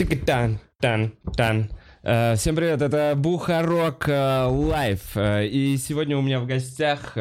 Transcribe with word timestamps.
Тан, 0.00 0.58
тан, 0.80 1.12
тан. 1.36 1.70
Э, 2.02 2.34
Всем 2.36 2.54
привет, 2.54 2.82
это 2.82 3.14
Бухарог 3.16 4.06
э, 4.08 4.44
Лайв. 4.44 5.16
Э, 5.16 5.46
И 5.46 5.78
сегодня 5.78 6.18
у 6.18 6.22
меня 6.22 6.38
в 6.40 6.46
гостях, 6.46 7.12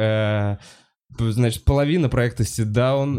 значит, 1.17 1.63
половина 1.63 2.09
проекта 2.09 2.43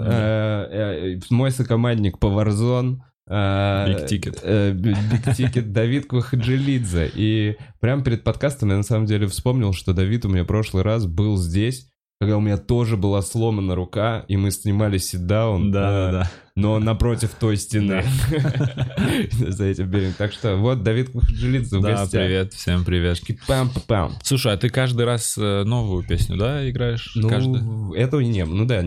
э, 0.00 1.18
мой 1.30 1.50
сокомандник 1.50 2.18
по 2.18 2.26
Warzone, 2.26 2.98
э, 3.28 3.32
Big 3.32 4.06
Ticket. 4.06 4.40
э, 4.42 4.72
Б- 4.72 4.90
Big 4.92 5.24
Ticket 5.34 5.72
Давид 5.72 6.06
Квахаджелидзе. 6.06 7.10
И 7.14 7.56
прямо 7.80 8.04
перед 8.04 8.24
подкастом 8.24 8.68
я 8.70 8.76
на 8.76 8.82
самом 8.82 9.06
деле 9.06 9.26
вспомнил, 9.26 9.72
что 9.72 9.94
Давид 9.94 10.26
у 10.26 10.28
меня 10.28 10.44
прошлый 10.44 10.82
раз 10.82 11.06
был 11.06 11.38
здесь, 11.38 11.88
когда 12.18 12.38
у 12.38 12.40
меня 12.40 12.56
тоже 12.56 12.96
была 12.96 13.20
сломана 13.20 13.74
рука, 13.74 14.24
и 14.28 14.36
мы 14.36 14.50
снимали 14.50 14.96
ситдаун. 14.96 15.70
Да, 15.70 16.08
э, 16.08 16.12
да, 16.12 16.30
но 16.54 16.78
напротив 16.78 17.34
той 17.38 17.58
стены. 17.58 18.02
За 19.32 19.64
этим 19.64 19.90
берегом. 19.90 20.14
Так 20.16 20.32
что 20.32 20.56
вот 20.56 20.82
Давид 20.82 21.10
Квахаджелидзе 21.10 21.78
в 21.78 21.82
да. 21.82 22.06
Да, 22.06 22.08
привет, 22.10 22.54
всем 22.54 22.84
привет. 22.84 23.18
Пам-пам. 23.46 24.12
Слушай, 24.22 24.54
а 24.54 24.56
ты 24.56 24.70
каждый 24.70 25.04
раз 25.04 25.36
э, 25.36 25.64
новую 25.64 26.04
песню, 26.04 26.38
да, 26.38 26.68
играешь? 26.68 27.12
Ну, 27.16 27.92
этого 27.92 28.20
не. 28.20 28.46
Ну 28.46 28.64
да, 28.64 28.82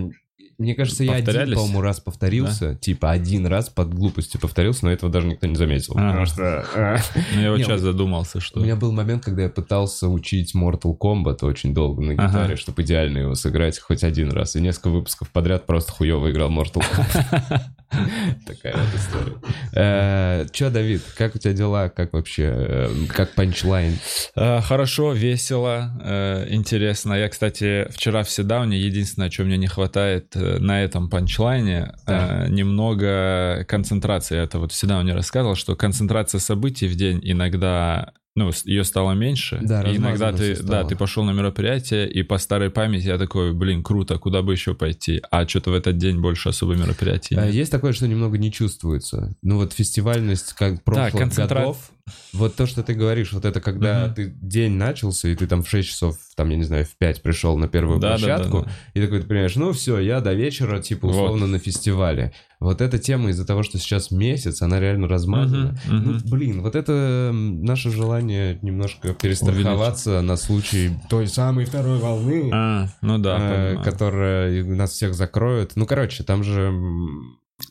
мне 0.60 0.76
кажется, 0.76 1.04
я 1.06 1.14
один, 1.14 1.54
по-моему, 1.56 1.82
раз 1.82 2.00
повторился. 2.00 2.76
Типа 2.76 3.12
один 3.12 3.48
раз 3.48 3.70
под 3.70 3.94
глупостью 3.94 4.40
повторился, 4.42 4.86
но 4.86 4.92
этого 4.92 5.12
даже 5.12 5.26
никто 5.28 5.48
не 5.48 5.56
заметил. 5.56 5.94
Ага. 5.96 6.08
Потому 6.08 6.26
что... 6.26 6.66
а, 6.76 6.98
Ну, 7.34 7.42
я 7.42 7.52
вот 7.52 7.60
сейчас 7.60 7.82
задумался, 7.82 8.40
что... 8.42 8.60
У 8.60 8.64
меня 8.64 8.76
был 8.76 8.92
момент, 8.92 9.24
когда 9.24 9.44
я 9.44 9.50
пытался 9.50 10.10
учить 10.10 10.54
Mortal 10.56 10.98
Kombat 10.98 11.46
очень 11.46 11.74
долго 11.74 12.02
на 12.02 12.14
гитаре, 12.14 12.58
чтобы 12.58 12.82
идеально 12.84 13.20
его 13.20 13.36
сыграть 13.36 13.80
хоть 13.80 14.04
один 14.04 14.32
раз. 14.32 14.56
И 14.56 14.62
несколько 14.62 14.90
выпусков 14.90 15.30
подряд 15.30 15.66
просто 15.66 15.94
хуево 15.94 16.30
играл 16.30 16.50
Mortal 16.52 16.84
Kombat. 16.84 17.62
Такая 18.46 18.76
вот 18.76 18.96
история. 18.96 20.48
Че, 20.52 20.70
Давид, 20.70 21.02
как 21.18 21.36
у 21.36 21.40
тебя 21.40 21.54
дела? 21.54 21.90
Как 21.90 22.14
вообще? 22.14 22.44
э, 22.56 22.90
Как 23.10 23.34
панчлайн? 23.34 23.98
Э, 24.36 24.62
Хорошо, 24.62 25.14
весело, 25.14 25.92
э, 26.04 26.48
интересно. 26.50 27.14
Я, 27.14 27.30
кстати, 27.30 27.88
вчера 27.92 28.24
в 28.24 28.30
седауне, 28.30 28.78
единственное, 28.80 29.30
чего 29.30 29.48
мне 29.48 29.58
не 29.58 29.68
хватает 29.68 30.36
э, 30.36 30.60
на 30.60 30.84
этом 30.84 31.10
панчлайне, 31.10 31.94
э, 32.06 32.48
немного 32.50 33.66
концентрации. 33.68 34.38
Это 34.38 34.60
вот 34.60 34.72
в 34.72 34.76
седауне 34.76 35.14
рассказывал, 35.14 35.56
что 35.56 35.76
концентрация 35.76 36.40
событий 36.40 36.88
в 36.88 36.96
день 36.96 37.20
иногда... 37.24 38.14
Ну, 38.36 38.52
ее 38.66 38.84
стало 38.84 39.14
меньше. 39.14 39.60
Да, 39.62 39.82
и 39.84 39.98
иногда 39.98 40.32
ты, 40.32 40.54
всё 40.54 40.64
да, 40.64 40.68
стало. 40.68 40.90
ты 40.90 40.96
пошел 40.96 41.24
на 41.24 41.32
мероприятие, 41.32 42.10
и 42.10 42.24
по 42.24 42.38
старой 42.38 42.70
памяти 42.70 43.08
я 43.08 43.18
такой, 43.18 43.54
блин, 43.54 43.84
круто, 43.84 44.18
куда 44.18 44.42
бы 44.42 44.54
еще 44.54 44.76
пойти? 44.76 45.22
А 45.32 45.48
что-то 45.48 45.72
в 45.72 45.74
этот 45.74 45.98
день 45.98 46.20
больше 46.20 46.50
особо 46.50 46.76
мероприятий. 46.76 47.36
А 47.36 47.46
нет. 47.46 47.54
Есть 47.56 47.72
такое, 47.72 47.92
что 47.92 48.08
немного 48.08 48.38
не 48.38 48.52
чувствуется. 48.52 49.36
Ну 49.42 49.58
вот 49.58 49.74
фестивальность 49.74 50.54
как 50.54 50.84
прошлых 50.84 51.14
концентра- 51.14 51.60
годов. 51.60 51.92
Вот 52.34 52.56
то, 52.56 52.66
что 52.66 52.84
ты 52.84 52.94
говоришь, 52.94 53.34
вот 53.34 53.46
это 53.46 53.62
когда 53.62 54.06
Мгм. 54.06 54.14
ты 54.16 54.34
день 54.42 54.74
начался, 54.74 55.28
и 55.30 55.36
ты 55.36 55.48
там 55.48 55.64
в 55.64 55.70
6 55.70 55.88
часов, 55.90 56.18
там, 56.36 56.50
я 56.50 56.58
не 56.58 56.64
знаю, 56.64 56.86
в 56.86 56.96
5 56.98 57.22
пришел 57.22 57.58
на 57.58 57.68
первую 57.68 58.00
Да, 58.00 58.18
да, 58.18 58.18
да, 58.18 58.36
площадку, 58.38 58.62
да. 58.66 58.72
и 58.94 59.02
такой 59.04 59.22
ты 59.22 59.28
понимаешь, 59.28 59.56
ну 59.56 59.72
все, 59.74 60.00
я 60.00 60.22
до 60.22 60.34
вечера, 60.34 60.80
типа, 60.82 61.08
Вот. 61.08 61.14
условно, 61.14 61.48
на 61.48 61.60
фестивале. 61.60 62.34
Вот 62.60 62.82
эта 62.82 62.98
тема 63.00 63.30
из-за 63.30 63.46
того, 63.46 63.64
что 63.64 63.78
сейчас 63.78 64.12
месяц, 64.12 64.62
она 64.62 64.80
реально 64.82 65.08
размазана. 65.08 65.78
Мгм, 65.86 65.96
мгм. 65.98 66.12
Ну, 66.24 66.30
блин, 66.30 66.62
вот 66.62 66.76
это 66.76 67.32
наше 67.34 67.90
желание 67.90 68.60
немножко 68.62 69.14
перестраховаться 69.14 70.22
на 70.22 70.36
случай 70.36 70.92
той 71.10 71.28
самой 71.28 71.66
второй 71.66 72.00
волны. 72.00 72.50
А, 72.54 72.88
ну 73.02 73.18
да, 73.18 73.38
э, 73.40 73.84
которая 73.84 74.64
нас 74.64 74.92
всех 74.92 75.14
закроет. 75.14 75.72
Ну, 75.76 75.86
короче, 75.86 76.24
там 76.24 76.44
же... 76.44 76.74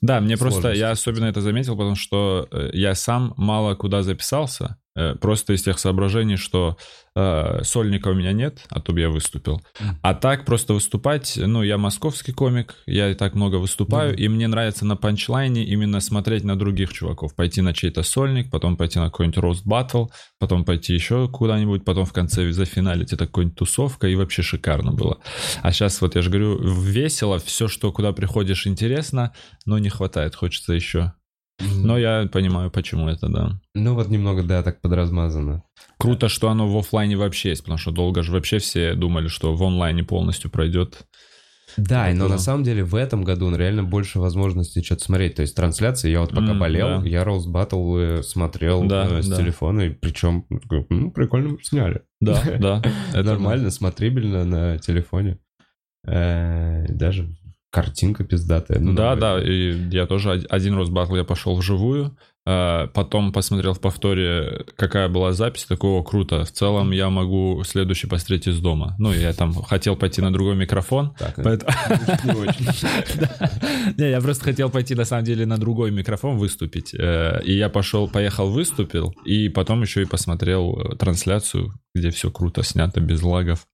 Да, 0.00 0.20
мне 0.20 0.36
просто, 0.36 0.72
я 0.72 0.90
особенно 0.90 1.26
это 1.26 1.40
заметил, 1.40 1.76
потому 1.76 1.96
что 1.96 2.48
э, 2.50 2.70
я 2.72 2.94
сам 2.94 3.34
мало 3.36 3.74
куда 3.74 4.02
записался, 4.02 4.76
просто 5.20 5.52
из 5.52 5.62
тех 5.62 5.78
соображений, 5.78 6.36
что 6.36 6.76
э, 7.14 7.62
сольника 7.64 8.08
у 8.08 8.14
меня 8.14 8.32
нет, 8.32 8.60
а 8.68 8.80
то 8.80 8.92
бы 8.92 9.00
я 9.00 9.08
выступил. 9.10 9.60
А 10.02 10.14
так 10.14 10.44
просто 10.44 10.74
выступать, 10.74 11.34
ну, 11.36 11.62
я 11.62 11.76
московский 11.78 12.32
комик, 12.32 12.76
я 12.86 13.10
и 13.10 13.14
так 13.14 13.34
много 13.34 13.56
выступаю, 13.56 14.12
Мгм. 14.12 14.18
и 14.18 14.28
мне 14.28 14.46
нравится 14.48 14.84
на 14.86 14.96
панчлайне 14.96 15.64
именно 15.64 16.00
смотреть 16.00 16.44
на 16.44 16.56
других 16.56 16.92
чуваков, 16.92 17.34
пойти 17.34 17.60
на 17.60 17.72
чей-то 17.74 18.02
сольник, 18.02 18.50
потом 18.50 18.76
пойти 18.76 18.98
на 18.98 19.06
какой-нибудь 19.06 19.38
рост 19.38 19.66
баттл, 19.66 20.06
потом 20.38 20.64
пойти 20.64 20.94
еще 20.94 21.28
куда-нибудь, 21.28 21.84
потом 21.84 22.04
в 22.04 22.12
конце 22.12 22.52
зафиналить 22.52 23.12
это 23.12 23.26
какой-нибудь 23.26 23.58
тусовка, 23.58 24.06
и 24.08 24.14
вообще 24.14 24.42
шикарно 24.42 24.92
было. 24.92 25.18
А 25.62 25.72
сейчас 25.72 26.00
вот 26.00 26.14
я 26.14 26.22
же 26.22 26.30
говорю, 26.30 26.58
весело, 26.62 27.38
все, 27.38 27.68
что 27.68 27.90
куда 27.92 28.12
приходишь, 28.12 28.66
интересно, 28.66 29.32
но 29.66 29.78
не 29.78 29.88
хватает, 29.88 30.34
хочется 30.34 30.72
еще. 30.72 31.12
Но 31.60 31.98
я 31.98 32.28
понимаю, 32.32 32.70
почему 32.70 33.08
это, 33.08 33.28
да. 33.28 33.60
Ну, 33.74 33.94
вот 33.94 34.08
немного, 34.08 34.42
да, 34.42 34.62
так 34.62 34.80
подразмазано. 34.80 35.64
Круто, 35.98 36.28
что 36.28 36.48
оно 36.50 36.68
в 36.68 36.76
оффлайне 36.78 37.16
вообще 37.16 37.50
есть, 37.50 37.62
потому 37.62 37.78
что 37.78 37.90
долго 37.90 38.22
же 38.22 38.30
вообще 38.32 38.58
все 38.58 38.94
думали, 38.94 39.28
что 39.28 39.54
в 39.54 39.62
онлайне 39.62 40.04
полностью 40.04 40.50
пройдет. 40.50 41.06
Да, 41.76 42.08
но 42.14 42.28
на 42.28 42.38
самом 42.38 42.64
деле 42.64 42.82
в 42.82 42.94
этом 42.94 43.22
году 43.24 43.54
реально 43.54 43.84
больше 43.84 44.18
возможностей 44.18 44.82
что-то 44.82 45.04
смотреть. 45.04 45.34
То 45.36 45.42
есть 45.42 45.54
трансляции, 45.54 46.10
я 46.10 46.20
вот 46.20 46.30
пока 46.30 46.52
М, 46.52 46.58
болел, 46.58 47.02
да. 47.02 47.06
я 47.08 47.24
Роуз 47.24 47.46
Баттл 47.46 48.22
смотрел 48.22 48.84
Да, 48.84 49.06
э, 49.18 49.22
с 49.22 49.28
да. 49.28 49.36
телефона, 49.36 49.82
и 49.82 49.90
причем, 49.90 50.46
ну, 50.88 51.10
прикольно 51.10 51.56
сняли. 51.62 52.02
Да, 52.20 52.42
да. 52.58 52.82
это 53.12 53.22
Нормально, 53.22 53.70
смотрибельно 53.70 54.44
на 54.44 54.78
телефоне. 54.78 55.38
Э, 56.04 56.86
Даже 56.88 57.28
картинка 57.82 58.24
пиздатая. 58.24 58.78
Ну, 58.80 58.92
да, 58.94 59.14
нормально. 59.14 59.40
да, 59.44 59.48
и 59.52 59.88
я 59.90 60.06
тоже 60.06 60.30
од- 60.30 60.46
один 60.48 60.74
раз 60.76 60.88
батл 60.88 61.16
я 61.16 61.24
пошел 61.24 61.56
вживую, 61.56 62.16
а, 62.50 62.86
потом 62.88 63.32
посмотрел 63.32 63.74
в 63.74 63.80
повторе, 63.80 64.64
какая 64.76 65.08
была 65.08 65.32
запись, 65.32 65.64
такого 65.66 66.02
круто. 66.02 66.44
В 66.44 66.50
целом 66.50 66.92
я 66.92 67.10
могу 67.10 67.62
следующий 67.64 68.06
посмотреть 68.06 68.46
из 68.48 68.58
дома. 68.60 68.94
Ну, 68.98 69.12
я 69.12 69.32
там 69.34 69.52
хотел 69.52 69.96
пойти 69.96 70.22
на 70.22 70.32
другой 70.32 70.56
микрофон, 70.56 71.14
Так, 71.18 71.34
поэтому... 71.36 71.72
не 72.24 72.32
очень. 72.32 72.66
Не, 73.98 74.10
я 74.10 74.20
просто 74.20 74.44
хотел 74.44 74.70
пойти 74.70 74.94
на 74.94 75.04
самом 75.04 75.24
деле 75.24 75.46
на 75.46 75.58
другой 75.58 75.90
микрофон 75.90 76.36
выступить. 76.38 76.94
Э, 76.94 77.40
И 77.44 77.52
я 77.56 77.68
пошел, 77.68 78.08
поехал, 78.08 78.50
выступил, 78.50 79.14
и 79.24 79.48
потом 79.48 79.82
еще 79.82 80.02
и 80.02 80.06
посмотрел 80.06 80.78
э, 80.80 80.96
трансляцию, 80.96 81.74
где 81.94 82.10
все 82.10 82.30
круто 82.30 82.62
снято, 82.62 83.00
без 83.00 83.22
лагов, 83.22 83.66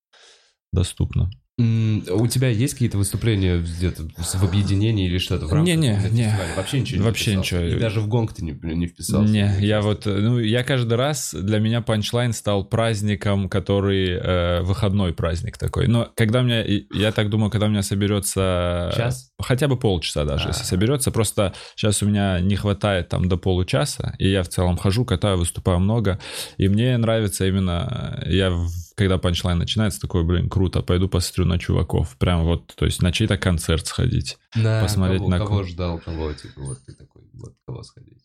доступно. 0.72 1.30
У 1.56 2.26
тебя 2.26 2.48
есть 2.48 2.72
какие-то 2.74 2.98
выступления 2.98 3.58
где-то 3.58 4.08
в 4.16 4.42
объединении 4.42 5.06
или 5.06 5.18
что-то 5.18 5.46
в 5.46 5.52
рамках 5.52 5.72
именно 5.74 5.92
не. 6.08 6.24
фестиваля? 6.24 6.54
Вообще 6.56 6.80
ничего 6.80 6.98
не 6.98 7.04
Вообще 7.04 7.24
вписался? 7.30 7.56
ничего. 7.56 7.76
И 7.76 7.80
даже 7.80 8.00
в 8.00 8.08
гонг 8.08 8.32
ты 8.34 8.44
не, 8.44 8.52
не 8.74 8.86
вписался? 8.88 9.32
Не, 9.32 9.54
я 9.60 9.80
вот, 9.80 10.04
ну, 10.06 10.40
я 10.40 10.64
каждый 10.64 10.94
раз, 10.94 11.32
для 11.32 11.60
меня 11.60 11.80
панчлайн 11.80 12.32
стал 12.32 12.64
праздником, 12.64 13.48
который 13.48 14.08
э, 14.08 14.62
выходной 14.62 15.14
праздник 15.14 15.56
такой. 15.56 15.86
Но 15.86 16.10
когда 16.16 16.40
у 16.40 16.42
меня, 16.42 16.64
я 16.64 17.12
так 17.12 17.30
думаю, 17.30 17.52
когда 17.52 17.66
у 17.66 17.70
меня 17.70 17.82
соберется... 17.82 18.92
Час? 18.96 19.30
Хотя 19.40 19.68
бы 19.68 19.78
полчаса 19.78 20.24
даже, 20.24 20.46
А. 20.46 20.48
если 20.48 20.64
соберется. 20.64 21.12
Просто 21.12 21.54
сейчас 21.76 22.02
у 22.02 22.06
меня 22.06 22.40
не 22.40 22.56
хватает 22.56 23.08
там 23.10 23.28
до 23.28 23.36
получаса, 23.36 24.16
и 24.18 24.28
я 24.28 24.42
в 24.42 24.48
целом 24.48 24.76
хожу, 24.76 25.04
катаю, 25.04 25.38
выступаю 25.38 25.78
много. 25.78 26.18
И 26.56 26.66
мне 26.66 26.96
нравится 26.96 27.46
именно, 27.46 28.18
э, 28.24 28.34
я, 28.34 28.50
в- 28.50 28.68
когда 28.94 29.18
панчлайн 29.18 29.58
начинается, 29.58 30.00
такой, 30.00 30.24
блин, 30.24 30.48
круто, 30.48 30.82
пойду 30.82 31.08
посмотрю 31.08 31.46
на 31.46 31.58
чуваков. 31.58 32.16
Прям 32.18 32.44
вот, 32.44 32.74
то 32.76 32.84
есть 32.84 33.02
на 33.02 33.12
чей-то 33.12 33.36
концерт 33.36 33.86
сходить. 33.86 34.38
На 34.54 34.82
посмотреть 34.82 35.18
кого, 35.20 35.30
на 35.30 35.38
кого 35.38 35.62
ждал, 35.64 35.98
кого, 35.98 36.32
типа, 36.32 36.60
вот 36.60 36.78
ты 36.86 36.92
такой, 36.94 37.22
вот 37.34 37.54
кого 37.66 37.82
сходить. 37.82 38.18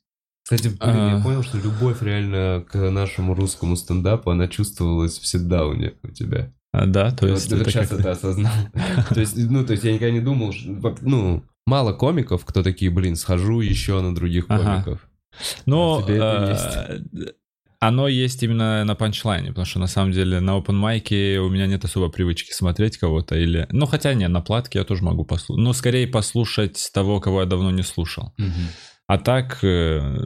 Кстати, 0.44 0.70
блин, 0.70 0.96
я 0.96 1.18
А. 1.18 1.22
понял, 1.24 1.44
что 1.44 1.58
любовь 1.58 2.02
реально 2.02 2.66
к 2.68 2.76
нашему 2.90 3.36
русскому 3.36 3.76
стендапу, 3.76 4.32
она 4.32 4.48
чувствовалась 4.48 5.20
в 5.20 5.26
ситдауне 5.28 5.94
у 6.04 6.08
тебя. 6.10 6.52
А, 6.72 6.86
да, 6.86 7.12
то 7.12 7.26
Вот 7.28 7.34
есть... 7.34 7.50
только 7.50 7.70
это 7.70 7.72
сейчас 7.72 7.92
это 7.92 8.12
осознал. 8.12 8.52
То 9.10 9.20
есть, 9.20 9.36
ну, 9.38 9.66
то 9.66 9.74
есть 9.74 9.84
я 9.84 9.92
никогда 9.94 10.12
не 10.12 10.20
думал, 10.22 10.54
что, 10.54 10.96
ну, 11.02 11.44
мало 11.66 11.94
комиков, 11.94 12.46
кто 12.46 12.62
такие, 12.62 12.92
блин, 12.92 13.16
схожу 13.16 13.62
еще 13.62 14.02
на 14.02 14.14
других 14.14 14.46
Ага. 14.50 14.84
комиков. 14.84 15.08
Но 15.66 16.00
А 16.00 16.04
тебе 16.04 16.16
это 16.18 17.04
оно 17.80 18.08
есть 18.08 18.44
именно 18.44 18.84
на 18.84 18.96
панчлайне, 18.96 19.50
потому 19.50 19.66
что 19.66 19.80
на 19.80 19.88
самом 19.88 20.12
деле 20.12 20.40
на 20.42 20.58
open 20.58 20.74
майке 20.74 21.40
у 21.40 21.50
меня 21.50 21.66
нет 21.66 21.86
особо 21.86 22.10
привычки 22.10 22.52
смотреть 22.52 22.98
кого-то 22.98 23.36
или... 23.38 23.68
Ну, 23.72 23.86
хотя 23.86 24.14
не, 24.14 24.28
на 24.28 24.42
платке 24.42 24.80
я 24.80 24.86
тоже 24.86 25.04
могу 25.04 25.24
послушать. 25.24 25.64
Ну, 25.64 25.74
скорее 25.74 26.08
послушать 26.08 26.90
того, 26.94 27.22
кого 27.22 27.40
я 27.42 27.46
давно 27.46 27.72
не 27.72 27.84
слушал. 27.84 28.34
А 29.08 29.18
так, 29.18 29.60
э, 29.64 30.18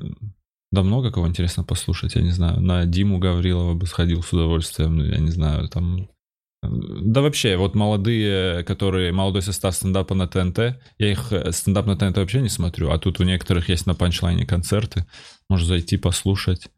да 0.72 0.82
много 0.82 1.12
кого 1.12 1.28
интересно 1.28 1.64
послушать, 1.64 2.16
я 2.16 2.22
не 2.22 2.32
знаю. 2.32 2.60
На 2.60 2.86
Диму 2.86 3.20
Гаврилова 3.20 3.76
бы 3.76 3.86
сходил 3.86 4.24
с 4.24 4.34
удовольствием, 4.34 4.98
ну, 4.98 5.06
я 5.06 5.20
не 5.20 5.30
знаю, 5.30 5.70
там... 5.70 6.10
э, 6.64 6.68
Да 7.04 7.22
вообще, 7.22 7.56
вот 7.56 7.76
молодые, 7.76 8.64
которые, 8.64 9.12
молодой 9.12 9.44
состав 9.44 9.76
стендапа 9.76 10.16
на 10.16 10.28
ТНТ, 10.28 10.58
я 10.98 11.12
их 11.12 11.32
э, 11.32 11.52
стендап 11.52 11.86
на 11.86 11.96
ТНТ 11.96 12.18
вообще 12.18 12.42
не 12.42 12.50
смотрю, 12.50 12.90
а 12.90 12.98
тут 12.98 13.20
у 13.20 13.24
некоторых 13.24 13.70
есть 13.70 13.86
на 13.86 13.94
панчлайне 13.94 14.46
концерты, 14.48 15.06
можно 15.50 15.68
зайти 15.68 15.98
послушать. 15.98 16.70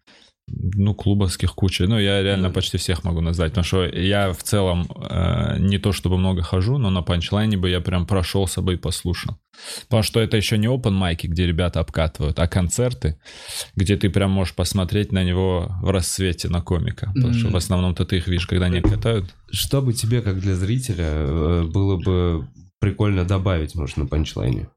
Ну, 0.48 0.94
клубовских 0.94 1.56
куча. 1.56 1.88
Ну, 1.88 1.98
я 2.00 2.22
реально 2.22 2.48
Мгм. 2.50 2.54
почти 2.54 2.78
всех 2.78 3.04
могу 3.04 3.20
назвать, 3.22 3.52
потому 3.52 3.66
что 3.66 3.84
я 3.86 4.32
в 4.32 4.44
целом 4.44 4.88
э, 5.10 5.58
не 5.60 5.80
то 5.80 5.92
чтобы 5.92 6.18
много 6.18 6.44
хожу, 6.44 6.78
но 6.78 6.92
на 6.92 7.02
панчлайне 7.02 7.58
бы 7.58 7.70
я 7.70 7.82
прям 7.82 8.06
прошелся 8.06 8.62
бы 8.62 8.74
и 8.74 8.78
послушал. 8.78 9.38
Потому 9.84 10.04
что 10.04 10.20
это 10.20 10.38
еще 10.38 10.58
не 10.60 10.68
open 10.68 10.92
майки, 10.92 11.26
где 11.26 11.48
ребята 11.48 11.80
обкатывают, 11.80 12.40
а 12.40 12.48
концерты, 12.48 13.18
где 13.76 13.98
ты 13.98 14.10
прям 14.10 14.32
можешь 14.32 14.54
посмотреть 14.54 15.12
на 15.12 15.24
него 15.24 15.72
в 15.82 15.90
рассвете 15.90 16.48
на 16.50 16.62
комика. 16.62 17.12
Потому 17.16 17.34
что 17.34 17.46
Мгм. 17.46 17.54
в 17.54 17.56
основном-то 17.58 18.06
ты 18.06 18.18
их 18.18 18.28
видишь, 18.28 18.46
когда 18.46 18.68
они 18.68 18.82
катают. 18.82 19.34
Что 19.50 19.82
бы 19.82 19.94
тебе, 19.94 20.22
как 20.22 20.40
для 20.40 20.56
зрителя, 20.56 21.06
э, 21.08 21.64
было 21.64 21.98
бы 21.98 22.48
прикольно 22.80 23.26
добавить, 23.26 23.74
может, 23.74 23.98
на 23.98 24.06
панчлайне? 24.06 24.68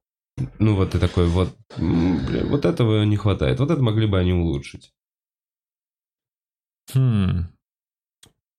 Ну, 0.58 0.76
вот 0.76 0.92
ты 0.92 0.98
такой, 0.98 1.26
вот, 1.26 1.54
бля, 1.76 2.44
вот 2.44 2.64
этого 2.64 3.02
не 3.04 3.16
хватает, 3.16 3.58
вот 3.60 3.70
это 3.70 3.82
могли 3.82 4.06
бы 4.06 4.18
они 4.18 4.32
улучшить. 4.32 4.92
Хм. 6.94 7.46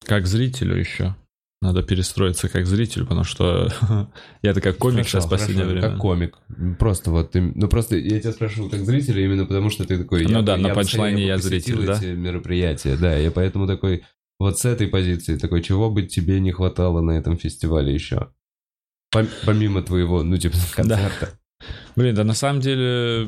Как 0.05 0.27
зрителю 0.27 0.77
еще. 0.77 1.15
Надо 1.61 1.83
перестроиться 1.83 2.47
как 2.47 2.65
зритель, 2.65 3.03
потому 3.03 3.25
что 3.25 3.69
я 4.41 4.53
так 4.53 4.63
как 4.63 4.77
комик 4.77 4.99
Хорошо, 4.99 5.09
сейчас 5.09 5.25
в 5.25 5.29
последнее 5.29 5.65
хорошо, 5.65 5.79
время. 5.79 5.89
Как 5.89 5.99
комик. 5.99 6.37
Просто 6.79 7.11
вот 7.11 7.31
ты... 7.31 7.41
Ну, 7.41 7.67
просто 7.67 7.97
я 7.97 8.19
тебя 8.19 8.31
спрашиваю 8.31 8.69
как 8.69 8.85
зрителя 8.85 9.25
именно 9.25 9.45
потому, 9.45 9.69
что 9.69 9.85
ты 9.85 9.97
такой... 9.97 10.23
Ну 10.23 10.29
я 10.29 10.41
да, 10.41 10.55
на 10.55 10.67
я 10.67 10.73
бы 10.73 10.75
панчлайне 10.75 11.25
я 11.25 11.37
зритель, 11.37 11.85
да? 11.85 11.99
мероприятия, 11.99 12.95
да, 12.95 13.15
я 13.15 13.29
поэтому 13.31 13.67
такой... 13.67 14.05
Вот 14.39 14.57
с 14.57 14.63
этой 14.63 14.87
позиции 14.87 15.37
такой, 15.37 15.61
чего 15.61 15.91
бы 15.91 16.03
тебе 16.03 16.39
не 16.39 16.53
хватало 16.53 17.01
на 17.01 17.11
этом 17.11 17.37
фестивале 17.37 17.93
еще? 17.93 18.31
Пом- 19.13 19.27
Помимо 19.45 19.81
твоего, 19.81 20.23
ну, 20.23 20.37
типа, 20.37 20.55
концерта. 20.73 21.37
Блин, 21.97 22.15
да 22.15 22.23
на 22.23 22.35
самом 22.35 22.61
деле 22.61 23.27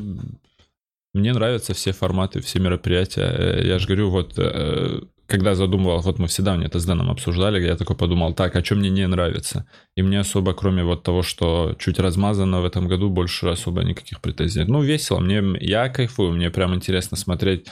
мне 1.13 1.33
нравятся 1.33 1.73
все 1.73 1.91
форматы, 1.91 2.41
все 2.41 2.59
мероприятия. 2.59 3.21
Э, 3.21 3.67
Я 3.67 3.79
же 3.79 3.87
говорю, 3.87 4.09
вот 4.09 4.33
э, 4.37 5.01
когда 5.27 5.55
задумывал, 5.55 6.01
вот 6.01 6.19
мы 6.19 6.27
всегда 6.27 6.55
мне 6.55 6.65
это 6.65 6.79
с 6.79 6.85
Дэном 6.85 7.09
обсуждали, 7.09 7.65
я 7.65 7.77
такой 7.77 7.95
подумал, 7.95 8.33
так, 8.33 8.55
а 8.55 8.63
что 8.63 8.75
мне 8.75 8.89
не 8.89 9.07
нравится? 9.07 9.65
И 9.95 10.01
мне 10.01 10.19
особо, 10.19 10.53
кроме 10.53 10.83
вот 10.83 11.03
того, 11.03 11.21
что 11.23 11.75
чуть 11.79 11.99
размазано 11.99 12.61
в 12.61 12.65
этом 12.65 12.87
году, 12.87 13.09
больше 13.09 13.47
особо 13.47 13.83
никаких 13.83 14.19
претензий. 14.21 14.59
нет. 14.59 14.67
Ну, 14.67 14.81
весело, 14.81 15.19
мне, 15.19 15.41
я 15.61 15.89
кайфую, 15.89 16.33
мне 16.33 16.49
прям 16.49 16.75
интересно 16.75 17.17
смотреть 17.17 17.67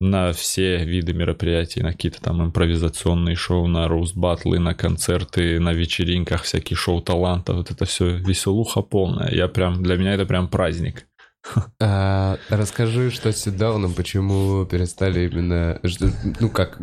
на 0.00 0.32
все 0.32 0.84
виды 0.84 1.14
мероприятий, 1.14 1.82
на 1.82 1.92
какие-то 1.92 2.20
там 2.20 2.42
импровизационные 2.42 3.36
шоу, 3.36 3.66
на 3.66 3.88
роуст-батлы, 3.88 4.58
на 4.58 4.74
концерты, 4.74 5.58
на 5.58 5.72
вечеринках, 5.72 6.42
всякие 6.42 6.76
шоу 6.76 7.00
талантов. 7.00 7.56
Вот 7.56 7.70
это 7.70 7.84
все 7.86 8.16
веселуха 8.16 8.82
полная. 8.82 9.30
Я 9.32 9.48
прям, 9.48 9.82
для 9.82 9.96
меня 9.96 10.14
это 10.14 10.26
прям 10.26 10.48
праздник. 10.48 11.06
А, 11.80 12.38
расскажи, 12.48 13.10
что 13.10 13.30
с 13.32 13.36
ситдауном, 13.42 13.94
почему 13.94 14.64
перестали 14.66 15.28
именно... 15.28 15.80
что- 15.84 16.10
Ну, 16.40 16.48
как... 16.50 16.78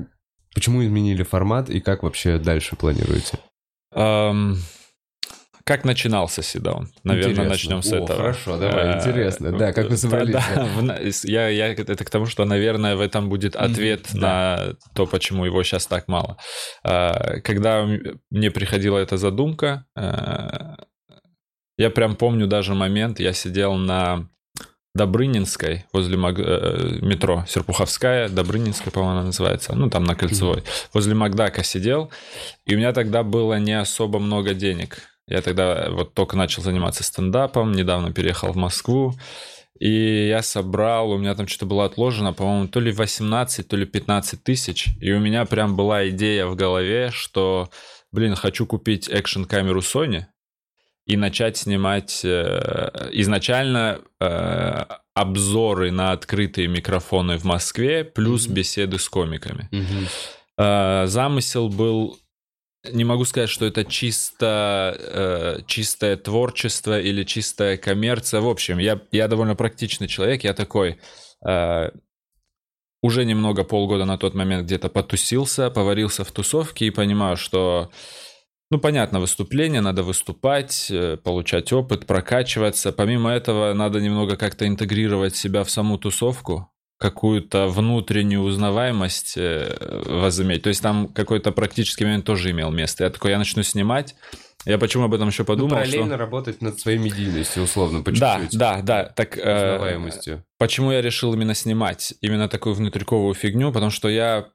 Почему 0.55 0.83
изменили 0.83 1.23
формат 1.23 1.69
и 1.69 1.79
как 1.79 2.03
вообще 2.03 2.37
дальше 2.37 2.75
планируете? 2.75 3.39
Ам, 3.91 4.55
как 5.63 5.83
начинался 5.83 6.43
Седаун? 6.43 6.89
Наверное, 7.03 7.31
Интересно. 7.45 7.49
начнем 7.49 7.81
с 7.81 7.91
О, 7.91 7.95
этого. 7.95 8.15
хорошо, 8.17 8.57
давай, 8.57 8.85
Э, 8.93 8.97
интересно. 8.99 9.57
Да, 9.57 9.73
как 9.73 9.89
вы 9.89 9.97
собрались, 9.97 10.33
Да, 10.33 10.67
да. 10.81 10.97
я, 11.23 11.47
я 11.47 11.67
это 11.69 11.95
к 12.05 12.09
тому, 12.11 12.27
что, 12.27 12.45
наверное, 12.45 12.95
в 12.95 13.01
этом 13.01 13.29
будет 13.29 13.55
ответ 13.55 14.13
на 14.13 14.75
то, 14.93 15.07
почему 15.07 15.45
его 15.45 15.63
сейчас 15.63 15.87
так 15.87 16.07
мало. 16.07 16.37
А, 16.83 17.39
Когда 17.41 17.87
мне 18.29 18.51
приходила 18.51 18.99
эта 18.99 19.17
задумка, 19.17 19.85
э, 19.95 20.75
я 21.77 21.89
прям 21.89 22.15
помню 22.15 22.45
даже 22.45 22.75
момент, 22.75 23.19
я 23.19 23.33
сидел 23.33 23.73
на 23.75 24.29
Добрынинской, 24.95 25.85
возле 25.91 26.17
Маг- 26.17 26.39
э, 26.39 26.99
метро. 27.01 27.43
Серпуховская, 27.47 28.29
Добрынинская, 28.29 28.91
по-моему, 28.91 29.17
она 29.17 29.23
называется, 29.25 29.73
ну, 29.75 29.89
там 29.89 30.03
на 30.03 30.15
Кольцевой. 30.15 30.63
Возле 30.93 31.15
Макдака 31.15 31.63
сидел, 31.63 32.11
и 32.65 32.75
у 32.75 32.77
меня 32.77 32.93
тогда 32.93 33.23
было 33.23 33.57
не 33.57 33.73
особо 33.73 34.19
много 34.19 34.53
денег. 34.53 34.99
Я 35.27 35.41
тогда 35.41 35.89
вот 35.89 36.13
только 36.13 36.37
начал 36.37 36.61
заниматься 36.61 37.03
стендапом, 37.03 37.71
недавно 37.71 38.11
переехал 38.11 38.51
в 38.51 38.55
Москву, 38.55 39.15
и 39.79 40.27
я 40.27 40.43
собрал, 40.43 41.09
у 41.11 41.17
меня 41.17 41.33
там 41.33 41.47
что-то 41.47 41.65
было 41.65 41.85
отложено, 41.85 42.31
по-моему, 42.31 42.67
то 42.67 42.79
ли 42.79 42.91
18, 42.91 43.67
то 43.67 43.75
ли 43.75 43.85
15 43.85 44.43
тысяч, 44.43 44.89
и 45.01 45.11
у 45.11 45.19
меня 45.19 45.45
прям 45.45 45.75
была 45.75 46.07
идея 46.09 46.45
в 46.45 46.55
голове, 46.55 47.09
что, 47.11 47.69
блин, 48.11 48.35
хочу 48.35 48.67
купить 48.67 49.09
экшн-камеру 49.09 49.79
Sony, 49.79 50.25
и 51.05 51.17
начать 51.17 51.57
снимать 51.57 52.21
э, 52.23 53.09
изначально 53.13 53.99
э, 54.19 54.85
обзоры 55.13 55.91
на 55.91 56.11
открытые 56.11 56.67
микрофоны 56.67 57.37
в 57.37 57.43
Москве, 57.43 58.03
плюс 58.03 58.45
Мгм. 58.45 58.53
беседы 58.55 58.99
с 58.99 59.09
комиками. 59.09 59.67
Мгм. 59.71 60.07
Э, 60.57 61.05
замысел 61.07 61.69
был, 61.69 62.17
не 62.89 63.03
могу 63.03 63.25
сказать, 63.25 63.49
что 63.49 63.65
это 63.65 63.83
чисто 63.85 64.95
э, 64.97 65.59
чистое 65.67 66.15
творчество 66.17 66.99
или 66.99 67.23
чистая 67.23 67.77
коммерция. 67.77 68.41
В 68.41 68.47
общем, 68.47 68.77
я, 68.77 69.01
я 69.11 69.27
довольно 69.27 69.55
практичный 69.55 70.07
человек, 70.07 70.43
я 70.43 70.53
такой... 70.53 70.99
э, 71.45 71.89
уже 73.01 73.25
немного 73.25 73.65
полгода 73.65 74.05
на 74.05 74.17
тот 74.17 74.33
момент 74.33 74.63
где-то 74.63 74.87
потусился, 74.87 75.69
поварился 75.69 76.23
в 76.23 76.31
тусовке 76.31 76.85
и 76.85 76.89
понимаю, 76.89 77.35
что 77.35 77.91
ну, 78.71 78.79
понятно, 78.79 79.19
выступление, 79.19 79.81
надо 79.81 80.03
выступать, 80.03 80.87
э, 80.89 81.17
получать 81.17 81.71
опыт, 81.71 82.05
прокачиваться. 82.05 82.91
Помимо 82.91 83.29
этого, 83.31 83.73
надо 83.73 84.01
немного 84.01 84.35
как-то 84.35 84.67
интегрировать 84.67 85.35
себя 85.35 85.63
в 85.63 85.69
саму 85.69 85.97
тусовку, 85.97 86.69
какую-то 86.97 87.67
внутреннюю 87.67 88.41
узнаваемость 88.41 89.33
э, 89.37 90.03
возыметь. 90.05 90.63
То 90.63 90.69
есть 90.69 90.81
там 90.81 91.07
какой-то 91.09 91.51
практический 91.51 92.05
момент 92.05 92.25
тоже 92.25 92.51
имел 92.51 92.71
место. 92.71 93.03
Я 93.03 93.09
такой, 93.09 93.31
я 93.31 93.37
начну 93.37 93.61
снимать. 93.63 94.15
Я 94.65 94.77
почему 94.77 95.03
об 95.03 95.13
этом 95.13 95.27
еще 95.27 95.43
Ну, 95.43 95.47
подумал, 95.47 95.71
параллельно 95.71 96.05
что... 96.07 96.17
работать 96.17 96.61
над 96.61 96.79
своей 96.79 96.97
медийностью, 96.97 97.63
условно, 97.63 98.01
по 98.01 98.11
Да, 98.11 98.39
чуть-чуть. 98.39 98.57
да, 98.57 98.81
да. 98.81 99.03
Так, 99.03 99.37
э. 99.37 99.99
Почему 100.57 100.91
я 100.93 101.01
решил 101.01 101.33
именно 101.33 101.53
снимать 101.53 102.13
именно 102.21 102.47
такую 102.47 102.73
внутриковую 102.73 103.33
фигню? 103.33 103.73
Потому 103.73 103.91
что 103.91 104.07
я, 104.07 104.47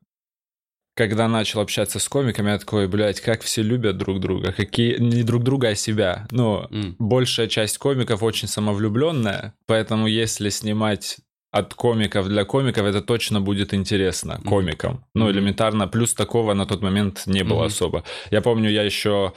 когда 0.98 1.28
начал 1.28 1.60
общаться 1.60 1.98
с 2.00 2.08
комиками, 2.08 2.50
я 2.50 2.58
такой, 2.58 2.88
блядь, 2.88 3.20
как 3.20 3.42
все 3.42 3.62
любят 3.62 3.96
друг 3.96 4.18
друга, 4.18 4.52
какие 4.52 4.98
не 4.98 5.22
друг 5.22 5.44
друга, 5.44 5.68
а 5.68 5.74
себя. 5.76 6.26
Ну, 6.32 6.66
М. 6.70 6.96
большая 6.98 7.46
часть 7.46 7.78
комиков 7.78 8.22
очень 8.22 8.48
самовлюбленная, 8.48 9.54
поэтому 9.66 10.08
если 10.08 10.48
снимать 10.50 11.18
от 11.52 11.72
комиков 11.74 12.28
для 12.28 12.44
комиков, 12.44 12.84
это 12.84 13.00
точно 13.00 13.40
будет 13.40 13.72
интересно 13.72 14.40
комикам. 14.44 15.04
Ну, 15.14 15.24
Мгм. 15.26 15.32
элементарно. 15.32 15.88
Плюс 15.88 16.12
такого 16.14 16.52
на 16.54 16.66
тот 16.66 16.82
момент 16.82 17.22
не 17.26 17.42
было 17.44 17.58
Мгм. 17.60 17.66
особо. 17.66 18.04
Я 18.30 18.40
помню, 18.42 18.68
я 18.68 18.82
еще... 18.82 19.32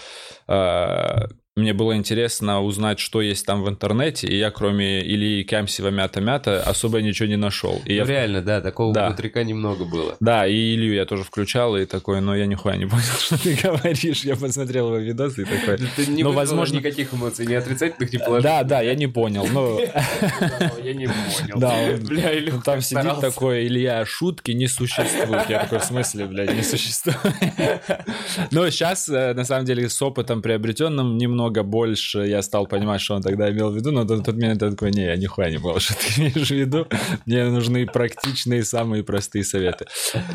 э, 0.48 1.28
мне 1.58 1.74
было 1.74 1.98
интересно 1.98 2.62
узнать, 2.62 3.00
что 3.00 3.22
есть 3.22 3.46
там 3.46 3.62
в 3.64 3.68
интернете, 3.68 4.26
и 4.26 4.38
я 4.38 4.52
кроме 4.52 5.02
Ильи 5.02 5.44
Кямсева 5.44 5.90
мята-мята 5.90 6.64
особо 6.64 7.02
ничего 7.02 7.28
не 7.28 7.36
нашел. 7.36 7.82
И 7.86 7.94
я 7.94 8.04
Ну, 8.06 8.10
реально, 8.10 8.42
да, 8.42 8.62
такого 8.62 8.94
Да. 8.94 9.08
внутрика 9.08 9.44
немного 9.44 9.84
было. 9.84 10.16
да, 10.22 10.48
и 10.48 10.54
Илью 10.76 10.94
я 10.94 11.04
тоже 11.06 11.24
включал, 11.26 11.76
и 11.76 11.86
такой, 11.86 12.22
но 12.22 12.38
я 12.38 12.46
нихуя 12.46 12.78
не 12.78 12.86
понял, 12.86 13.04
что 13.20 13.38
ты 13.38 13.54
говоришь. 13.62 14.24
Я 14.24 14.38
посмотрел 14.38 14.88
его 14.88 14.98
видосы 15.00 15.42
и 15.42 15.46
такой... 15.46 15.78
Ты 15.98 16.06
не 16.08 16.24
Ну, 16.24 16.30
вызвало 16.30 16.40
возможно- 16.62 16.78
никаких 16.78 17.14
эмоций, 17.14 17.46
ни 17.46 17.54
отрицательных, 17.54 18.14
ни 18.14 18.18
положительных. 18.18 18.44
Да, 18.44 18.64
да, 18.64 18.82
я 18.82 18.96
не 18.96 19.08
понял. 19.08 19.46
Ну, 19.52 19.80
Я 20.84 20.94
не 20.94 21.08
понял. 21.08 21.60
Да, 21.60 21.74
он- 21.74 22.08
ну, 22.50 22.62
там 22.62 22.80
сидит 22.80 23.20
такой, 23.20 23.68
Илья, 23.68 24.06
шутки 24.06 24.52
не 24.52 24.68
существуют. 24.68 25.50
Я 25.50 25.60
такой, 25.64 25.80
в 25.80 25.84
смысле, 25.84 26.28
блядь, 26.28 26.54
не 26.56 26.64
существует? 26.64 27.18
Но 28.52 28.70
сейчас, 28.70 29.10
на 29.10 29.44
самом 29.44 29.66
деле, 29.66 29.90
с 29.90 30.02
опытом 30.02 30.42
приобретенным 30.42 31.18
немного 31.18 31.41
больше 31.50 32.20
я 32.20 32.42
стал 32.42 32.68
понимать, 32.68 33.02
что 33.02 33.16
он 33.16 33.22
тогда 33.22 33.50
имел 33.52 33.72
в 33.72 33.76
виду, 33.76 33.92
но 33.92 34.04
в 34.04 34.24
тот 34.24 34.36
момент 34.36 34.62
я 34.62 34.70
такой, 34.70 34.92
не, 34.92 35.06
я 35.06 35.16
нихуя 35.16 35.50
не 35.50 35.58
понял, 35.58 35.80
что 35.80 35.94
ты 35.96 36.22
имеешь 36.22 36.48
в 36.48 36.52
виду. 36.52 36.88
Мне 37.26 37.46
нужны 37.46 37.86
практичные, 37.86 38.64
самые 38.64 39.04
простые 39.04 39.44
советы. 39.44 39.86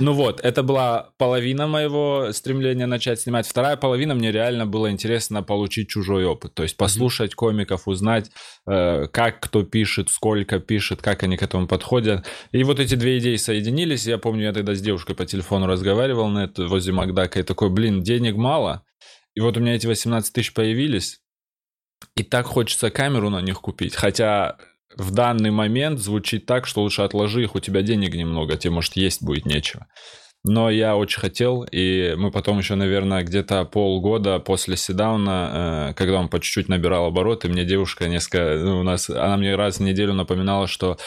Ну 0.00 0.12
вот, 0.12 0.40
это 0.40 0.62
была 0.62 1.10
половина 1.18 1.66
моего 1.66 2.32
стремления 2.32 2.86
начать 2.86 3.20
снимать. 3.20 3.46
Вторая 3.46 3.76
половина 3.76 4.14
мне 4.14 4.32
реально 4.32 4.66
было 4.66 4.90
интересно 4.90 5.42
получить 5.42 5.88
чужой 5.88 6.24
опыт. 6.24 6.54
То 6.54 6.62
есть 6.62 6.76
послушать 6.76 7.34
комиков, 7.34 7.86
узнать, 7.86 8.30
э, 8.66 9.06
как 9.12 9.40
кто 9.40 9.62
пишет, 9.62 10.10
сколько 10.10 10.58
пишет, 10.58 11.02
как 11.02 11.22
они 11.22 11.36
к 11.36 11.42
этому 11.42 11.66
подходят. 11.66 12.26
И 12.52 12.64
вот 12.64 12.80
эти 12.80 12.94
две 12.94 13.18
идеи 13.18 13.36
соединились. 13.36 14.06
Я 14.06 14.18
помню, 14.18 14.44
я 14.44 14.52
тогда 14.52 14.74
с 14.74 14.80
девушкой 14.80 15.14
по 15.14 15.26
телефону 15.26 15.66
разговаривал 15.66 16.28
на 16.28 16.44
это 16.44 16.66
возле 16.66 16.92
Макдака 16.92 17.40
и 17.40 17.42
такой, 17.42 17.70
блин, 17.70 18.02
денег 18.02 18.36
мало. 18.36 18.82
И 19.36 19.40
вот 19.40 19.56
у 19.56 19.60
меня 19.60 19.76
эти 19.76 19.86
18 19.86 20.32
тысяч 20.32 20.52
появились. 20.52 21.20
И 22.16 22.24
так 22.24 22.46
хочется 22.46 22.90
камеру 22.90 23.30
на 23.30 23.40
них 23.42 23.60
купить. 23.60 23.94
Хотя 23.94 24.56
в 24.96 25.10
данный 25.12 25.50
момент 25.50 26.00
звучит 26.00 26.46
так, 26.46 26.66
что 26.66 26.82
лучше 26.82 27.02
отложи 27.02 27.42
их, 27.42 27.54
у 27.54 27.60
тебя 27.60 27.82
денег 27.82 28.14
немного, 28.14 28.56
тебе, 28.56 28.72
может, 28.72 28.96
есть 28.96 29.22
будет 29.22 29.44
нечего. 29.46 29.86
но 30.44 30.70
я 30.70 30.96
очень 30.96 31.20
хотел, 31.20 31.64
и 31.64 32.14
мы 32.16 32.30
потом 32.30 32.58
еще, 32.58 32.76
наверное, 32.76 33.24
где-то 33.24 33.64
полгода 33.64 34.38
после 34.38 34.76
седауна, 34.76 35.90
э, 35.90 35.94
когда 35.94 36.20
он 36.20 36.28
по 36.28 36.38
чуть-чуть 36.38 36.68
набирал 36.68 37.06
обороты, 37.06 37.48
мне 37.48 37.64
девушка 37.64 38.08
несколько, 38.08 38.56
ну, 38.56 38.80
у 38.80 38.82
нас, 38.84 39.10
она 39.10 39.36
мне 39.36 39.56
раз 39.56 39.78
в 39.78 39.82
неделю 39.82 40.14
напоминала, 40.14 40.68
что 40.68 40.98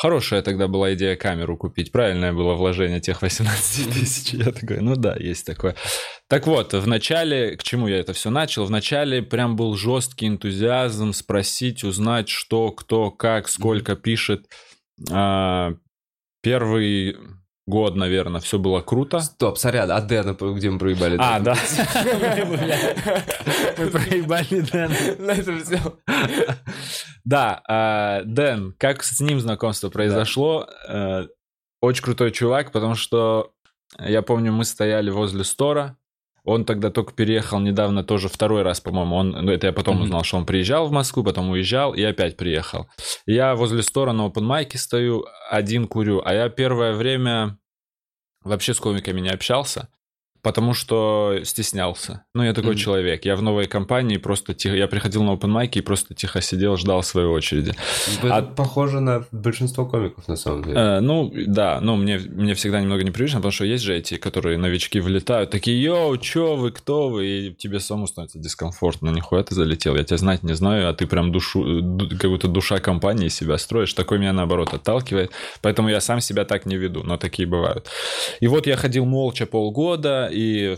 Хорошая 0.00 0.42
тогда 0.42 0.68
была 0.68 0.94
идея 0.94 1.16
камеру 1.16 1.56
купить. 1.56 1.90
Правильное 1.90 2.32
было 2.32 2.54
вложение 2.54 3.00
тех 3.00 3.20
18 3.20 3.92
тысяч. 3.92 4.32
Я 4.32 4.52
такой, 4.52 4.80
ну 4.80 4.94
да, 4.94 5.16
есть 5.18 5.44
такое. 5.44 5.74
Так 6.28 6.46
вот, 6.46 6.72
в 6.72 6.86
начале, 6.86 7.56
к 7.56 7.64
чему 7.64 7.88
я 7.88 7.98
это 7.98 8.12
все 8.12 8.30
начал? 8.30 8.64
В 8.64 8.70
начале 8.70 9.22
прям 9.22 9.56
был 9.56 9.76
жесткий 9.76 10.28
энтузиазм 10.28 11.12
спросить, 11.12 11.82
узнать, 11.82 12.28
что, 12.28 12.70
кто, 12.70 13.10
как, 13.10 13.48
сколько 13.48 13.96
пишет. 13.96 14.46
А, 15.10 15.72
первый 16.42 17.16
год, 17.68 17.96
наверное, 17.96 18.40
все 18.40 18.58
было 18.58 18.80
круто. 18.80 19.20
Стоп, 19.20 19.58
сорян, 19.58 19.90
а 19.90 20.00
Дэна, 20.00 20.34
где 20.34 20.70
мы 20.70 20.78
проебали? 20.78 21.16
А, 21.20 21.38
да. 21.38 21.54
Мы 23.78 23.86
проебали 23.88 24.60
Дэна. 24.60 24.94
На 25.18 25.32
этом 25.32 25.62
все. 25.62 25.78
Да, 27.24 27.62
а, 27.68 28.22
Дэн, 28.24 28.74
как 28.78 29.04
с 29.04 29.20
ним 29.20 29.38
знакомство 29.38 29.90
произошло? 29.90 30.66
Э, 30.88 31.26
очень 31.82 32.02
крутой 32.02 32.32
чувак, 32.32 32.72
потому 32.72 32.94
что 32.94 33.52
я 33.98 34.22
помню, 34.22 34.50
мы 34.52 34.64
стояли 34.64 35.10
возле 35.10 35.44
стора, 35.44 35.97
он 36.48 36.64
тогда 36.64 36.90
только 36.90 37.12
переехал 37.12 37.60
недавно, 37.60 38.02
тоже 38.02 38.28
второй 38.28 38.62
раз, 38.62 38.80
по-моему. 38.80 39.16
Он, 39.16 39.30
ну, 39.30 39.52
это 39.52 39.66
я 39.66 39.72
потом 39.72 40.00
узнал, 40.00 40.24
что 40.24 40.38
он 40.38 40.46
приезжал 40.46 40.86
в 40.88 40.92
Москву, 40.92 41.22
потом 41.22 41.50
уезжал 41.50 41.92
и 41.94 42.02
опять 42.02 42.38
приехал. 42.38 42.88
Я 43.26 43.54
возле 43.54 43.82
стора 43.82 44.12
на 44.12 44.26
open 44.26 44.42
майке 44.42 44.78
стою, 44.78 45.26
один 45.50 45.86
курю. 45.86 46.22
А 46.24 46.32
я 46.32 46.48
первое 46.48 46.94
время 46.94 47.58
вообще 48.42 48.72
с 48.72 48.80
комиками 48.80 49.20
не 49.20 49.28
общался. 49.28 49.88
Потому 50.42 50.74
что 50.74 51.40
стеснялся. 51.44 52.24
Ну, 52.34 52.44
я 52.44 52.52
такой 52.52 52.74
mm-hmm. 52.74 52.78
человек. 52.78 53.24
Я 53.24 53.36
в 53.36 53.42
новой 53.42 53.66
компании 53.66 54.18
просто 54.18 54.54
тихо... 54.54 54.76
Я 54.76 54.86
приходил 54.86 55.22
на 55.22 55.30
open 55.30 55.48
майки 55.48 55.78
и 55.78 55.82
просто 55.82 56.14
тихо 56.14 56.40
сидел, 56.40 56.76
ждал 56.76 57.02
своей 57.02 57.26
очереди. 57.26 57.74
Это 58.22 58.36
а... 58.36 58.42
похоже 58.42 59.00
на 59.00 59.24
большинство 59.32 59.86
комиков, 59.86 60.28
на 60.28 60.36
самом 60.36 60.64
деле. 60.64 60.76
Э, 60.76 61.00
ну, 61.00 61.32
да. 61.34 61.80
Ну, 61.80 61.96
мне, 61.96 62.18
мне 62.18 62.54
всегда 62.54 62.80
немного 62.80 63.02
непривычно, 63.02 63.38
потому 63.38 63.52
что 63.52 63.64
есть 63.64 63.84
же 63.84 63.96
эти, 63.96 64.16
которые 64.16 64.58
новички 64.58 65.00
влетают, 65.00 65.50
такие, 65.50 65.82
йоу, 65.82 66.16
чё 66.18 66.56
вы, 66.56 66.70
кто 66.70 67.08
вы? 67.08 67.26
И 67.26 67.54
тебе 67.54 67.80
самому 67.80 68.06
становится 68.06 68.38
дискомфортно. 68.38 69.10
Нихуя 69.10 69.42
ты 69.42 69.54
залетел. 69.54 69.96
Я 69.96 70.04
тебя 70.04 70.18
знать 70.18 70.42
не 70.42 70.54
знаю, 70.54 70.88
а 70.88 70.94
ты 70.94 71.06
прям 71.06 71.32
душу... 71.32 71.64
Как 72.20 72.30
будто 72.30 72.48
душа 72.48 72.78
компании 72.78 73.28
себя 73.28 73.58
строишь. 73.58 73.92
Такой 73.92 74.18
меня, 74.18 74.32
наоборот, 74.32 74.72
отталкивает. 74.72 75.32
Поэтому 75.62 75.88
я 75.88 76.00
сам 76.00 76.20
себя 76.20 76.44
так 76.44 76.66
не 76.66 76.76
веду. 76.76 77.02
Но 77.02 77.16
такие 77.16 77.48
бывают. 77.48 77.88
И 78.40 78.46
вот 78.46 78.66
я 78.66 78.76
ходил 78.76 79.04
молча 79.04 79.46
полгода, 79.46 80.28
и 80.38 80.76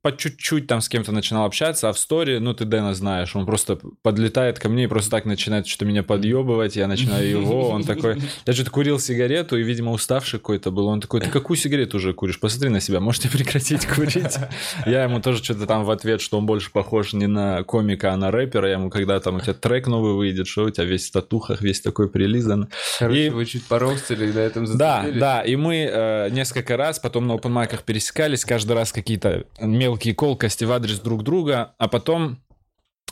по 0.00 0.16
чуть-чуть 0.16 0.66
там 0.66 0.80
с 0.80 0.88
кем-то 0.88 1.12
начинал 1.12 1.44
общаться, 1.44 1.90
а 1.90 1.92
в 1.92 1.98
сторе, 1.98 2.40
ну, 2.40 2.54
ты 2.54 2.64
Дэна 2.64 2.94
знаешь, 2.94 3.36
он 3.36 3.44
просто 3.44 3.78
подлетает 4.00 4.58
ко 4.58 4.70
мне 4.70 4.84
и 4.84 4.86
просто 4.86 5.10
так 5.10 5.26
начинает 5.26 5.66
что-то 5.66 5.84
меня 5.84 6.02
подъебывать, 6.02 6.76
я 6.76 6.86
начинаю 6.86 7.28
его, 7.28 7.68
он 7.68 7.84
такой... 7.84 8.16
Я 8.46 8.52
что-то 8.54 8.70
курил 8.70 8.98
сигарету, 8.98 9.58
и, 9.58 9.62
видимо, 9.62 9.92
уставший 9.92 10.38
какой-то 10.38 10.70
был, 10.70 10.86
он 10.86 11.02
такой, 11.02 11.20
ты 11.20 11.28
какую 11.28 11.58
сигарету 11.58 11.98
уже 11.98 12.14
куришь? 12.14 12.40
Посмотри 12.40 12.70
на 12.70 12.80
себя, 12.80 13.00
можете 13.00 13.28
прекратить 13.28 13.86
курить? 13.86 14.38
Я 14.86 15.04
ему 15.04 15.20
тоже 15.20 15.44
что-то 15.44 15.66
там 15.66 15.84
в 15.84 15.90
ответ, 15.90 16.22
что 16.22 16.38
он 16.38 16.46
больше 16.46 16.72
похож 16.72 17.12
не 17.12 17.26
на 17.26 17.62
комика, 17.62 18.14
а 18.14 18.16
на 18.16 18.30
рэпера, 18.30 18.68
я 18.68 18.74
ему, 18.74 18.88
когда 18.88 19.20
там 19.20 19.36
у 19.36 19.40
тебя 19.40 19.52
трек 19.52 19.86
новый 19.86 20.14
выйдет, 20.14 20.46
что 20.46 20.64
у 20.64 20.70
тебя 20.70 20.84
весь 20.84 21.10
в 21.10 21.12
татухах, 21.12 21.60
весь 21.60 21.82
такой 21.82 22.08
прилизан. 22.08 22.70
Короче, 22.98 23.26
и... 23.26 23.28
вы 23.28 23.44
чуть 23.44 23.66
поростили 23.66 24.32
на 24.32 24.38
этом 24.38 24.78
Да, 24.78 25.04
да, 25.14 25.42
и 25.42 25.56
мы 25.56 25.88
э, 25.92 26.30
несколько 26.30 26.78
раз 26.78 26.98
потом 26.98 27.26
на 27.26 27.34
опенмайках 27.34 27.82
пересекались, 27.82 28.46
каждый 28.46 28.72
раз 28.72 28.83
какие-то 28.92 29.44
мелкие 29.60 30.14
колкости 30.14 30.64
в 30.64 30.72
адрес 30.72 31.00
друг 31.00 31.22
друга, 31.22 31.74
а 31.78 31.88
потом, 31.88 32.38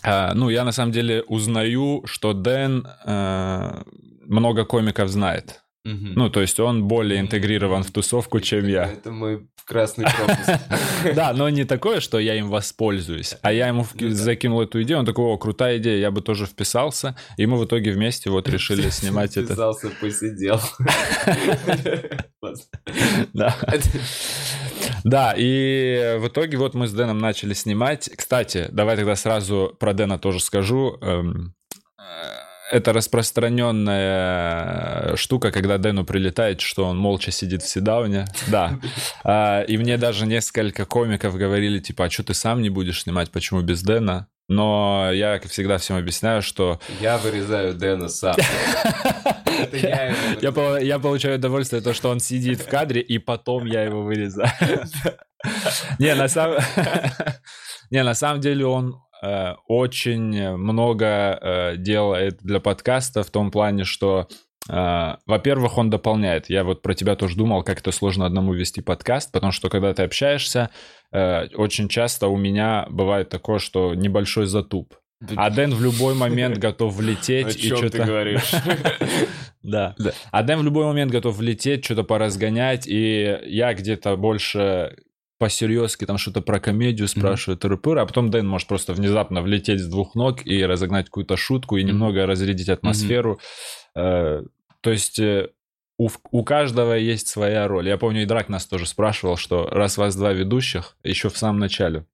э, 0.03 0.33
ну, 0.35 0.51
я 0.51 0.65
на 0.65 0.73
самом 0.73 0.93
деле 0.93 1.23
узнаю, 1.23 2.03
что 2.07 2.33
Дэн 2.33 2.87
э, 3.05 3.83
много 4.27 4.65
комиков 4.65 5.09
знает. 5.09 5.63
Угу. 5.85 6.13
Ну, 6.15 6.31
то 6.31 6.41
есть 6.41 6.61
он 6.61 6.85
более 6.85 7.21
интегрирован 7.21 7.83
в 7.83 7.91
тусовку, 7.91 8.39
чем 8.41 8.69
я. 8.69 8.85
Это 8.85 9.11
мой 9.11 9.49
красный 9.65 10.05
пропуск. 10.05 10.61
Да, 11.15 11.33
но 11.33 11.49
не 11.49 11.65
такое, 11.65 12.01
что 12.01 12.19
я 12.19 12.37
им 12.37 12.49
воспользуюсь, 12.49 13.35
а 13.43 13.53
я 13.53 13.69
ему 13.69 13.87
ну 13.99 14.11
закинул 14.11 14.63
эту 14.63 14.83
идею, 14.83 15.01
он 15.01 15.07
такой, 15.07 15.25
о, 15.25 15.37
крутая 15.37 15.79
идея, 15.79 15.99
я 15.99 16.11
бы 16.11 16.21
тоже 16.21 16.47
вписался, 16.47 17.17
и 17.37 17.47
мы 17.47 17.59
в 17.59 17.65
итоге 17.65 17.91
вместе 17.91 18.31
вот 18.31 18.49
решили 18.49 18.89
снимать 18.91 19.37
это. 19.37 19.49
Вписался, 19.49 19.91
посидел. 20.01 20.61
Да. 23.33 23.57
Да, 25.05 25.35
и 25.37 26.17
в 26.19 26.29
итоге 26.29 26.59
вот 26.59 26.75
мы 26.75 26.87
с 26.87 26.93
Дэном 26.93 27.19
начали 27.19 27.55
снимать. 27.55 28.11
Кстати, 28.17 28.69
давай 28.71 28.97
тогда 28.97 29.17
сразу 29.17 29.77
про 29.79 29.93
Дэна 29.93 30.19
тоже 30.19 30.41
скажу. 30.41 30.99
Эм, 31.01 31.55
это 32.73 32.93
распространенная 32.95 35.15
штука, 35.17 35.53
когда 35.53 35.77
Дэну 35.77 36.05
прилетает, 36.05 36.63
что 36.63 36.87
он 36.87 36.97
молча 36.97 37.31
сидит 37.31 37.63
в 37.63 37.69
седауне. 37.69 38.25
Да. 38.49 38.81
А, 39.25 39.61
и 39.63 39.77
мне 39.77 39.99
даже 39.99 40.27
несколько 40.27 40.87
комиков 40.87 41.37
говорили, 41.37 41.81
типа, 41.81 42.07
а 42.07 42.11
что 42.11 42.25
ты 42.25 42.33
сам 42.35 42.63
не 42.63 42.71
будешь 42.71 43.03
снимать, 43.03 43.31
почему 43.31 43.61
без 43.61 43.83
Дэна? 43.83 44.27
Но 44.49 45.11
я, 45.13 45.39
как 45.39 45.53
всегда, 45.53 45.79
всем 45.79 45.97
объясняю, 45.97 46.43
что... 46.43 46.81
Я 47.01 47.19
вырезаю 47.19 47.75
Дэна 47.75 48.09
сам. 48.09 48.35
Я, 49.73 50.79
я 50.81 50.99
получаю 50.99 51.39
удовольствие, 51.39 51.83
то, 51.83 51.95
что 51.95 52.11
он 52.11 52.21
сидит 52.21 52.61
в 52.61 52.69
кадре, 52.69 53.01
и 53.01 53.19
потом 53.19 53.65
я 53.67 53.85
его 53.85 54.03
вырезаю. 54.03 54.51
Не, 55.99 56.15
на 56.15 56.29
самом... 56.29 56.59
Не, 57.91 58.03
на 58.03 58.15
самом 58.15 58.41
деле 58.41 58.67
он 58.67 59.03
Э, 59.23 59.55
очень 59.69 60.57
много 60.57 61.07
э, 61.41 61.77
делает 61.77 62.39
для 62.43 62.59
подкаста 62.59 63.23
в 63.23 63.31
том 63.31 63.51
плане, 63.51 63.85
что 63.85 64.29
Uh, 64.71 65.17
во-первых, 65.27 65.77
он 65.77 65.91
дополняет. 65.91 66.49
Я 66.49 66.63
вот 66.63 66.83
про 66.83 66.95
тебя 66.95 67.17
тоже 67.17 67.37
думал, 67.37 67.65
как 67.65 67.81
это 67.81 67.91
сложно 67.91 68.27
одному 68.27 68.55
вести 68.55 68.81
подкаст, 68.81 69.33
потому 69.33 69.51
что 69.51 69.69
когда 69.69 69.93
ты 69.93 70.05
общаешься, 70.05 70.71
очень 71.11 71.89
часто 71.89 72.29
у 72.29 72.37
меня 72.37 72.87
бывает 72.89 73.29
такое, 73.29 73.59
что 73.59 73.97
небольшой 73.97 74.47
затуп. 74.47 74.95
А 75.37 75.51
Дэн 75.51 75.75
в 75.75 75.83
любой 75.83 76.15
момент 76.15 76.59
готов 76.59 76.95
влететь 76.95 77.57
и 77.57 77.69
что-то... 77.69 77.91
ты 77.91 78.05
говоришь? 78.05 78.53
Да. 79.63 79.95
А 80.33 80.43
Дэн 80.43 80.59
в 80.59 80.65
любой 80.65 80.87
момент 80.87 81.13
готов 81.13 81.37
влететь, 81.37 81.85
что-то 81.85 82.03
поразгонять, 82.03 82.89
и 82.89 83.39
я 83.45 83.75
где-то 83.75 84.17
больше 84.17 84.97
по-серьезки 85.39 86.05
там 86.05 86.19
что-то 86.19 86.41
про 86.41 86.59
комедию 86.59 87.07
спрашивают, 87.07 87.65
mm-hmm. 87.65 88.01
а 88.01 88.07
потом 88.07 88.31
Дэн 88.31 88.47
может 88.47 88.67
просто 88.67 88.93
внезапно 88.93 89.41
влететь 89.41 89.81
с 89.81 89.87
двух 89.87 90.17
ног 90.17 90.45
и 90.45 90.65
разогнать 90.65 91.07
какую-то 91.07 91.37
шутку 91.37 91.77
и 91.77 91.83
mm-hmm. 91.83 91.87
немного 91.87 92.27
разрядить 92.27 92.69
атмосферу. 92.69 93.41
Mm-hmm. 93.97 94.49
То 94.81 94.91
есть 94.91 95.19
э, 95.21 95.49
у, 95.99 96.11
у 96.31 96.45
каждого 96.45 96.95
есть 96.95 97.29
своя 97.29 97.69
роль. 97.69 97.89
Я 97.89 97.99
помню, 97.99 98.23
и 98.23 98.27
Драк 98.27 98.49
нас 98.49 98.67
тоже 98.67 98.87
спрашивал, 98.87 99.37
что 99.37 99.67
раз 99.67 99.97
вас 99.97 100.17
два 100.17 100.33
ведущих, 100.33 100.97
еще 101.03 101.29
в 101.29 101.39
самом 101.39 101.61
начале, 101.61 102.07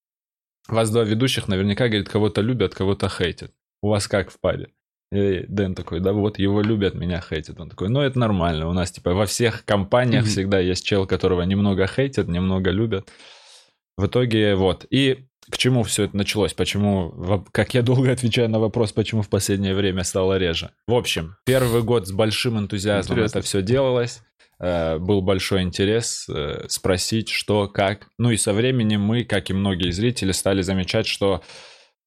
вас 0.72 0.90
два 0.90 1.04
ведущих 1.04 1.48
наверняка, 1.48 1.88
говорит, 1.88 2.08
кого-то 2.08 2.40
любят, 2.40 2.74
кого-то 2.74 3.08
хейтят. 3.08 3.52
У 3.82 3.88
вас 3.88 4.08
как 4.08 4.30
в 4.30 4.40
паре? 4.40 4.72
И 5.10 5.44
Дэн 5.48 5.74
такой, 5.74 6.00
да 6.00 6.12
вот 6.12 6.38
его 6.38 6.60
любят, 6.60 6.94
меня 6.94 7.20
хейтят. 7.20 7.58
Он 7.60 7.70
такой, 7.70 7.88
ну 7.88 8.00
это 8.00 8.18
нормально, 8.18 8.68
у 8.68 8.72
нас 8.72 8.90
типа 8.90 9.14
во 9.14 9.24
всех 9.24 9.64
компаниях 9.64 10.24
mm-hmm. 10.24 10.28
всегда 10.28 10.58
есть 10.58 10.84
чел, 10.84 11.06
которого 11.06 11.42
немного 11.42 11.86
хейтят, 11.86 12.28
немного 12.28 12.70
любят. 12.70 13.08
В 13.96 14.06
итоге 14.06 14.54
вот. 14.54 14.86
И 14.90 15.27
к 15.50 15.56
чему 15.56 15.82
все 15.82 16.04
это 16.04 16.16
началось? 16.16 16.52
Почему, 16.52 17.44
как 17.52 17.74
я 17.74 17.82
долго 17.82 18.12
отвечаю 18.12 18.48
на 18.48 18.58
вопрос, 18.58 18.92
почему 18.92 19.22
в 19.22 19.28
последнее 19.28 19.74
время 19.74 20.04
стало 20.04 20.36
реже? 20.36 20.70
В 20.86 20.94
общем, 20.94 21.36
первый 21.44 21.82
год 21.82 22.06
с 22.06 22.12
большим 22.12 22.58
энтузиазмом 22.58 23.18
Интересно. 23.18 23.38
это 23.38 23.46
все 23.46 23.62
делалось. 23.62 24.22
Э, 24.60 24.98
был 24.98 25.22
большой 25.22 25.62
интерес 25.62 26.28
э, 26.28 26.66
спросить, 26.68 27.28
что, 27.28 27.68
как. 27.68 28.08
Ну 28.18 28.30
и 28.30 28.36
со 28.36 28.52
временем 28.52 29.00
мы, 29.00 29.24
как 29.24 29.50
и 29.50 29.54
многие 29.54 29.90
зрители, 29.90 30.32
стали 30.32 30.62
замечать, 30.62 31.06
что 31.06 31.42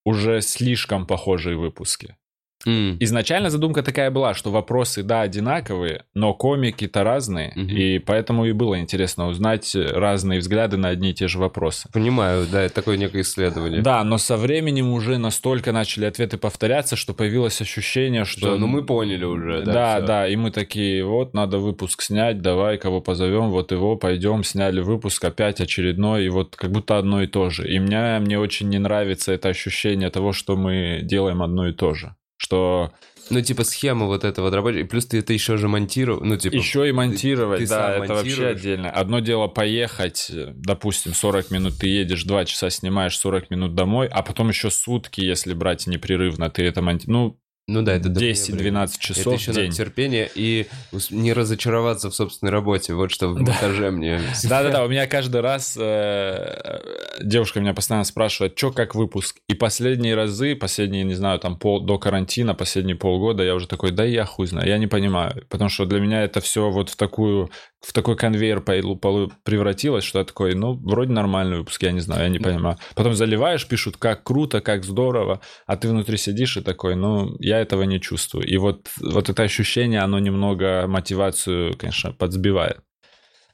уже 0.05 0.41
слишком 0.41 1.07
похожие 1.07 1.57
выпуски. 1.57 2.17
Mm. 2.65 2.97
Изначально 2.99 3.49
задумка 3.49 3.83
такая 3.83 4.11
была, 4.11 4.33
что 4.33 4.51
вопросы, 4.51 5.03
да, 5.03 5.21
одинаковые, 5.21 6.05
но 6.13 6.33
комики-то 6.33 7.03
разные, 7.03 7.53
mm-hmm. 7.55 7.71
и 7.71 7.99
поэтому 7.99 8.45
и 8.45 8.51
было 8.51 8.79
интересно 8.79 9.27
узнать 9.27 9.75
разные 9.75 10.39
взгляды 10.39 10.77
на 10.77 10.89
одни 10.89 11.11
и 11.11 11.13
те 11.13 11.27
же 11.27 11.39
вопросы. 11.39 11.89
Понимаю, 11.93 12.45
да, 12.51 12.61
это 12.63 12.75
такое 12.75 12.97
некое 12.97 13.21
исследование. 13.21 13.81
Да, 13.81 14.03
но 14.03 14.17
со 14.17 14.37
временем 14.37 14.91
уже 14.91 15.17
настолько 15.17 15.71
начали 15.71 16.05
ответы 16.05 16.37
повторяться, 16.37 16.95
что 16.95 17.13
появилось 17.13 17.61
ощущение, 17.61 18.25
что... 18.25 18.51
Да, 18.51 18.57
ну 18.57 18.67
мы 18.67 18.83
поняли 18.83 19.25
уже, 19.25 19.63
да. 19.63 19.73
Да, 19.73 19.97
все. 19.97 20.07
да, 20.07 20.27
и 20.27 20.35
мы 20.35 20.51
такие, 20.51 21.03
вот, 21.03 21.33
надо 21.33 21.57
выпуск 21.57 22.01
снять, 22.01 22.41
давай, 22.41 22.77
кого 22.77 23.01
позовем, 23.01 23.49
вот 23.49 23.71
его, 23.71 23.95
пойдем, 23.95 24.43
сняли 24.43 24.81
выпуск 24.81 25.23
опять 25.23 25.61
очередной, 25.61 26.25
и 26.25 26.29
вот 26.29 26.55
как 26.55 26.71
будто 26.71 26.97
одно 26.97 27.21
и 27.21 27.27
то 27.27 27.49
же. 27.49 27.71
И 27.71 27.79
мне, 27.79 28.19
мне 28.19 28.39
очень 28.39 28.69
не 28.69 28.79
нравится 28.79 29.31
это 29.31 29.49
ощущение 29.49 30.09
того, 30.09 30.33
что 30.33 30.55
мы 30.55 30.99
делаем 31.03 31.41
одно 31.41 31.67
и 31.67 31.73
то 31.73 31.93
же 31.93 32.15
что 32.41 32.91
Ну, 33.29 33.39
типа, 33.41 33.63
схема 33.63 34.07
вот 34.07 34.23
этого 34.23 34.69
и 34.71 34.83
плюс 34.83 35.05
ты 35.05 35.19
это 35.19 35.31
еще 35.31 35.57
же 35.57 35.67
монтировал, 35.67 36.21
ну, 36.23 36.37
типа... 36.37 36.55
еще 36.55 36.89
и 36.89 36.91
монтировать, 36.91 37.59
ты 37.59 37.67
да, 37.67 37.93
сам 37.93 38.01
это 38.01 38.13
вообще 38.15 38.47
отдельно. 38.47 38.89
Одно 38.89 39.19
дело 39.19 39.47
поехать, 39.47 40.31
э, 40.31 40.51
допустим, 40.55 41.13
40 41.13 41.51
минут 41.51 41.77
ты 41.79 41.87
едешь, 41.87 42.23
2 42.23 42.45
часа 42.45 42.69
снимаешь, 42.69 43.17
40 43.17 43.51
минут 43.51 43.75
домой, 43.75 44.07
а 44.07 44.23
потом 44.23 44.49
еще 44.49 44.71
сутки, 44.71 45.21
если 45.21 45.53
брать 45.53 45.85
непрерывно, 45.85 46.49
ты 46.49 46.63
это 46.63 46.81
монтируешь. 46.81 47.13
Ну, 47.13 47.40
Ну 47.67 47.83
да, 47.83 47.93
это 47.93 48.09
дохуя 48.09 48.31
10-12 48.31 48.53
времени. 48.55 48.87
часов 48.99 49.27
Это 49.27 49.35
еще 49.35 49.51
в 49.51 49.55
день. 49.55 49.63
надо 49.65 49.75
терпение 49.75 50.29
и 50.33 50.67
не 51.11 51.31
разочароваться 51.31 52.09
в 52.09 52.15
собственной 52.15 52.51
работе. 52.51 52.93
Вот 52.93 53.11
что 53.11 53.29
в 53.29 53.37
монтаже 53.37 53.91
мне... 53.91 54.19
Да-да-да, 54.43 54.83
у 54.83 54.89
меня 54.89 55.07
каждый 55.07 55.41
раз 55.41 55.77
э, 55.79 56.79
девушка 57.21 57.61
меня 57.61 57.73
постоянно 57.73 58.03
спрашивает, 58.03 58.57
что 58.57 58.71
как 58.71 58.95
выпуск. 58.95 59.37
И 59.47 59.53
последние 59.53 60.15
разы, 60.15 60.55
последние, 60.55 61.03
не 61.03 61.13
знаю, 61.13 61.39
там 61.39 61.57
пол, 61.57 61.81
до 61.81 61.97
карантина, 61.97 62.55
последние 62.55 62.95
полгода, 62.95 63.43
я 63.43 63.55
уже 63.55 63.67
такой, 63.67 63.91
да 63.91 64.03
я 64.03 64.25
хуй 64.25 64.47
знаю, 64.47 64.67
я 64.67 64.77
не 64.77 64.87
понимаю. 64.87 65.45
Потому 65.47 65.69
что 65.69 65.85
для 65.85 65.99
меня 65.99 66.23
это 66.23 66.41
все 66.41 66.69
вот 66.71 66.89
в 66.89 66.95
такую 66.95 67.51
в 67.81 67.93
такой 67.93 68.15
конвейер 68.15 68.61
превратилось, 68.61 70.03
что 70.03 70.19
я 70.19 70.25
такой, 70.25 70.53
ну, 70.53 70.73
вроде 70.73 71.11
нормальный 71.11 71.57
выпуск, 71.57 71.81
я 71.81 71.91
не 71.91 71.99
знаю, 71.99 72.23
я 72.23 72.29
не 72.29 72.39
понимаю. 72.39 72.77
Потом 72.95 73.15
заливаешь, 73.15 73.67
пишут, 73.67 73.97
как 73.97 74.23
круто, 74.23 74.61
как 74.61 74.83
здорово, 74.83 75.41
а 75.65 75.77
ты 75.77 75.89
внутри 75.89 76.17
сидишь 76.17 76.57
и 76.57 76.61
такой, 76.61 76.95
ну, 76.95 77.35
я 77.39 77.59
этого 77.59 77.83
не 77.83 77.99
чувствую. 77.99 78.45
И 78.45 78.57
вот, 78.57 78.89
вот 78.99 79.29
это 79.29 79.43
ощущение, 79.43 80.01
оно 80.01 80.19
немного 80.19 80.85
мотивацию, 80.87 81.75
конечно, 81.75 82.13
подсбивает. 82.13 82.81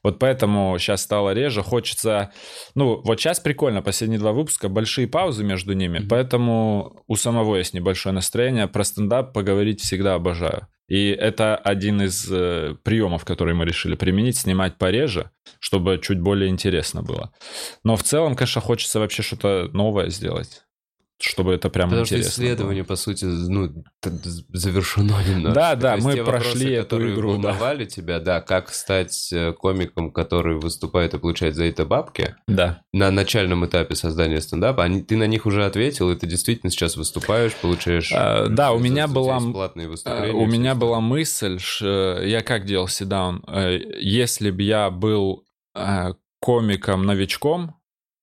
Вот 0.04 0.20
поэтому 0.20 0.78
сейчас 0.80 1.02
стало 1.02 1.34
реже. 1.34 1.62
Хочется... 1.64 2.32
Ну, 2.76 3.02
вот 3.04 3.20
сейчас 3.20 3.40
прикольно, 3.40 3.82
последние 3.82 4.20
два 4.20 4.32
выпуска, 4.32 4.70
большие 4.70 5.08
паузы 5.08 5.44
между 5.44 5.74
ними, 5.74 6.06
поэтому 6.08 7.04
у 7.08 7.16
самого 7.16 7.58
есть 7.58 7.74
небольшое 7.74 8.14
настроение. 8.14 8.68
Про 8.68 8.84
стендап 8.84 9.34
поговорить 9.34 9.82
всегда 9.82 10.14
обожаю. 10.16 10.68
И 10.88 11.10
это 11.10 11.56
один 11.56 12.02
из 12.02 12.32
э, 12.32 12.76
приемов, 12.84 13.26
которые 13.26 13.56
мы 13.56 13.66
решили 13.66 13.96
применить, 13.96 14.38
снимать 14.38 14.78
пореже, 14.78 15.32
чтобы 15.60 16.00
чуть 16.02 16.20
более 16.20 16.50
интересно 16.50 17.04
было. 17.04 17.34
Но 17.84 17.96
в 17.98 18.04
целом, 18.04 18.36
конечно, 18.36 18.62
хочется 18.62 19.00
вообще 19.00 19.22
что-то 19.22 19.70
новое 19.74 20.10
сделать, 20.10 20.67
чтобы 21.20 21.54
это 21.56 21.70
прям 21.70 21.90
Потому 21.90 22.06
что 22.06 22.16
интересно 22.16 22.42
было. 22.44 22.46
исследование, 22.48 22.84
по 22.84 22.96
сути, 22.96 23.26
ну, 23.26 23.74
завершено 24.54 25.16
немного. 25.28 25.54
Да, 25.56 25.76
да, 25.76 25.98
То 25.98 26.04
мы 26.04 26.14
те 26.14 26.24
вопросы, 26.24 26.44
прошли 26.52 26.72
эту 26.74 26.84
которые 26.86 27.14
игру, 27.16 27.38
да. 27.38 27.50
волновали 27.50 27.86
тебя, 27.86 28.20
да, 28.20 28.42
как 28.42 28.70
стать 28.74 29.30
э, 29.34 29.54
комиком, 29.54 30.12
который 30.12 30.60
выступает 30.60 31.14
и 31.14 31.18
получает 31.18 31.56
за 31.56 31.66
это 31.66 31.86
бабки, 31.86 32.36
Да. 32.48 32.82
на 32.94 33.10
начальном 33.12 33.66
этапе 33.66 33.96
создания 33.96 34.42
стендапа, 34.42 34.84
они, 34.84 35.02
ты 35.02 35.18
на 35.18 35.26
них 35.28 35.46
уже 35.46 35.66
ответил, 35.66 36.12
и 36.12 36.16
ты 36.16 36.28
действительно 36.28 36.70
сейчас 36.72 36.98
выступаешь, 36.98 37.56
получаешь... 37.56 38.12
А, 38.14 38.48
да, 38.48 38.72
у 38.72 38.78
за- 38.78 38.84
меня 38.84 39.08
была- 39.08 39.38
бесплатные 39.40 39.88
Э, 39.88 39.90
выступления. 39.90 40.34
У 40.34 40.46
все 40.46 40.58
меня 40.58 40.72
это. 40.72 40.80
была 40.80 41.00
мысль, 41.02 41.58
ш- 41.60 42.22
я 42.24 42.42
как 42.42 42.66
делал 42.66 42.88
седаун, 42.88 43.44
Э, 43.48 43.80
если 44.00 44.52
бы 44.52 44.62
я 44.62 44.90
был 44.92 45.44
э, 45.76 46.14
комиком-новичком, 46.42 47.74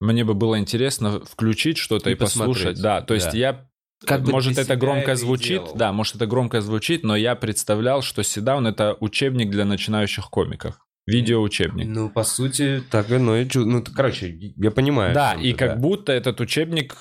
мне 0.05 0.25
бы 0.25 0.35
было 0.35 0.59
интересно 0.59 1.21
включить 1.21 1.79
что-то 1.79 2.11
И 2.11 2.13
и, 2.13 2.17
послушать. 2.17 2.63
посмотреть. 2.77 2.83
Да, 2.83 3.01
то 3.03 3.15
есть 3.15 3.33
Да. 3.33 3.37
я 3.39 3.69
Как 4.07 4.23
бы 4.23 4.33
может, 4.33 4.59
это 4.59 4.77
громко 4.77 5.03
это 5.03 5.13
и 5.13 5.17
звучит, 5.17 5.63
делал. 5.63 5.75
да, 5.77 5.93
может, 5.93 6.17
это 6.17 6.27
громко 6.27 6.61
звучит, 6.61 7.03
но 7.05 7.17
я 7.17 7.35
представлял, 7.35 8.03
что 8.03 8.23
седаун 8.23 8.67
это 8.67 8.97
учебник 9.01 9.51
для 9.51 9.65
начинающих 9.65 10.29
комиков. 10.31 10.77
Видеоучебник. 11.07 11.87
Ну, 11.87 12.09
по 12.11 12.25
сути, 12.25 12.83
так 12.91 13.11
оно 13.11 13.37
и 13.37 13.47
чу- 13.49 13.67
Ну, 13.67 13.83
короче, 13.95 14.35
я 14.57 14.71
понимаю. 14.71 15.13
Да, 15.15 15.35
и 15.35 15.53
как 15.53 15.75
да. 15.75 15.77
будто 15.77 16.13
этот 16.13 16.41
учебник 16.41 16.97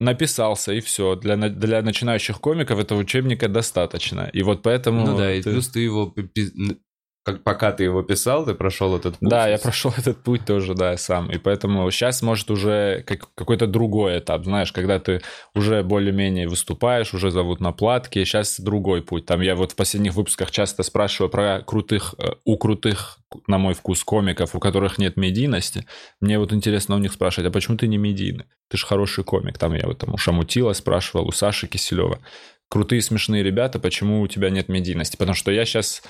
написался, 0.00 0.72
и 0.72 0.80
все. 0.80 1.16
Для, 1.16 1.36
для 1.36 1.82
начинающих 1.82 2.40
комиков 2.40 2.78
этого 2.78 3.00
учебника 3.00 3.48
достаточно. 3.48 4.30
И 4.32 4.42
вот 4.42 4.62
поэтому... 4.62 5.04
Ну 5.06 5.16
да, 5.16 5.32
и 5.34 5.42
ты- 5.42 5.50
плюс 5.50 5.68
ты 5.68 5.80
его... 5.80 6.14
пока 7.44 7.72
ты 7.72 7.84
его 7.84 8.02
писал, 8.02 8.44
ты 8.44 8.54
прошел 8.54 8.96
этот 8.96 9.18
путь. 9.18 9.28
Да, 9.28 9.48
я 9.48 9.58
прошел 9.58 9.92
этот 9.96 10.22
путь 10.22 10.44
тоже, 10.44 10.74
да, 10.74 10.96
сам. 10.96 11.30
И 11.30 11.38
поэтому 11.38 11.90
сейчас, 11.90 12.22
может, 12.22 12.50
уже 12.50 13.02
как, 13.06 13.28
какой-то 13.34 13.66
другой 13.66 14.18
этап, 14.18 14.44
знаешь, 14.44 14.72
когда 14.72 14.98
ты 14.98 15.20
уже 15.54 15.82
более-менее 15.82 16.48
выступаешь, 16.48 17.14
уже 17.14 17.30
зовут 17.30 17.60
на 17.60 17.72
платки, 17.72 18.24
сейчас 18.24 18.60
другой 18.60 19.02
путь. 19.02 19.26
Там 19.26 19.40
я 19.40 19.54
вот 19.54 19.72
в 19.72 19.76
последних 19.76 20.14
выпусках 20.14 20.50
часто 20.50 20.82
спрашиваю 20.82 21.30
про 21.30 21.62
крутых, 21.62 22.14
э, 22.18 22.32
у 22.44 22.56
крутых, 22.56 23.18
на 23.46 23.58
мой 23.58 23.74
вкус, 23.74 24.02
комиков, 24.04 24.54
у 24.54 24.58
которых 24.58 24.98
нет 24.98 25.16
медийности. 25.16 25.86
Мне 26.20 26.38
вот 26.38 26.52
интересно 26.52 26.96
у 26.96 26.98
них 26.98 27.12
спрашивать, 27.12 27.48
а 27.48 27.52
почему 27.52 27.76
ты 27.76 27.86
не 27.86 27.98
медийный? 27.98 28.46
Ты 28.68 28.76
же 28.76 28.86
хороший 28.86 29.24
комик. 29.24 29.58
Там 29.58 29.74
я 29.74 29.86
вот 29.86 29.98
там 29.98 30.14
у 30.14 30.16
Шамутила 30.16 30.72
спрашивал, 30.72 31.26
у 31.26 31.32
Саши 31.32 31.66
Киселева. 31.66 32.20
Крутые, 32.68 33.00
смешные 33.00 33.42
ребята, 33.42 33.78
почему 33.78 34.20
у 34.20 34.28
тебя 34.28 34.50
нет 34.50 34.68
медийности? 34.68 35.16
Потому 35.16 35.34
что 35.34 35.50
я 35.50 35.64
сейчас 35.64 36.02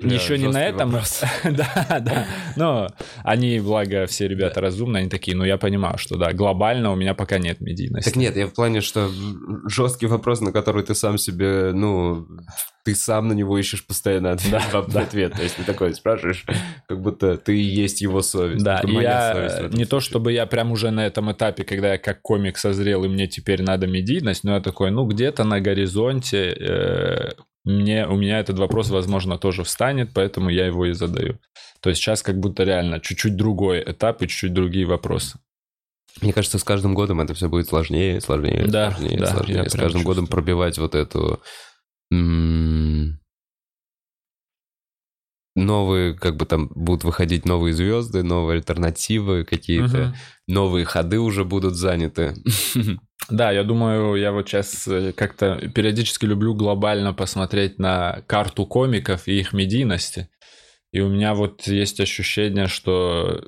Бля, 0.00 0.14
еще 0.14 0.38
не 0.38 0.48
на 0.48 0.62
этом. 0.64 0.92
да, 1.44 2.00
да. 2.00 2.26
Но 2.56 2.88
они, 3.22 3.60
благо, 3.60 4.06
все 4.06 4.26
ребята 4.26 4.60
разумные, 4.60 5.02
они 5.02 5.10
такие, 5.10 5.36
ну 5.36 5.44
я 5.44 5.56
понимаю, 5.56 5.98
что 5.98 6.16
да, 6.16 6.32
глобально 6.32 6.92
у 6.92 6.96
меня 6.96 7.14
пока 7.14 7.38
нет 7.38 7.60
медийности. 7.60 8.08
Так 8.08 8.16
нет, 8.16 8.36
я 8.36 8.46
в 8.46 8.52
плане, 8.54 8.80
что 8.80 9.10
жесткий 9.68 10.06
вопрос, 10.06 10.40
на 10.40 10.52
который 10.52 10.82
ты 10.82 10.94
сам 10.94 11.16
себе, 11.16 11.72
ну, 11.72 12.26
ты 12.84 12.94
сам 12.94 13.28
на 13.28 13.32
него 13.32 13.56
ищешь 13.56 13.86
постоянно 13.86 14.32
ответ, 14.32 14.62
Да, 14.72 14.82
да. 14.88 15.00
ответ. 15.02 15.34
То 15.34 15.42
есть 15.42 15.56
ты 15.56 15.62
такой 15.62 15.94
спрашиваешь, 15.94 16.44
как 16.88 17.00
будто 17.00 17.36
ты 17.36 17.56
и 17.56 17.62
есть 17.62 18.00
его 18.00 18.20
совесть. 18.20 18.64
Да, 18.64 18.80
и 18.80 18.92
я 18.92 19.32
совесть 19.32 19.74
не 19.74 19.84
то, 19.84 20.00
чтобы 20.00 20.32
я 20.32 20.46
прям 20.46 20.72
уже 20.72 20.90
на 20.90 21.06
этом 21.06 21.30
этапе, 21.30 21.64
когда 21.64 21.92
я 21.92 21.98
как 21.98 22.20
комик 22.20 22.58
созрел, 22.58 23.04
и 23.04 23.08
мне 23.08 23.28
теперь 23.28 23.62
надо 23.62 23.86
медийность, 23.86 24.42
но 24.44 24.54
я 24.54 24.60
такой, 24.60 24.90
ну, 24.90 25.06
где-то 25.06 25.44
на 25.44 25.60
горизонте 25.60 26.52
э, 26.52 27.30
мне, 27.64 28.06
у 28.06 28.16
меня 28.16 28.38
этот 28.40 28.58
вопрос, 28.58 28.90
возможно, 28.90 29.38
тоже 29.38 29.64
встанет, 29.64 30.10
поэтому 30.14 30.50
я 30.50 30.66
его 30.66 30.86
и 30.86 30.92
задаю. 30.92 31.38
То 31.80 31.90
есть 31.90 32.00
сейчас 32.00 32.22
как 32.22 32.38
будто 32.38 32.64
реально 32.64 33.00
чуть-чуть 33.00 33.36
другой 33.36 33.82
этап 33.82 34.22
и 34.22 34.28
чуть-чуть 34.28 34.52
другие 34.52 34.86
вопросы. 34.86 35.38
Мне 36.20 36.32
кажется, 36.32 36.58
с 36.58 36.64
каждым 36.64 36.94
годом 36.94 37.20
это 37.20 37.34
все 37.34 37.48
будет 37.48 37.68
сложнее, 37.68 38.20
сложнее, 38.20 38.66
Да, 38.66 38.92
сложнее, 38.92 39.18
да, 39.18 39.26
сложнее. 39.26 39.68
С 39.68 39.74
каждым 39.74 40.04
годом 40.04 40.24
чувствую. 40.24 40.28
пробивать 40.28 40.78
вот 40.78 40.94
эту 40.94 41.40
м, 42.12 43.18
новые, 45.56 46.14
как 46.14 46.36
бы 46.36 46.46
там 46.46 46.68
будут 46.74 47.04
выходить 47.04 47.44
новые 47.46 47.74
звезды, 47.74 48.22
новые 48.22 48.56
альтернативы, 48.58 49.44
какие-то 49.44 49.98
Мгм. 49.98 50.14
новые 50.48 50.84
ходы 50.84 51.18
уже 51.18 51.44
будут 51.44 51.74
заняты. 51.74 52.34
Да, 53.30 53.50
я 53.50 53.64
думаю, 53.64 54.16
я 54.16 54.32
вот 54.32 54.48
сейчас 54.48 54.88
как-то 55.16 55.56
периодически 55.74 56.26
люблю 56.26 56.54
глобально 56.54 57.14
посмотреть 57.14 57.78
на 57.78 58.22
карту 58.26 58.66
комиков 58.66 59.26
и 59.28 59.38
их 59.38 59.52
медийности. 59.52 60.28
И 60.92 61.00
у 61.00 61.08
меня 61.08 61.34
вот 61.34 61.66
есть 61.66 62.00
ощущение, 62.00 62.66
что 62.66 63.42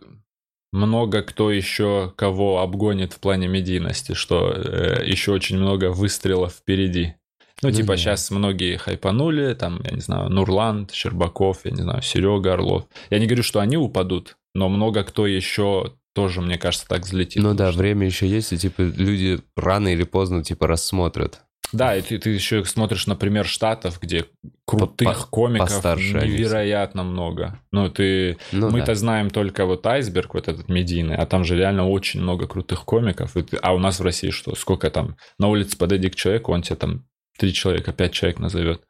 много 0.73 1.23
кто 1.23 1.51
еще 1.51 2.13
кого 2.17 2.61
обгонит 2.61 3.13
в 3.13 3.21
плане 3.21 3.49
медийности, 3.49 4.15
что 4.15 4.51
э, 4.51 5.05
еще 5.07 5.33
очень 5.33 5.59
много 5.59 5.91
выстрелов 5.91 6.55
впереди. 6.55 7.15
Ну, 7.63 7.71
Ну 7.71 7.75
типа, 7.75 7.93
да. 7.93 7.97
сейчас 7.97 8.31
многие 8.31 8.77
хайпанули, 8.77 9.55
там, 9.55 9.81
я 9.85 9.93
не 9.93 10.01
знаю, 10.01 10.29
Нурланд, 10.29 10.93
Щербаков, 10.93 11.61
я 11.65 11.71
не 11.71 11.83
знаю, 11.83 12.03
Серега 12.03 12.55
Орлов. 12.55 12.85
Я 13.11 13.19
не 13.19 13.27
говорю, 13.27 13.43
что 13.43 13.61
они 13.61 13.77
упадут, 13.77 14.37
но 14.55 14.69
много 14.69 15.05
кто 15.05 15.27
еще 15.27 15.95
тоже, 16.17 16.41
мне 16.41 16.59
кажется, 16.59 16.89
так 16.89 17.03
взлетит. 17.03 17.41
Ну 17.43 17.55
да, 17.55 17.71
что- 17.71 17.79
время 17.79 18.07
еще 18.07 18.27
есть, 18.27 18.53
и 18.53 18.59
типа 18.59 18.81
люди 18.81 19.39
рано 19.55 19.89
или 19.89 20.03
поздно 20.03 20.43
типа 20.43 20.67
рассмотрят. 20.67 21.43
Да, 21.73 21.97
и 21.97 22.01
ты, 22.01 22.19
ты 22.19 22.31
еще 22.31 22.65
смотришь, 22.65 23.07
например, 23.09 23.45
штатов, 23.45 23.99
где 24.01 24.25
крутых 24.67 25.19
По- 25.23 25.27
комиков 25.27 25.69
постарше 25.69 26.17
они 26.19 26.33
невероятно 26.35 27.03
много. 27.03 27.61
Ну, 27.73 27.91
ты... 27.91 28.39
Ну 28.53 28.71
Мы-то 28.71 28.87
да. 28.87 28.95
знаем 28.95 29.31
только 29.31 29.67
вот 29.67 29.85
айсберг, 29.87 30.35
вот 30.35 30.47
этот 30.49 30.69
медийный, 30.69 31.17
а 31.17 31.27
там 31.27 31.45
же 31.45 31.57
реально 31.57 31.89
очень 31.89 32.21
много 32.23 32.47
крутых 32.47 32.85
комиков. 32.85 33.37
И 33.37 33.43
ты- 33.43 33.57
А 33.57 33.75
у 33.75 33.79
нас 33.79 33.99
в 33.99 34.03
России 34.05 34.31
что? 34.31 34.55
Сколько 34.55 34.91
там? 34.91 35.17
На 35.41 35.49
улице 35.49 35.77
подойди 35.77 36.09
к 36.09 36.15
человеку, 36.15 36.53
он 36.53 36.63
тебе 36.63 36.77
там 36.77 37.05
три 37.37 37.53
человека, 37.53 37.93
пять 37.93 38.13
человек 38.13 38.39
назовет. 38.39 38.83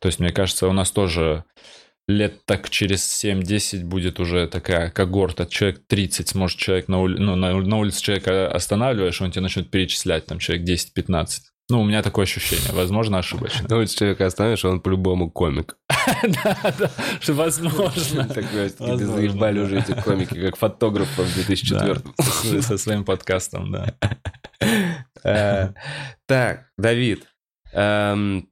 То 0.00 0.08
есть, 0.08 0.18
мне 0.18 0.30
кажется, 0.32 0.66
у 0.68 0.72
нас 0.72 0.90
тоже 0.90 1.44
лет 2.06 2.44
так 2.44 2.68
через 2.70 3.24
7-10 3.24 3.84
будет 3.84 4.20
уже 4.20 4.46
такая 4.46 4.90
когорта. 4.90 5.46
Человек 5.46 5.82
30, 5.86 6.28
сможет 6.28 6.58
человек 6.58 6.88
на, 6.88 7.00
ули- 7.02 7.18
ну, 7.18 7.34
на, 7.36 7.54
на 7.60 7.76
улице 7.78 8.02
человека 8.02 8.50
останавливаешь, 8.50 9.20
он 9.22 9.30
тебе 9.30 9.42
начнет 9.42 9.70
перечислять, 9.70 10.26
там 10.26 10.38
человек 10.38 10.66
10-15. 10.68 11.28
Ну, 11.70 11.80
у 11.80 11.84
меня 11.86 12.02
такое 12.02 12.24
ощущение, 12.24 12.72
возможно, 12.74 13.16
ошибочно. 13.18 13.66
Ну, 13.70 13.80
если 13.80 13.96
человека 13.96 14.26
оставишь, 14.26 14.66
он 14.66 14.80
по-любому 14.80 15.30
комик. 15.30 15.78
Да, 16.22 16.74
да, 16.78 16.90
возможно. 17.28 17.82
Возможно, 18.54 19.06
заебали 19.06 19.60
уже 19.60 19.78
эти 19.78 19.92
комики, 19.98 20.38
как 20.38 20.56
фотографов 20.56 21.26
в 21.26 21.34
2004 21.34 21.94
Да, 21.94 22.22
со- 22.22 22.62
Со 22.68 22.76
своим 22.78 23.04
подкастом, 23.06 23.72
да. 23.72 23.94
Э, 25.24 25.72
Так, 26.26 26.66
Давид, 26.76 27.26
эм, 27.72 28.48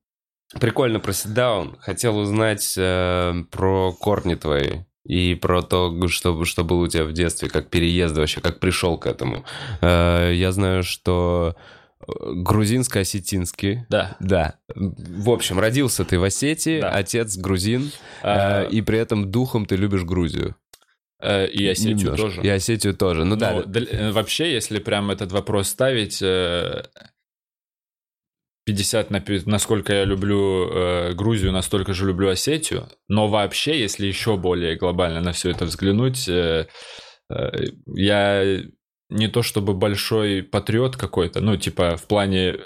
прикольно 0.60 1.00
про 1.00 1.12
ситдаун. 1.12 1.76
Хотел 1.80 2.16
узнать 2.18 2.74
э, 2.76 3.34
про 3.50 3.92
корни 3.92 4.34
твои 4.34 4.80
и 5.04 5.34
про 5.34 5.62
то, 5.62 6.06
что, 6.08 6.44
что 6.44 6.64
было 6.64 6.84
у 6.84 6.88
тебя 6.88 7.04
в 7.04 7.12
детстве, 7.12 7.48
как 7.48 7.68
переезд 7.68 8.16
вообще, 8.16 8.40
как 8.40 8.60
пришел 8.60 8.98
к 8.98 9.06
этому. 9.06 9.44
Э, 9.80 10.30
Я 10.34 10.52
знаю, 10.52 10.82
что 10.82 11.56
грузинско-осетинский. 12.62 13.80
Да. 13.88 14.16
Да. 14.20 14.54
В 14.74 15.30
общем, 15.30 15.58
родился 15.58 16.04
ты 16.04 16.18
в 16.18 16.24
Осетии, 16.24 16.80
Да. 16.80 16.90
отец 16.90 17.36
грузин, 17.36 17.90
А, 18.22 18.64
э, 18.64 18.70
и 18.70 18.82
при 18.82 18.98
этом 18.98 19.30
духом 19.30 19.66
ты 19.66 19.76
любишь 19.76 20.02
Грузию. 20.04 20.56
э, 21.24 21.46
и 21.46 21.64
Осетию 21.68 21.96
Немножко. 21.98 22.22
тоже. 22.22 22.42
И 22.42 22.48
Осетию 22.48 22.94
тоже. 22.94 23.24
Ну 23.24 23.36
да. 23.36 23.52
Ну, 23.52 23.60
дл- 23.62 23.88
э, 23.88 24.10
вообще, 24.10 24.52
если 24.52 24.80
прям 24.80 25.10
этот 25.12 25.30
вопрос 25.30 25.68
ставить, 25.68 26.20
э, 26.20 26.82
50 28.64 29.11
на 29.11 29.20
50, 29.20 29.46
насколько 29.46 29.92
я 29.92 30.05
люблю 30.05 30.70
э, 30.70 31.12
Грузию, 31.14 31.53
настолько 31.53 31.94
же 31.94 32.07
люблю 32.07 32.29
Осетию. 32.29 32.88
Но 33.09 33.29
вообще, 33.29 33.81
если 33.81 34.07
еще 34.07 34.37
более 34.37 34.77
глобально 34.77 35.20
на 35.20 35.33
все 35.33 35.51
это 35.51 35.64
взглянуть, 35.64 36.29
э, 36.29 36.68
э, 37.31 37.51
я 37.87 38.62
не 39.09 39.29
то 39.29 39.42
чтобы 39.42 39.75
большой 39.75 40.42
патриот 40.42 40.96
какой-то, 40.96 41.40
ну, 41.40 41.57
типа, 41.57 41.96
в 41.96 42.07
плане 42.07 42.61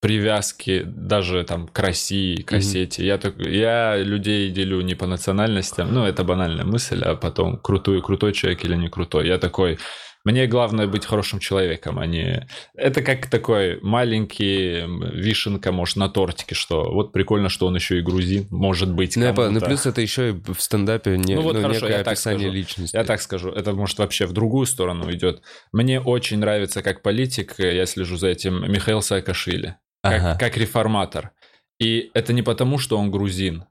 привязки 0.00 0.82
даже 0.84 1.44
там 1.44 1.68
к 1.68 1.78
России, 1.78 2.42
к. 2.42 2.54
Осетии. 2.54 3.04
Я, 3.04 3.18
так, 3.18 3.38
я 3.38 3.96
людей 3.96 4.50
делю 4.50 4.80
не 4.80 4.96
по 4.96 5.06
национальностям, 5.06 5.94
ну, 5.94 6.04
это 6.04 6.24
банальная 6.24 6.64
мысль, 6.64 7.02
а 7.04 7.14
потом 7.14 7.56
крутой, 7.56 8.02
крутой 8.02 8.32
человек 8.32 8.64
или 8.64 8.74
не 8.74 8.88
крутой. 8.88 9.28
Я 9.28 9.38
такой, 9.38 9.78
мне 10.24 10.46
главное 10.46 10.86
быть 10.86 11.04
хорошим 11.04 11.38
человеком, 11.38 11.98
а 11.98 12.06
не... 12.06 12.46
Это 12.74 13.02
как 13.02 13.26
такой 13.28 13.80
маленький 13.82 14.82
вишенка, 15.16 15.72
может, 15.72 15.96
на 15.96 16.08
тортике, 16.08 16.54
что 16.54 16.90
вот 16.92 17.12
прикольно, 17.12 17.48
что 17.48 17.66
он 17.66 17.74
еще 17.74 17.98
и 17.98 18.02
грузин, 18.02 18.46
может 18.50 18.92
быть, 18.92 19.16
Ну. 19.16 19.32
Ну, 19.34 19.60
плюс 19.60 19.86
это 19.86 20.00
еще 20.00 20.30
и 20.30 20.32
в 20.32 20.60
стендапе 20.60 21.16
не, 21.16 21.34
Ну, 21.34 21.42
вот 21.42 21.54
ну, 21.54 21.62
хорошо, 21.62 21.86
некое 21.86 21.98
я 21.98 22.04
так 22.04 22.12
описание 22.12 22.40
скажу. 22.48 22.54
личности. 22.56 22.96
Я 22.96 23.04
так 23.04 23.20
скажу, 23.20 23.50
это 23.50 23.72
может 23.72 23.98
вообще 23.98 24.26
в 24.26 24.32
другую 24.32 24.66
сторону 24.66 25.10
идет. 25.12 25.42
Мне 25.72 26.00
очень 26.00 26.38
нравится 26.38 26.82
как 26.82 27.02
политик, 27.02 27.54
я 27.58 27.84
слежу 27.86 28.16
за 28.16 28.28
этим, 28.28 28.70
Михаил 28.70 29.02
Саакашвили, 29.02 29.76
как, 30.02 30.12
Ага. 30.20 30.36
как 30.38 30.56
реформатор. 30.56 31.32
И 31.80 32.10
это 32.14 32.32
не 32.32 32.42
потому, 32.42 32.78
что 32.78 32.96
он 32.96 33.10
грузин, 33.10 33.64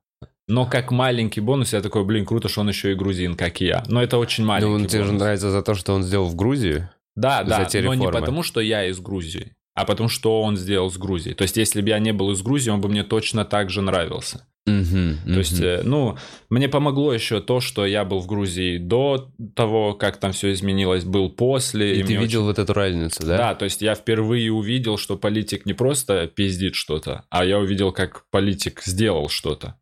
но 0.52 0.66
как 0.66 0.92
маленький 0.92 1.40
бонус 1.40 1.72
я 1.72 1.82
такой, 1.82 2.04
блин, 2.04 2.26
круто, 2.26 2.50
что 2.50 2.62
он 2.62 2.68
еще 2.68 2.92
и 2.92 2.96
грузин, 2.96 3.36
как 3.36 3.62
и 3.62 3.66
я. 3.66 3.84
Но 3.88 4.04
это 4.04 4.18
очень 4.18 4.44
маленький 4.44 4.70
Ну, 4.70 4.76
он 4.76 4.86
тебе 4.86 5.04
же 5.04 5.14
нравится 5.14 5.50
за 5.50 5.62
то, 5.62 5.76
что 5.76 5.94
он 5.94 6.04
сделал 6.04 6.28
в 6.28 6.36
Грузии. 6.36 6.90
Да, 7.16 7.44
да, 7.44 7.64
те 7.66 7.82
но 7.82 7.94
не 7.94 8.02
реформы. 8.02 8.20
потому, 8.20 8.44
что 8.44 8.60
я 8.60 8.86
из 8.86 9.00
Грузии, 9.00 9.54
а 9.76 9.86
потому, 9.86 10.10
что 10.10 10.42
он 10.42 10.58
сделал 10.58 10.92
с 10.92 10.98
Грузией. 10.98 11.36
То 11.36 11.44
есть, 11.44 11.56
если 11.56 11.82
бы 11.82 11.88
я 11.88 12.00
не 12.00 12.12
был 12.12 12.32
из 12.32 12.42
Грузии, 12.42 12.70
он 12.70 12.82
бы 12.82 12.90
мне 12.90 13.04
точно 13.04 13.46
так 13.46 13.70
же 13.70 13.82
нравился. 13.82 14.46
Мгм, 14.66 15.18
То 15.26 15.40
есть, 15.40 15.58
мгм. 15.60 15.64
э, 15.66 15.82
ну, 15.84 16.18
мне 16.50 16.70
помогло 16.70 17.14
еще 17.14 17.42
то, 17.42 17.62
что 17.62 17.86
я 17.86 18.06
был 18.06 18.20
в 18.20 18.28
Грузии 18.28 18.78
до 18.78 19.32
того, 19.56 19.94
как 19.94 20.18
там 20.18 20.34
все 20.34 20.52
изменилось, 20.52 21.04
был 21.04 21.30
после. 21.30 21.96
И 21.96 22.04
ты 22.04 22.14
мне 22.14 22.18
видел 22.18 22.44
вот 22.44 22.60
эту 22.60 22.74
разницу, 22.74 23.26
да? 23.26 23.38
Да, 23.38 23.56
то 23.56 23.66
есть 23.66 23.82
я 23.82 23.96
впервые 23.96 24.52
увидел, 24.52 24.98
что 24.98 25.18
политик 25.18 25.66
не 25.66 25.74
просто 25.74 26.28
пиздит 26.28 26.76
что-то, 26.76 27.24
а 27.30 27.44
я 27.44 27.58
увидел, 27.58 27.92
как 27.92 28.26
политик 28.30 28.82
сделал 28.84 29.30
что-то. 29.30 29.78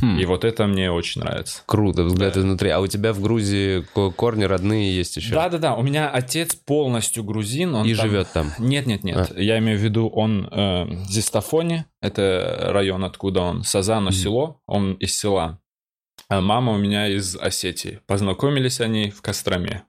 Хм, 0.00 0.18
И 0.18 0.24
вот 0.26 0.44
это 0.44 0.66
мне 0.66 0.90
очень 0.90 1.22
нравится. 1.22 1.62
Круто, 1.66 2.04
взгляд 2.04 2.34
Да. 2.34 2.40
изнутри. 2.40 2.70
А 2.70 2.80
у 2.80 2.86
тебя 2.86 3.12
в 3.12 3.20
Грузии 3.20 3.80
ко- 3.94 4.10
корни 4.10 4.44
родные 4.44 4.94
есть 4.94 5.16
еще? 5.16 5.32
Да-да-да, 5.34 5.74
у 5.74 5.82
меня 5.82 6.10
отец 6.10 6.54
полностью 6.54 7.24
грузин. 7.24 7.74
Он 7.74 7.86
И 7.86 7.94
там- 7.94 8.06
живет 8.08 8.28
там. 8.32 8.52
Нет, 8.58 8.86
нет, 8.86 9.04
нет. 9.04 9.32
Я 9.36 9.58
имею 9.58 9.78
в 9.78 9.82
виду, 9.82 10.08
он 10.08 10.48
э, 10.50 10.86
Зистофоне, 11.08 11.86
это 12.02 12.68
район, 12.72 13.04
откуда 13.04 13.40
он, 13.40 13.62
Сазано 13.64 14.10
Мгм. 14.10 14.12
село, 14.12 14.60
он 14.66 14.94
из 14.94 15.16
села. 15.18 15.60
А 16.28 16.40
мама 16.40 16.72
у 16.72 16.76
меня 16.78 17.06
из 17.08 17.36
Осетии. 17.36 18.00
Познакомились 18.06 18.80
они 18.80 19.10
в 19.10 19.22
Костроме. 19.22 19.84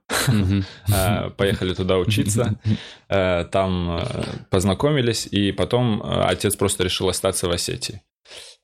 Э, 0.92 1.30
Поехали 1.36 1.74
туда 1.74 1.98
учиться. 1.98 2.58
Э, 3.10 3.44
Там 3.50 3.98
э, 3.98 4.24
познакомились, 4.50 5.26
и 5.26 5.50
потом 5.52 6.02
э, 6.02 6.22
отец 6.24 6.56
просто 6.56 6.84
решил 6.84 7.08
остаться 7.08 7.48
в 7.48 7.50
Осетии. 7.50 8.02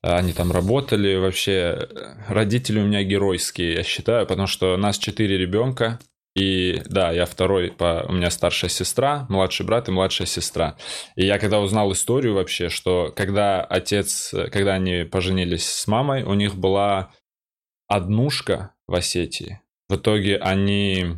Э, 0.05 0.17
Они 0.17 0.33
там 0.33 0.51
работали, 0.51 1.15
вообще 1.15 1.51
э, 1.51 1.87
родители 2.27 2.79
у 2.79 2.85
меня 2.85 3.03
геройские, 3.03 3.73
я 3.73 3.83
считаю, 3.83 4.27
потому 4.27 4.47
что 4.47 4.77
нас 4.77 4.97
четыре 4.97 5.37
ребенка, 5.37 5.99
и 6.35 6.81
да, 6.85 7.11
я 7.11 7.25
второй, 7.25 7.71
по... 7.71 8.05
у 8.07 8.11
меня 8.11 8.29
старшая 8.29 8.69
сестра, 8.69 9.25
младший 9.29 9.65
брат 9.65 9.87
и 9.87 9.91
младшая 9.91 10.27
сестра. 10.27 10.75
И 11.15 11.25
я 11.25 11.39
когда 11.39 11.59
узнал 11.59 11.91
историю 11.93 12.33
вообще, 12.35 12.69
что 12.69 13.11
когда 13.15 13.63
отец, 13.63 14.33
э, 14.33 14.49
когда 14.49 14.73
они 14.73 15.03
поженились 15.05 15.67
с 15.67 15.87
мамой, 15.87 16.23
у 16.23 16.33
них 16.33 16.55
была 16.55 17.11
однушка 17.87 18.73
в 18.87 18.95
Осетии. 18.95 19.61
В 19.89 19.95
итоге 19.95 20.37
они... 20.37 21.17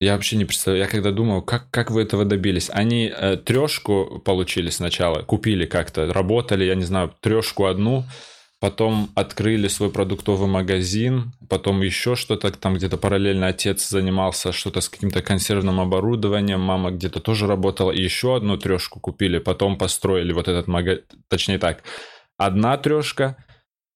Я 0.00 0.14
вообще 0.14 0.36
не 0.36 0.44
представляю, 0.44 0.84
я 0.84 0.90
когда 0.90 1.10
думал, 1.10 1.42
как, 1.42 1.70
как 1.70 1.90
вы 1.90 2.02
этого 2.02 2.24
добились? 2.24 2.70
Они 2.72 3.12
э, 3.12 3.36
трешку 3.36 4.22
получили 4.24 4.70
сначала, 4.70 5.22
купили 5.22 5.66
как-то, 5.66 6.12
работали, 6.12 6.64
я 6.64 6.76
не 6.76 6.84
знаю, 6.84 7.12
трешку 7.20 7.64
одну, 7.64 8.04
потом 8.60 9.10
открыли 9.16 9.66
свой 9.66 9.90
продуктовый 9.90 10.48
магазин, 10.48 11.32
потом 11.48 11.82
еще 11.82 12.14
что-то, 12.14 12.52
там 12.52 12.74
где-то 12.74 12.96
параллельно 12.96 13.48
отец 13.48 13.88
занимался 13.88 14.52
что-то 14.52 14.80
с 14.80 14.88
каким-то 14.88 15.20
консервным 15.20 15.80
оборудованием, 15.80 16.60
мама 16.60 16.92
где-то 16.92 17.18
тоже 17.18 17.48
работала, 17.48 17.90
и 17.90 18.00
еще 18.00 18.36
одну 18.36 18.56
трешку 18.56 19.00
купили, 19.00 19.38
потом 19.38 19.76
построили 19.76 20.32
вот 20.32 20.46
этот 20.46 20.68
магазин, 20.68 21.02
точнее 21.26 21.58
так, 21.58 21.82
одна 22.36 22.76
трешка, 22.76 23.36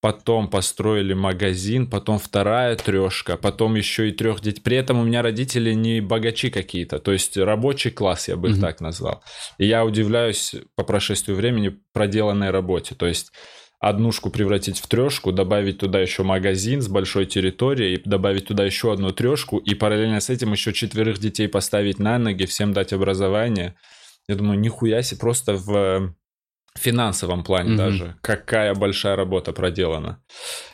потом 0.03 0.51
построили 0.51 1.15
магазин, 1.15 1.87
потом 1.87 2.19
вторая 2.19 2.75
трешка, 2.75 3.37
потом 3.37 3.77
еще 3.77 4.09
и 4.09 4.13
трех 4.13 4.41
детей. 4.41 4.61
При 4.61 4.77
этом 4.77 4.99
у 4.99 5.05
меня 5.05 5.23
родители 5.23 5.73
не 5.75 6.01
богачи 6.01 6.51
какие-то, 6.51 6.99
то 6.99 7.13
есть 7.13 7.37
рабочий 7.37 7.93
класс, 7.93 8.27
я 8.27 8.37
бы 8.37 8.49
их 8.49 8.55
Мгм. 8.57 8.63
так 8.63 8.81
назвал. 8.81 9.23
И 9.59 9.67
я 9.67 9.85
удивляюсь 9.85 10.57
по 10.75 10.83
прошествию 10.83 11.37
времени 11.37 11.79
проделанной 11.93 12.51
работе. 12.51 12.97
То 12.97 13.07
есть 13.07 13.31
однушку 13.79 14.31
превратить 14.31 14.81
в 14.81 14.89
трешку, 14.89 15.31
добавить 15.31 15.79
туда 15.79 16.01
еще 16.01 16.25
магазин 16.25 16.83
с 16.83 16.89
большой 16.89 17.27
территорией, 17.27 18.03
добавить 18.05 18.47
туда 18.47 18.65
еще 18.65 18.93
одну 18.93 19.13
трешку, 19.13 19.59
и 19.59 19.75
параллельно 19.77 20.19
с 20.19 20.31
этим 20.31 20.51
еще 20.51 20.73
четверых 20.73 21.21
детей 21.21 21.47
поставить 21.47 22.01
на 22.01 22.19
ноги, 22.19 22.45
всем 22.47 22.73
дать 22.73 22.93
образование. 22.93 23.77
Я 24.29 24.35
думаю, 24.35 24.59
нихуя 24.59 25.03
себе, 25.03 25.21
просто 25.21 25.55
в 25.55 26.15
финансовом 26.79 27.45
плане 27.45 27.71
Мгм. 27.71 27.77
даже. 27.77 28.17
Какая 28.23 28.75
большая 28.75 29.15
работа 29.17 29.53
проделана. 29.53 30.21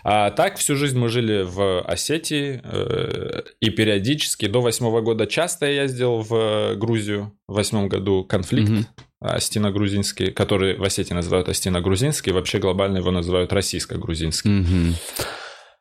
А 0.04 0.30
так 0.30 0.56
всю 0.56 0.76
жизнь 0.76 0.98
мы 0.98 1.08
жили 1.08 1.42
в 1.42 1.80
Осетии, 1.82 2.60
э, 2.64 3.42
и 3.60 3.70
периодически 3.70 4.46
до 4.46 4.60
восьмого 4.60 5.00
года 5.00 5.26
часто 5.26 5.66
я 5.66 5.82
ездил 5.82 6.20
в 6.20 6.74
Грузию. 6.76 7.32
В 7.46 7.54
восьмом 7.54 7.88
году 7.88 8.24
конфликт 8.24 8.70
Мгм. 8.70 8.86
астино-грузинский, 9.20 10.30
который 10.30 10.76
в 10.76 10.82
Осетии 10.84 11.14
называют 11.14 11.48
астино-грузинский, 11.48 12.32
вообще 12.32 12.58
глобально 12.58 12.98
его 12.98 13.10
называют 13.10 13.52
российско-грузинский. 13.52 14.48
Мгм. 14.50 14.94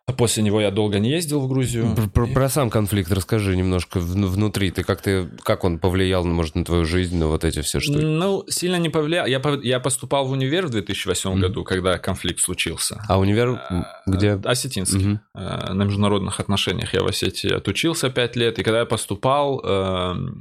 А 0.09 0.13
после 0.13 0.41
него 0.41 0.61
я 0.61 0.71
долго 0.71 0.99
не 0.99 1.09
ездил 1.09 1.41
в 1.41 1.49
Грузию. 1.49 1.93
Про, 1.93 2.07
про- 2.07 2.27
про 2.27 2.47
сам 2.49 2.69
конфликт 2.69 3.11
расскажи 3.11 3.57
немножко 3.57 3.99
внутри. 3.99 4.71
Ты 4.71 4.83
как 4.85 5.01
ты 5.01 5.27
как 5.43 5.65
он 5.65 5.79
повлиял, 5.79 6.23
может, 6.23 6.55
на 6.55 6.63
твою 6.63 6.85
жизнь, 6.85 7.17
на 7.17 7.27
вот 7.27 7.43
эти 7.43 7.61
все 7.61 7.81
штуки? 7.81 7.97
Ну, 8.05 8.45
сильно 8.47 8.77
не 8.77 8.87
повлиял. 8.87 9.25
Я, 9.27 9.41
я 9.63 9.81
поступал 9.81 10.25
в 10.25 10.31
универ 10.31 10.67
в 10.67 10.69
2008 10.69 11.31
Мгм. 11.31 11.41
году, 11.41 11.65
когда 11.65 11.97
конфликт 11.97 12.39
случился. 12.39 13.03
А 13.09 13.19
универ 13.19 13.59
где? 14.05 14.39
Осетинский. 14.45 15.19
Э, 15.35 15.73
на 15.73 15.83
международных 15.83 16.39
отношениях 16.39 16.93
я 16.93 17.03
в 17.03 17.07
Осетии 17.07 17.51
отучился 17.51 18.09
5 18.09 18.37
лет, 18.37 18.59
и 18.59 18.63
когда 18.63 18.79
я 18.79 18.85
поступал, 18.85 19.59
эм, 19.65 20.39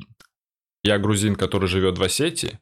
я 0.85 0.99
грузин, 0.99 1.35
который 1.35 1.67
живет 1.69 1.99
в 1.99 2.03
Осетии, 2.05 2.61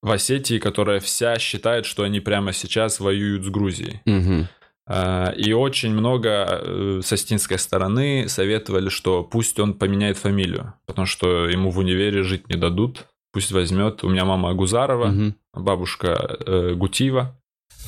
в 0.00 0.10
Осетии, 0.10 0.58
которая 0.58 0.98
вся 1.00 1.38
считает, 1.38 1.84
что 1.84 2.04
они 2.04 2.20
прямо 2.20 2.54
сейчас 2.54 3.00
воюют 3.00 3.44
с 3.44 3.48
Грузией. 3.50 4.00
Мгм. 4.06 4.48
Э, 4.90 5.32
И 5.36 5.52
очень 5.52 5.92
много 5.92 6.28
э, 6.50 7.00
с 7.04 7.12
осетинской 7.12 7.58
стороны 7.58 8.28
советовали, 8.28 8.88
что 8.88 9.22
пусть 9.22 9.58
он 9.60 9.74
поменяет 9.74 10.16
фамилию, 10.18 10.74
потому 10.86 11.06
что 11.06 11.48
ему 11.48 11.70
в 11.70 11.78
универе 11.78 12.22
жить 12.24 12.48
не 12.48 12.56
дадут. 12.56 13.06
Пусть 13.32 13.52
возьмет. 13.52 14.02
У 14.02 14.08
меня 14.08 14.24
мама 14.24 14.50
Агузарова, 14.50 15.06
Мгм. 15.06 15.34
бабушка 15.54 16.38
э, 16.46 16.74
Гутиева, 16.74 17.36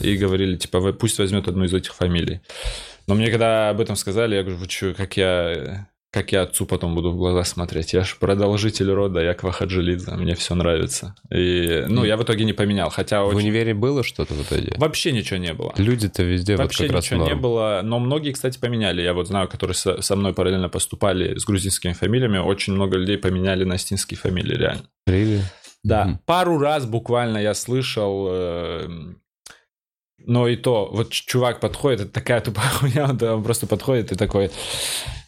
и 0.01 0.17
говорили, 0.17 0.57
типа, 0.57 0.79
«Вы 0.81 0.93
пусть 0.93 1.19
возьмет 1.19 1.49
одну 1.49 1.65
из 1.65 1.75
этих 1.75 1.93
фамилий. 1.95 2.41
Но 3.09 3.15
мне 3.17 3.31
когда 3.31 3.71
об 3.71 3.81
этом 3.81 3.97
сказали, 3.97 4.37
я 4.37 4.43
говорю, 4.43 4.59
вы 4.59 4.69
что, 4.69 4.95
как 4.95 5.17
я, 5.17 5.89
как 6.13 6.31
я 6.31 6.43
отцу 6.43 6.67
потом 6.67 6.95
буду 6.95 7.11
в 7.11 7.17
глаза 7.17 7.43
смотреть? 7.43 7.95
Я 7.95 8.05
же 8.05 8.17
продолжитель 8.21 8.91
рода 8.91 9.21
Якова 9.21 9.51
Хаджилидзе, 9.51 10.11
мне 10.13 10.35
все 10.35 10.55
нравится. 10.55 11.15
И, 11.31 11.85
ну, 11.89 12.05
я 12.05 12.19
в 12.19 12.23
итоге 12.23 12.45
не 12.45 12.53
поменял, 12.53 12.91
хотя 12.91 13.23
В 13.23 13.29
очень... 13.29 13.39
универе 13.39 13.73
было 13.73 14.05
что-то 14.05 14.35
в 14.35 14.43
итоге? 14.43 14.75
Вообще 14.77 15.13
ничего 15.13 15.39
не 15.39 15.55
было. 15.55 15.73
Люди-то 15.79 16.23
везде 16.23 16.57
Вообще 16.57 16.85
вот 16.85 16.89
как 16.89 16.95
раз 16.97 17.05
ничего 17.07 17.23
не 17.25 17.29
норм. 17.31 17.41
было, 17.41 17.81
но 17.83 17.99
многие, 17.99 18.33
кстати, 18.33 18.59
поменяли. 18.59 19.01
Я 19.01 19.15
вот 19.15 19.27
знаю, 19.27 19.49
которые 19.49 19.75
со, 19.75 20.03
со 20.03 20.15
мной 20.15 20.35
параллельно 20.35 20.69
поступали 20.69 21.39
с 21.39 21.45
грузинскими 21.47 21.95
фамилиями, 21.95 22.37
очень 22.39 22.75
много 22.75 22.99
людей 22.99 23.17
поменяли 23.17 23.65
на 23.65 23.77
астинские 23.77 24.19
фамилии, 24.19 24.55
реально. 24.57 24.83
Really? 25.09 25.41
Да, 25.83 26.05
Мгм. 26.05 26.21
пару 26.27 26.59
раз 26.59 26.85
буквально 26.87 27.39
я 27.39 27.55
слышал, 27.55 28.27
э, 28.31 28.89
Но 30.27 30.49
и 30.49 30.57
то, 30.57 30.89
вот 30.93 31.11
чувак 31.11 31.61
подходит, 31.61 32.01
это 32.01 32.13
такая 32.13 32.41
тупая 32.41 32.69
хуйня, 32.71 33.11
он 33.11 33.43
просто 33.43 33.67
подходит 33.67 34.13
и 34.13 34.15
такой, 34.15 34.51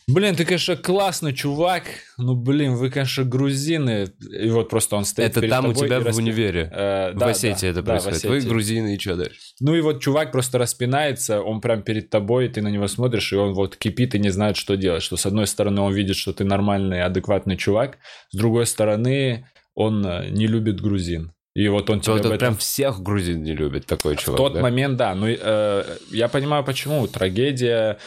Блин, 0.06 0.36
ты, 0.36 0.44
конечно, 0.44 0.76
классный 0.76 1.32
чувак. 1.32 1.84
Ну, 2.18 2.34
блин, 2.34 2.74
вы, 2.74 2.90
конечно, 2.90 3.24
грузины. 3.24 4.08
И 4.38 4.50
вот 4.50 4.68
просто 4.68 4.96
он 4.96 5.06
стоит 5.06 5.34
Это 5.34 5.48
там 5.48 5.66
у 5.66 5.72
тебя 5.72 6.00
в 6.00 6.16
универе. 6.16 6.70
Э, 6.70 7.12
в 7.12 7.18
да, 7.18 7.28
Осетии 7.28 7.62
да, 7.62 7.68
это 7.68 7.82
да, 7.82 7.92
происходит. 7.92 8.24
Вы 8.24 8.36
Осетии. 8.36 8.48
грузины, 8.48 8.94
и 8.94 8.98
что 8.98 9.16
дальше? 9.16 9.38
Ну 9.60 9.74
и 9.74 9.80
вот 9.80 10.02
чувак 10.02 10.30
просто 10.30 10.58
распинается, 10.58 11.40
он 11.40 11.62
прям 11.62 11.82
перед 11.82 12.10
тобой, 12.10 12.48
ты 12.48 12.60
на 12.60 12.68
него 12.68 12.86
смотришь, 12.86 13.32
и 13.32 13.36
он 13.36 13.54
вот 13.54 13.76
кипит 13.76 14.14
и 14.14 14.18
не 14.18 14.28
знает, 14.28 14.58
что 14.58 14.76
делать. 14.76 15.02
Что 15.02 15.16
с 15.16 15.24
одной 15.24 15.46
стороны 15.46 15.80
он 15.80 15.94
видит, 15.94 16.16
что 16.16 16.34
ты 16.34 16.44
нормальный, 16.44 17.02
адекватный 17.02 17.56
чувак, 17.56 17.96
с 18.30 18.36
другой 18.36 18.66
стороны 18.66 19.48
он 19.74 20.04
э, 20.06 20.28
не 20.28 20.46
любит 20.46 20.82
грузин. 20.82 21.32
И 21.54 21.68
вот 21.68 21.88
он 21.88 22.00
тебя 22.00 22.14
Вот 22.14 22.22
в 22.22 22.24
это 22.26 22.34
этом- 22.34 22.38
прям 22.38 22.56
всех 22.56 23.00
грузин 23.00 23.42
не 23.42 23.52
любит 23.54 23.86
такой 23.86 24.16
в 24.16 24.20
чувак. 24.20 24.38
тот 24.38 24.52
да? 24.54 24.60
момент, 24.60 24.96
да. 24.96 25.14
Ну, 25.14 25.26
э, 25.28 25.84
я 26.10 26.28
понимаю, 26.28 26.64
почему. 26.64 27.06
Трагедия... 27.06 27.98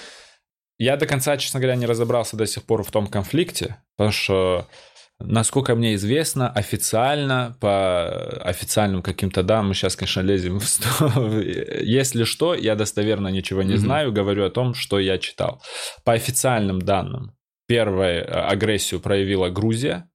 Я 0.79 0.95
до 0.97 1.07
конца, 1.07 1.37
честно 1.37 1.59
говоря, 1.59 1.75
не 1.75 1.85
разобрался 1.87 2.37
до 2.37 2.45
сих 2.45 2.63
пор 2.63 2.83
в 2.83 2.91
том 2.91 3.07
конфликте, 3.07 3.77
потому 3.95 4.11
что, 4.11 4.67
насколько 5.19 5.73
мне 5.75 5.95
известно, 5.95 6.51
официально, 6.51 7.57
по 7.59 8.07
официальным 8.43 9.01
каким-то 9.01 9.41
данным, 9.43 9.69
мы 9.69 9.73
сейчас, 9.73 9.95
конечно, 9.95 10.21
лезем 10.21 10.59
в 10.59 10.67
сто... 10.67 11.41
Если 11.41 12.25
что, 12.25 12.53
я 12.53 12.75
достоверно 12.75 13.29
ничего 13.29 13.63
не 13.63 13.71
Мгм. 13.75 13.79
знаю, 13.79 14.11
говорю 14.11 14.45
о 14.45 14.49
том, 14.51 14.75
что 14.75 14.99
я 14.99 15.17
читал. 15.17 15.63
По 16.03 16.13
официальным 16.13 16.79
данным, 16.81 17.31
первой 17.67 18.17
э, 18.17 18.23
агрессию 18.25 18.99
проявила 18.99 19.49
Грузия, 19.49 20.07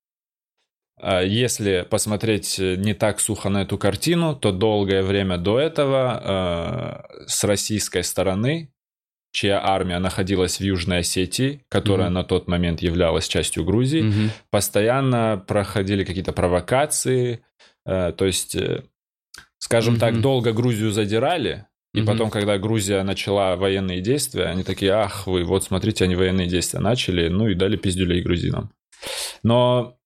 Если 1.24 1.86
посмотреть 1.88 2.58
э, 2.58 2.76
не 2.76 2.94
так 2.94 3.20
сухо 3.20 3.48
на 3.48 3.62
эту 3.62 3.76
картину, 3.78 4.36
то 4.36 4.52
долгое 4.52 5.02
время 5.02 5.36
до 5.38 5.58
этого 5.58 7.02
э, 7.18 7.24
с 7.26 7.44
российской 7.44 8.02
стороны, 8.04 8.72
чья 9.32 9.60
армия 9.64 9.98
находилась 9.98 10.58
в 10.58 10.62
Южной 10.62 10.98
Осетии, 10.98 11.64
которая 11.68 12.06
Мгм. 12.08 12.14
на 12.14 12.24
тот 12.24 12.48
момент 12.48 12.82
являлась 12.82 13.26
частью 13.28 13.64
Грузии, 13.64 14.02
Мгм. 14.02 14.30
постоянно 14.50 15.42
проходили 15.46 16.04
какие-то 16.04 16.32
провокации. 16.32 17.44
э, 17.84 18.12
То 18.16 18.26
есть, 18.26 18.54
э, 18.54 18.84
скажем 19.58 19.98
так, 19.98 20.12
Мгм. 20.12 20.22
долго 20.22 20.52
Грузию 20.52 20.92
задирали, 20.92 21.66
и 21.94 21.98
Мгм. 21.98 22.06
потом, 22.06 22.30
когда 22.30 22.58
Грузия 22.58 23.02
начала 23.02 23.56
военные 23.56 24.00
действия, 24.00 24.44
они 24.44 24.62
такие, 24.62 24.92
ах 24.92 25.26
вы, 25.26 25.42
вот 25.44 25.64
смотрите, 25.64 26.04
они 26.04 26.14
военные 26.14 26.46
действия 26.46 26.78
начали, 26.80 27.28
ну 27.28 27.48
и 27.48 27.54
дали 27.54 27.76
пиздюлей 27.76 28.22
грузинам. 28.22 28.70
Но 29.42 29.96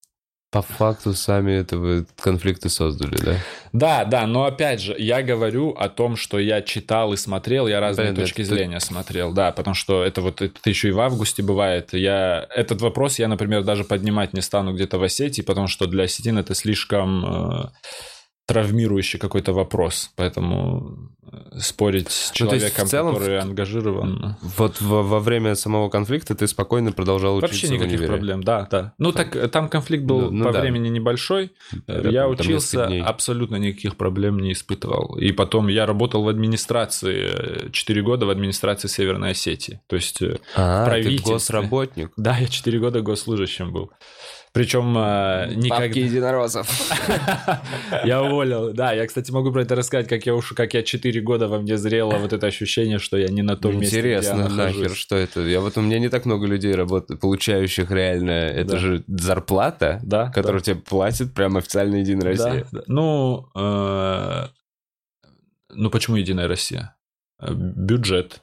По 0.56 0.62
факту 0.62 1.12
сами 1.12 1.52
этого 1.52 2.06
конфликты 2.18 2.70
создали, 2.70 3.16
да? 3.16 3.36
Да, 3.74 4.04
да, 4.06 4.26
но 4.26 4.44
опять 4.44 4.80
же, 4.80 4.96
я 4.98 5.22
говорю 5.22 5.72
о 5.72 5.90
том, 5.90 6.16
что 6.16 6.38
я 6.38 6.62
читал 6.62 7.12
и 7.12 7.16
смотрел, 7.18 7.66
я 7.66 7.78
разные 7.78 8.12
Блин, 8.12 8.24
точки 8.24 8.40
зрения 8.40 8.80
смотрел, 8.80 9.32
да, 9.32 9.52
потому 9.52 9.74
что 9.74 10.02
это 10.02 10.22
вот 10.22 10.40
это 10.40 10.70
еще 10.70 10.88
и 10.88 10.92
в 10.92 11.00
августе 11.00 11.42
бывает. 11.42 11.92
Я 11.92 12.46
этот 12.54 12.80
вопрос 12.80 13.18
я, 13.18 13.28
например, 13.28 13.64
даже 13.64 13.84
поднимать 13.84 14.32
не 14.32 14.40
стану 14.40 14.72
где-то 14.72 14.98
в 14.98 15.02
Осетии, 15.02 15.42
потому 15.42 15.66
что 15.66 15.86
для 15.86 16.04
осетин 16.04 16.38
это 16.38 16.54
слишком 16.54 17.26
э, 17.26 17.68
травмирующий 18.46 19.18
какой-то 19.18 19.52
вопрос, 19.52 20.12
поэтому 20.14 21.10
э, 21.32 21.58
спорить 21.58 22.10
с 22.10 22.30
Ну, 22.30 22.34
человеком, 22.46 22.86
в 22.86 22.90
целом, 22.90 23.14
который 23.16 23.40
ангажирован. 23.40 24.36
Вот 24.56 24.80
во, 24.80 25.02
во 25.02 25.18
время 25.18 25.56
самого 25.56 25.88
конфликта 25.88 26.36
ты 26.36 26.46
спокойно 26.46 26.92
продолжал 26.92 27.36
учиться 27.36 27.52
Вообще 27.54 27.66
в 27.66 27.70
никаких 27.72 27.90
универе. 27.98 28.08
проблем, 28.08 28.42
да, 28.44 28.68
да. 28.70 28.92
Ну 28.98 29.10
так 29.10 29.34
э, 29.34 29.48
там 29.48 29.68
конфликт 29.68 30.04
был 30.04 30.20
Ну, 30.20 30.30
ну 30.30 30.44
по 30.44 30.52
да. 30.52 30.60
времени 30.60 30.88
небольшой. 30.88 31.54
Э, 31.88 32.08
Я 32.08 32.22
там 32.22 32.30
учился, 32.32 32.86
абсолютно 33.04 33.56
никаких 33.56 33.96
проблем 33.96 34.38
не 34.38 34.52
испытывал. 34.52 35.16
И 35.18 35.32
потом 35.32 35.66
я 35.66 35.84
работал 35.84 36.22
в 36.22 36.28
администрации, 36.28 37.70
4 37.72 38.02
года 38.02 38.26
в 38.26 38.30
администрации 38.30 38.86
Северной 38.86 39.32
Осетии. 39.32 39.80
То 39.88 39.96
есть, 39.96 40.20
А, 40.54 40.84
ты 40.84 40.90
правительстве. 40.90 41.32
госработник. 41.34 42.12
да, 42.16 42.36
я 42.38 42.46
4 42.46 42.78
года 42.78 43.00
госслужащим 43.02 43.72
был. 43.72 43.90
Причем 44.56 44.96
э, 44.96 45.52
никогда... 45.54 45.84
единороссов. 45.84 46.66
Я 48.04 48.22
уволил. 48.22 48.72
Да, 48.72 48.92
я, 48.92 49.06
кстати, 49.06 49.30
могу 49.30 49.52
про 49.52 49.60
это 49.60 49.74
рассказать, 49.74 50.08
как 50.08 50.24
я 50.24 50.34
уж, 50.34 50.54
как 50.54 50.72
я 50.72 50.82
4 50.82 51.20
года 51.20 51.46
во 51.46 51.58
мне 51.58 51.76
зрело 51.76 52.16
вот 52.16 52.32
это 52.32 52.46
ощущение, 52.46 52.98
что 52.98 53.18
я 53.18 53.28
не 53.28 53.42
на 53.42 53.58
том 53.58 53.78
месте, 53.78 53.98
Интересно, 53.98 54.48
нахер, 54.48 54.94
что 54.94 55.14
это? 55.14 55.42
Я 55.42 55.60
вот 55.60 55.76
у 55.76 55.82
меня 55.82 55.98
не 55.98 56.08
так 56.08 56.24
много 56.24 56.46
людей 56.46 56.74
работает, 56.74 57.20
получающих 57.20 57.90
реально. 57.90 58.30
Это 58.30 58.78
же 58.78 59.04
зарплата, 59.06 60.00
Да, 60.02 60.30
которую 60.30 60.62
тебе 60.62 60.76
платит 60.76 61.34
прям 61.34 61.58
официально 61.58 61.96
Единая 61.96 62.34
Да, 62.34 62.46
Россия. 62.46 62.66
Ну, 62.86 63.50
э, 63.54 64.46
ну 65.68 65.90
почему 65.90 66.16
Единая 66.16 66.48
Россия? 66.48 66.96
Э, 67.40 67.52
Бюджет. 67.52 68.40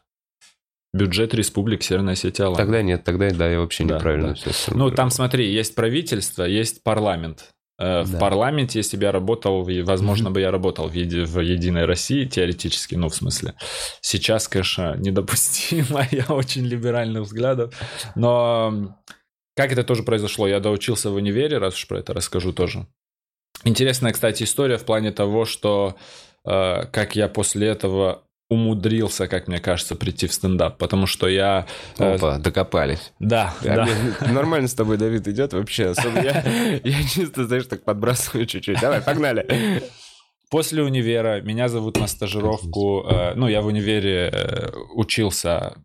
Бюджет 0.94 1.34
Республики 1.34 1.84
Северная 1.84 2.14
Осетия 2.14 2.46
Алания. 2.46 2.58
Тогда 2.64 2.82
нет, 2.84 3.04
тогда 3.04 3.30
да, 3.32 3.50
я 3.50 3.60
вообще 3.60 3.84
Да, 3.84 3.96
неправильно 3.96 4.28
да. 4.30 4.34
все 4.36 4.48
Ну, 4.48 4.54
сформулировал. 4.54 4.96
там 4.96 5.10
смотри, 5.10 5.52
есть 5.52 5.74
правительство, 5.76 6.44
есть 6.44 6.84
парламент. 6.84 7.50
Э, 7.80 8.04
В 8.04 8.12
Да. 8.12 8.20
парламенте, 8.20 8.78
если 8.78 8.98
бы 8.98 9.04
я 9.04 9.12
работал, 9.12 9.68
возможно, 9.84 10.30
бы 10.30 10.40
я 10.42 10.52
работал 10.52 10.88
в, 10.88 10.94
Еди- 10.94 11.26
в 11.26 11.40
Единой 11.40 11.86
России, 11.86 12.26
теоретически, 12.26 12.94
ну, 12.94 13.10
в 13.10 13.16
смысле. 13.16 13.56
Сейчас, 14.02 14.48
конечно, 14.48 14.96
недопустимо, 15.00 16.08
я 16.12 16.26
очень 16.30 16.64
либеральных 16.66 17.24
взглядов. 17.24 17.74
Но 18.16 18.96
как 19.56 19.72
это 19.72 19.84
тоже 19.84 20.04
произошло? 20.04 20.48
Я 20.48 20.60
доучился 20.60 21.10
в 21.10 21.16
универе, 21.16 21.58
раз 21.58 21.74
уж 21.76 21.88
про 21.88 22.00
это 22.00 22.14
расскажу 22.14 22.54
тоже. 22.54 22.86
Интересная, 23.64 24.12
кстати, 24.14 24.44
история 24.44 24.78
в 24.78 24.86
плане 24.86 25.12
того, 25.12 25.46
что 25.46 25.96
э, 26.46 26.86
как 26.92 27.16
я 27.16 27.28
после 27.28 27.68
этого 27.70 28.24
умудрился, 28.54 29.28
как 29.28 29.48
мне 29.48 29.60
кажется, 29.60 29.96
прийти 29.96 30.28
в 30.28 30.34
стендап, 30.34 30.78
потому 30.78 31.08
что 31.08 31.28
я... 31.28 31.66
э, 31.98 32.16
Опа, 32.16 32.38
докопались. 32.38 33.12
да, 33.20 33.54
да. 33.64 33.86
мне 33.86 34.32
нормально 34.34 34.68
с 34.68 34.74
тобой, 34.74 34.98
Давид, 34.98 35.28
идет 35.28 35.54
вообще. 35.54 35.88
Особо 35.90 36.22
я, 36.22 36.44
я 36.84 37.04
чисто, 37.04 37.46
знаешь, 37.46 37.66
так 37.66 37.84
подбрасываю 37.84 38.46
чуть-чуть. 38.46 38.80
Давай, 38.80 39.02
погнали. 39.02 39.82
После 40.50 40.84
универа 40.84 41.42
меня 41.42 41.68
зовут 41.68 41.98
на 42.00 42.08
стажировку. 42.08 43.06
э, 43.10 43.34
ну, 43.36 43.48
я 43.48 43.62
в 43.62 43.66
универе 43.66 44.30
э, 44.32 44.72
учился 44.96 45.76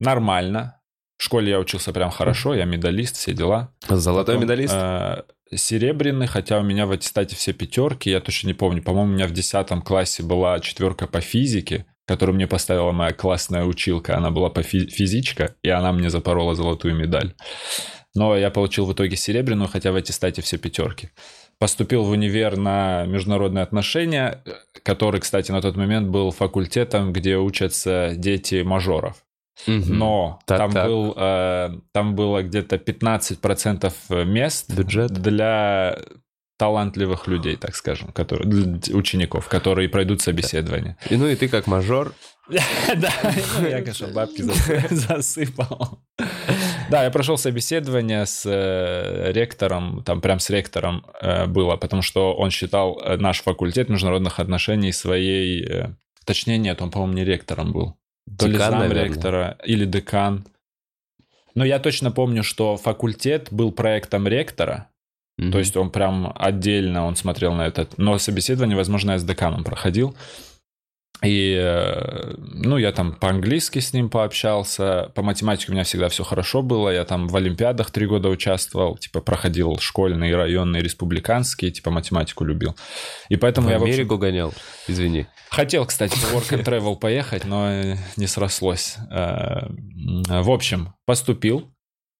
нормально. 0.00 0.80
В 1.16 1.22
школе 1.24 1.50
я 1.50 1.60
учился 1.60 1.92
прям 1.92 2.10
хорошо, 2.10 2.54
я 2.54 2.64
медалист, 2.64 3.16
все 3.16 3.32
дела. 3.32 3.72
Золотой 3.88 4.34
Потом, 4.34 4.42
медалист? 4.42 4.74
э, 4.74 5.22
серебряный, 5.56 6.26
хотя 6.26 6.58
у 6.58 6.62
меня 6.62 6.86
в 6.86 6.92
аттестате 6.92 7.36
все 7.36 7.52
пятерки, 7.52 8.10
я 8.10 8.20
точно 8.20 8.48
не 8.48 8.54
помню. 8.54 8.82
По-моему, 8.82 9.12
у 9.12 9.14
меня 9.14 9.26
в 9.26 9.32
10 9.32 9.68
классе 9.84 10.22
была 10.22 10.60
четверка 10.60 11.06
по 11.06 11.20
физике, 11.20 11.86
которую 12.06 12.36
мне 12.36 12.46
поставила 12.46 12.92
моя 12.92 13.12
классная 13.12 13.64
училка. 13.64 14.16
Она 14.16 14.30
была 14.30 14.50
по 14.50 14.62
фи- 14.62 14.88
физичка, 14.88 15.54
и 15.62 15.68
она 15.68 15.92
мне 15.92 16.10
запорола 16.10 16.54
золотую 16.54 16.94
медаль. 16.94 17.34
Но 18.14 18.36
я 18.36 18.50
получил 18.50 18.86
в 18.86 18.92
итоге 18.92 19.16
серебряную, 19.16 19.68
хотя 19.68 19.90
в 19.90 19.96
аттестате 19.96 20.40
все 20.42 20.56
пятерки. 20.56 21.10
Поступил 21.58 22.04
в 22.04 22.10
универ 22.10 22.56
на 22.56 23.04
международные 23.06 23.62
отношения, 23.62 24.42
э, 24.44 24.52
который, 24.82 25.20
кстати, 25.20 25.50
на 25.50 25.60
тот 25.60 25.76
момент 25.76 26.08
был 26.08 26.30
факультетом, 26.30 27.12
где 27.12 27.36
учатся 27.36 28.12
дети 28.16 28.62
мажоров. 28.62 29.23
Мгм. 29.66 29.98
Но 29.98 30.38
Так, 30.46 30.58
там, 30.58 30.72
так. 30.72 30.86
Был, 30.86 31.14
э, 31.16 31.70
там 31.92 32.14
было 32.14 32.42
где-то 32.42 32.76
15% 32.76 34.24
мест 34.24 34.74
Бюджет? 34.74 35.10
для 35.12 35.98
талантливых 36.56 37.26
людей, 37.26 37.56
так 37.56 37.74
скажем, 37.74 38.12
которые, 38.12 38.48
учеников, 38.92 39.48
которые 39.48 39.88
пройдут 39.88 40.22
собеседование. 40.22 40.96
И 41.10 41.16
ну 41.16 41.26
и 41.26 41.34
ты 41.36 41.48
как 41.48 41.66
мажор. 41.66 42.12
Да, 42.96 43.10
ну, 43.58 43.66
я, 43.66 43.80
конечно, 43.80 44.08
бабки 44.08 44.42
зас- 44.42 44.88
засыпал. 44.94 46.00
Да, 46.90 47.02
я 47.04 47.10
прошел 47.10 47.38
собеседование 47.38 48.26
с 48.26 48.42
э, 48.44 49.32
ректором, 49.32 50.02
там 50.04 50.20
прям 50.20 50.38
с 50.40 50.50
ректором 50.50 51.06
э, 51.22 51.46
было, 51.46 51.76
потому 51.76 52.02
что 52.02 52.34
он 52.34 52.50
считал 52.50 53.00
э, 53.02 53.16
наш 53.16 53.40
факультет 53.40 53.88
международных 53.88 54.40
отношений 54.40 54.92
своей... 54.92 55.86
Точнее, 56.26 56.58
нет, 56.58 56.82
он, 56.82 56.90
по-моему, 56.90 57.14
не 57.14 57.24
ректором 57.24 57.72
был. 57.72 57.96
То 58.38 58.46
ли 58.46 58.52
Декан, 58.54 58.70
зам 58.70 58.80
наверное. 58.80 59.04
ректора 59.04 59.58
или 59.64 59.84
декан. 59.84 60.44
Но 61.54 61.64
я 61.64 61.78
точно 61.78 62.10
помню, 62.10 62.42
что 62.42 62.76
факультет 62.76 63.48
был 63.50 63.70
проектом 63.70 64.26
ректора, 64.26 64.88
Мгм. 65.38 65.52
то 65.52 65.58
есть 65.58 65.76
он 65.76 65.90
прям 65.90 66.32
отдельно 66.34 67.04
он 67.06 67.16
смотрел 67.16 67.52
на 67.54 67.66
этот. 67.66 67.98
Но 67.98 68.18
собеседование, 68.18 68.76
возможно, 68.76 69.12
я 69.12 69.18
с 69.18 69.24
деканом 69.24 69.62
проходил. 69.64 70.16
И, 71.24 71.56
э, 71.58 72.34
ну, 72.38 72.76
я 72.76 72.92
там 72.92 73.12
по-английски 73.12 73.78
с 73.78 73.92
ним 73.92 74.10
пообщался. 74.10 75.10
По 75.14 75.22
математике 75.22 75.70
у 75.70 75.74
меня 75.74 75.84
всегда 75.84 76.08
все 76.08 76.24
хорошо 76.24 76.62
было. 76.62 76.90
Я 76.90 77.04
там 77.04 77.28
в 77.28 77.36
олимпиадах 77.36 77.90
три 77.90 78.06
года 78.06 78.28
участвовал. 78.28 78.96
Типа 78.96 79.20
проходил 79.20 79.78
школьные, 79.78 80.36
районные, 80.36 80.82
республиканские. 80.82 81.70
Типа 81.70 81.90
математику 81.90 82.44
любил. 82.44 82.76
И 83.28 83.36
поэтому 83.36 83.68
в 83.68 83.70
я, 83.70 83.78
в 83.78 83.82
общем, 83.82 83.94
Америку 83.94 84.18
гонял. 84.18 84.52
Извини. 84.86 85.26
Хотел, 85.50 85.86
кстати, 85.86 86.14
по 86.14 86.36
Work 86.36 86.50
and 86.50 86.64
Travel 86.64 86.96
поехать, 86.96 87.44
но 87.44 87.70
э, 87.70 87.96
не 88.16 88.26
срослось. 88.26 88.96
Э, 89.10 89.66
В 89.68 90.50
общем, 90.50 90.94
поступил, 91.06 91.72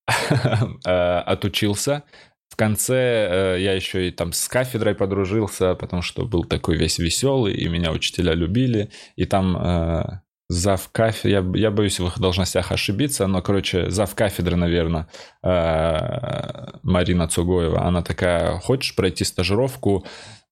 отучился. 0.83 2.03
В 2.49 2.55
конце 2.55 3.55
э, 3.55 3.61
я 3.61 3.73
еще 3.73 4.07
и 4.07 4.11
там 4.11 4.31
с 4.31 4.47
кафедрой 4.47 4.95
подружился, 4.95 5.75
потому 5.75 6.01
что 6.01 6.25
был 6.25 6.43
такой 6.43 6.77
весь 6.77 6.99
веселый, 6.99 7.53
и 7.53 7.67
меня 7.67 7.91
учителя 7.91 8.33
любили. 8.33 8.91
И 9.15 9.25
там 9.25 9.57
э, 9.57 10.19
зав 10.49 10.89
кафедры, 10.91 11.31
я, 11.31 11.45
я 11.55 11.71
боюсь 11.71 11.99
в 11.99 12.07
их 12.07 12.19
должностях 12.19 12.71
ошибиться, 12.71 13.27
но, 13.27 13.41
короче, 13.41 13.89
зав 13.89 14.13
кафедры, 14.15 14.55
наверное, 14.55 15.07
э, 15.43 16.79
Марина 16.83 17.27
Цугоева, 17.27 17.85
она 17.85 18.03
такая, 18.03 18.59
хочешь 18.59 18.95
пройти 18.95 19.23
стажировку 19.23 20.05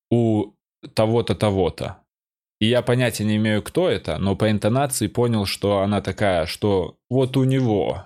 у 0.10 0.54
того-то, 0.96 1.36
того-то? 1.36 1.98
И 2.60 2.68
я 2.68 2.82
понятия 2.82 3.26
не 3.26 3.36
имею, 3.36 3.62
кто 3.62 3.90
это, 3.90 4.18
но 4.18 4.36
по 4.36 4.50
интонации 4.50 5.08
понял, 5.08 5.46
что 5.46 5.80
она 5.80 6.02
такая, 6.02 6.46
что 6.46 6.98
вот 7.10 7.36
у 7.38 7.44
него. 7.44 8.06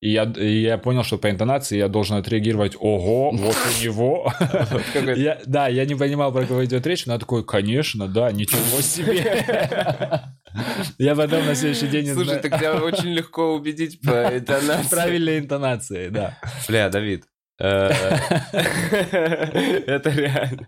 И 0.00 0.10
я, 0.10 0.24
и 0.24 0.60
я 0.60 0.78
понял, 0.78 1.02
что 1.02 1.18
по 1.18 1.28
интонации 1.28 1.76
я 1.76 1.88
должен 1.88 2.16
отреагировать 2.16 2.76
«Ого, 2.78 3.32
вот 3.32 3.56
у 3.56 3.82
него». 3.84 4.32
Я- 5.16 5.40
Да, 5.44 5.66
я 5.66 5.84
не 5.86 5.96
понимал, 5.96 6.32
про 6.32 6.46
кого 6.46 6.64
идет 6.64 6.86
речь, 6.86 7.04
но 7.06 7.14
я 7.14 7.18
такой 7.18 7.44
«Конечно, 7.44 8.06
да, 8.06 8.30
ничего 8.30 8.80
себе». 8.80 10.24
Я 10.98 11.14
потом 11.14 11.44
на 11.46 11.54
следующий 11.54 11.88
день... 11.88 12.06
Слушай, 12.14 12.38
так 12.38 12.58
тебя 12.58 12.76
очень 12.76 13.08
легко 13.08 13.54
убедить 13.54 14.00
по 14.00 14.10
интонации. 14.36 14.88
Правильной 14.88 15.38
интонации, 15.40 16.08
да. 16.08 16.38
Бля, 16.68 16.88
Давид. 16.88 17.24
Э, 17.58 17.90
Это 19.86 20.10
реально. 20.10 20.66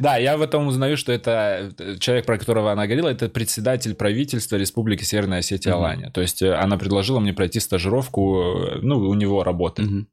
Да, 0.00 0.16
я 0.16 0.36
в 0.36 0.42
этом 0.42 0.66
узнаю, 0.66 0.96
что 0.96 1.12
это 1.12 1.72
э, 1.78 1.96
человек, 1.98 2.26
про 2.26 2.38
которого 2.38 2.72
она 2.72 2.86
говорила, 2.86 3.08
это 3.08 3.28
председатель 3.28 3.94
правительства 3.94 4.56
Республики 4.56 5.04
Северная 5.04 5.38
Осетия. 5.40 5.74
Алания. 5.74 6.10
То 6.10 6.20
есть 6.20 6.42
э, 6.42 6.54
она 6.54 6.76
предложила 6.78 7.20
мне 7.20 7.32
пройти 7.32 7.60
стажировку, 7.60 8.42
э, 8.42 8.78
ну, 8.82 8.98
у 8.98 9.14
него. 9.14 9.44
Мгм. 9.78 10.06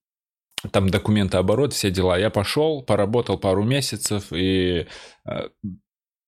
Там 0.71 0.89
документы 0.89 1.38
оборот, 1.38 1.73
все 1.73 1.91
дела. 1.91 2.17
Я 2.17 2.30
пошел, 2.30 2.82
поработал 2.82 3.38
пару 3.38 3.63
месяцев, 3.63 4.25
и 4.32 4.88
э, 5.25 5.49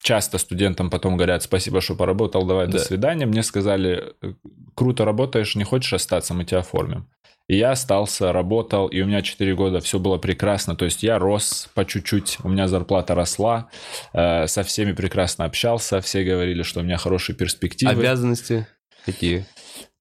часто 0.01 0.37
студентам 0.37 0.89
потом 0.89 1.17
говорят, 1.17 1.43
спасибо, 1.43 1.81
что 1.81 1.95
поработал, 1.95 2.45
давай, 2.45 2.67
до 2.67 2.73
Да. 2.73 2.79
свидания. 2.79 3.25
Мне 3.25 3.43
сказали, 3.43 4.13
«Э, 4.21 4.33
круто 4.75 5.03
работаешь, 5.05 5.55
не 5.55 5.63
хочешь 5.63 5.93
остаться, 5.93 6.33
мы 6.33 6.45
тебя 6.45 6.59
оформим. 6.59 7.07
Я 7.55 7.71
остался, 7.71 8.31
работал, 8.31 8.87
и 8.87 9.01
у 9.01 9.07
меня 9.07 9.21
4 9.21 9.55
года 9.55 9.79
все 9.81 9.97
было 9.97 10.17
прекрасно. 10.17 10.75
То 10.75 10.85
есть 10.85 11.01
я 11.03 11.17
рос 11.17 11.67
по 11.73 11.83
чуть-чуть, 11.83 12.37
у 12.43 12.49
меня 12.49 12.67
зарплата 12.67 13.15
росла, 13.15 13.69
э, 14.13 14.47
со 14.47 14.63
всеми 14.63 14.93
прекрасно 14.93 15.45
общался, 15.45 15.99
все 15.99 16.23
говорили, 16.23 16.61
что 16.61 16.81
у 16.81 16.83
меня 16.83 16.97
хорошие 16.97 17.35
перспективы. 17.35 17.91
Обязанности 17.91 18.67
какие? 19.11 19.45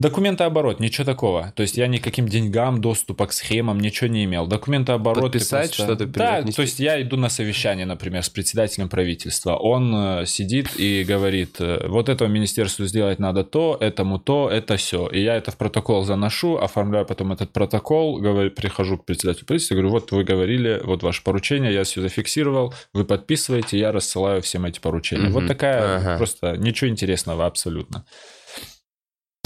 Документооборот, 0.01 0.79
ничего 0.79 1.05
такого. 1.05 1.53
То 1.57 1.63
есть 1.63 1.77
я 1.77 1.89
никаким 1.89 2.29
деньгам, 2.29 2.81
доступа 2.81 3.27
к 3.27 3.33
схемам, 3.33 3.81
ничего 3.81 4.09
не 4.09 4.25
имел. 4.25 4.47
Документооборот... 4.47 5.33
Подписать 5.33 5.75
что-то, 5.75 6.07
Да, 6.07 6.43
то 6.43 6.63
есть 6.63 6.79
я 6.79 7.03
иду 7.03 7.17
на 7.17 7.29
совещание, 7.29 7.85
например, 7.85 8.23
с 8.23 8.29
председателем 8.29 8.89
правительства. 8.89 9.57
Он 9.57 10.21
э, 10.21 10.27
сидит 10.27 10.69
и 10.79 11.03
говорит, 11.03 11.57
э, 11.59 11.89
вот 11.89 12.09
этому 12.09 12.33
министерству 12.33 12.85
сделать 12.85 13.19
надо 13.19 13.43
то, 13.43 13.77
этому 13.81 14.21
то, 14.21 14.49
это 14.49 14.77
все. 14.77 15.09
И 15.09 15.21
я 15.21 15.35
это 15.35 15.51
в 15.51 15.57
протокол 15.57 16.05
заношу, 16.05 16.59
оформляю 16.59 17.05
потом 17.05 17.33
этот 17.33 17.53
протокол, 17.53 18.21
говорю, 18.21 18.53
прихожу 18.53 18.99
к 18.99 19.05
председателю 19.05 19.47
правительства, 19.47 19.75
говорю, 19.75 19.91
вот 19.91 20.13
вы 20.13 20.23
говорили, 20.23 20.81
вот 20.85 21.03
ваше 21.03 21.25
поручение, 21.25 21.75
я 21.75 21.83
все 21.83 22.01
зафиксировал, 22.03 22.73
вы 22.93 23.05
подписываете, 23.05 23.77
я 23.77 23.91
рассылаю 23.91 24.43
всем 24.43 24.65
эти 24.65 24.79
поручения. 24.79 25.25
Мгм. 25.25 25.33
Вот 25.33 25.47
такая 25.49 25.97
Ага. 25.97 26.19
просто 26.19 26.57
ничего 26.57 26.89
интересного 26.89 27.47
абсолютно. 27.47 28.05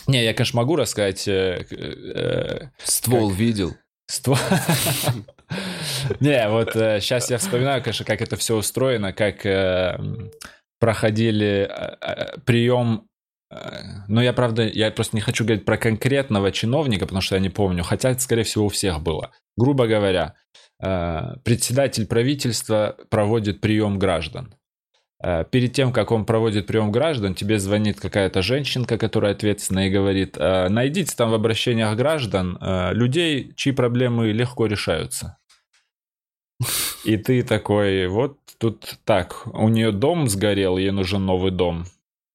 Не, 0.06 0.24
я, 0.24 0.34
конечно, 0.34 0.56
могу 0.58 0.76
рассказать. 0.76 1.26
э, 1.28 1.64
э, 1.70 2.68
Ствол 2.84 3.30
видел? 3.30 3.74
ство- 4.10 4.36
Не, 6.20 6.48
вот 6.48 6.72
сейчас 6.72 7.30
я 7.30 7.38
вспоминаю, 7.38 7.82
конечно, 7.82 8.04
как 8.04 8.20
это 8.22 8.36
все 8.36 8.56
устроено, 8.56 9.12
как 9.12 9.44
э, 9.46 9.98
проходили 10.80 11.68
э, 11.70 11.96
э, 12.00 12.38
прием. 12.44 13.06
э, 13.50 13.80
Но 14.08 14.22
я, 14.22 14.32
правда, 14.32 14.62
я 14.66 14.90
просто 14.90 15.16
не 15.16 15.20
хочу 15.20 15.44
говорить 15.44 15.64
про 15.64 15.76
конкретного 15.76 16.50
чиновника, 16.52 17.06
потому 17.06 17.20
что 17.20 17.34
я 17.36 17.40
не 17.40 17.50
помню, 17.50 17.84
хотя 17.84 18.10
это, 18.10 18.20
скорее 18.20 18.44
всего, 18.44 18.66
у 18.66 18.68
всех 18.70 19.00
было. 19.02 19.30
Грубо 19.56 19.86
говоря, 19.86 20.34
э, 20.82 21.20
председатель 21.44 22.06
правительства 22.06 22.96
проводит 23.10 23.60
прием 23.60 23.98
граждан. 23.98 24.54
Э, 25.22 25.44
Перед 25.50 25.72
тем, 25.72 25.92
как 25.92 26.11
он 26.11 26.26
проводит 26.26 26.66
прием 26.66 26.90
граждан, 26.90 27.35
тебе 27.35 27.58
звонит 27.58 28.00
какая-то 28.00 28.42
женщинка, 28.42 28.98
которая 28.98 29.32
ответственна 29.32 29.87
и 29.87 29.90
говорит, 29.90 30.37
«Э, 30.37 30.68
найдите 30.68 31.14
там 31.16 31.30
в 31.30 31.35
обращениях 31.35 31.96
граждан 31.96 32.58
э, 32.61 32.92
людей, 32.92 33.52
чьи 33.56 33.72
проблемы 33.72 34.32
легко 34.32 34.66
решаются. 34.66 35.38
И 37.04 37.16
ты 37.16 37.42
такой, 37.42 38.06
вот 38.08 38.38
тут 38.58 38.98
так, 39.04 39.46
у 39.46 39.68
нее 39.68 39.92
дом 39.92 40.28
сгорел, 40.28 40.76
ей 40.76 40.90
нужен 40.90 41.24
новый 41.24 41.50
дом, 41.50 41.85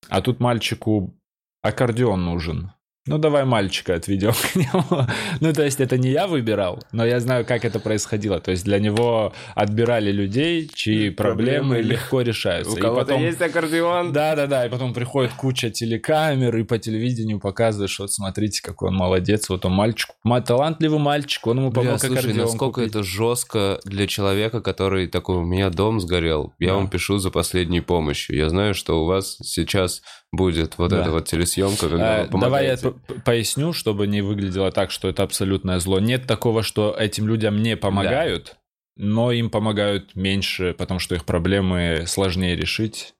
а 0.10 0.22
тут 0.22 0.40
мальчику 0.40 1.14
аккордеон 1.62 2.24
нужен. 2.24 2.72
Ну, 3.08 3.18
давай 3.18 3.46
мальчика 3.46 3.96
отведем 3.96 4.32
к 4.54 4.56
нему. 4.56 5.08
Ну, 5.40 5.54
то 5.54 5.64
есть 5.64 5.80
это 5.80 5.98
не 5.98 6.10
я 6.10 6.28
выбирал, 6.28 6.84
но 6.92 7.06
я 7.06 7.20
знаю, 7.20 7.46
как 7.46 7.66
это 7.66 7.80
происходило. 7.80 8.40
То 8.40 8.52
есть 8.52 8.64
для 8.66 8.80
него 8.80 9.34
отбирали 9.56 10.12
людей, 10.12 10.70
чьи 10.74 11.10
проблемы 11.10 11.48
Проблемы 11.48 11.82
легко 11.82 12.22
решаются. 12.22 12.74
У 12.78 12.78
кого-то 12.78 13.06
потом- 13.06 13.22
есть 13.22 13.42
аккордеон? 13.42 14.12
да, 14.12 14.36
да, 14.36 14.48
да. 14.48 14.66
И 14.66 14.70
потом 14.70 14.94
приходит 14.94 15.32
куча 15.34 15.70
телекамер, 15.70 16.56
и 16.58 16.64
по 16.64 16.78
телевидению 16.78 17.40
показывают, 17.40 17.90
что 17.92 18.04
вот 18.04 18.12
смотрите, 18.12 18.62
какой 18.62 18.90
он 18.90 18.96
молодец. 18.96 19.48
Вот 19.50 19.66
он 19.66 19.74
мальчик, 19.74 20.10
ма- 20.24 20.42
талантливый 20.42 21.00
мальчик, 21.00 21.48
он 21.48 21.58
ему 21.60 21.72
помог 21.72 21.92
Бля, 21.92 21.98
слушай, 22.00 22.34
насколько 22.34 22.82
купить. 22.82 22.90
это 22.90 23.04
жестко 23.04 23.80
для 23.86 24.08
человека, 24.08 24.62
который 24.62 25.08
такой, 25.08 25.38
у 25.38 25.44
меня 25.44 25.70
дом 25.70 26.00
сгорел, 26.00 26.54
я 26.60 26.70
Да. 26.70 26.74
вам 26.76 26.90
пишу 26.90 27.18
за 27.20 27.32
последней 27.32 27.82
помощью. 27.82 28.36
Я 28.36 28.50
знаю, 28.50 28.74
что 28.74 29.02
у 29.02 29.06
вас 29.06 29.38
сейчас 29.44 30.02
будет 30.32 30.78
вот 30.78 30.90
Да. 30.92 31.02
эта 31.02 31.12
вот 31.12 31.26
телесъемка, 31.26 31.90
когда 31.90 32.20
Э, 32.24 32.28
вы 32.30 32.40
Давай 32.40 32.66
я 32.68 32.78
поясню, 33.26 33.74
чтобы 33.74 34.08
не 34.08 34.22
выглядело 34.22 34.72
так, 34.72 34.92
что 34.92 35.08
это 35.08 35.24
абсолютное 35.24 35.80
зло. 35.80 36.00
Нет 36.00 36.28
такого, 36.28 36.64
что 36.64 36.96
этим 36.98 37.28
людям 37.28 37.62
не 37.62 37.78
помогают, 37.78 38.56
но 38.98 39.32
им 39.32 39.50
помогают 39.50 40.16
меньше, 40.16 40.74
потому 40.78 41.00
что 41.00 41.16
их 41.16 41.24
проблемы 41.26 42.04
сложнее 42.08 42.56
решить, 42.56 43.14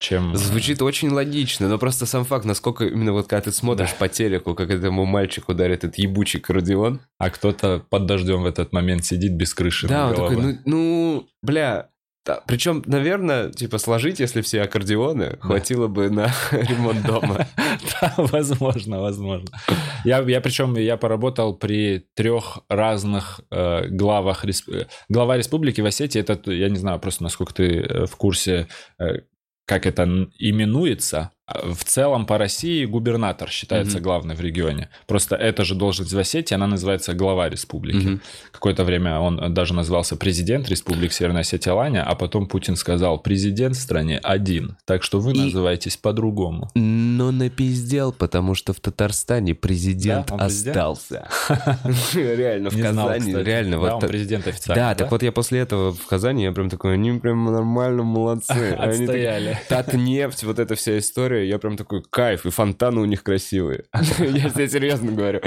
чем... 0.00 0.36
Звучит 0.36 0.82
очень 0.82 1.08
логично, 1.10 1.68
но 1.68 1.78
просто 1.78 2.04
сам 2.04 2.24
факт, 2.24 2.44
насколько 2.44 2.84
именно 2.84 3.12
вот 3.12 3.26
когда 3.26 3.42
ты 3.42 3.52
смотришь 3.52 3.90
Да. 3.92 3.96
по 4.00 4.08
телеку, 4.08 4.54
как 4.54 4.70
этому 4.70 5.06
мальчику 5.06 5.54
дарит 5.54 5.78
этот 5.84 5.96
ебучий 5.98 6.40
аккордеон. 6.40 7.00
А 7.18 7.30
кто-то 7.30 7.82
под 7.88 8.06
дождем 8.06 8.42
в 8.42 8.46
этот 8.46 8.72
момент 8.72 9.04
сидит 9.04 9.32
без 9.32 9.54
крыши 9.54 9.88
Да, 9.88 10.08
он 10.08 10.14
такой, 10.14 10.30
головой. 10.36 10.58
ну, 10.66 10.70
ну 10.76 11.28
бля. 11.42 11.88
Причем, 12.46 12.82
наверное, 12.86 13.50
типа 13.50 13.78
сложить, 13.78 14.18
если 14.18 14.40
все 14.40 14.62
аккордеоны, 14.62 15.36
хватило 15.40 15.88
бы 15.88 16.08
на 16.10 16.32
ремонт 16.52 17.02
дома. 17.04 17.46
Да, 18.00 18.14
возможно, 18.16 19.00
возможно. 19.00 19.48
Я, 20.04 20.20
я 20.20 20.40
причем 20.40 20.74
я 20.76 20.96
поработал 20.96 21.54
при 21.54 22.06
трех 22.14 22.60
разных 22.68 23.40
э, 23.50 23.88
главах. 23.88 24.44
респ- 24.44 24.86
Глава 25.08 25.36
республики 25.36 25.80
в 25.82 25.86
Осетии, 25.86 26.20
это, 26.20 26.50
я 26.50 26.68
не 26.70 26.76
знаю, 26.78 26.98
просто 26.98 27.22
насколько 27.22 27.52
ты 27.54 27.80
э, 27.80 28.06
в 28.06 28.16
курсе, 28.16 28.68
э, 28.98 29.20
как 29.66 29.86
это 29.86 30.02
именуется. 30.38 31.30
А 31.46 31.72
В 31.74 31.84
целом 31.84 32.24
по 32.24 32.38
России 32.38 32.86
губернатор 32.86 33.50
считается 33.50 34.00
главный 34.00 34.34
в 34.34 34.40
регионе. 34.40 34.88
Просто 35.06 35.36
эта 35.36 35.62
же 35.64 35.74
должность 35.74 36.12
в 36.14 36.18
Осетии, 36.18 36.54
она 36.54 36.66
называется 36.66 37.12
глава 37.12 37.50
республики. 37.50 38.06
Мгм. 38.06 38.20
Какое-то 38.50 38.82
время 38.84 39.18
он 39.20 39.52
даже 39.52 39.74
назывался 39.74 40.16
президент 40.16 40.70
Республики 40.70 41.12
Северная 41.12 41.42
Осетия 41.42 41.72
Алания, 41.72 42.02
а 42.02 42.14
потом 42.14 42.46
Путин 42.46 42.76
сказал, 42.76 43.18
президент 43.18 43.76
в 43.76 43.80
стране 43.80 44.18
один, 44.22 44.78
так 44.86 45.02
что 45.02 45.20
вы 45.20 45.32
И- 45.32 45.38
называетесь 45.38 45.98
по-другому. 45.98 46.70
Но 46.74 47.30
напиздел, 47.30 48.12
потому 48.12 48.54
что 48.54 48.72
в 48.72 48.80
Татарстане 48.80 49.54
президент 49.54 50.28
Да, 50.28 50.36
остался. 50.46 51.28
Реально, 52.14 52.70
в 52.70 52.80
Казани, 52.80 53.34
реально. 53.34 53.72
Да, 53.72 53.78
вот 53.92 54.00
та- 54.00 54.06
президент 54.08 54.46
официально. 54.46 54.82
Да, 54.82 54.94
так 54.94 55.10
вот 55.10 55.22
я 55.22 55.30
после 55.32 55.60
этого 55.60 55.92
в 55.92 56.06
Казани, 56.06 56.44
я 56.44 56.52
прям 56.52 56.70
такой, 56.70 56.94
они 56.94 57.12
прям 57.18 57.44
нормально 57.44 58.02
молодцы. 58.02 58.70
Отстояли. 58.78 59.58
Татнефть, 59.68 60.44
вот 60.44 60.58
эта 60.58 60.74
вся 60.74 60.98
история, 60.98 61.33
я 61.42 61.58
прям 61.58 61.76
такой, 61.76 62.02
кайф, 62.08 62.46
и 62.46 62.50
фонтаны 62.50 63.00
у 63.00 63.04
них 63.04 63.22
красивые. 63.22 63.84
Я 64.18 64.50
тебе 64.50 64.68
серьезно 64.68 65.12
говорю. 65.12 65.40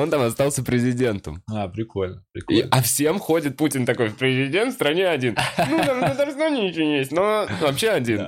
Он 0.00 0.10
там 0.10 0.22
остался 0.22 0.62
президентом. 0.62 1.42
А, 1.50 1.68
прикольно, 1.68 2.24
прикольно. 2.32 2.68
а 2.70 2.82
всем 2.82 3.18
ходит 3.18 3.56
Путин 3.56 3.84
такой, 3.86 4.10
президент 4.10 4.72
в 4.72 4.74
стране 4.76 5.06
один. 5.08 5.36
Ну, 5.58 5.78
там 5.84 5.98
в 5.98 6.00
Татарстане 6.00 6.68
ничего 6.68 6.84
не 6.84 6.98
есть, 6.98 7.12
но 7.12 7.46
вообще 7.60 7.90
один. 7.90 8.26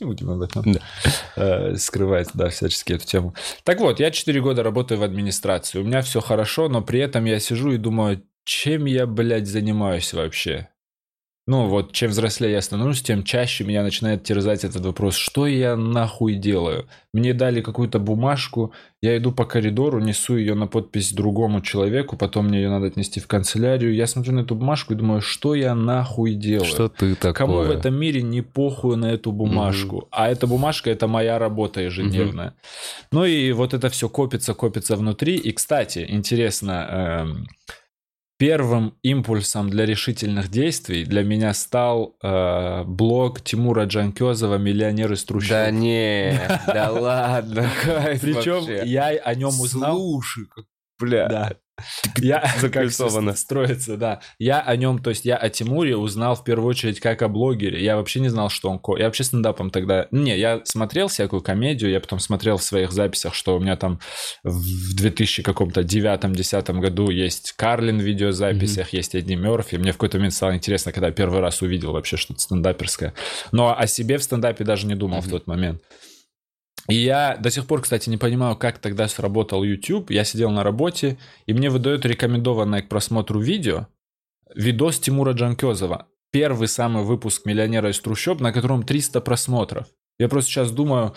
Не 0.00 0.06
будем 0.06 0.30
об 0.30 0.40
этом 0.40 0.62
Да. 0.72 0.80
э, 1.36 1.74
скрывать, 1.76 2.28
да, 2.32 2.48
всячески 2.48 2.94
эту 2.94 3.04
тему. 3.04 3.34
Так 3.64 3.80
вот, 3.80 4.00
я 4.00 4.10
4 4.10 4.40
года 4.40 4.62
работаю 4.62 4.98
в 4.98 5.02
администрации. 5.02 5.78
У 5.80 5.84
меня 5.84 6.00
все 6.00 6.20
хорошо, 6.20 6.68
но 6.70 6.80
при 6.80 7.00
этом 7.00 7.26
я 7.26 7.38
сижу 7.38 7.72
и 7.72 7.76
думаю, 7.76 8.22
чем 8.44 8.86
я, 8.86 9.06
блядь, 9.06 9.46
занимаюсь 9.46 10.14
вообще? 10.14 10.68
Ну 11.48 11.66
вот, 11.66 11.92
чем 11.92 12.10
взрослее 12.10 12.52
я 12.52 12.60
становлюсь, 12.60 13.00
тем 13.00 13.24
чаще 13.24 13.64
меня 13.64 13.82
начинает 13.82 14.22
терзать 14.22 14.64
этот 14.64 14.84
вопрос, 14.84 15.14
что 15.14 15.46
я 15.46 15.76
нахуй 15.76 16.34
делаю? 16.34 16.86
Мне 17.14 17.32
дали 17.32 17.62
какую-то 17.62 17.98
бумажку, 17.98 18.74
я 19.00 19.16
иду 19.16 19.32
по 19.32 19.46
коридору, 19.46 19.98
несу 19.98 20.36
ее 20.36 20.54
на 20.54 20.66
подпись 20.66 21.10
другому 21.14 21.62
человеку, 21.62 22.18
потом 22.18 22.48
мне 22.48 22.58
ее 22.60 22.68
надо 22.68 22.88
отнести 22.88 23.18
в 23.18 23.26
канцелярию. 23.26 23.94
Я 23.94 24.06
смотрю 24.06 24.34
на 24.34 24.40
эту 24.40 24.56
бумажку 24.56 24.92
и 24.92 24.96
думаю, 24.96 25.22
что 25.22 25.54
я 25.54 25.74
нахуй 25.74 26.34
делаю? 26.34 26.66
Что 26.66 26.90
ты 26.90 27.14
такое? 27.14 27.32
Кому 27.32 27.54
в 27.62 27.70
этом 27.70 27.94
мире 27.98 28.20
не 28.20 28.42
похуй 28.42 28.98
на 28.98 29.06
эту 29.06 29.32
бумажку? 29.32 30.06
А 30.10 30.28
эта 30.28 30.46
бумажка 30.46 30.90
это 30.90 31.08
моя 31.08 31.38
работа 31.38 31.80
ежедневная. 31.80 32.56
Ну 33.10 33.24
и 33.24 33.52
вот 33.52 33.72
это 33.72 33.88
все 33.88 34.10
копится, 34.10 34.52
копится 34.52 34.96
внутри. 34.96 35.36
И, 35.36 35.52
кстати, 35.52 36.04
интересно, 36.06 36.86
эм, 36.90 37.46
первым 38.38 38.94
импульсом 39.02 39.68
для 39.68 39.84
решительных 39.84 40.48
действий 40.48 41.04
для 41.04 41.22
меня 41.22 41.52
стал 41.52 42.16
э, 42.22 42.84
блог 42.84 43.42
Тимура 43.42 43.84
Джанкезова 43.84 44.56
«Миллионер 44.56 45.12
из 45.12 45.24
трущоб». 45.24 45.50
Да 45.50 45.70
не, 45.70 46.40
да 46.66 46.90
ладно, 46.92 47.68
Причем 48.22 48.86
я 48.86 49.08
о 49.08 49.34
нем 49.34 49.60
узнал. 49.60 49.96
Слушай, 49.98 50.44
бля. 50.98 51.28
Да. 51.28 51.52
Я 52.18 52.44
Закольцовано. 52.60 53.34
строится, 53.34 53.96
да. 53.96 54.20
Я 54.38 54.60
о 54.60 54.76
нем, 54.76 54.98
то 54.98 55.10
есть 55.10 55.24
я 55.24 55.36
о 55.36 55.48
Тимуре 55.48 55.96
узнал 55.96 56.34
в 56.34 56.44
первую 56.44 56.68
очередь 56.68 57.00
как 57.00 57.22
о 57.22 57.28
блогере. 57.28 57.82
Я 57.82 57.96
вообще 57.96 58.20
не 58.20 58.28
знал, 58.28 58.48
что 58.50 58.70
он... 58.70 58.78
ко- 58.78 58.96
Я 58.96 59.06
вообще 59.06 59.24
стендапом 59.24 59.70
тогда... 59.70 60.06
Не, 60.10 60.36
я 60.38 60.60
смотрел 60.64 61.08
всякую 61.08 61.42
комедию, 61.42 61.90
я 61.90 62.00
потом 62.00 62.18
смотрел 62.18 62.56
в 62.56 62.62
своих 62.62 62.92
записях, 62.92 63.34
что 63.34 63.56
у 63.56 63.60
меня 63.60 63.76
там 63.76 64.00
в 64.44 64.94
2000 64.96 65.42
каком-то 65.42 65.82
девятом-десятом 65.82 66.80
году 66.80 67.10
есть 67.10 67.52
Карлин 67.52 67.98
в 67.98 68.02
видеозаписях, 68.02 68.92
есть 68.92 69.14
Эдди 69.14 69.34
Мерфи. 69.34 69.76
Мне 69.76 69.92
в 69.92 69.94
какой-то 69.94 70.18
момент 70.18 70.34
стало 70.34 70.54
интересно, 70.54 70.92
когда 70.92 71.08
я 71.08 71.12
первый 71.12 71.40
раз 71.40 71.62
увидел 71.62 71.92
вообще 71.92 72.16
что-то 72.16 72.40
стендаперское. 72.40 73.14
Но 73.52 73.76
о 73.78 73.86
себе 73.86 74.18
в 74.18 74.22
стендапе 74.22 74.64
даже 74.64 74.86
не 74.86 74.94
думал 74.94 75.20
в 75.20 75.28
тот 75.28 75.46
момент. 75.46 75.82
И 76.88 76.94
я 76.94 77.36
до 77.36 77.50
сих 77.50 77.66
пор, 77.66 77.82
кстати, 77.82 78.08
не 78.08 78.16
понимаю, 78.16 78.56
как 78.56 78.78
тогда 78.78 79.08
сработал 79.08 79.62
YouTube. 79.62 80.10
Я 80.10 80.24
сидел 80.24 80.50
на 80.50 80.62
работе, 80.62 81.18
и 81.46 81.52
мне 81.52 81.68
выдают 81.68 82.06
рекомендованное 82.06 82.82
к 82.82 82.88
просмотру 82.88 83.40
видео 83.40 83.88
видос 84.54 84.98
Тимура 84.98 85.32
Джанкезова. 85.32 86.06
Первый 86.32 86.68
самый 86.68 87.04
выпуск 87.04 87.46
«Миллионера 87.46 87.90
из 87.90 88.00
трущоб», 88.00 88.40
на 88.40 88.52
котором 88.52 88.82
300 88.82 89.20
просмотров. 89.20 89.86
Я 90.18 90.28
просто 90.28 90.50
сейчас 90.50 90.70
думаю, 90.70 91.14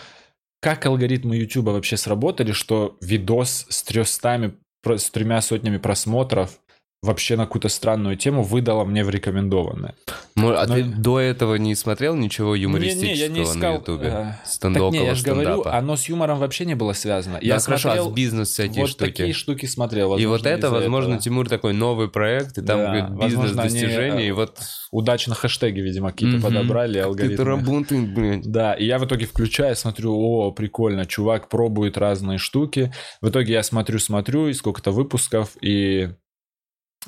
как 0.60 0.86
алгоритмы 0.86 1.36
YouTube 1.36 1.66
вообще 1.66 1.96
сработали, 1.96 2.52
что 2.52 2.96
видос 3.00 3.66
с 3.68 3.82
300, 3.82 4.54
про- 4.82 4.98
с 4.98 5.10
тремя 5.10 5.40
сотнями 5.42 5.78
просмотров 5.78 6.58
вообще 7.02 7.36
на 7.36 7.46
какую-то 7.46 7.68
странную 7.68 8.16
тему 8.16 8.42
выдала 8.44 8.84
мне 8.84 9.02
в 9.04 9.10
рекомендованное. 9.10 9.94
Мо- 10.36 10.60
А 10.62 10.66
Но- 10.66 10.74
ты 10.76 10.84
до 10.84 11.18
этого 11.18 11.56
не 11.56 11.74
смотрел 11.74 12.14
ничего 12.14 12.54
юмористического 12.54 13.06
Не-не, 13.08 13.20
я 13.20 13.28
не 13.28 13.42
искал, 13.42 13.72
на 13.72 13.76
Ютубе? 13.78 14.06
э, 14.06 14.32
Стенд- 14.46 14.74
Так 14.74 14.92
не, 14.92 15.04
я 15.04 15.14
же 15.14 15.24
говорю, 15.24 15.62
оно 15.64 15.96
с 15.96 16.08
юмором 16.08 16.38
вообще 16.38 16.64
не 16.64 16.74
было 16.74 16.92
связано. 16.92 17.38
Да, 17.40 17.46
я 17.46 17.58
хорошо, 17.58 17.88
а 17.90 17.92
смотрел 17.94 18.10
с 18.10 18.14
бизнес 18.14 18.48
всякие 18.50 18.80
вот 18.82 18.90
штуки. 18.90 19.10
такие 19.10 19.32
штуки 19.32 19.66
смотрел. 19.66 20.06
и 20.16 20.24
возможно, 20.26 20.30
вот 20.30 20.46
это, 20.46 20.70
возможно, 20.70 21.08
этого. 21.10 21.22
Тимур 21.22 21.48
такой 21.48 21.72
новый 21.72 22.08
проект, 22.08 22.58
и 22.58 22.62
там 22.62 22.78
Да, 22.78 22.84
говорит, 22.86 23.04
возможно, 23.10 23.62
они, 23.62 23.80
э, 23.80 24.26
и 24.26 24.30
вот 24.30 24.58
Удачно 24.92 25.34
хэштеги, 25.34 25.80
видимо, 25.80 26.10
какие-то 26.10 26.36
Мгм. 26.36 26.44
подобрали, 26.44 26.94
ты 26.94 27.00
алгоритмы. 27.00 27.44
работаешь, 27.46 28.08
блядь. 28.10 28.42
Да, 28.42 28.74
и 28.74 28.84
я 28.84 28.98
в 28.98 29.06
итоге 29.06 29.24
включаю, 29.26 29.74
смотрю, 29.74 30.14
о, 30.14 30.52
прикольно, 30.52 31.06
чувак 31.06 31.48
пробует 31.48 31.96
разные 31.96 32.36
штуки. 32.36 32.92
В 33.22 33.28
итоге 33.30 33.54
я 33.54 33.62
смотрю-смотрю, 33.62 34.48
и 34.48 34.52
сколько-то 34.52 34.90
выпусков, 34.90 35.56
и 35.62 36.10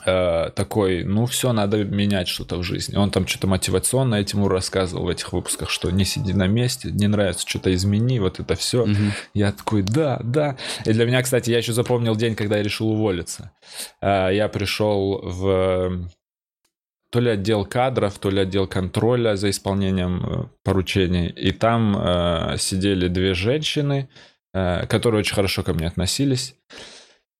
э, 0.04 0.50
такой, 0.54 1.04
ну 1.04 1.26
все, 1.26 1.52
надо 1.52 1.84
менять 1.84 2.28
что-то 2.28 2.56
в 2.56 2.62
жизни. 2.62 2.96
Он 2.96 3.10
там 3.10 3.26
что-то 3.26 3.46
мотивационное 3.46 4.24
Тимур 4.24 4.52
рассказывал 4.52 5.04
в 5.04 5.08
этих 5.08 5.32
выпусках, 5.32 5.70
что 5.70 5.90
не 5.90 6.04
сиди 6.04 6.32
на 6.32 6.46
месте, 6.46 6.90
не 6.90 7.06
нравится, 7.06 7.48
что-то 7.48 7.72
измени, 7.74 8.18
вот 8.18 8.40
это 8.40 8.54
все. 8.54 8.86
Мгм. 8.86 9.12
Я 9.34 9.52
такой, 9.52 9.82
да, 9.82 10.20
да. 10.22 10.56
И 10.84 10.92
для 10.92 11.06
меня, 11.06 11.22
кстати, 11.22 11.50
я 11.50 11.58
еще 11.58 11.72
запомнил 11.72 12.16
день, 12.16 12.34
когда 12.34 12.56
я 12.56 12.62
решил 12.62 12.90
уволиться. 12.90 13.52
А, 14.00 14.30
Я 14.30 14.48
пришел 14.48 15.20
в 15.22 16.08
то 17.14 17.20
ли 17.20 17.30
отдел 17.30 17.64
кадров, 17.64 18.18
то 18.18 18.28
ли 18.28 18.40
отдел 18.40 18.66
контроля 18.66 19.36
за 19.36 19.48
исполнением 19.50 20.24
э, 20.26 20.44
поручений. 20.64 21.28
И 21.28 21.52
там 21.52 21.96
э, 21.96 22.56
сидели 22.58 23.06
две 23.06 23.34
женщины, 23.34 24.08
э, 24.52 24.84
которые 24.88 25.20
очень 25.20 25.36
хорошо 25.36 25.62
ко 25.62 25.74
мне 25.74 25.86
относились. 25.86 26.56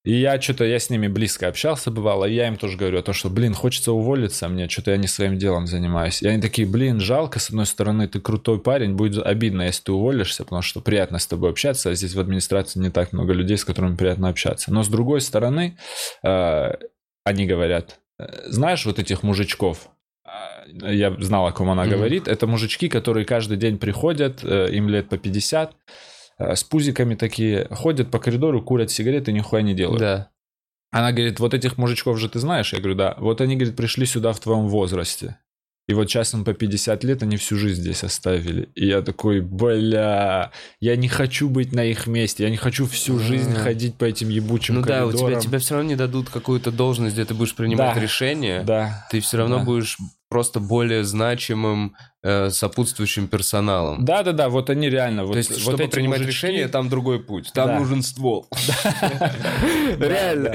И 0.05 0.20
я 0.20 0.38
что-то, 0.38 0.64
я 0.64 0.78
с 0.78 0.90
ними 0.90 1.09
близко 1.09 1.48
общался, 1.48 1.90
бывало, 1.90 2.26
и 2.26 2.34
я 2.34 2.48
им 2.48 2.57
тоже 2.57 2.76
говорю 2.76 2.98
о 2.98 3.02
том, 3.02 3.14
что, 3.14 3.30
блин, 3.30 3.55
хочется 3.55 3.90
уволиться 3.90 4.48
мне, 4.48 4.68
что-то 4.68 4.90
я 4.90 4.98
не 4.98 5.07
своим 5.07 5.38
делом 5.38 5.66
занимаюсь. 5.66 6.20
И 6.20 6.28
они 6.28 6.42
такие, 6.42 6.68
блин, 6.68 7.00
жалко, 7.00 7.38
с 7.38 7.48
одной 7.48 7.64
стороны, 7.64 8.07
ты 8.07 8.20
крутой 8.20 8.61
парень, 8.61 8.96
будет 8.96 9.24
обидно, 9.24 9.62
если 9.62 9.84
ты 9.84 9.92
уволишься, 9.92 10.44
потому 10.44 10.61
что 10.61 10.82
приятно 10.82 11.18
с 11.18 11.26
тобой 11.26 11.50
общаться, 11.50 11.88
а 11.88 11.94
здесь 11.94 12.14
в 12.14 12.20
администрации 12.20 12.80
не 12.80 12.90
так 12.90 13.14
много 13.14 13.32
людей, 13.32 13.57
с 13.57 13.64
которыми 13.64 13.96
приятно 13.96 14.28
общаться. 14.28 14.70
Но 14.74 14.82
с 14.82 14.88
другой 14.88 15.22
стороны, 15.22 15.78
э, 16.22 16.74
они 17.24 17.46
говорят, 17.46 17.98
э, 18.18 18.26
знаешь 18.50 18.84
вот 18.84 18.98
этих 18.98 19.22
мужичков, 19.22 19.88
а, 20.26 20.66
я 20.68 21.16
знал, 21.18 21.46
о 21.46 21.52
ком 21.52 21.70
она 21.70 21.86
говорит, 21.86 22.28
это 22.28 22.46
мужички, 22.46 22.90
которые 22.90 23.24
каждый 23.24 23.57
день 23.57 23.78
приходят, 23.78 24.40
э, 24.42 24.68
им 24.70 24.90
лет 24.90 25.09
по 25.09 25.16
50, 25.16 25.70
э, 25.70 25.74
с 26.39 26.64
пузиками 26.64 27.14
такие, 27.14 27.68
ходят 27.70 28.11
по 28.11 28.18
коридору, 28.18 28.62
курят 28.62 28.91
сигареты, 28.91 29.32
нихуя 29.32 29.62
не 29.62 29.74
делают. 29.74 30.01
Да. 30.01 30.30
Она 30.91 31.12
говорит, 31.12 31.41
вот 31.41 31.55
этих 31.55 31.76
мужичков 31.76 32.18
же 32.18 32.28
ты 32.28 32.39
знаешь? 32.39 32.72
Я 32.72 32.78
говорю, 32.78 32.95
да. 32.95 33.16
Вот 33.18 33.41
они, 33.41 33.57
говорит, 33.57 33.76
пришли 33.76 34.07
сюда 34.07 34.32
в 34.32 34.41
твоем 34.41 34.68
возрасте. 34.68 35.39
И 35.87 35.93
вот 35.93 36.09
сейчас 36.09 36.32
им 36.32 36.45
по 36.45 36.55
50 36.55 37.05
лет, 37.05 37.22
они 37.22 37.37
всю 37.37 37.57
жизнь 37.57 37.82
здесь 37.82 38.05
оставили. 38.05 38.70
И 38.74 38.87
я 38.87 39.03
такой, 39.03 39.41
бля, 39.43 40.51
я 40.80 40.97
не 40.97 41.09
хочу 41.09 41.51
быть 41.51 41.72
на 41.72 41.85
их 41.85 42.07
месте. 42.07 42.45
Я 42.45 42.51
не 42.51 42.57
хочу 42.57 42.87
всю 42.87 43.18
жизнь 43.18 43.55
ходить 43.55 43.97
по 43.97 44.05
этим 44.05 44.30
ебучим 44.30 44.76
Ну 44.76 44.82
да, 44.82 45.05
у 45.05 45.11
тебя, 45.11 45.18
коридорам. 45.20 45.41
тебе 45.43 45.59
все 45.59 45.74
равно 45.74 45.91
не 45.91 45.97
дадут 45.97 46.30
какую-то 46.30 46.70
должность, 46.72 47.14
где 47.14 47.24
ты 47.26 47.35
будешь 47.35 47.55
принимать 47.55 47.97
Да. 47.97 48.01
решения. 48.01 48.62
Да. 48.62 49.07
Ты 49.11 49.20
все 49.20 49.37
равно 49.37 49.59
Да. 49.59 49.64
будешь 49.64 49.99
просто 50.30 50.59
более 50.59 51.05
значимым 51.05 51.95
э, 52.25 52.51
сопутствующим 52.51 53.29
персоналом. 53.29 54.05
Да, 54.05 54.22
да, 54.25 54.33
да, 54.33 54.49
вот 54.49 54.70
они 54.70 54.91
реально. 54.91 55.25
Вот, 55.25 55.33
То 55.35 55.39
есть, 55.39 55.51
вот 55.51 55.61
чтобы 55.61 55.87
принимать 55.89 56.20
мужички- 56.22 56.27
решение, 56.27 56.68
там 56.68 56.89
другой 56.89 57.20
путь. 57.22 57.51
Там 57.55 57.68
Да. 57.68 57.79
нужен 57.79 58.03
ствол. 58.03 58.49
Реально. 59.99 60.53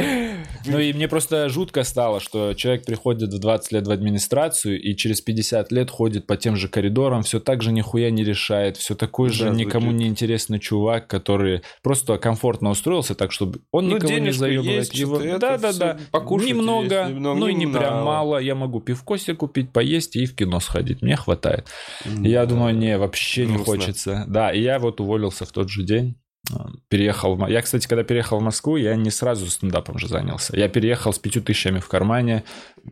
Ну 0.66 0.80
и 0.80 0.94
мне 0.94 1.08
просто 1.08 1.50
жутко 1.50 1.84
стало, 1.84 2.20
что 2.20 2.54
человек 2.54 2.86
приходит 2.86 3.34
в 3.34 3.40
20 3.40 3.72
лет 3.72 3.88
в 3.88 3.92
администрацию 3.92 4.82
и 4.82 4.96
через 4.96 5.22
50 5.22 5.72
лет 5.72 5.90
ходит 5.90 6.28
по 6.28 6.36
тем 6.38 6.56
же 6.56 6.68
коридорам, 6.68 7.24
все 7.24 7.40
так 7.40 7.62
же 7.62 7.72
нихуя 7.72 8.10
не 8.12 8.24
решает, 8.24 8.78
все 8.78 8.96
такой 8.96 9.30
же 9.30 9.50
никому 9.50 9.92
не 9.92 10.08
интересный 10.08 10.60
чувак, 10.60 11.08
который 11.08 11.62
просто 11.82 12.18
комфортно 12.18 12.70
устроился, 12.72 13.16
так 13.16 13.32
чтобы 13.32 13.60
он 13.72 13.88
Ну, 13.90 13.96
никого 13.96 14.18
не 14.18 14.32
заебывает. 14.32 14.94
его. 14.94 15.20
Да, 15.40 15.58
да, 15.58 15.74
да. 15.74 15.98
покушать 16.12 16.50
немного, 16.50 17.02
есть, 17.02 17.10
немного, 17.14 17.40
ну 17.40 17.48
и 17.48 17.54
не 17.54 17.62
немного. 17.62 17.80
прям 17.80 18.04
мало. 18.04 18.38
Я 18.40 18.56
могу 18.56 18.80
пивко 18.82 19.18
себе 19.18 19.36
купить, 19.36 19.72
поесть 19.72 20.16
и 20.16 20.26
в 20.26 20.36
кино 20.36 20.60
сходить. 20.60 21.02
Мне 21.02 21.16
хватает. 21.16 21.59
И 22.06 22.30
я 22.30 22.46
думаю, 22.46 22.76
не, 22.76 22.98
вообще 22.98 23.46
не 23.46 23.56
Грустно. 23.56 23.66
хочется. 23.74 24.26
Да, 24.28 24.52
и 24.52 24.62
я 24.62 24.80
вот 24.80 25.00
уволился 25.02 25.46
в 25.46 25.52
тот 25.52 25.70
же 25.70 25.84
день. 25.84 26.16
а, 26.54 26.70
Переехал 26.88 27.36
в... 27.36 27.48
Я, 27.48 27.62
кстати, 27.62 27.88
когда 27.88 28.04
переехал 28.04 28.40
в 28.40 28.42
Москву, 28.42 28.78
я 28.78 28.96
не 28.96 29.12
сразу 29.12 29.48
стендапом 29.48 29.98
же 30.00 30.08
занялся. 30.08 30.56
Я 30.58 30.70
переехал 30.70 31.12
с 31.14 31.20
пятью 31.20 31.42
тысячами 31.42 31.80
в 31.80 31.88
кармане. 31.88 32.44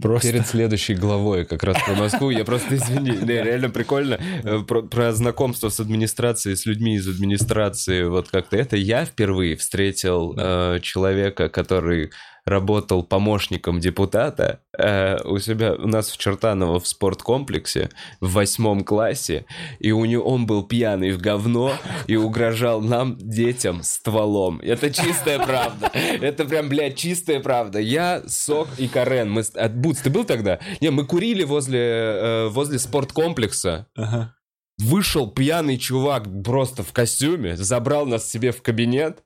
Просто... 0.02 0.32
Перед 0.32 0.46
следующей 0.48 0.96
главой 0.96 1.46
как 1.46 1.64
раз 1.64 1.78
про 1.86 1.96
Москву. 1.96 2.30
Я 2.30 2.44
просто, 2.46 2.76
извини, 2.76 3.12
не, 3.12 3.42
реально 3.44 3.70
прикольно. 3.70 4.20
э, 4.44 4.60
Про, 4.68 4.84
про 4.84 5.14
знакомство 5.14 5.70
с 5.70 5.80
администрацией, 5.80 6.56
с 6.56 6.66
людьми 6.66 6.96
из 6.96 7.08
администрации, 7.08 8.04
вот 8.04 8.28
как-то 8.30 8.58
это. 8.58 8.76
Я 8.76 9.06
впервые 9.06 9.56
встретил 9.56 10.36
э, 10.38 10.80
человека, 10.82 11.48
который 11.50 12.12
работал 12.48 13.04
помощником 13.04 13.80
депутата 13.82 14.62
э, 14.78 15.18
у 15.26 15.38
себя, 15.38 15.74
у 15.74 15.88
нас 15.88 16.10
в 16.10 16.18
Чертаново 16.18 16.80
в 16.80 16.88
спорткомплексе 16.88 17.90
в 18.22 18.32
восьмом 18.32 18.86
классе, 18.86 19.46
и 19.80 19.92
у 19.92 20.06
него 20.06 20.24
он 20.24 20.46
был 20.46 20.64
пьяный 20.64 21.12
в 21.12 21.20
говно 21.20 21.74
и 22.08 22.16
угрожал 22.16 22.82
нам, 22.82 23.18
детям, 23.18 23.84
стволом. 23.84 24.62
Это 24.64 24.90
чистая 24.90 25.40
правда. 25.40 25.92
Это 25.94 26.46
прям, 26.46 26.70
блядь, 26.70 26.96
чистая 26.96 27.42
правда. 27.42 27.80
Я, 27.80 28.24
Сок 28.28 28.70
и 28.78 28.88
Карен, 28.88 29.30
мы 29.30 29.42
от 29.42 29.76
Бутс, 29.76 30.00
ты 30.00 30.10
был 30.10 30.24
тогда? 30.24 30.60
Не, 30.80 30.90
мы 30.90 31.06
курили 31.06 31.44
возле, 31.44 31.80
э, 31.80 32.48
возле 32.48 32.80
спорткомплекса. 32.80 33.88
Ага. 33.96 34.34
Вышел 34.80 35.28
пьяный 35.28 35.78
чувак 35.80 36.28
просто 36.46 36.84
в 36.84 36.94
костюме, 36.94 37.58
забрал 37.58 38.06
нас 38.06 38.30
себе 38.30 38.52
в 38.52 38.62
кабинет 38.62 39.24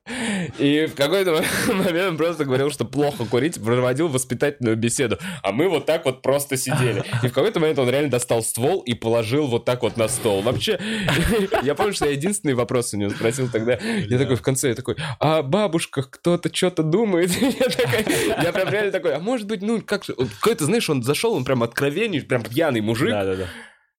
И 0.58 0.86
в 0.86 0.94
какой-то 0.94 1.42
момент 1.72 2.18
просто 2.18 2.44
говорил, 2.44 2.70
что 2.70 2.84
плохо 2.84 3.24
курить, 3.24 3.62
проводил 3.62 4.08
воспитательную 4.08 4.76
беседу. 4.76 5.18
А 5.42 5.52
мы 5.52 5.68
вот 5.68 5.86
так 5.86 6.04
вот 6.04 6.22
просто 6.22 6.56
сидели. 6.56 7.04
И 7.22 7.28
в 7.28 7.32
какой-то 7.32 7.60
момент 7.60 7.78
он 7.78 7.88
реально 7.88 8.10
достал 8.10 8.42
ствол 8.42 8.80
и 8.80 8.94
положил 8.94 9.46
вот 9.46 9.64
так 9.64 9.82
вот 9.82 9.96
на 9.96 10.08
стол. 10.08 10.42
Вообще, 10.42 10.78
я 11.62 11.74
помню, 11.74 11.92
что 11.92 12.06
я 12.06 12.12
единственный 12.12 12.54
вопрос 12.54 12.94
у 12.94 12.96
него 12.96 13.10
спросил 13.10 13.48
тогда. 13.50 13.78
Я 14.08 14.18
такой 14.18 14.36
в 14.36 14.42
конце, 14.42 14.68
я 14.68 14.74
такой, 14.74 14.96
а 15.20 15.42
бабушка 15.42 16.02
кто-то 16.02 16.54
что-то 16.54 16.82
думает? 16.82 17.30
Я, 18.42 18.52
прям 18.52 18.68
реально 18.68 18.92
такой, 18.92 19.14
а 19.14 19.18
может 19.18 19.46
быть, 19.46 19.62
ну, 19.62 19.80
как. 19.80 20.04
Какой-то, 20.04 20.64
знаешь, 20.64 20.88
он 20.88 21.02
зашел, 21.02 21.34
он 21.34 21.44
прям 21.44 21.62
откровенный, 21.62 22.20
прям 22.22 22.42
пьяный 22.42 22.80
мужик. 22.80 23.10
Да-да-да. 23.10 23.46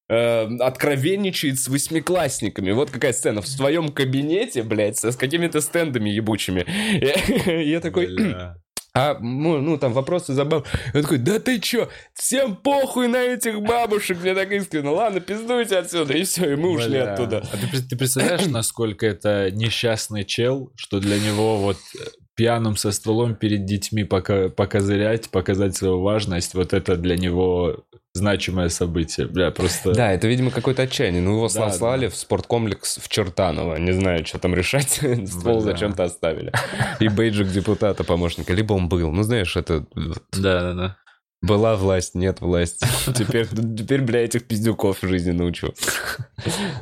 Э, 0.09 0.47
откровенничает 0.59 1.59
с 1.59 1.67
восьмиклассниками. 1.67 2.71
Вот 2.71 2.91
какая 2.91 3.13
сцена. 3.13 3.41
В 3.41 3.47
своем 3.47 3.89
кабинете, 3.89 4.63
блядь, 4.63 5.03
с 5.03 5.15
какими-то 5.15 5.61
стендами 5.61 6.09
ебучими. 6.09 6.65
Я, 6.99 7.61
я 7.61 7.79
такой... 7.79 8.07
Бля. 8.07 8.57
А, 8.95 9.17
ну, 9.19 9.59
ну, 9.59 9.79
там 9.79 9.91
вопросы 9.91 10.33
за 10.33 10.45
баб. 10.45 10.67
Я 10.93 11.01
такой, 11.01 11.17
да 11.17 11.39
ты 11.39 11.59
чё, 11.59 11.89
всем 12.13 12.55
похуй 12.55 13.07
на 13.07 13.23
этих 13.23 13.59
бабушек, 13.59 14.19
мне 14.21 14.35
так 14.35 14.51
искренне. 14.51 14.89
Ладно, 14.89 15.19
пиздуйте 15.19 15.77
отсюда, 15.77 16.13
и 16.13 16.23
все, 16.23 16.53
и 16.53 16.55
мы 16.55 16.69
ушли 16.69 16.91
Бля. 16.91 17.13
оттуда. 17.13 17.43
А 17.51 17.57
ты, 17.57 17.81
ты 17.81 17.97
представляешь, 17.97 18.45
насколько 18.45 19.07
это 19.07 19.49
несчастный 19.49 20.23
чел, 20.23 20.71
что 20.75 20.99
для 20.99 21.17
него 21.17 21.57
вот 21.57 21.77
э, 21.95 22.03
пьяным 22.35 22.75
со 22.77 22.91
стволом 22.91 23.35
перед 23.35 23.65
детьми 23.65 24.03
пока, 24.03 24.49
покозырять, 24.49 25.29
показать 25.29 25.75
свою 25.75 26.01
важность, 26.01 26.53
вот 26.53 26.73
это 26.73 26.95
для 26.97 27.15
него 27.17 27.83
значимое 28.15 28.69
событие. 28.69 29.27
Бля, 29.27 29.49
просто... 29.51 29.93
Да, 29.93 30.11
это, 30.11 30.27
видимо, 30.27 30.51
какое-то 30.51 30.83
отчаяние. 30.83 31.21
Ну, 31.21 31.31
его 31.35 31.47
Да, 31.47 31.71
слали 31.71 32.07
в 32.07 32.15
спорткомплекс 32.15 32.97
в 33.01 33.09
Чертаново. 33.09 33.77
Не 33.77 33.91
знаю, 33.91 34.25
что 34.25 34.37
там 34.39 34.53
решать. 34.53 34.99
Ствол 35.27 35.61
Бля. 35.61 35.71
зачем-то 35.71 36.03
оставили. 36.03 36.51
И 36.99 37.07
бейджик 37.07 37.47
депутата 37.47 38.03
помощника. 38.03 38.53
Либо 38.53 38.73
он 38.73 38.87
был. 38.87 39.11
Ну, 39.11 39.23
знаешь, 39.23 39.55
это 39.55 39.85
Да-да-да. 40.31 40.97
была 41.41 41.75
власть, 41.75 42.13
нет 42.13 42.39
власти. 42.41 42.85
Теперь, 43.15 43.47
теперь 43.47 44.01
бля, 44.01 44.23
этих 44.23 44.45
пиздюков 44.45 45.01
в 45.01 45.07
жизни 45.07 45.31
научу. 45.31 45.73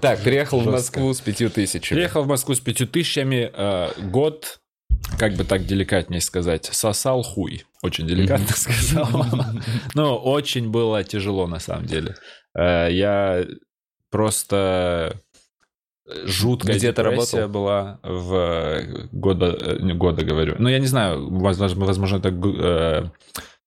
Так, 0.01 0.21
переехал 0.21 0.59
в. 0.59 0.65
Москву 0.65 1.13
с 1.13 1.21
пятью 1.21 1.49
тысячами. 1.49 1.97
Приехал 1.97 2.23
в 2.23 2.27
Москву 2.27 2.55
с 2.55 2.59
пятью 2.59 2.87
тысячами, 2.87 3.49
э, 3.53 3.89
год, 4.01 4.59
как 5.17 5.33
бы 5.35 5.43
так 5.43 5.65
деликатнее 5.65 6.21
сказать, 6.21 6.65
сосал 6.65 7.23
хуй. 7.23 7.65
Очень 7.81 8.07
деликатно 8.07 8.55
сказал. 8.55 9.07
Но 9.93 10.17
очень 10.17 10.69
было 10.69 11.03
тяжело 11.03 11.47
на 11.47 11.59
самом 11.59 11.85
деле. 11.85 12.15
Э, 12.55 12.87
Я 12.91 13.45
просто 14.09 15.15
жуткая 16.25 16.75
Где 16.75 16.89
депрессия 16.89 17.39
работал? 17.41 17.49
была 17.49 17.99
в 18.03 18.33
э, 18.35 19.07
года, 19.11 19.57
э, 19.59 19.77
не 19.81 19.93
года 19.93 20.23
говорю. 20.23 20.55
Ну, 20.59 20.69
я 20.69 20.79
не 20.79 20.87
знаю, 20.87 21.29
возможно, 21.39 21.85
возможно 21.85 22.17
это 22.17 22.29
э, 22.29 23.09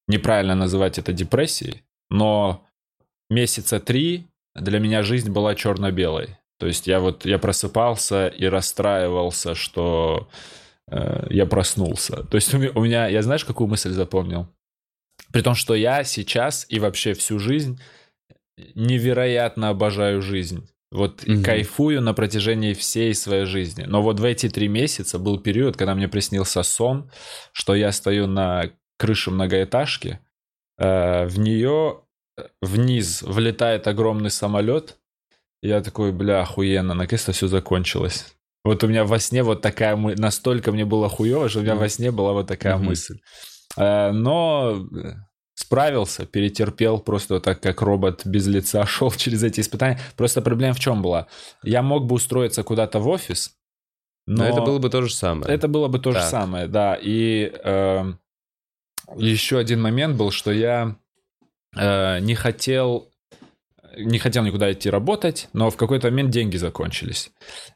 неправильно 0.08 0.54
называть 0.54 0.98
это 0.98 1.12
депрессией, 1.12 1.82
но 2.10 2.64
месяца 3.30 3.80
три 3.80 4.26
для 4.54 4.78
меня 4.78 5.02
жизнь 5.02 5.30
была 5.32 5.54
черно-белой. 5.54 6.36
То 6.58 6.66
есть 6.66 6.86
я 6.86 7.00
вот 7.00 7.24
я 7.24 7.38
просыпался 7.38 8.28
и 8.28 8.44
расстраивался, 8.46 9.54
что 9.54 10.28
э, 10.30 10.63
я 10.90 11.46
проснулся. 11.46 12.24
То 12.24 12.36
есть 12.36 12.52
у 12.54 12.58
ме- 12.58 12.70
у 12.74 12.84
меня, 12.84 13.08
я 13.08 13.22
знаешь, 13.22 13.44
какую 13.44 13.68
мысль 13.68 13.90
запомнил? 13.90 14.46
При 15.32 15.42
том, 15.42 15.54
что 15.54 15.74
я 15.74 16.04
сейчас 16.04 16.66
и 16.68 16.78
вообще 16.78 17.14
всю 17.14 17.38
жизнь 17.38 17.80
невероятно 18.74 19.68
обожаю 19.70 20.22
жизнь. 20.22 20.68
Вот 20.92 21.26
Мгм. 21.26 21.42
кайфую 21.42 22.00
на 22.02 22.14
протяжении 22.14 22.72
всей 22.72 23.14
своей 23.14 23.46
жизни. 23.46 23.82
Но 23.84 24.00
вот 24.02 24.20
в 24.20 24.24
эти 24.24 24.48
три 24.48 24.68
месяца 24.68 25.18
был 25.18 25.40
период, 25.40 25.76
когда 25.76 25.94
мне 25.94 26.06
приснился 26.08 26.62
сон, 26.62 27.10
что 27.52 27.74
я 27.74 27.90
стою 27.90 28.26
на 28.28 28.70
крыше 28.96 29.32
многоэтажки, 29.32 30.20
э, 30.78 31.26
в 31.26 31.38
нее 31.38 32.00
вниз 32.62 33.22
влетает 33.22 33.88
огромный 33.88 34.30
самолет. 34.30 34.96
Я 35.62 35.80
такой, 35.80 36.12
бля, 36.12 36.42
охуенно, 36.42 36.94
наконец-то 36.94 37.32
все 37.32 37.48
закончилось. 37.48 38.36
Вот 38.64 38.82
у 38.82 38.86
меня 38.88 39.04
во 39.04 39.18
сне 39.18 39.42
вот 39.42 39.60
такая 39.60 39.94
мы... 39.94 40.14
Настолько 40.16 40.72
мне 40.72 40.84
было 40.84 41.08
хуево, 41.08 41.48
что 41.48 41.58
у 41.60 41.62
меня 41.62 41.74
во 41.74 41.88
сне 41.88 42.10
была 42.10 42.32
вот 42.32 42.46
такая 42.46 42.78
мысль. 42.78 43.18
Э, 43.76 44.10
Но 44.10 44.86
э, 44.96 45.12
справился, 45.54 46.24
перетерпел 46.24 46.98
просто 46.98 47.40
так, 47.40 47.60
как 47.60 47.82
робот 47.82 48.24
без 48.24 48.46
лица 48.46 48.86
шел 48.86 49.10
через 49.10 49.42
эти 49.42 49.60
испытания. 49.60 50.00
Просто 50.16 50.40
проблема 50.40 50.74
в 50.74 50.80
чем 50.80 51.02
была? 51.02 51.26
Я 51.62 51.82
мог 51.82 52.06
бы 52.06 52.14
устроиться 52.14 52.62
куда-то 52.62 53.00
в 53.00 53.08
офис, 53.08 53.52
Но 54.26 54.44
это 54.46 54.62
было 54.62 54.78
бы 54.78 54.88
то 54.88 55.02
же 55.02 55.12
самое. 55.12 55.52
это 55.54 55.68
было 55.68 55.88
бы 55.88 55.98
то 55.98 56.12
же 56.12 56.18
Так. 56.20 56.30
самое, 56.30 56.66
да. 56.66 56.98
И 57.00 57.52
эм, 57.64 58.18
еще 59.16 59.58
один 59.58 59.82
момент 59.82 60.16
был, 60.16 60.30
что 60.30 60.50
я 60.52 60.96
э, 61.76 62.18
не 62.20 62.34
хотел 62.34 63.10
не 63.96 64.18
хотел 64.18 64.42
никуда 64.44 64.72
идти 64.72 64.90
работать, 64.90 65.48
но 65.52 65.70
в 65.70 65.76
какой-то 65.76 66.10
момент 66.10 66.30
деньги 66.30 66.56
закончились. 66.56 67.30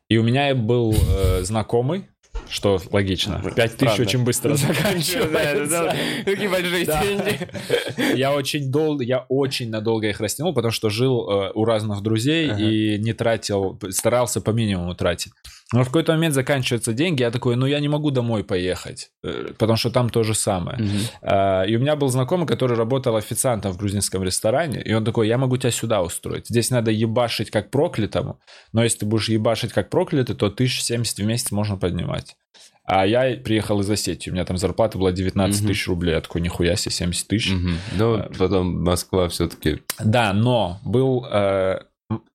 И 0.08 0.16
у 0.16 0.22
меня 0.22 0.54
был 0.54 0.94
э, 0.94 1.42
знакомый, 1.42 2.08
что 2.48 2.80
логично. 2.90 3.42
Пять 3.54 3.76
тысяч 3.76 4.00
очень 4.00 4.24
быстро 4.24 4.54
заканчивается. 4.54 5.94
Какие 6.24 6.48
большие 6.48 6.86
деньги. 6.86 8.16
Я 8.16 8.32
очень 8.32 8.70
долго, 8.70 9.04
я 9.04 9.26
очень 9.28 9.70
надолго 9.70 10.08
их 10.08 10.20
растянул, 10.20 10.54
потому 10.54 10.72
что 10.72 10.88
жил 10.88 11.28
э, 11.28 11.52
у 11.54 11.64
разных 11.64 12.02
друзей 12.02 12.50
и 12.58 12.98
не 12.98 13.12
тратил, 13.12 13.78
старался 13.90 14.40
по 14.40 14.50
минимуму 14.50 14.94
тратить. 14.94 15.32
Но 15.74 15.82
в 15.82 15.86
какой-то 15.88 16.12
момент 16.12 16.34
заканчиваются 16.34 16.94
деньги, 16.94 17.20
я 17.22 17.30
такой, 17.30 17.54
ну 17.56 17.66
я 17.66 17.78
не 17.80 17.88
могу 17.88 18.10
домой 18.10 18.42
поехать, 18.42 19.10
э, 19.22 19.52
потому 19.58 19.76
что 19.76 19.90
там 19.90 20.08
то 20.08 20.22
же 20.22 20.34
самое. 20.34 20.78
А, 21.20 21.64
И 21.64 21.76
у 21.76 21.78
меня 21.80 21.94
был 21.94 22.08
знакомый, 22.08 22.46
который 22.46 22.76
работал 22.76 23.16
официантом 23.16 23.72
в 23.72 23.76
грузинском 23.76 24.22
ресторане, 24.22 24.80
и 24.82 24.94
он 24.94 25.04
такой, 25.04 25.28
я 25.28 25.36
могу 25.36 25.56
тебя 25.58 25.70
сюда 25.70 26.02
устроить. 26.02 26.46
Здесь 26.48 26.70
надо 26.70 26.90
ебашить 26.90 27.50
как 27.50 27.70
проклятому, 27.70 28.40
но 28.72 28.82
если 28.82 29.00
ты 29.00 29.06
будешь 29.06 29.28
ебашить 29.28 29.72
как 29.72 29.90
проклятый, 29.90 30.34
то 30.36 30.46
1070 30.46 31.18
в 31.18 31.24
месяц 31.24 31.50
можно 31.52 31.76
поднимать. 31.76 32.36
А 32.90 33.06
я 33.06 33.36
приехал 33.36 33.80
из 33.80 33.90
Осетии, 33.90 34.30
у 34.30 34.32
меня 34.32 34.46
там 34.46 34.56
зарплата 34.56 34.96
была 34.96 35.12
19 35.12 35.60
Мгм. 35.60 35.68
тысяч 35.68 35.86
рублей, 35.88 36.14
я 36.14 36.22
такой, 36.22 36.40
нихуя 36.40 36.74
себе, 36.76 36.92
70 36.94 37.28
тысяч. 37.28 37.52
Ну, 37.98 38.24
потом 38.38 38.82
Москва 38.82 39.28
все-таки... 39.28 39.82
Да, 40.02 40.32
но 40.32 40.80
был 40.86 41.26
э, 41.30 41.80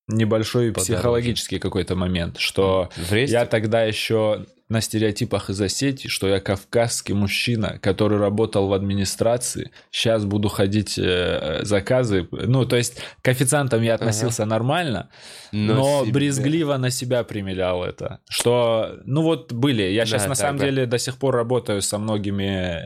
небольшой 0.08 0.72
Подороже. 0.72 0.94
психологический 0.94 1.60
какой-то 1.60 1.96
момент, 1.96 2.38
что 2.38 2.90
рейсе? 3.10 3.34
я 3.34 3.46
тогда 3.46 3.84
еще 3.84 4.46
на 4.70 4.82
стереотипах 4.82 5.50
из 5.52 5.62
Осетии, 5.62 6.08
что 6.08 6.28
я 6.28 6.40
кавказский 6.40 7.14
мужчина, 7.14 7.78
который 7.80 8.18
работал 8.18 8.68
в 8.68 8.74
администрации, 8.74 9.72
сейчас 9.92 10.26
буду 10.26 10.48
ходить 10.50 10.98
э, 10.98 11.60
заказы. 11.64 12.28
Ну, 12.32 12.66
то 12.66 12.76
есть 12.78 12.98
к 13.22 13.28
официантам 13.28 13.84
я 13.84 13.94
относился 13.96 14.46
нормально, 14.46 15.10
но, 15.52 16.04
себе- 16.04 16.14
брезгливо 16.14 16.78
на 16.78 16.90
себя 16.90 17.24
примерял 17.24 17.84
это. 17.84 18.20
Что, 18.28 18.98
ну 19.06 19.22
вот 19.22 19.54
были. 19.54 19.84
Я 19.84 20.06
сейчас 20.06 20.24
Да, 20.24 20.30
на 20.30 20.36
да, 20.36 20.42
самом 20.42 20.58
да. 20.60 20.66
деле 20.66 20.86
до 20.88 20.98
сих 20.98 21.18
пор 21.18 21.36
работаю 21.36 21.82
со 21.82 22.00
многими 22.00 22.82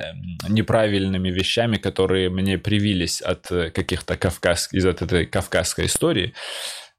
неправильными 0.50 1.30
вещами, 1.30 1.78
которые 1.78 2.30
мне 2.30 2.58
привились 2.58 3.22
от 3.22 3.50
э, 3.52 3.70
каких-то 3.70 4.18
кавказ... 4.18 4.74
из 4.74 4.86
этой 4.86 5.26
кавказской 5.26 5.86
истории. 5.86 6.34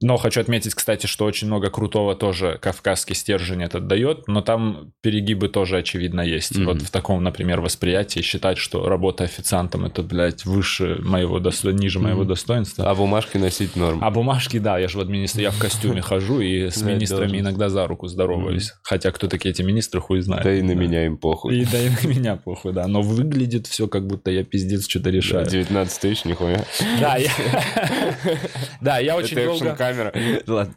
Но 0.01 0.17
хочу 0.17 0.41
отметить, 0.41 0.75
кстати, 0.75 1.07
что 1.07 1.25
очень 1.25 1.49
много 1.49 1.71
крутого 1.71 2.15
тоже 2.15 2.59
кавказский 2.61 3.17
стержень 3.17 3.65
этот 3.65 3.89
дает, 3.89 4.29
но 4.29 4.43
там 4.43 4.93
перегибы 5.03 5.49
тоже, 5.49 5.79
очевидно, 5.79 6.21
есть. 6.21 6.57
Мгм. 6.57 6.67
Вот 6.67 6.83
в 6.83 6.91
таком, 6.91 7.23
например, 7.25 7.61
восприятии 7.61 8.21
считать, 8.21 8.59
что 8.59 8.89
работа 8.89 9.25
официантом 9.25 9.85
это, 9.85 10.03
блядь, 10.03 10.45
выше 10.45 10.99
моего 11.03 11.41
достоинства, 11.41 11.83
ниже 11.83 11.99
моего 11.99 12.21
Мгм. 12.21 12.29
достоинства. 12.29 12.89
А 12.89 12.95
бумажки 12.95 13.39
носить 13.39 13.75
норм. 13.75 13.99
А 14.03 14.11
бумажки, 14.11 14.59
да, 14.59 14.79
я 14.79 14.87
же 14.87 14.99
в 14.99 15.01
администрации, 15.01 15.43
я 15.43 15.51
в 15.51 15.59
костюме 15.59 16.01
хожу 16.01 16.41
и 16.41 16.71
с 16.71 16.81
министрами 16.83 17.41
иногда 17.41 17.69
за 17.69 17.87
руку 17.89 18.07
здороваюсь. 18.07 18.75
Хотя 18.83 19.11
кто 19.11 19.27
такие 19.27 19.51
эти 19.51 19.63
министры, 19.63 20.01
хуй 20.01 20.21
знает. 20.21 20.45
Да 20.45 20.55
и 20.55 20.63
на 20.63 20.73
меня 20.73 21.07
им 21.07 21.17
похуй. 21.17 21.59
И 21.59 21.65
да 21.65 21.79
и 21.83 21.89
на 21.91 22.07
меня 22.09 22.37
похуй, 22.37 22.73
да. 22.73 22.87
Но 22.87 23.03
выглядит 23.03 23.67
все, 23.67 23.89
как 23.89 24.07
будто 24.07 24.31
я 24.31 24.45
пиздец 24.45 24.87
что-то 24.89 25.11
решаю. 25.11 25.45
19 25.45 26.01
тысяч, 26.01 26.25
нихуя. 26.25 26.65
Да, 27.01 27.17
я... 27.17 27.31
Да, 28.81 28.99
я 28.99 29.17
очень 29.17 29.37
долго... 29.45 29.75
камера. 29.93 30.12
Ладно. 30.47 30.74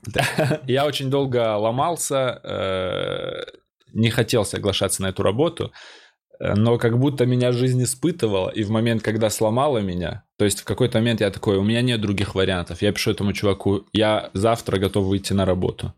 Я 0.67 0.85
очень 0.85 1.09
долго 1.09 1.55
ломался, 1.57 2.39
э, 2.43 3.43
не 3.93 4.09
хотел 4.09 4.45
соглашаться 4.45 5.01
на 5.01 5.09
эту 5.09 5.23
работу, 5.23 5.71
но 6.39 6.77
как 6.77 6.97
будто 6.97 7.25
меня 7.25 7.51
жизнь 7.51 7.83
испытывала, 7.83 8.49
и 8.49 8.63
в 8.63 8.71
момент, 8.71 9.03
когда 9.03 9.29
сломала 9.29 9.77
меня, 9.77 10.23
то 10.37 10.45
есть 10.45 10.61
в 10.61 10.63
какой-то 10.63 10.97
момент 10.97 11.21
я 11.21 11.29
такой, 11.29 11.57
у 11.57 11.63
меня 11.63 11.81
нет 11.81 12.01
других 12.01 12.33
вариантов. 12.33 12.81
Я 12.81 12.91
пишу 12.91 13.11
этому 13.11 13.31
чуваку, 13.33 13.85
я 13.93 14.31
завтра 14.33 14.79
готов 14.79 15.05
выйти 15.05 15.33
на 15.33 15.45
работу. 15.45 15.93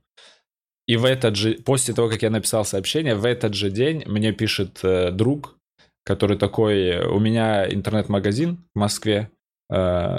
И 0.86 0.98
в 0.98 1.06
этот 1.06 1.38
же, 1.38 1.54
после 1.54 1.94
того, 1.94 2.10
как 2.10 2.24
я 2.24 2.30
написал 2.30 2.66
сообщение, 2.66 3.16
в 3.16 3.24
этот 3.24 3.54
же 3.54 3.70
день 3.72 4.04
мне 4.06 4.34
пишет 4.34 4.80
э, 4.84 5.12
друг, 5.12 5.56
который 6.04 6.38
такой, 6.38 7.06
у 7.06 7.20
меня 7.20 7.66
интернет-магазин 7.72 8.58
в 8.76 8.80
Москве, 8.80 9.30
э, 9.72 10.18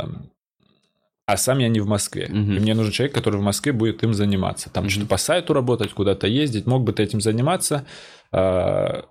а 1.27 1.37
сам 1.37 1.59
я 1.59 1.69
не 1.69 1.81
в 1.81 1.87
Москве. 1.87 2.29
Мгм. 2.29 2.57
И 2.57 2.61
мне 2.61 2.75
нужен 2.75 2.93
человек, 2.93 3.15
который 3.15 3.41
в 3.41 3.43
Москве 3.43 3.73
будет 3.73 4.03
им 4.03 4.13
заниматься. 4.15 4.71
Там 4.71 4.85
Мгм. 4.85 4.91
что-то 4.91 5.07
по 5.07 5.17
сайту 5.17 5.53
работать, 5.55 5.93
куда-то 5.93 6.27
ездить. 6.27 6.67
Мог 6.67 6.85
бы 6.85 6.93
ты 6.93 7.03
этим 7.03 7.21
заниматься. 7.21 7.87
А, 8.33 9.05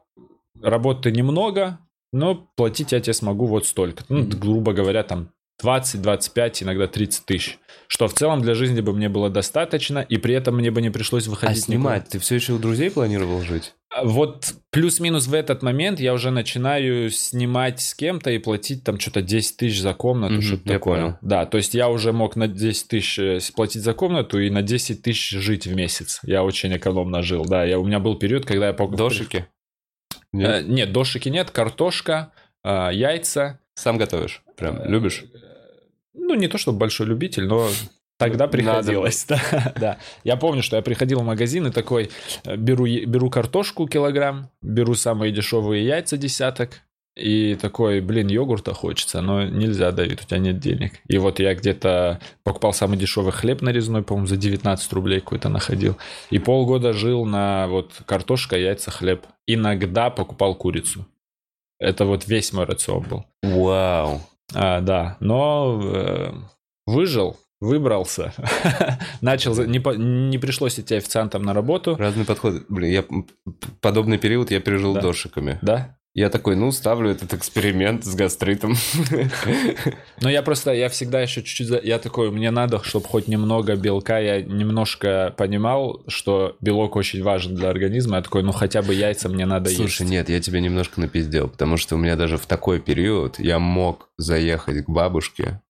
Работы 0.62 1.12
немного, 1.12 1.80
но 2.14 2.48
платить 2.56 2.92
я 2.94 3.02
тебе 3.02 3.14
смогу 3.14 3.48
вот 3.48 3.66
столько. 3.66 4.06
Ну, 4.08 4.24
грубо 4.26 4.72
говоря, 4.72 5.04
там 5.04 5.30
20, 5.62 6.02
25, 6.02 6.64
иногда 6.64 6.88
30 6.88 7.26
тысяч. 7.26 7.60
Что 7.88 8.08
в 8.08 8.14
целом 8.14 8.42
для 8.42 8.54
жизни 8.56 8.82
бы 8.82 8.92
мне 8.94 9.08
было 9.08 9.30
достаточно, 9.30 10.00
и 10.00 10.18
при 10.18 10.34
этом 10.34 10.56
мне 10.56 10.72
бы 10.72 10.82
не 10.82 10.90
пришлось 10.90 11.28
А 11.28 11.30
выходить 11.30 11.58
никуда. 11.68 11.74
снимать? 11.76 12.10
Ты 12.10 12.20
все 12.20 12.36
еще 12.36 12.54
у 12.54 12.58
друзей 12.58 12.90
планировал 12.90 13.42
жить? 13.42 13.74
А 13.96 14.04
Вот 14.04 14.56
плюс-минус 14.72 15.28
в 15.28 15.34
этот 15.34 15.62
момент 15.62 16.00
я 16.00 16.14
уже 16.14 16.32
начинаю 16.32 17.12
снимать 17.12 17.80
с 17.82 17.94
кем-то 17.94 18.32
и 18.32 18.40
платить 18.40 18.84
там 18.84 19.00
что-то 19.00 19.22
10 19.22 19.58
тысяч 19.58 19.80
за 19.80 19.94
комнату, 19.94 20.34
Мгм, 20.36 20.42
что-то 20.42 20.64
я 20.66 20.74
такое. 20.80 21.00
понял. 21.02 21.18
Да, 21.22 21.46
то 21.46 21.58
есть 21.58 21.76
я 21.76 21.88
уже 21.90 22.12
мог 22.14 22.36
на 22.36 22.48
10 22.48 22.88
тысяч 22.88 23.20
э, 23.20 23.40
платить 23.56 23.84
за 23.84 23.94
комнату 23.94 24.40
и 24.40 24.50
на 24.50 24.64
10 24.64 25.04
тысяч 25.04 25.30
жить 25.30 25.68
в 25.68 25.76
месяц. 25.76 26.20
Я 26.24 26.44
очень 26.44 26.76
экономно 26.76 27.22
жил, 27.22 27.46
да. 27.46 27.64
Я, 27.64 27.78
у 27.80 27.86
меня 27.86 28.00
был 28.00 28.16
период, 28.16 28.46
когда 28.46 28.68
я... 28.68 28.74
Дошики? 28.74 29.46
Э, 29.48 30.16
Нет? 30.34 30.68
нет, 30.68 30.92
дошики 30.92 31.30
нет, 31.30 31.52
картошка, 31.52 32.32
э, 32.64 32.90
яйца. 32.92 33.60
Сам 33.76 33.98
готовишь? 33.98 34.43
Прям 34.56 34.84
любишь? 34.86 35.26
Ну, 36.14 36.36
не 36.36 36.48
то 36.48 36.58
чтобы 36.58 36.78
большой 36.78 37.08
любитель, 37.08 37.46
но 37.46 37.70
тогда 38.18 38.48
приходилось. 38.48 39.26
Да, 39.28 39.74
да. 39.76 39.98
Я 40.24 40.38
помню, 40.38 40.62
что 40.64 40.76
я 40.76 40.82
приходил 40.82 41.20
в 41.20 41.26
магазин 41.26 41.68
и 41.68 41.72
такой, 41.72 42.12
э, 42.46 42.56
беру, 42.56 42.86
беру 42.86 43.30
картошку 43.30 43.88
килограмм, 43.88 44.50
беру 44.62 44.96
самые 44.96 45.32
дешевые 45.32 45.86
яйца 45.86 46.18
десяток, 46.18 46.82
и 47.16 47.56
такой, 47.56 48.02
блин, 48.02 48.28
йогурта 48.28 48.74
хочется, 48.74 49.22
но 49.22 49.44
нельзя, 49.44 49.92
Давид, 49.92 50.22
у 50.22 50.26
тебя 50.26 50.40
нет 50.40 50.60
денег. 50.60 50.94
И 51.08 51.20
вот 51.20 51.40
я 51.40 51.54
где-то 51.54 52.20
покупал 52.44 52.74
самый 52.74 52.98
дешевый 52.98 53.32
хлеб 53.32 53.62
нарезной, 53.62 54.02
по-моему, 54.02 54.26
за 54.26 54.36
19 54.36 54.94
рублей 54.94 55.20
какой-то 55.20 55.50
находил. 55.50 55.98
И 56.32 56.40
полгода 56.40 56.92
жил 56.92 57.26
на 57.26 57.68
вот 57.68 58.02
картошка, 58.08 58.58
яйца, 58.58 58.90
хлеб. 58.90 59.28
Иногда 59.46 60.10
покупал 60.10 60.56
курицу. 60.56 61.06
Это 61.80 62.06
вот 62.06 62.28
весь 62.28 62.52
мой 62.52 62.66
рацион 62.66 63.04
был. 63.04 63.26
Вау. 63.44 64.22
А, 64.56 64.82
да, 64.82 65.18
но 65.20 65.80
э, 65.84 66.32
выжил, 66.86 67.38
выбрался, 67.62 68.34
начал, 69.22 69.56
не, 69.66 69.80
по- 69.80 69.96
не 69.96 70.38
пришлось 70.38 70.80
идти 70.80 70.96
официантом 70.96 71.44
на 71.44 71.54
работу, 71.54 71.96
Разные 71.96 72.26
подходы. 72.26 72.64
Блин, 72.70 72.92
я 72.92 73.04
подобный 73.82 74.18
период 74.18 74.52
я 74.52 74.60
пережил 74.60 74.94
Да. 74.94 75.02
дошиками. 75.02 75.60
да. 75.62 75.98
Я 76.16 76.30
такой, 76.30 76.56
ну, 76.56 76.72
ставлю 76.72 77.10
этот 77.10 77.34
эксперимент 77.34 78.06
с 78.06 78.14
гастритом. 78.14 78.76
Но 80.22 80.30
я 80.30 80.44
просто, 80.44 80.72
я 80.72 80.88
всегда 80.90 81.22
еще 81.22 81.42
чуть-чуть, 81.42 81.84
я 81.84 81.98
такой, 81.98 82.30
мне 82.30 82.52
надо, 82.52 82.84
чтобы 82.84 83.08
хоть 83.08 83.28
немного 83.28 83.76
белка, 83.76 84.20
я 84.20 84.42
немножко 84.42 85.34
понимал, 85.36 86.04
что 86.08 86.56
белок 86.62 86.96
очень 86.98 87.24
важен 87.24 87.56
для 87.56 87.70
организма, 87.70 88.18
я 88.18 88.22
такой, 88.22 88.44
ну 88.44 88.52
хотя 88.52 88.84
бы 88.84 88.94
яйца 88.94 89.28
мне 89.28 89.48
надо 89.48 89.72
Слушай, 89.72 90.04
есть. 90.04 90.12
нет, 90.12 90.30
я 90.30 90.40
тебя 90.40 90.60
немножко 90.60 91.02
напиздел, 91.02 91.48
потому 91.48 91.78
что 91.78 91.96
у 91.96 91.98
меня 91.98 92.16
даже 92.16 92.38
в 92.38 92.46
такой 92.46 92.80
период 92.80 93.40
я 93.40 93.58
мог 93.58 94.10
заехать 94.18 94.86
к 94.86 94.90
бабушке 94.90 95.62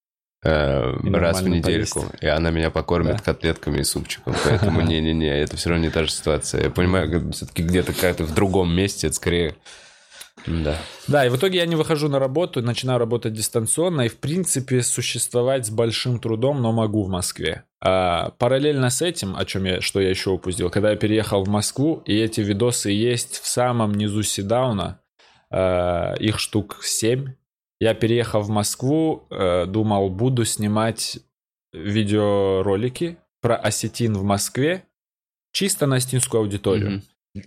э, 0.44 0.92
раз 1.14 1.42
в 1.42 1.48
недельку, 1.48 2.02
поесть. 2.02 2.16
и 2.22 2.28
она 2.28 2.52
меня 2.52 2.70
покормит 2.70 3.16
Да? 3.16 3.24
котлетками 3.24 3.80
и 3.80 3.84
супчиком. 3.84 4.36
Поэтому 4.44 4.82
не-не-не, 4.86 5.40
это 5.40 5.56
все 5.56 5.70
равно 5.70 5.86
не 5.86 5.90
та 5.90 6.04
же 6.04 6.12
ситуация. 6.12 6.64
Я 6.64 6.70
понимаю, 6.70 7.32
все-таки 7.32 7.64
где-то 7.64 7.94
как-то 7.94 8.26
в 8.26 8.34
другом 8.34 8.76
месте, 8.76 9.08
это 9.08 9.16
скорее... 9.16 9.56
Да. 10.46 10.78
Да, 11.08 11.26
и 11.26 11.30
в 11.30 11.38
итоге 11.38 11.60
я 11.60 11.66
не 11.66 11.76
выхожу 11.76 12.10
на 12.10 12.20
работу, 12.20 12.62
начинаю 12.62 13.00
работать 13.00 13.34
дистанционно 13.34 14.02
и, 14.02 14.10
в 14.10 14.18
принципе, 14.18 14.82
существовать 14.82 15.66
с 15.66 15.70
большим 15.70 16.20
трудом, 16.20 16.62
но 16.62 16.72
могу 16.72 17.04
в 17.04 17.10
Москве. 17.10 17.64
А, 17.82 18.32
параллельно 18.38 18.90
с 18.90 19.02
этим, 19.02 19.36
о 19.36 19.46
чем 19.46 19.66
я, 19.66 19.82
что 19.82 20.00
я 20.00 20.10
еще 20.10 20.32
упустил, 20.32 20.70
когда 20.70 20.92
я 20.92 20.96
переехал 20.96 21.44
в 21.44 21.50
Москву, 21.50 22.02
и 22.06 22.16
эти 22.18 22.42
видосы 22.42 22.92
есть 22.92 23.40
в 23.40 23.48
самом 23.48 23.94
низу 23.94 24.24
Седауна, 24.24 25.02
а, 25.50 26.16
их 26.16 26.40
штук 26.40 26.80
7, 26.82 27.34
я 27.84 27.94
переехал 27.94 28.42
в 28.42 28.50
Москву, 28.50 29.28
э, 29.30 29.66
думал, 29.66 30.10
буду 30.10 30.46
снимать 30.46 31.20
видеоролики 31.74 33.18
про 33.42 33.58
осетин 33.58 34.14
в 34.14 34.24
Москве, 34.24 34.86
чисто 35.52 35.86
на 35.86 35.98
осетинскую 35.98 36.42
аудиторию. 36.42 36.92
Мгм. 36.92 37.04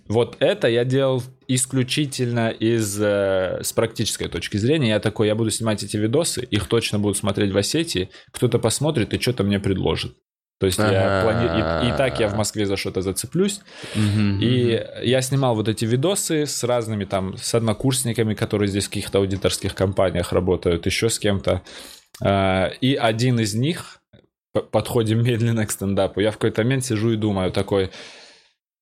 Вот 0.07 0.35
это 0.39 0.67
я 0.67 0.83
делал 0.83 1.23
исключительно 1.47 2.49
из 2.49 2.99
э, 3.01 3.59
с 3.63 3.71
практической 3.71 4.27
точки 4.27 4.57
зрения. 4.57 4.89
Я 4.89 4.99
такой, 4.99 5.27
я 5.27 5.35
буду 5.35 5.49
снимать 5.49 5.81
эти 5.81 5.95
видосы, 5.95 6.41
их 6.43 6.67
точно 6.67 6.99
будут 6.99 7.17
смотреть 7.17 7.51
в 7.51 7.57
Осетии, 7.57 8.09
кто-то 8.31 8.59
посмотрит 8.59 9.13
и 9.13 9.19
что-то 9.19 9.43
мне 9.43 9.59
предложит. 9.59 10.15
То 10.59 10.65
есть 10.65 10.79
я 10.79 11.21
Ага. 11.21 11.23
плани... 11.23 11.87
и, 11.87 11.93
и 11.93 11.97
так 11.97 12.19
я 12.19 12.27
в 12.27 12.35
Москве 12.35 12.65
за 12.65 12.75
что-то 12.77 13.01
зацеплюсь. 13.01 13.61
Мгм. 13.95 14.39
И 14.41 14.83
я 15.03 15.21
снимал 15.21 15.55
вот 15.55 15.69
эти 15.69 15.85
видосы 15.85 16.47
с 16.47 16.63
разными 16.63 17.05
там, 17.05 17.37
с 17.37 17.53
однокурсниками, 17.53 18.33
которые 18.33 18.67
здесь 18.67 18.87
в 18.87 18.89
каких-то 18.89 19.19
аудиторских 19.19 19.75
компаниях 19.75 20.33
работают, 20.33 20.85
еще 20.85 21.09
с 21.09 21.19
кем-то. 21.19 21.61
А, 22.21 22.71
И 22.81 22.95
один 22.95 23.39
из 23.39 23.53
них, 23.53 24.01
подходим 24.71 25.23
медленно 25.23 25.65
к 25.67 25.71
стендапу, 25.71 26.19
я 26.19 26.31
в 26.31 26.33
какой-то 26.33 26.63
момент 26.63 26.83
сижу 26.83 27.11
и 27.11 27.15
думаю 27.17 27.51
такой, 27.51 27.91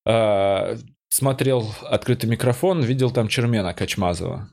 а, 0.08 0.78
смотрел 1.16 1.74
открытый 1.84 2.30
микрофон, 2.30 2.84
видел 2.84 3.10
там 3.10 3.30
Чермена 3.30 3.74
Качмазова. 3.74 4.50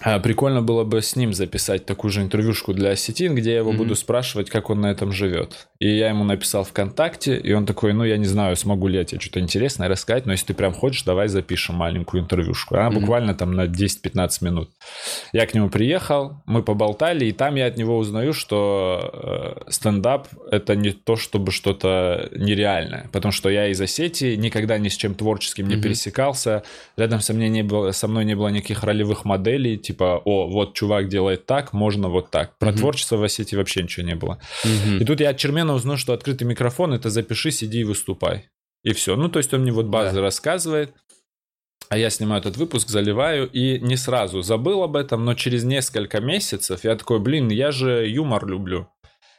А, 0.00 0.18
Прикольно 0.18 0.60
было 0.60 0.84
бы 0.84 1.00
с 1.00 1.14
ним 1.16 1.32
записать 1.32 1.86
такую 1.86 2.10
же 2.10 2.20
интервьюшку 2.20 2.74
для 2.74 2.90
осетин, 2.90 3.34
где 3.34 3.52
я 3.52 3.58
его 3.58 3.70
Мгм. 3.70 3.78
буду 3.78 3.94
спрашивать, 3.96 4.50
как 4.50 4.68
он 4.68 4.80
на 4.80 4.90
этом 4.90 5.12
живет. 5.12 5.68
И 5.78 5.88
я 5.88 6.08
ему 6.08 6.24
написал 6.24 6.64
ВКонтакте, 6.64 7.36
и 7.38 7.52
он 7.52 7.64
такой, 7.64 7.92
ну, 7.92 8.04
я 8.04 8.16
не 8.16 8.24
знаю, 8.26 8.56
смогу 8.56 8.88
ли 8.88 8.98
я 8.98 9.04
тебе 9.04 9.20
что-то 9.20 9.38
интересное 9.40 9.88
рассказать, 9.88 10.26
но 10.26 10.32
если 10.32 10.46
ты 10.46 10.54
прям 10.54 10.72
хочешь, 10.74 11.04
давай 11.04 11.28
запишем 11.28 11.76
маленькую 11.76 12.22
интервьюшку. 12.24 12.74
Она 12.74 12.90
Мгм. 12.90 13.00
буквально 13.00 13.34
там 13.34 13.54
на 13.54 13.66
10-15 13.66 14.42
минут. 14.42 14.70
Я 15.32 15.46
к 15.46 15.54
нему 15.54 15.70
приехал, 15.70 16.42
мы 16.44 16.62
поболтали, 16.62 17.26
и 17.26 17.32
там 17.32 17.54
я 17.54 17.66
от 17.66 17.76
него 17.76 17.96
узнаю, 17.96 18.32
что 18.32 19.10
э, 19.66 19.70
стендап— 19.70 20.26
это 20.50 20.74
не 20.74 20.90
то, 20.90 21.14
чтобы 21.16 21.52
что-то 21.52 22.28
нереальное. 22.34 23.08
Потому 23.12 23.30
что 23.32 23.48
я 23.48 23.68
из 23.68 23.80
Осетии, 23.80 24.34
никогда 24.34 24.76
ни 24.78 24.88
с 24.88 24.96
чем 24.96 25.14
творческим 25.14 25.68
не 25.68 25.74
Мгм. 25.76 25.82
пересекался. 25.84 26.62
Рядом 26.96 27.20
со, 27.20 27.32
мной 27.32 27.48
не 27.48 27.62
было, 27.62 27.92
со 27.92 28.08
мной 28.08 28.24
не 28.24 28.34
было 28.34 28.48
никаких 28.48 28.82
ролевых 28.82 29.24
моделей, 29.24 29.76
типа, 29.84 30.20
о, 30.24 30.46
вот 30.48 30.74
чувак 30.74 31.08
делает 31.08 31.46
так, 31.46 31.72
можно 31.72 32.08
вот 32.08 32.30
так. 32.30 32.58
Про 32.58 32.70
Мгм. 32.70 32.78
творчество 32.78 33.16
в 33.16 33.22
Осетии 33.22 33.56
вообще 33.56 33.82
ничего 33.82 34.06
не 34.06 34.14
было. 34.16 34.40
Мгм. 34.64 34.98
И 34.98 35.04
тут 35.04 35.20
я 35.20 35.30
от 35.30 35.36
Чермена 35.38 35.74
узнал, 35.74 35.96
что 35.96 36.12
открытый 36.12 36.46
микрофон— 36.46 36.92
это 36.94 37.10
запиши, 37.10 37.50
сиди 37.50 37.80
и 37.80 37.84
выступай. 37.84 38.48
И 38.82 38.92
все. 38.92 39.16
Ну, 39.16 39.28
то 39.28 39.38
есть 39.38 39.54
он 39.54 39.60
мне 39.62 39.72
вот 39.72 39.86
базы 39.86 40.16
Да. 40.16 40.22
рассказывает, 40.22 40.92
а 41.88 41.98
я 41.98 42.10
снимаю 42.10 42.40
этот 42.40 42.56
выпуск, 42.56 42.88
заливаю, 42.88 43.48
и 43.50 43.78
не 43.78 43.96
сразу 43.96 44.42
забыл 44.42 44.82
об 44.82 44.96
этом, 44.96 45.24
но 45.24 45.34
через 45.34 45.64
несколько 45.64 46.20
месяцев 46.20 46.82
я 46.84 46.96
такой, 46.96 47.18
блин, 47.20 47.48
я 47.50 47.70
же 47.72 48.06
юмор 48.08 48.46
люблю. 48.46 48.88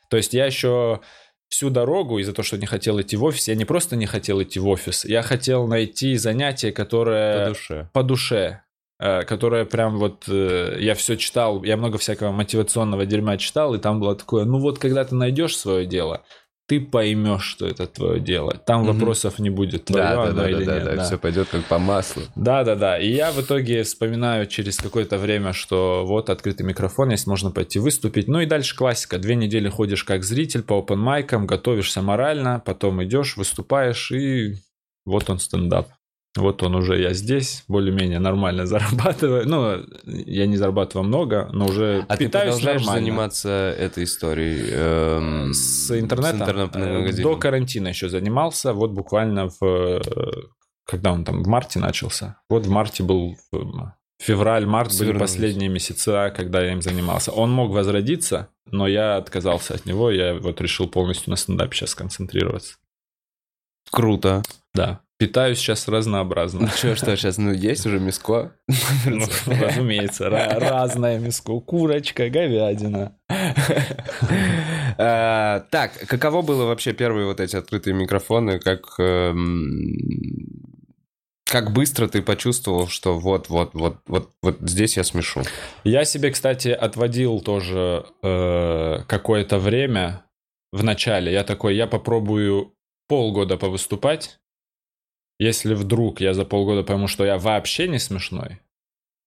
То 0.10 0.18
есть 0.18 0.34
я 0.34 0.46
еще 0.46 1.02
всю 1.50 1.70
дорогу 1.70 2.18
из-за 2.20 2.34
того, 2.34 2.44
что 2.46 2.58
не 2.58 2.66
хотел 2.66 3.00
идти 3.02 3.18
в 3.18 3.24
офис, 3.24 3.48
я 3.48 3.56
не 3.56 3.66
просто 3.66 3.96
не 3.96 4.06
хотел 4.06 4.42
идти 4.42 4.60
в 4.60 4.68
офис, 4.68 5.06
я 5.06 5.22
хотел 5.22 5.68
найти 5.68 6.16
занятие, 6.18 6.72
которое 6.72 7.44
По 7.46 7.50
душе. 7.50 7.90
по 7.94 8.04
душе, 8.04 8.62
э, 9.00 9.24
которое 9.24 9.66
прям 9.66 9.98
вот 9.98 10.26
э, 10.28 10.78
я 10.80 10.96
все 10.96 11.16
читал, 11.18 11.64
я 11.64 11.78
много 11.78 11.98
всякого 11.98 12.32
мотивационного 12.32 13.06
дерьма 13.06 13.38
читал, 13.38 13.74
и 13.76 13.80
там 13.80 14.00
было 14.00 14.16
такое, 14.16 14.46
ну 14.46 14.60
вот 14.60 14.80
когда 14.80 15.04
ты 15.06 15.16
найдешь 15.16 15.58
свое 15.58 15.86
дело, 15.86 16.24
ты 16.68 16.82
поймешь, 16.82 17.44
что 17.44 17.68
это 17.68 17.86
твое 17.86 18.20
дело. 18.20 18.54
Там 18.66 18.82
Мгм. 18.82 18.94
вопросов 18.94 19.38
не 19.38 19.52
будет, 19.52 19.86
твое 19.86 20.04
Да, 20.04 20.26
да, 20.26 20.32
да, 20.32 20.50
или 20.50 20.64
да, 20.66 20.74
нет. 20.76 20.84
да, 20.86 20.96
да. 20.96 21.04
все 21.04 21.20
пойдет 21.20 21.48
как 21.50 21.64
по 21.66 21.78
маслу. 21.78 22.24
Да, 22.36 22.64
да, 22.64 22.76
да. 22.76 22.98
И 22.98 23.08
я 23.12 23.32
в 23.32 23.40
итоге 23.40 23.84
вспоминаю 23.84 24.48
через 24.48 24.78
какое-то 24.78 25.20
время, 25.20 25.54
что 25.54 26.04
вот 26.08 26.32
открытый 26.32 26.66
микрофон 26.66 27.12
есть, 27.12 27.28
можно 27.28 27.52
пойти 27.52 27.78
выступить. 27.78 28.28
Ну 28.28 28.40
и 28.40 28.48
дальше 28.48 28.76
классика. 28.76 29.20
Две 29.20 29.36
недели 29.36 29.70
ходишь 29.70 30.04
как 30.04 30.24
зритель 30.24 30.64
по 30.64 30.80
open 30.80 30.96
майкам, 30.96 31.46
готовишься 31.46 32.02
морально, 32.02 32.60
потом 32.66 33.04
идешь, 33.04 33.38
выступаешь, 33.38 34.12
и 34.12 34.56
вот 35.06 35.30
он 35.30 35.38
стендап. 35.38 35.90
Вот 36.38 36.62
он 36.64 36.76
уже, 36.76 37.00
я 37.02 37.14
здесь, 37.14 37.64
более-менее 37.70 38.20
нормально 38.20 38.66
зарабатываю. 38.66 39.48
Ну, 39.48 39.86
я 40.06 40.46
не 40.48 40.58
зарабатываю 40.58 41.08
много, 41.08 41.50
но 41.54 41.66
уже 41.68 42.06
А 42.10 42.18
ты 42.18 42.26
питаюсь 42.26 42.56
продолжаешь 42.56 42.82
нормально. 42.82 43.06
заниматься 43.06 43.50
этой 43.80 44.04
историей? 44.04 44.70
эм, 44.72 45.54
С 45.54 45.98
интернетом, 45.98 46.40
С 46.40 46.42
интернетным 46.42 47.06
э, 47.06 47.14
до 47.14 47.38
карантина 47.38 47.88
еще 47.90 48.10
занимался, 48.10 48.74
вот 48.74 48.92
буквально 48.92 49.50
в... 49.60 50.02
Когда 50.86 51.14
он 51.14 51.24
там, 51.24 51.42
в 51.42 51.48
марте 51.48 51.80
начался? 51.80 52.38
Вот 52.50 52.66
в 52.66 52.70
марте 52.70 53.02
был... 53.04 53.38
э, 53.54 53.58
Февраль-март 54.22 54.90
были 54.90 54.98
Свернулись. 54.98 55.20
последние 55.32 55.70
месяца, 55.70 56.34
когда 56.36 56.62
я 56.64 56.74
им 56.74 56.82
занимался. 56.82 57.32
Он 57.32 57.52
мог 57.52 57.72
возродиться, 57.72 58.50
но 58.70 58.88
я 58.88 59.18
отказался 59.18 59.74
от 59.76 59.86
него. 59.86 60.12
Я 60.12 60.36
вот 60.36 60.62
решил 60.62 60.88
полностью 60.88 61.32
на 61.32 61.36
стендапе 61.38 61.76
сейчас 61.76 61.96
концентрироваться. 61.96 62.76
Круто. 63.92 64.42
Да. 64.74 65.02
Питаюсь 65.18 65.58
сейчас 65.60 65.88
разнообразно. 65.88 66.62
Ну 66.62 66.68
что, 66.68 66.96
что 66.96 67.16
сейчас, 67.16 67.38
ну 67.38 67.52
есть 67.52 67.86
уже 67.86 68.00
мяско? 68.00 68.54
Ну, 69.06 69.26
разумеется, 69.46 70.28
ра- 70.28 70.60
разное 70.60 71.20
мяско. 71.20 71.60
Курочка, 71.60 72.30
говядина. 72.30 73.16
А, 74.98 75.62
Так, 75.72 75.92
каково 76.08 76.42
было 76.42 76.66
вообще 76.66 76.94
первые 76.94 77.26
вот 77.28 77.40
эти 77.40 77.56
открытые 77.56 77.94
микрофоны? 77.94 78.60
Как 78.60 78.82
эм, 79.00 79.94
как 81.46 81.72
быстро 81.72 82.08
ты 82.08 82.22
почувствовал, 82.22 82.88
что 82.88 83.18
вот, 83.20 83.50
вот, 83.50 83.72
вот, 83.74 83.98
вот, 84.08 84.32
вот 84.42 84.58
здесь 84.62 84.98
я 84.98 85.04
смешу? 85.04 85.42
Я 85.84 86.06
себе, 86.06 86.32
кстати, 86.32 86.70
отводил 86.70 87.40
тоже 87.42 88.06
э, 88.24 89.00
какое-то 89.08 89.60
время 89.60 90.24
в 90.72 90.84
начале. 90.84 91.32
Я 91.32 91.44
такой, 91.44 91.76
я 91.76 91.88
попробую 91.88 92.74
полгода 93.08 93.58
повыступать. 93.58 94.40
Если 95.40 95.74
вдруг 95.74 96.22
я 96.22 96.34
за 96.34 96.46
полгода 96.46 96.84
пойму, 96.84 97.08
что 97.08 97.26
я 97.26 97.38
вообще 97.38 97.88
не 97.88 98.00
смешной, 98.00 98.60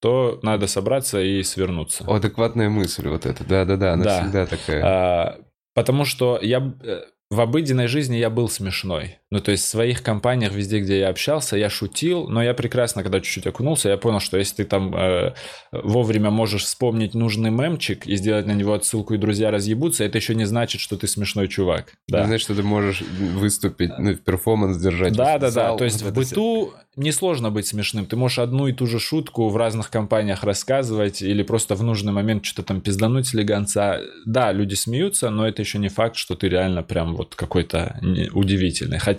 то 0.00 0.38
надо 0.42 0.66
собраться 0.66 1.20
и 1.20 1.42
свернуться. 1.42 2.04
О, 2.06 2.14
адекватная 2.14 2.68
мысль 2.70 3.08
вот 3.08 3.26
эта, 3.26 3.44
да-да-да, 3.44 3.92
она 3.92 4.04
Да. 4.04 4.20
всегда 4.22 4.46
такая. 4.46 4.84
А, 4.84 5.40
потому 5.74 6.04
что 6.04 6.38
я 6.40 6.72
э, 6.82 7.00
в 7.30 7.40
обыденной 7.40 7.88
жизни 7.88 8.16
я 8.16 8.30
был 8.30 8.48
смешной. 8.48 9.18
Ну, 9.30 9.40
то 9.40 9.50
есть 9.50 9.64
в 9.64 9.68
своих 9.68 10.02
компаниях, 10.02 10.52
везде, 10.52 10.80
где 10.80 11.00
я 11.00 11.10
общался, 11.10 11.56
я 11.56 11.68
шутил, 11.68 12.28
но 12.28 12.42
я 12.42 12.54
прекрасно, 12.54 13.02
когда 13.02 13.20
чуть-чуть 13.20 13.46
окунулся, 13.46 13.90
я 13.90 13.98
понял, 13.98 14.20
что 14.20 14.38
если 14.38 14.56
ты 14.56 14.64
там 14.64 14.94
э, 14.94 15.34
вовремя 15.70 16.30
можешь 16.30 16.64
вспомнить 16.64 17.14
нужный 17.14 17.50
мемчик 17.50 18.06
и 18.06 18.16
сделать 18.16 18.46
на 18.46 18.52
него 18.52 18.72
отсылку, 18.72 19.14
и 19.14 19.18
друзья 19.18 19.50
разъебутся, 19.50 20.04
это 20.04 20.16
еще 20.16 20.34
не 20.34 20.46
значит, 20.46 20.80
что 20.80 20.96
ты 20.96 21.06
смешной 21.06 21.48
чувак. 21.48 21.92
Да. 22.08 22.20
Ну, 22.20 22.24
Знаешь, 22.24 22.40
что 22.40 22.54
ты 22.54 22.62
можешь 22.62 23.02
выступить, 23.02 23.90
ну, 23.98 24.14
перформанс 24.14 24.78
держать. 24.78 25.12
Да, 25.12 25.38
да, 25.38 25.50
да. 25.50 25.76
То 25.76 25.84
есть 25.84 26.00
в 26.00 26.06
это 26.06 26.14
быту 26.14 26.72
несложно 26.96 27.50
быть 27.50 27.66
смешным. 27.66 28.06
Ты 28.06 28.16
можешь 28.16 28.38
одну 28.38 28.66
и 28.66 28.72
ту 28.72 28.86
же 28.86 28.98
шутку 28.98 29.48
в 29.48 29.56
разных 29.56 29.90
компаниях 29.90 30.42
рассказывать 30.42 31.22
или 31.22 31.42
просто 31.42 31.74
в 31.74 31.82
нужный 31.82 32.12
момент 32.12 32.44
что-то 32.44 32.68
там 32.68 32.80
пиздануть 32.80 33.26
с 33.26 33.34
легонца. 33.34 34.00
Да, 34.26 34.52
люди 34.52 34.74
смеются, 34.74 35.30
но 35.30 35.46
это 35.46 35.62
еще 35.62 35.78
не 35.78 35.88
факт, 35.88 36.16
что 36.16 36.34
ты 36.34 36.48
реально 36.48 36.82
прям 36.82 37.14
вот 37.14 37.34
какой-то 37.34 38.00
удивительный. 38.32 38.98
Хотя, 38.98 39.17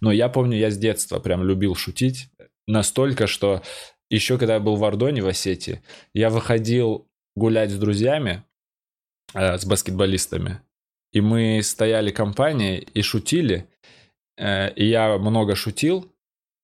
ну, 0.00 0.10
я 0.10 0.28
помню, 0.28 0.56
я 0.58 0.70
с 0.70 0.78
детства 0.78 1.18
прям 1.20 1.44
любил 1.44 1.74
шутить 1.74 2.30
настолько, 2.66 3.26
что 3.26 3.62
еще 4.10 4.38
когда 4.38 4.54
я 4.54 4.60
был 4.60 4.76
в 4.76 4.84
Ордоне, 4.84 5.22
в 5.22 5.28
Осетии, 5.28 5.82
я 6.14 6.30
выходил 6.30 7.08
гулять 7.36 7.70
с 7.70 7.78
друзьями, 7.78 8.44
э, 9.34 9.56
с 9.56 9.64
баскетболистами, 9.64 10.60
и 11.12 11.20
мы 11.20 11.60
стояли 11.62 12.10
компанией 12.10 12.88
и 12.94 13.02
шутили, 13.02 13.68
Э, 14.40 14.72
и 14.72 14.86
я 14.86 15.18
много 15.18 15.54
шутил, 15.54 16.10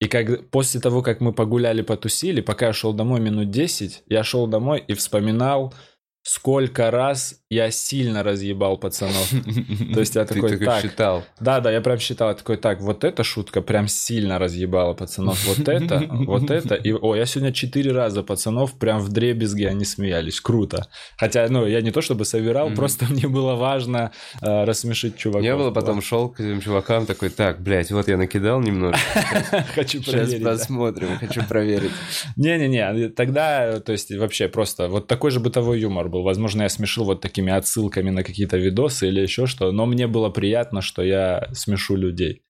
и 0.01 0.09
как, 0.09 0.49
после 0.49 0.81
того, 0.81 1.03
как 1.03 1.21
мы 1.21 1.33
погуляли, 1.33 1.83
потусили, 1.83 2.41
пока 2.41 2.69
я 2.69 2.73
шел 2.73 2.95
домой 2.95 3.21
минут 3.21 3.51
10, 3.51 4.05
я 4.07 4.25
шел 4.25 4.47
домой 4.47 4.83
и 4.89 4.95
вспоминал, 4.95 5.75
сколько 6.27 6.91
раз 6.91 7.37
я 7.51 7.71
сильно 7.71 8.25
разъебал 8.25 8.79
пацанов. 8.79 9.31
То 9.95 10.01
есть 10.01 10.17
я 10.17 10.25
такой, 10.25 10.59
так, 10.59 10.83
считал. 10.83 11.23
да, 11.39 11.61
да, 11.61 11.71
я 11.71 11.81
прям 11.81 12.01
считал, 12.01 12.31
я 12.31 12.35
такой, 12.35 12.57
так, 12.57 12.81
вот 12.81 13.05
эта 13.05 13.23
шутка 13.23 13.63
прям 13.63 13.87
сильно 13.87 14.41
разъебала 14.41 14.95
пацанов, 14.95 15.47
вот 15.47 15.69
это, 15.69 16.03
вот 16.11 16.51
это, 16.51 16.75
и, 16.75 16.93
о, 16.93 17.15
я 17.15 17.27
сегодня 17.27 17.53
четыре 17.53 17.93
раза 17.93 18.25
пацанов 18.25 18.77
прям 18.77 18.99
в 18.99 19.11
дребезге 19.11 19.69
они 19.69 19.85
смеялись, 19.85 20.41
круто. 20.41 20.89
Хотя, 21.17 21.47
ну, 21.49 21.65
я 21.65 21.81
не 21.81 21.93
то 21.93 22.01
чтобы 22.01 22.25
собирал, 22.25 22.71
просто 22.71 23.05
мне 23.11 23.29
было 23.29 23.55
важно 23.55 24.11
э, 24.43 24.65
рассмешить 24.65 25.17
чуваков. 25.17 25.43
Не 25.43 25.55
было, 25.55 25.71
потом 25.71 26.03
шел 26.03 26.31
к 26.31 26.41
этим 26.41 26.61
чувакам 26.61 27.07
такой, 27.07 27.31
так, 27.31 27.63
блядь, 27.63 27.93
вот 27.93 28.09
я 28.09 28.17
накидал 28.17 28.61
немного, 28.61 28.97
Хочу 29.77 30.01
сейчас 30.03 30.15
проверить. 30.15 30.43
да. 30.43 30.51
посмотрим, 30.51 31.19
хочу 31.21 31.45
проверить. 31.45 31.93
Не-не-не, 32.35 33.11
тогда, 33.11 33.79
то 33.79 33.93
есть 33.93 34.11
вообще 34.11 34.49
просто 34.49 34.89
вот 34.89 35.07
такой 35.07 35.31
же 35.31 35.39
бытовой 35.39 35.79
юмор 35.79 36.09
был. 36.09 36.16
Возможно, 36.23 36.63
я 36.63 36.69
смешил 36.69 37.05
вот 37.05 37.21
такими 37.21 37.53
отсылками 37.53 38.11
на 38.11 38.23
какие-то 38.23 38.57
видосы 38.57 39.09
или 39.09 39.21
еще 39.21 39.47
что, 39.47 39.73
но 39.73 39.87
мне 39.87 40.07
было 40.07 40.31
приятно, 40.31 40.83
что 40.83 41.03
я 41.03 41.49
смешу 41.53 41.97
людей. 41.97 42.43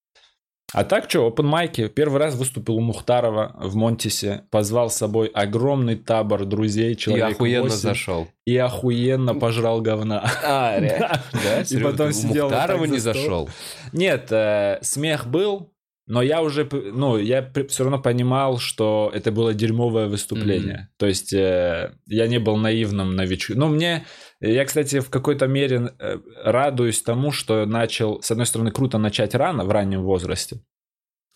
А 0.72 0.84
так 0.84 1.08
что, 1.08 1.28
open 1.28 1.44
майки. 1.44 1.86
Первый 1.86 2.18
раз 2.18 2.34
выступил 2.34 2.76
у 2.76 2.80
Мухтарова 2.80 3.54
в 3.58 3.76
Монтисе, 3.76 4.42
позвал 4.50 4.90
с 4.90 4.96
собой 4.96 5.28
огромный 5.28 5.94
табор 5.94 6.44
друзей, 6.44 6.92
И 6.92 6.96
человек 6.96 7.32
охуенно 7.32 7.62
8, 7.62 7.76
зашел. 7.76 8.28
и 8.44 8.56
охуенно 8.56 9.34
пожрал 9.34 9.80
говна. 9.80 10.28
А, 10.44 10.80
Да. 10.80 11.22
Да, 11.32 11.62
И 11.62 11.82
потом 11.82 12.12
сидел 12.12 12.46
вот 12.48 12.54
Мухтарова 12.54 12.86
за 12.86 12.92
не 12.92 12.98
зашел. 12.98 13.48
Нет, 13.92 14.26
э, 14.32 14.78
смех 14.82 15.28
был, 15.28 15.72
но 16.06 16.22
я 16.22 16.40
уже, 16.40 16.68
ну, 16.72 17.18
я 17.18 17.50
все 17.68 17.82
равно 17.82 18.00
понимал, 18.00 18.58
что 18.58 19.10
это 19.12 19.32
было 19.32 19.54
дерьмовое 19.54 20.06
выступление. 20.06 20.88
То 20.98 21.06
есть 21.06 21.32
э, 21.32 21.96
я 22.06 22.28
не 22.28 22.38
был 22.38 22.56
наивным 22.56 23.16
новичком. 23.16 23.58
Ну, 23.58 23.68
мне, 23.68 24.06
я, 24.40 24.64
кстати, 24.64 25.00
в 25.00 25.10
какой-то 25.10 25.48
мере 25.48 25.92
э, 25.98 26.18
радуюсь 26.44 27.02
тому, 27.02 27.32
что 27.32 27.66
начал, 27.66 28.22
с 28.22 28.30
одной 28.30 28.46
стороны, 28.46 28.70
круто 28.70 28.98
начать 28.98 29.34
рано, 29.34 29.64
в 29.64 29.70
раннем 29.70 30.02
возрасте, 30.02 30.60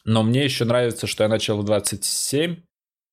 но 0.05 0.23
мне 0.23 0.45
еще 0.45 0.64
нравится, 0.64 1.07
что 1.07 1.25
я 1.25 1.29
начал 1.29 1.59
в 1.59 1.64
27, 1.64 2.57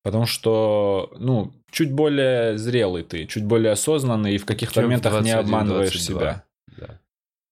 потому 0.02 0.26
что, 0.26 1.12
ну, 1.18 1.52
чуть 1.70 1.92
более 1.92 2.56
зрелый 2.56 3.02
ты, 3.02 3.26
чуть 3.26 3.44
более 3.44 3.72
осознанный 3.72 4.36
и 4.36 4.38
в 4.38 4.46
каких-то 4.46 4.76
Чем 4.76 4.84
в 4.84 4.86
моментах 4.86 5.12
не 5.12 5.32
21, 5.32 5.38
обманываешь 5.38 5.92
22. 5.92 6.20
себя. 6.20 6.44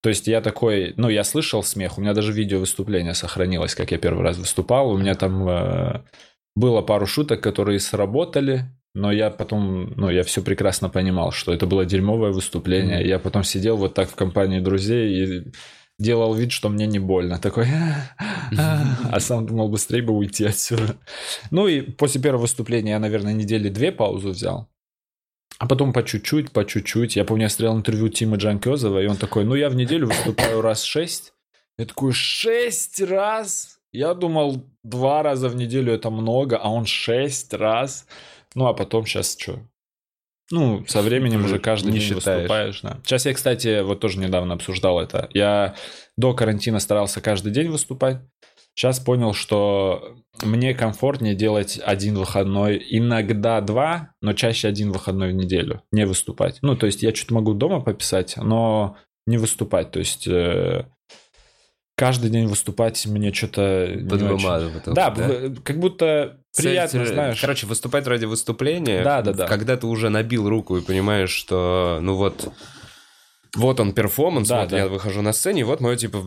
То 0.03 0.09
есть 0.09 0.27
я 0.27 0.41
такой, 0.41 0.95
ну, 0.97 1.09
я 1.09 1.25
слышал 1.25 1.63
смех, 1.63 1.99
у 1.99 2.01
меня 2.01 2.15
даже 2.15 2.33
видео 2.33 2.59
выступления 2.59 3.15
сохранилось, 3.15 3.75
как 3.75 3.91
я 3.91 3.99
первый 3.99 4.23
раз 4.23 4.37
выступал. 4.37 4.91
У 4.91 4.99
меня 4.99 5.15
там 5.15 5.49
э, 5.49 6.03
было 6.55 6.83
пару 6.83 7.07
шуток, 7.07 7.41
которые 7.41 7.81
сработали, 7.81 8.67
но 8.95 9.13
я 9.13 9.31
потом, 9.31 9.93
ну, 9.97 10.09
я 10.09 10.23
все 10.23 10.43
прекрасно 10.43 10.89
понимал, 10.89 11.33
что 11.33 11.53
это 11.53 11.67
было 11.67 11.85
дерьмовое 11.85 12.33
выступление. 12.33 13.01
Мгм. 13.01 13.09
Я 13.09 13.19
потом 13.19 13.45
сидел 13.45 13.77
вот 13.77 13.95
так 13.95 14.09
в 14.09 14.15
компании 14.15 14.61
друзей 14.61 15.25
и 15.25 15.53
делал 15.99 16.35
вид, 16.35 16.53
что 16.53 16.69
мне 16.69 16.87
не 16.87 16.99
больно. 16.99 17.39
Такой, 17.39 17.67
а 18.57 19.21
сам 19.21 19.47
думал 19.47 19.69
быстрее 19.69 20.03
бы 20.03 20.13
уйти 20.15 20.45
отсюда. 20.45 20.97
Ну 21.51 21.69
и 21.69 21.81
после 21.81 22.21
первого 22.21 22.43
выступления 22.43 22.93
я, 22.93 22.99
наверное, 22.99 23.33
недели 23.33 23.69
две 23.69 23.93
паузу 23.93 24.31
взял. 24.31 24.69
А 25.59 25.67
потом 25.67 25.93
по 25.93 26.03
чуть-чуть, 26.03 26.53
по 26.53 26.65
чуть-чуть. 26.65 27.17
Я 27.17 27.25
помню, 27.25 27.45
я 27.45 27.49
смотрел 27.49 27.77
интервью 27.77 28.09
Тима 28.09 28.37
Джанкезова, 28.37 29.01
и 29.03 29.07
он 29.07 29.17
такой, 29.17 29.45
ну 29.45 29.55
я 29.55 29.69
в 29.71 29.75
неделю 29.75 30.09
выступаю 30.09 30.61
раз 30.61 30.83
шесть. 30.83 31.33
Я 31.79 31.87
такой, 31.87 32.13
шесть 32.13 33.01
раз? 33.01 33.79
Я 33.93 34.15
думал, 34.15 34.65
два 34.83 35.23
раза 35.23 35.49
в 35.49 35.57
неделю 35.57 35.93
это 35.93 36.11
много, 36.11 36.59
а 36.59 36.71
он 36.71 36.85
шесть 36.87 37.55
раз. 37.55 38.07
Ну, 38.55 38.67
а 38.67 38.75
потом 38.75 39.07
сейчас 39.07 39.37
что? 39.39 39.61
Ну, 40.51 40.85
со 40.87 41.03
временем 41.03 41.41
Уже 41.41 41.55
уже 41.55 41.59
каждый 41.59 41.93
не 41.93 41.99
день 41.99 42.09
считаешь. 42.09 42.43
выступаешь, 42.43 42.81
да. 42.83 42.99
Сейчас 43.05 43.27
я, 43.27 43.35
кстати, 43.35 43.83
вот 43.83 44.01
тоже 44.01 44.19
недавно 44.19 44.55
обсуждал 44.55 45.01
это. 45.01 45.29
Я 45.33 45.75
до 46.17 46.35
карантина 46.35 46.79
старался 46.79 47.21
каждый 47.21 47.53
день 47.53 47.69
выступать. 47.69 48.19
Сейчас 48.77 49.01
понял, 49.01 49.33
что 49.33 50.17
мне 50.43 50.75
комфортнее 50.75 51.35
делать 51.35 51.81
один 51.83 52.15
выходной, 52.19 52.77
иногда 52.91 53.63
два, 53.63 54.11
но 54.21 54.35
чаще 54.35 54.69
один 54.69 54.93
выходной 54.93 55.31
в 55.33 55.35
неделю, 55.35 55.83
не 55.93 56.05
выступать. 56.07 56.59
Ну, 56.61 56.77
то 56.77 56.85
есть 56.85 57.03
я 57.03 57.15
что-то 57.15 57.33
могу 57.35 57.55
дома 57.55 57.81
пописать, 57.81 58.37
но 58.37 58.99
не 59.27 59.39
выступать. 59.39 59.93
То 59.93 59.99
есть 59.99 60.29
э, 60.29 60.85
каждый 61.97 62.29
день 62.29 62.47
выступать 62.49 63.07
мне 63.07 63.33
что-то 63.33 63.95
не 63.97 64.09
Под 64.11 64.21
очень. 64.23 64.71
потом, 64.75 64.93
Да, 64.95 65.09
в- 65.11 65.63
как 65.63 65.79
будто 65.81 66.39
приятно, 66.55 67.01
Цель- 67.05 67.15
знаешь. 67.15 67.41
Короче, 67.41 67.67
выступать 67.67 68.07
ради 68.07 68.27
выступления. 68.27 69.03
Да, 69.03 69.23
да, 69.23 69.33
да. 69.33 69.47
Когда 69.47 69.79
ты 69.79 69.87
уже 69.87 70.11
набил 70.11 70.49
руку 70.51 70.77
и 70.77 70.83
понимаешь, 70.83 71.31
что, 71.31 71.99
ну 72.03 72.15
вот, 72.15 72.53
вот 73.57 73.81
он 73.81 73.95
перформанс, 73.95 74.49
Да, 74.49 74.61
вот 74.61 74.69
да. 74.69 74.77
я 74.77 74.89
выхожу 74.89 75.23
на 75.23 75.33
сцене, 75.33 75.65
вот 75.65 75.81
мое, 75.81 75.97
типа, 75.97 76.25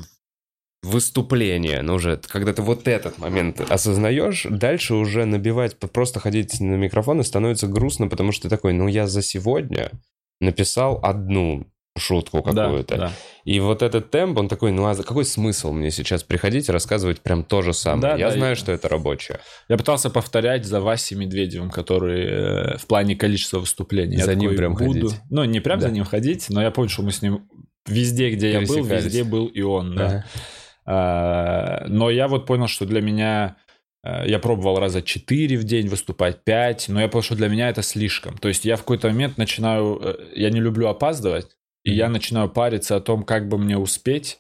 выступление. 0.83 1.81
Ну, 1.81 1.95
уже, 1.95 2.17
когда 2.27 2.53
ты 2.53 2.61
вот 2.61 2.87
этот 2.87 3.17
момент 3.17 3.59
осознаешь, 3.69 4.45
дальше 4.49 4.95
уже 4.95 5.25
набивать, 5.25 5.77
просто 5.77 6.19
ходить 6.19 6.59
на 6.59 6.75
микрофон 6.75 7.19
и 7.21 7.23
становится 7.23 7.67
грустно, 7.67 8.07
потому 8.07 8.31
что 8.31 8.43
ты 8.43 8.49
такой, 8.49 8.73
ну, 8.73 8.87
я 8.87 9.07
за 9.07 9.21
сегодня 9.21 9.91
написал 10.39 10.99
одну 11.03 11.67
шутку 11.97 12.41
Да, 12.45 12.63
какую-то. 12.65 12.97
да. 12.97 13.11
И 13.43 13.59
вот 13.59 13.81
этот 13.81 14.09
темп, 14.09 14.37
он 14.37 14.47
такой, 14.47 14.71
ну 14.71 14.85
а 14.85 14.93
за 14.93 15.03
какой 15.03 15.25
смысл 15.25 15.73
мне 15.73 15.91
сейчас 15.91 16.23
приходить 16.23 16.69
и 16.69 16.71
рассказывать 16.71 17.19
прям 17.19 17.43
то 17.43 17.61
же 17.61 17.73
самое? 17.73 18.13
Да, 18.13 18.17
я 18.17 18.29
да, 18.29 18.35
знаю, 18.35 18.53
и- 18.53 18.55
что 18.55 18.71
это 18.71 18.87
рабочее. 18.87 19.39
Я 19.67 19.77
пытался 19.77 20.09
повторять 20.09 20.65
за 20.65 20.79
Васей 20.79 21.17
Медведевым, 21.17 21.69
который 21.69 22.23
э, 22.25 22.77
в 22.77 22.85
плане 22.87 23.17
количества 23.17 23.59
выступлений. 23.59 24.15
Я 24.15 24.25
За 24.25 24.35
ним 24.35 24.55
прям 24.55 24.75
ходить. 24.75 25.11
Ну, 25.29 25.43
не 25.43 25.59
прям 25.59 25.81
за 25.81 25.87
Да. 25.87 25.93
ним 25.93 26.05
ходить, 26.05 26.45
но 26.49 26.61
я 26.61 26.71
понял, 26.71 26.87
что 26.89 27.01
мы 27.01 27.11
с 27.11 27.21
ним 27.21 27.49
везде, 27.85 28.29
где 28.29 28.51
я 28.53 28.61
был, 28.61 28.85
везде 28.85 29.25
был 29.25 29.47
и 29.47 29.61
он, 29.61 29.93
да. 29.95 30.23
А, 30.25 30.39
Но 30.85 32.09
я 32.09 32.27
вот 32.27 32.45
понял, 32.45 32.67
что 32.67 32.85
для 32.85 33.01
меня... 33.01 33.57
э, 34.03 34.27
Я 34.27 34.39
пробовал 34.39 34.79
раза 34.79 35.01
4 35.01 35.57
в 35.57 35.63
день 35.63 35.87
выступать, 35.87 36.43
5, 36.43 36.89
но 36.89 37.01
я 37.01 37.07
понял, 37.07 37.23
что 37.23 37.35
для 37.35 37.47
меня 37.49 37.69
это 37.69 37.81
слишком. 37.83 38.37
То 38.37 38.47
есть 38.47 38.65
я 38.65 38.75
в 38.75 38.79
какой-то 38.79 39.07
момент 39.09 39.37
начинаю... 39.37 39.99
э, 40.01 40.31
Я 40.35 40.49
не 40.49 40.59
люблю 40.59 40.87
опаздывать, 40.87 41.47
и 41.83 41.91
я 41.93 42.09
начинаю 42.09 42.49
париться 42.49 42.95
о 42.95 43.01
том, 43.01 43.23
как 43.23 43.47
бы 43.47 43.57
мне 43.57 43.77
успеть, 43.77 44.39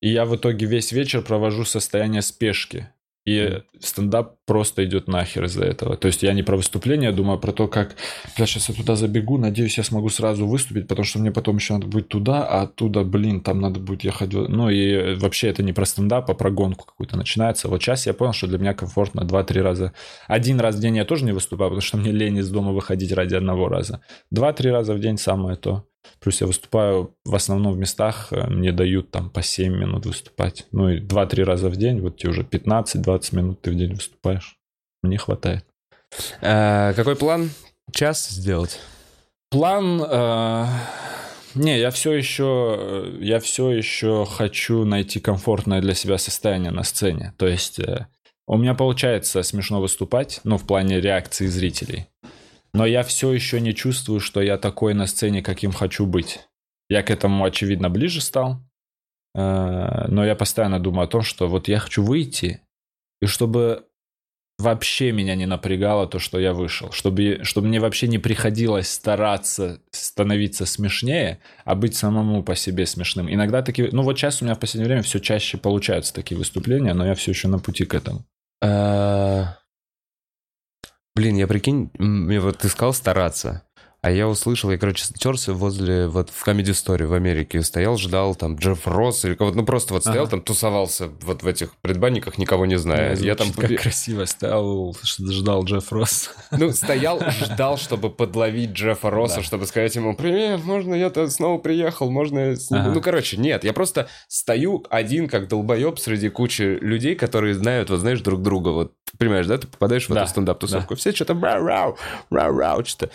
и 0.00 0.10
я 0.10 0.24
в 0.24 0.36
итоге 0.36 0.66
весь 0.66 0.92
вечер 0.92 1.22
провожу 1.22 1.64
состояние 1.64 2.22
спешки. 2.22 2.88
И 3.28 3.60
стендап 3.78 4.36
просто 4.46 4.86
идет 4.86 5.06
нахер 5.06 5.44
из-за 5.44 5.64
этого. 5.64 5.98
То 5.98 6.06
есть 6.06 6.22
я 6.22 6.32
не 6.32 6.42
про 6.42 6.56
выступление, 6.56 7.10
я 7.10 7.14
думаю 7.14 7.36
а 7.36 7.38
про 7.38 7.52
то, 7.52 7.68
как, 7.68 7.94
бля, 8.34 8.46
сейчас 8.46 8.70
я 8.70 8.74
туда 8.74 8.96
забегу, 8.96 9.36
надеюсь, 9.36 9.76
я 9.76 9.84
смогу 9.84 10.08
сразу 10.08 10.46
выступить, 10.46 10.88
потому 10.88 11.04
что 11.04 11.18
мне 11.18 11.30
потом 11.30 11.56
еще 11.56 11.74
надо 11.74 11.86
будет 11.86 12.08
туда, 12.08 12.46
а 12.46 12.62
оттуда, 12.62 13.04
блин, 13.04 13.42
там 13.42 13.60
надо 13.60 13.80
будет 13.80 14.02
ехать. 14.02 14.32
Ну 14.32 14.70
и 14.70 15.14
вообще 15.16 15.48
это 15.48 15.62
не 15.62 15.74
про 15.74 15.84
стендап, 15.84 16.30
а 16.30 16.34
про 16.34 16.50
гонку 16.50 16.86
какую-то 16.86 17.18
начинается. 17.18 17.68
Вот 17.68 17.82
сейчас 17.82 18.06
я 18.06 18.14
понял, 18.14 18.32
что 18.32 18.46
для 18.46 18.56
меня 18.56 18.72
комфортно 18.72 19.20
2-3 19.20 19.60
раза. 19.60 19.92
Один 20.26 20.58
раз 20.58 20.76
в 20.76 20.80
день 20.80 20.96
я 20.96 21.04
тоже 21.04 21.26
не 21.26 21.32
выступаю, 21.32 21.70
потому 21.70 21.82
что 21.82 21.98
мне 21.98 22.10
лень 22.10 22.38
из 22.38 22.48
дома 22.48 22.72
выходить 22.72 23.12
ради 23.12 23.34
одного 23.34 23.68
раза. 23.68 24.00
Два-три 24.30 24.70
раза 24.70 24.94
в 24.94 25.00
день 25.00 25.18
самое 25.18 25.56
то. 25.56 25.84
Плюс 26.20 26.40
я 26.40 26.46
выступаю 26.46 27.14
в 27.24 27.34
основном 27.34 27.74
в 27.74 27.78
местах, 27.78 28.28
э, 28.32 28.48
мне 28.48 28.72
дают 28.72 29.10
там 29.10 29.30
по 29.30 29.42
7 29.42 29.72
минут 29.72 30.06
выступать. 30.06 30.66
Ну 30.72 30.88
и 30.88 31.00
2-3 31.00 31.44
раза 31.44 31.68
в 31.68 31.76
день, 31.76 32.00
вот 32.00 32.16
тебе 32.16 32.30
уже 32.30 32.42
15-20 32.42 33.36
минут 33.36 33.60
ты 33.62 33.70
в 33.70 33.76
день 33.76 33.94
выступаешь. 33.94 34.56
Мне 35.02 35.18
хватает. 35.18 35.64
А, 36.42 36.92
какой 36.94 37.16
план? 37.16 37.50
Час 37.92 38.28
сделать? 38.28 38.80
План... 39.50 40.02
Э, 40.02 40.66
не, 41.54 41.78
я 41.78 41.90
все 41.90 42.12
еще, 42.12 43.16
я 43.20 43.40
все 43.40 43.70
еще 43.70 44.26
хочу 44.26 44.84
найти 44.84 45.18
комфортное 45.18 45.80
для 45.80 45.94
себя 45.94 46.18
состояние 46.18 46.70
на 46.70 46.84
сцене. 46.84 47.32
То 47.38 47.48
есть 47.48 47.80
у 48.46 48.56
меня 48.56 48.74
получается 48.74 49.42
смешно 49.42 49.80
выступать, 49.80 50.40
ну, 50.44 50.56
в 50.58 50.66
плане 50.66 51.00
реакции 51.00 51.46
зрителей 51.46 52.06
но 52.72 52.86
я 52.86 53.02
все 53.02 53.32
еще 53.32 53.60
не 53.60 53.74
чувствую, 53.74 54.20
что 54.20 54.40
я 54.40 54.58
такой 54.58 54.94
на 54.94 55.06
сцене, 55.06 55.42
каким 55.42 55.72
хочу 55.72 56.06
быть. 56.06 56.40
Я 56.88 57.02
к 57.02 57.10
этому, 57.10 57.44
очевидно, 57.44 57.90
ближе 57.90 58.20
стал, 58.20 58.62
э, 59.34 60.06
но 60.08 60.24
я 60.24 60.34
постоянно 60.34 60.80
думаю 60.80 61.04
о 61.04 61.08
том, 61.08 61.22
что 61.22 61.48
вот 61.48 61.68
я 61.68 61.78
хочу 61.78 62.02
выйти, 62.02 62.62
и 63.20 63.26
чтобы 63.26 63.84
вообще 64.58 65.12
меня 65.12 65.36
не 65.36 65.46
напрягало 65.46 66.06
то, 66.06 66.18
что 66.18 66.38
я 66.38 66.52
вышел, 66.52 66.90
чтобы, 66.90 67.40
чтобы 67.42 67.68
мне 67.68 67.78
вообще 67.78 68.08
не 68.08 68.18
приходилось 68.18 68.90
стараться 68.90 69.80
становиться 69.92 70.66
смешнее, 70.66 71.38
а 71.64 71.74
быть 71.74 71.94
самому 71.94 72.42
по 72.42 72.56
себе 72.56 72.86
смешным. 72.86 73.32
Иногда 73.32 73.62
такие, 73.62 73.90
ну 73.92 74.02
вот 74.02 74.18
сейчас 74.18 74.42
у 74.42 74.44
меня 74.44 74.54
в 74.54 74.58
последнее 74.58 74.88
время 74.88 75.02
все 75.02 75.20
чаще 75.20 75.58
получаются 75.58 76.12
такие 76.12 76.36
выступления, 76.36 76.94
но 76.94 77.06
я 77.06 77.14
все 77.14 77.30
еще 77.30 77.48
на 77.48 77.58
пути 77.58 77.84
к 77.84 77.94
этому. 77.94 78.24
Блин, 81.18 81.34
я 81.34 81.48
прикинь, 81.48 81.90
мне 81.98 82.38
вот 82.38 82.58
ты 82.58 82.68
сказал 82.68 82.94
стараться. 82.94 83.64
А 84.08 84.10
я 84.10 84.26
услышал, 84.26 84.70
я, 84.70 84.78
короче, 84.78 85.04
терся 85.18 85.52
возле, 85.52 86.08
вот 86.08 86.30
в 86.30 86.46
Comedy 86.46 86.70
Story 86.70 87.04
в 87.04 87.12
Америке, 87.12 87.62
стоял, 87.62 87.98
ждал 87.98 88.34
там 88.34 88.56
Джефф 88.56 88.86
Росс 88.86 89.26
или 89.26 89.34
кого-то, 89.34 89.54
ну 89.54 89.66
просто 89.66 89.92
вот 89.92 90.02
стоял 90.02 90.22
ага. 90.22 90.30
там, 90.30 90.40
тусовался 90.40 91.10
вот 91.20 91.42
в 91.42 91.46
этих 91.46 91.74
предбанниках, 91.82 92.38
никого 92.38 92.64
не 92.64 92.78
зная. 92.78 93.14
Ну, 93.14 93.22
я 93.22 93.34
там 93.34 93.52
как 93.52 93.70
красиво 93.76 94.24
стоял, 94.24 94.96
ждал 95.02 95.62
Джефф 95.64 95.92
Росс. 95.92 96.30
Ну, 96.52 96.72
стоял, 96.72 97.20
ждал, 97.28 97.76
чтобы 97.76 98.08
подловить 98.08 98.70
Джеффа 98.70 99.10
Росса, 99.10 99.36
да. 99.36 99.42
чтобы 99.42 99.66
сказать 99.66 99.94
ему, 99.94 100.16
привет, 100.16 100.64
можно 100.64 100.94
я-то 100.94 101.28
снова 101.28 101.58
приехал, 101.58 102.10
можно... 102.10 102.56
Ага. 102.70 102.92
Ну, 102.94 103.02
короче, 103.02 103.36
нет, 103.36 103.62
я 103.62 103.74
просто 103.74 104.08
стою 104.26 104.86
один, 104.88 105.28
как 105.28 105.48
долбоеб, 105.48 105.98
среди 105.98 106.30
кучи 106.30 106.78
людей, 106.80 107.14
которые 107.14 107.52
знают, 107.52 107.90
вот 107.90 108.00
знаешь, 108.00 108.22
друг 108.22 108.40
друга, 108.40 108.70
вот 108.70 108.94
понимаешь, 109.18 109.46
да, 109.46 109.58
ты 109.58 109.66
попадаешь 109.66 110.08
в 110.08 110.14
да. 110.14 110.22
эту 110.22 110.30
стендап-тусовку, 110.30 110.94
да. 110.94 110.98
все 110.98 111.12
что-то 111.12 111.34
рау-рау, 111.34 111.98
рау-рау, 112.30 112.84
что-то. 112.84 113.10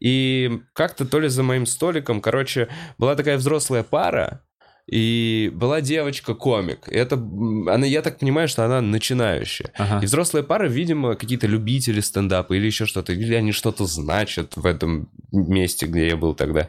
И 0.00 0.35
как-то 0.72 1.04
то 1.04 1.20
ли 1.20 1.28
за 1.28 1.42
моим 1.42 1.66
столиком, 1.66 2.20
короче, 2.20 2.68
была 2.98 3.14
такая 3.14 3.36
взрослая 3.36 3.82
пара, 3.82 4.42
и 4.86 5.50
была 5.52 5.80
девочка-комик. 5.80 6.88
Это, 6.88 7.16
она, 7.16 7.86
я 7.86 8.02
так 8.02 8.18
понимаю, 8.18 8.46
что 8.46 8.64
она 8.64 8.80
начинающая. 8.80 9.72
Ага. 9.76 10.00
И 10.02 10.06
взрослая 10.06 10.44
пара, 10.44 10.68
видимо, 10.68 11.16
какие-то 11.16 11.48
любители 11.48 12.00
стендапа 12.00 12.54
или 12.54 12.66
еще 12.66 12.86
что-то, 12.86 13.12
или 13.12 13.34
они 13.34 13.50
что-то 13.50 13.84
значат 13.86 14.56
в 14.56 14.64
этом 14.64 15.10
месте, 15.32 15.86
где 15.86 16.06
я 16.08 16.16
был 16.16 16.34
тогда. 16.34 16.68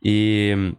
И 0.00 0.74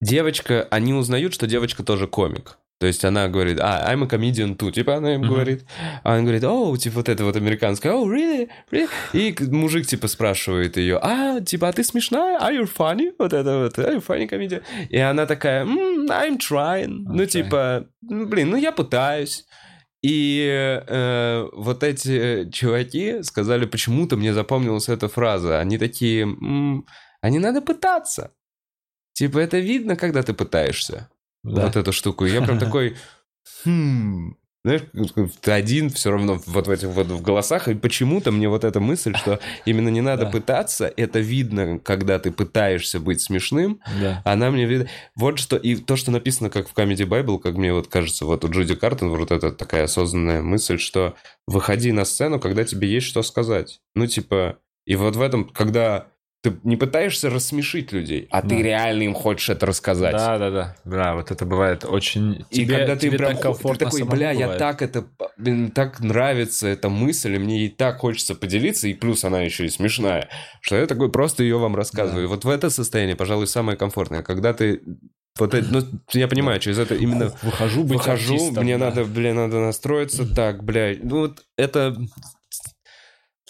девочка, 0.00 0.66
они 0.70 0.94
узнают, 0.94 1.34
что 1.34 1.46
девочка 1.46 1.82
тоже 1.82 2.06
комик. 2.06 2.58
То 2.78 2.86
есть 2.86 3.04
она 3.04 3.26
говорит, 3.26 3.58
а, 3.60 3.92
I'm 3.92 4.04
a 4.04 4.06
comedian 4.06 4.56
too. 4.56 4.70
Типа 4.70 4.96
она 4.96 5.14
им 5.14 5.22
uh-huh. 5.22 5.28
говорит. 5.28 5.64
А 6.04 6.14
он 6.14 6.22
говорит, 6.22 6.44
о, 6.44 6.76
типа 6.76 6.96
вот 6.96 7.08
это 7.08 7.24
вот 7.24 7.34
американское, 7.34 7.92
oh, 7.92 8.06
really? 8.06 8.48
really? 8.70 8.88
И 9.12 9.34
мужик 9.50 9.86
типа 9.86 10.06
спрашивает 10.06 10.76
ее, 10.76 10.98
а, 11.02 11.40
типа, 11.40 11.68
а 11.68 11.72
ты 11.72 11.82
смешная? 11.82 12.38
Are 12.38 12.56
you 12.56 12.70
funny? 12.72 13.12
Вот 13.18 13.32
это 13.32 13.58
вот, 13.58 13.78
are 13.78 13.96
you 13.96 14.04
funny 14.06 14.28
comedian? 14.28 14.62
И 14.90 14.98
она 14.98 15.26
такая, 15.26 15.64
mm, 15.64 16.06
I'm 16.06 16.38
trying. 16.38 17.04
Okay. 17.04 17.12
Ну, 17.14 17.26
типа, 17.26 17.86
блин, 18.00 18.50
ну 18.50 18.56
я 18.56 18.70
пытаюсь. 18.70 19.44
И 20.00 20.46
э, 20.86 21.48
вот 21.52 21.82
эти 21.82 22.48
чуваки 22.52 23.24
сказали, 23.24 23.66
почему-то 23.66 24.16
мне 24.16 24.32
запомнилась 24.32 24.88
эта 24.88 25.08
фраза. 25.08 25.58
Они 25.58 25.76
такие, 25.78 26.22
м-м, 26.22 26.86
а 27.20 27.30
не 27.30 27.40
надо 27.40 27.60
пытаться. 27.60 28.30
Типа 29.14 29.38
это 29.38 29.58
видно, 29.58 29.96
когда 29.96 30.22
ты 30.22 30.32
пытаешься 30.32 31.08
да. 31.42 31.66
вот 31.66 31.76
эту 31.76 31.92
штуку. 31.92 32.26
И 32.26 32.30
я 32.30 32.42
прям 32.42 32.58
такой, 32.58 32.96
хм, 33.64 34.36
знаешь, 34.64 34.82
ты 35.40 35.52
один 35.52 35.88
все 35.88 36.10
равно 36.10 36.40
вот 36.44 36.66
в 36.66 36.70
этих 36.70 36.88
вот 36.88 37.06
в 37.06 37.22
голосах, 37.22 37.68
и 37.68 37.74
почему-то 37.74 38.32
мне 38.32 38.48
вот 38.48 38.64
эта 38.64 38.80
мысль, 38.80 39.14
что 39.16 39.38
именно 39.64 39.88
не 39.88 40.00
надо 40.00 40.24
да. 40.24 40.30
пытаться, 40.30 40.92
это 40.96 41.20
видно, 41.20 41.78
когда 41.78 42.18
ты 42.18 42.32
пытаешься 42.32 42.98
быть 42.98 43.20
смешным, 43.20 43.80
да. 44.00 44.20
она 44.24 44.50
мне 44.50 44.66
видно. 44.66 44.88
Вот 45.14 45.38
что, 45.38 45.56
и 45.56 45.76
то, 45.76 45.96
что 45.96 46.10
написано 46.10 46.50
как 46.50 46.68
в 46.68 46.74
Comedy 46.74 47.06
Bible, 47.06 47.38
как 47.38 47.54
мне 47.54 47.72
вот 47.72 47.86
кажется, 47.86 48.26
вот 48.26 48.44
у 48.44 48.50
Джуди 48.50 48.74
Картон 48.74 49.10
вот 49.10 49.30
эта 49.30 49.52
такая 49.52 49.84
осознанная 49.84 50.42
мысль, 50.42 50.78
что 50.78 51.14
выходи 51.46 51.92
на 51.92 52.04
сцену, 52.04 52.40
когда 52.40 52.64
тебе 52.64 52.88
есть 52.88 53.06
что 53.06 53.22
сказать. 53.22 53.80
Ну, 53.94 54.06
типа, 54.06 54.58
и 54.84 54.96
вот 54.96 55.16
в 55.16 55.22
этом, 55.22 55.48
когда 55.48 56.08
ты 56.40 56.56
не 56.62 56.76
пытаешься 56.76 57.30
рассмешить 57.30 57.90
людей, 57.90 58.28
а 58.30 58.42
да. 58.42 58.48
ты 58.48 58.62
реально 58.62 59.02
им 59.02 59.14
хочешь 59.14 59.48
это 59.48 59.66
рассказать. 59.66 60.12
Да, 60.12 60.38
да, 60.38 60.50
да. 60.50 60.76
Да, 60.84 61.14
вот 61.16 61.32
это 61.32 61.44
бывает 61.44 61.84
очень... 61.84 62.46
И 62.50 62.64
тебе, 62.64 62.78
когда 62.78 62.94
ты 62.94 63.08
тебе 63.08 63.18
прям 63.18 63.32
так 63.32 63.42
комфортно 63.42 63.90
ты 63.90 63.96
такой, 63.96 64.02
бля, 64.04 64.32
бывает. 64.32 64.38
я 64.38 64.54
так 64.54 64.82
это... 64.82 65.06
Мне 65.36 65.68
так 65.70 65.98
нравится 65.98 66.68
эта 66.68 66.88
мысль, 66.88 67.34
и 67.34 67.38
мне 67.38 67.58
ей 67.60 67.70
так 67.70 67.98
хочется 67.98 68.36
поделиться, 68.36 68.86
и 68.86 68.94
плюс 68.94 69.24
она 69.24 69.40
еще 69.42 69.66
и 69.66 69.68
смешная, 69.68 70.28
что 70.60 70.76
я 70.76 70.86
такой 70.86 71.10
просто 71.10 71.42
ее 71.42 71.58
вам 71.58 71.74
рассказываю. 71.74 72.28
Да. 72.28 72.34
Вот 72.34 72.44
в 72.44 72.48
это 72.48 72.70
состояние, 72.70 73.16
пожалуй, 73.16 73.48
самое 73.48 73.76
комфортное. 73.76 74.22
Когда 74.22 74.52
ты 74.54 74.80
вот 75.38 75.54
это, 75.54 75.66
ну, 75.70 75.82
я 76.12 76.28
понимаю, 76.28 76.60
через 76.60 76.78
это 76.78 76.94
именно... 76.94 77.32
Выхожу, 77.42 77.82
быть 77.82 77.98
Выхожу, 77.98 78.34
артистом, 78.34 78.64
мне 78.64 78.78
да. 78.78 78.86
надо, 78.86 79.04
бля, 79.04 79.34
надо 79.34 79.58
настроиться, 79.58 80.26
так, 80.34 80.64
бля, 80.64 80.94
ну 81.00 81.20
вот 81.20 81.44
это 81.56 81.96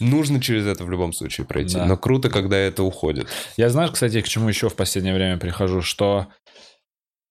Нужно 0.01 0.41
через 0.41 0.67
это 0.67 0.85
в 0.85 0.91
любом 0.91 1.13
случае 1.13 1.47
пройти. 1.47 1.75
Да. 1.75 1.87
Но 1.87 1.97
круто, 1.97 2.31
когда 2.31 2.57
это 2.57 2.83
уходит. 2.83 3.27
Я 3.57 3.69
знаешь, 3.71 3.91
кстати, 3.91 4.21
к 4.21 4.29
чему 4.29 4.49
еще 4.49 4.69
в 4.69 4.77
последнее 4.77 5.15
время 5.15 5.39
прихожу, 5.39 5.83
что 5.83 6.29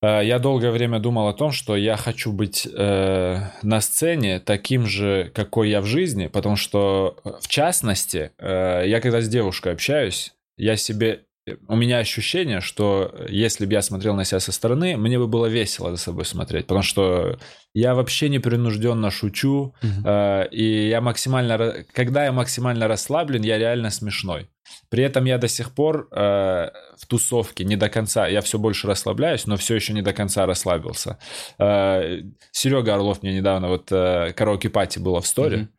э, 0.01 0.22
я 0.26 0.39
долгое 0.39 0.72
время 0.72 0.99
думал 0.99 1.30
о 1.30 1.34
том, 1.34 1.51
что 1.51 1.76
я 1.78 1.95
хочу 1.95 2.32
быть 2.34 2.68
э, 2.68 3.41
на 3.61 3.82
сцене 3.82 4.39
таким 4.39 4.86
же, 4.86 5.32
какой 5.34 5.70
я 5.70 5.82
в 5.82 5.86
жизни, 5.86 6.28
потому 6.28 6.57
что, 6.57 7.18
э, 7.24 7.32
в 7.39 7.47
частности, 7.47 8.32
э, 8.38 8.84
я 8.86 8.99
когда 8.99 9.22
с 9.22 9.30
девушкой 9.30 9.74
общаюсь, 9.74 10.34
я 10.57 10.76
себе 10.76 11.26
у 11.67 11.75
меня 11.75 11.99
ощущение, 11.99 12.61
что 12.61 13.13
если 13.29 13.65
бы 13.65 13.73
я 13.73 13.81
смотрел 13.81 14.15
на 14.15 14.25
себя 14.25 14.39
со 14.39 14.51
стороны, 14.51 14.97
мне 14.97 15.17
бы 15.17 15.27
было 15.27 15.45
весело 15.45 15.91
за 15.91 15.97
собой 15.97 16.25
смотреть, 16.25 16.67
потому 16.67 16.83
что 16.83 17.37
я 17.73 17.95
вообще 17.95 18.29
непринужденно 18.29 19.11
шучу, 19.11 19.73
mm-hmm. 19.81 20.45
э, 20.45 20.49
и 20.51 20.89
я 20.89 21.01
максимально, 21.01 21.85
когда 21.93 22.25
я 22.25 22.31
максимально 22.31 22.87
расслаблен, 22.87 23.43
я 23.43 23.57
реально 23.57 23.89
смешной. 23.91 24.49
При 24.89 25.03
этом 25.03 25.25
я 25.25 25.37
до 25.37 25.47
сих 25.47 25.73
пор 25.73 26.07
э, 26.11 26.69
в 26.97 27.05
тусовке 27.07 27.63
не 27.63 27.75
до 27.75 27.89
конца, 27.89 28.27
я 28.27 28.41
все 28.41 28.57
больше 28.57 28.87
расслабляюсь, 28.87 29.45
но 29.45 29.57
все 29.57 29.75
еще 29.75 29.93
не 29.93 30.01
до 30.01 30.13
конца 30.13 30.45
расслабился. 30.45 31.17
Э, 31.59 32.21
Серега 32.51 32.95
Орлов 32.95 33.21
мне 33.21 33.35
недавно 33.35 33.69
вот 33.69 33.91
э, 33.91 34.33
караоке 34.35 34.69
пати 34.69 34.99
было 34.99 35.21
в 35.21 35.27
сторе. 35.27 35.57
Mm-hmm. 35.57 35.76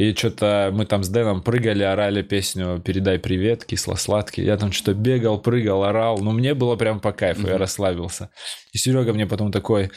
И 0.00 0.14
что-то 0.14 0.70
мы 0.72 0.86
там 0.86 1.04
с 1.04 1.10
Дэном 1.10 1.42
прыгали, 1.42 1.82
орали 1.82 2.22
песню 2.22 2.80
«Передай 2.82 3.18
привет, 3.18 3.66
кисло-сладкий». 3.66 4.42
Я 4.42 4.56
там 4.56 4.72
что-то 4.72 4.94
бегал, 4.94 5.38
прыгал, 5.38 5.84
орал. 5.84 6.16
Но 6.20 6.32
мне 6.32 6.54
было 6.54 6.74
прям 6.76 7.00
по 7.00 7.12
кайфу, 7.12 7.42
mm-hmm. 7.42 7.50
я 7.50 7.58
расслабился. 7.58 8.30
И 8.72 8.78
Серега 8.78 9.12
мне 9.12 9.26
потом 9.26 9.52
такой, 9.52 9.90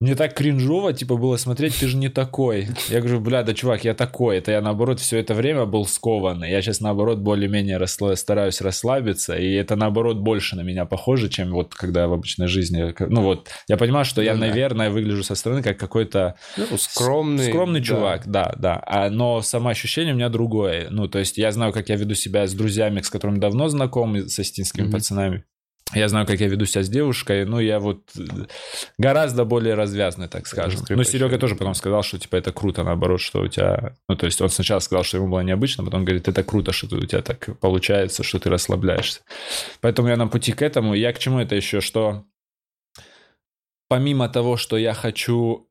мне 0.00 0.14
так 0.14 0.32
кринжово, 0.32 0.94
типа, 0.94 1.16
было 1.16 1.36
смотреть, 1.36 1.78
ты 1.78 1.86
же 1.86 1.98
не 1.98 2.08
такой. 2.08 2.68
Я 2.88 3.00
говорю, 3.00 3.20
бля, 3.20 3.42
да, 3.42 3.52
чувак, 3.52 3.84
я 3.84 3.92
такой. 3.92 4.38
Это 4.38 4.50
я, 4.50 4.62
наоборот, 4.62 4.98
все 4.98 5.18
это 5.18 5.34
время 5.34 5.66
был 5.66 5.84
скованный. 5.84 6.50
Я 6.50 6.62
сейчас, 6.62 6.80
наоборот, 6.80 7.18
более-менее 7.18 7.76
расслаб... 7.76 8.16
стараюсь 8.16 8.62
расслабиться, 8.62 9.36
и 9.36 9.52
это, 9.52 9.76
наоборот, 9.76 10.16
больше 10.16 10.56
на 10.56 10.62
меня 10.62 10.86
похоже, 10.86 11.28
чем 11.28 11.50
вот 11.50 11.74
когда 11.74 12.08
в 12.08 12.14
обычной 12.14 12.46
жизни... 12.46 12.94
Ну 12.98 13.20
вот, 13.20 13.50
я 13.68 13.76
понимаю, 13.76 14.06
что 14.06 14.22
я, 14.22 14.32
ну, 14.32 14.40
наверное, 14.40 14.88
выгляжу 14.88 15.22
со 15.22 15.34
стороны 15.34 15.62
как 15.62 15.78
какой-то... 15.78 16.36
Ну, 16.56 16.78
скромный. 16.78 17.48
Скромный 17.48 17.80
да. 17.80 17.86
чувак, 17.86 18.26
да, 18.26 18.54
да. 18.56 18.82
А, 18.86 19.10
но 19.10 19.42
самоощущение 19.42 20.14
у 20.14 20.16
меня 20.16 20.30
другое. 20.30 20.86
Ну, 20.88 21.08
то 21.08 21.18
есть 21.18 21.36
я 21.36 21.52
знаю, 21.52 21.74
как 21.74 21.90
я 21.90 21.96
веду 21.96 22.14
себя 22.14 22.46
с 22.46 22.54
друзьями, 22.54 23.02
с 23.02 23.10
которыми 23.10 23.38
давно 23.38 23.68
знаком, 23.68 24.16
с 24.16 24.38
остинскими 24.38 24.86
mm-hmm. 24.86 24.92
пацанами. 24.92 25.44
Я 25.94 26.08
знаю, 26.08 26.26
как 26.26 26.40
я 26.40 26.48
веду 26.48 26.66
себя 26.66 26.82
с 26.82 26.88
девушкой, 26.88 27.44
но 27.44 27.60
я 27.60 27.80
вот 27.80 28.02
э, 28.16 28.22
гораздо 28.98 29.44
более 29.44 29.74
развязный, 29.74 30.28
так 30.28 30.46
скажем. 30.46 30.80
Но 30.88 31.02
Серега 31.02 31.38
тоже 31.38 31.56
потом 31.56 31.74
сказал, 31.74 32.02
что 32.02 32.18
типа 32.18 32.36
это 32.36 32.52
круто, 32.52 32.84
наоборот, 32.84 33.20
что 33.20 33.40
у 33.40 33.48
тебя... 33.48 33.94
Ну, 34.08 34.16
то 34.16 34.26
есть 34.26 34.40
он 34.40 34.50
сначала 34.50 34.78
сказал, 34.78 35.02
что 35.02 35.16
ему 35.16 35.28
было 35.28 35.40
необычно, 35.40 35.84
потом 35.84 36.04
говорит, 36.04 36.28
это 36.28 36.44
круто, 36.44 36.72
что 36.72 36.94
у 36.94 37.06
тебя 37.06 37.22
так 37.22 37.58
получается, 37.58 38.22
что 38.22 38.38
ты 38.38 38.50
расслабляешься. 38.50 39.20
Поэтому 39.80 40.08
я 40.08 40.16
на 40.16 40.28
пути 40.28 40.52
к 40.52 40.62
этому. 40.62 40.94
Я 40.94 41.12
к 41.12 41.18
чему 41.18 41.40
это 41.40 41.56
еще, 41.56 41.80
что 41.80 42.24
помимо 43.88 44.28
того, 44.28 44.56
что 44.56 44.76
я 44.76 44.94
хочу 44.94 45.68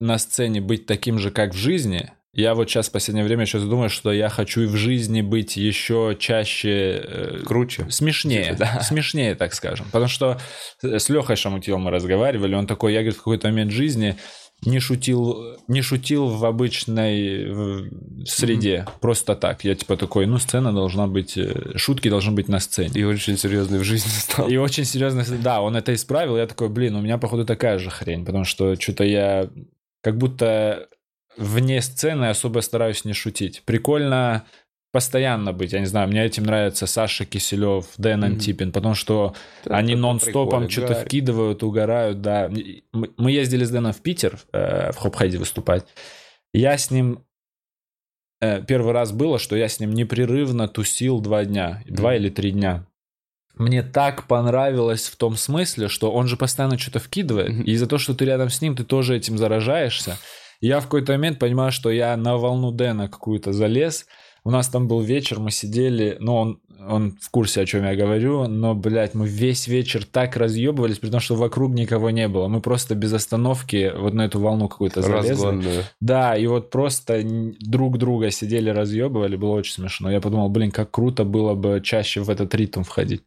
на 0.00 0.18
сцене 0.18 0.60
быть 0.60 0.86
таким 0.86 1.18
же, 1.18 1.30
как 1.30 1.54
в 1.54 1.56
жизни, 1.56 2.10
я 2.32 2.54
вот 2.54 2.68
сейчас 2.70 2.88
в 2.88 2.92
последнее 2.92 3.24
время 3.24 3.42
еще 3.42 3.58
думаю, 3.58 3.90
что 3.90 4.12
я 4.12 4.28
хочу 4.28 4.62
и 4.62 4.66
в 4.66 4.76
жизни 4.76 5.20
быть 5.20 5.56
еще 5.56 6.16
чаще... 6.18 7.02
э, 7.02 7.38
Круче. 7.44 7.86
Смешнее, 7.90 8.52
Типа, 8.52 8.58
да. 8.74 8.80
смешнее, 8.82 9.34
так 9.34 9.52
скажем. 9.54 9.86
Потому 9.86 10.08
что 10.08 10.38
с 10.82 11.08
Лехой 11.08 11.36
Шамутилом 11.36 11.82
мы 11.82 11.90
разговаривали, 11.90 12.54
он 12.54 12.66
такой, 12.66 12.92
я, 12.92 13.00
говорит, 13.00 13.14
в 13.14 13.18
какой-то 13.18 13.48
момент 13.48 13.72
жизни 13.72 14.16
не 14.66 14.78
шутил, 14.78 15.56
не 15.68 15.80
шутил 15.80 16.26
в 16.28 16.44
обычной 16.44 17.50
в- 17.50 18.26
среде, 18.26 18.86
просто 19.00 19.34
так. 19.34 19.64
Я 19.64 19.74
типа 19.74 19.96
такой, 19.96 20.26
ну, 20.26 20.38
сцена 20.38 20.70
должна 20.72 21.06
быть, 21.06 21.36
э, 21.38 21.72
шутки 21.76 22.10
должны 22.10 22.32
быть 22.32 22.46
на 22.48 22.60
сцене. 22.60 22.90
И 22.94 23.02
очень 23.04 23.38
серьезный 23.38 23.78
в 23.78 23.84
жизни 23.84 24.08
стал. 24.20 24.48
И 24.48 24.56
очень 24.56 24.84
серьезно, 24.84 25.24
да, 25.42 25.62
он 25.62 25.76
это 25.76 25.94
исправил. 25.94 26.36
Я 26.36 26.46
такой, 26.46 26.68
блин, 26.68 26.94
у 26.94 27.00
меня, 27.00 27.16
походу, 27.18 27.44
такая 27.46 27.78
же 27.78 27.90
хрень, 27.90 28.24
потому 28.24 28.44
что 28.44 28.78
что-то 28.78 29.02
я 29.04 29.48
как 30.02 30.16
будто 30.18 30.86
вне 31.40 31.80
сцены 31.82 32.26
особо 32.26 32.60
стараюсь 32.60 33.04
не 33.04 33.12
шутить. 33.12 33.62
Прикольно 33.64 34.44
постоянно 34.92 35.52
быть, 35.52 35.72
я 35.72 35.78
не 35.80 35.86
знаю, 35.86 36.08
мне 36.08 36.24
этим 36.24 36.42
нравится 36.44 36.86
Саша 36.86 37.24
Киселев, 37.24 37.86
Дэн 37.96 38.20
Мгм. 38.20 38.28
Антипин, 38.32 38.72
потому 38.72 38.94
что 38.94 39.34
они 39.66 39.92
Это 39.92 40.02
нон-стопом 40.02 40.48
прикольно, 40.66 40.70
что-то 40.70 40.94
Гарри. 40.94 41.04
вкидывают, 41.06 41.62
угорают, 41.62 42.20
да. 42.22 42.50
Мы 42.92 43.30
ездили 43.30 43.64
с 43.64 43.70
Дэном 43.70 43.92
в 43.92 44.00
Питер 44.00 44.38
э, 44.52 44.90
в 44.92 44.96
Хопхайде 44.96 45.38
выступать. 45.38 45.86
Я 46.52 46.76
с 46.76 46.90
ним 46.90 47.24
э, 48.40 48.62
первый 48.66 48.92
раз 48.92 49.12
было, 49.12 49.38
что 49.38 49.54
я 49.56 49.68
с 49.68 49.78
ним 49.78 49.92
непрерывно 49.92 50.66
тусил 50.66 51.20
два 51.20 51.44
дня, 51.44 51.82
два 51.86 52.10
Мгм. 52.10 52.18
или 52.22 52.28
три 52.30 52.50
дня. 52.50 52.84
Мне 53.54 53.82
так 53.82 54.26
понравилось 54.26 55.06
в 55.08 55.16
том 55.16 55.36
смысле, 55.36 55.86
что 55.88 56.10
он 56.10 56.26
же 56.26 56.36
постоянно 56.36 56.78
что-то 56.78 56.98
вкидывает, 56.98 57.50
Мгм. 57.50 57.62
и 57.62 57.70
из-за 57.72 57.86
того, 57.86 57.98
что 58.00 58.14
ты 58.14 58.24
рядом 58.24 58.48
с 58.50 58.60
ним, 58.60 58.74
ты 58.74 58.82
тоже 58.84 59.16
этим 59.16 59.38
заражаешься. 59.38 60.18
Я 60.60 60.80
в 60.80 60.84
какой-то 60.84 61.12
момент 61.12 61.38
понимаю, 61.38 61.72
что 61.72 61.90
я 61.90 62.16
на 62.16 62.36
волну 62.36 62.70
Дэна 62.70 63.08
какую-то 63.08 63.52
залез. 63.52 64.06
У 64.44 64.50
нас 64.50 64.68
там 64.68 64.88
был 64.88 65.00
вечер, 65.00 65.38
мы 65.38 65.50
сидели, 65.50 66.16
ну, 66.20 66.34
он, 66.34 66.60
он 66.86 67.16
в 67.20 67.30
курсе, 67.30 67.60
о 67.60 67.66
чем 67.66 67.84
я 67.84 67.94
говорю, 67.94 68.46
но, 68.46 68.74
блядь, 68.74 69.14
мы 69.14 69.28
весь 69.28 69.66
вечер 69.66 70.04
так 70.04 70.36
разъебывались, 70.36 70.98
при 70.98 71.10
том, 71.10 71.20
что 71.20 71.34
вокруг 71.34 71.72
никого 71.72 72.10
не 72.10 72.26
было. 72.28 72.48
Мы 72.48 72.60
просто 72.60 72.94
без 72.94 73.12
остановки 73.12 73.92
вот 73.94 74.14
на 74.14 74.26
эту 74.26 74.40
волну 74.40 74.68
какую-то 74.68 75.02
залезли. 75.02 75.30
Разгонную. 75.30 75.84
Да, 76.00 76.36
и 76.36 76.46
вот 76.46 76.70
просто 76.70 77.22
друг 77.60 77.98
друга 77.98 78.30
сидели, 78.30 78.70
разъебывали, 78.70 79.36
было 79.36 79.52
очень 79.52 79.74
смешно. 79.74 80.10
Я 80.10 80.20
подумал, 80.20 80.48
блин, 80.48 80.70
как 80.70 80.90
круто 80.90 81.24
было 81.24 81.54
бы 81.54 81.80
чаще 81.82 82.20
в 82.20 82.30
этот 82.30 82.54
ритм 82.54 82.82
входить. 82.82 83.22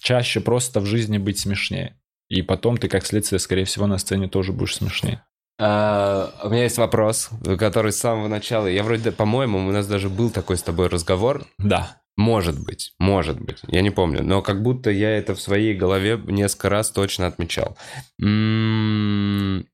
Чаще 0.00 0.40
просто 0.40 0.80
в 0.80 0.86
жизни 0.86 1.18
быть 1.18 1.38
смешнее. 1.38 1.96
И 2.28 2.42
потом 2.42 2.76
ты, 2.76 2.88
как 2.88 3.06
следствие, 3.06 3.38
скорее 3.38 3.64
всего, 3.64 3.86
на 3.86 3.98
сцене 3.98 4.28
тоже 4.28 4.52
будешь 4.52 4.76
смешнее. 4.76 5.24
А, 5.58 6.32
у 6.44 6.50
меня 6.50 6.64
есть 6.64 6.78
вопрос, 6.78 7.30
который 7.58 7.92
с 7.92 7.96
самого 7.98 8.28
начала... 8.28 8.66
Я 8.66 8.82
вроде, 8.82 9.10
по-моему, 9.12 9.58
у 9.66 9.70
нас 9.72 9.86
даже 9.86 10.08
был 10.10 10.30
такой 10.30 10.56
с 10.58 10.62
тобой 10.62 10.88
разговор. 10.88 11.46
Да. 11.58 11.96
Может 12.18 12.58
быть, 12.64 12.94
может 12.98 13.38
быть, 13.40 13.58
я 13.66 13.82
не 13.82 13.90
помню. 13.90 14.22
Но 14.22 14.40
как 14.42 14.62
будто 14.62 14.90
я 14.90 15.10
это 15.16 15.34
в 15.34 15.40
своей 15.40 15.74
голове 15.74 16.18
несколько 16.26 16.68
раз 16.70 16.90
точно 16.90 17.26
отмечал. 17.26 17.76
М, 18.22 19.66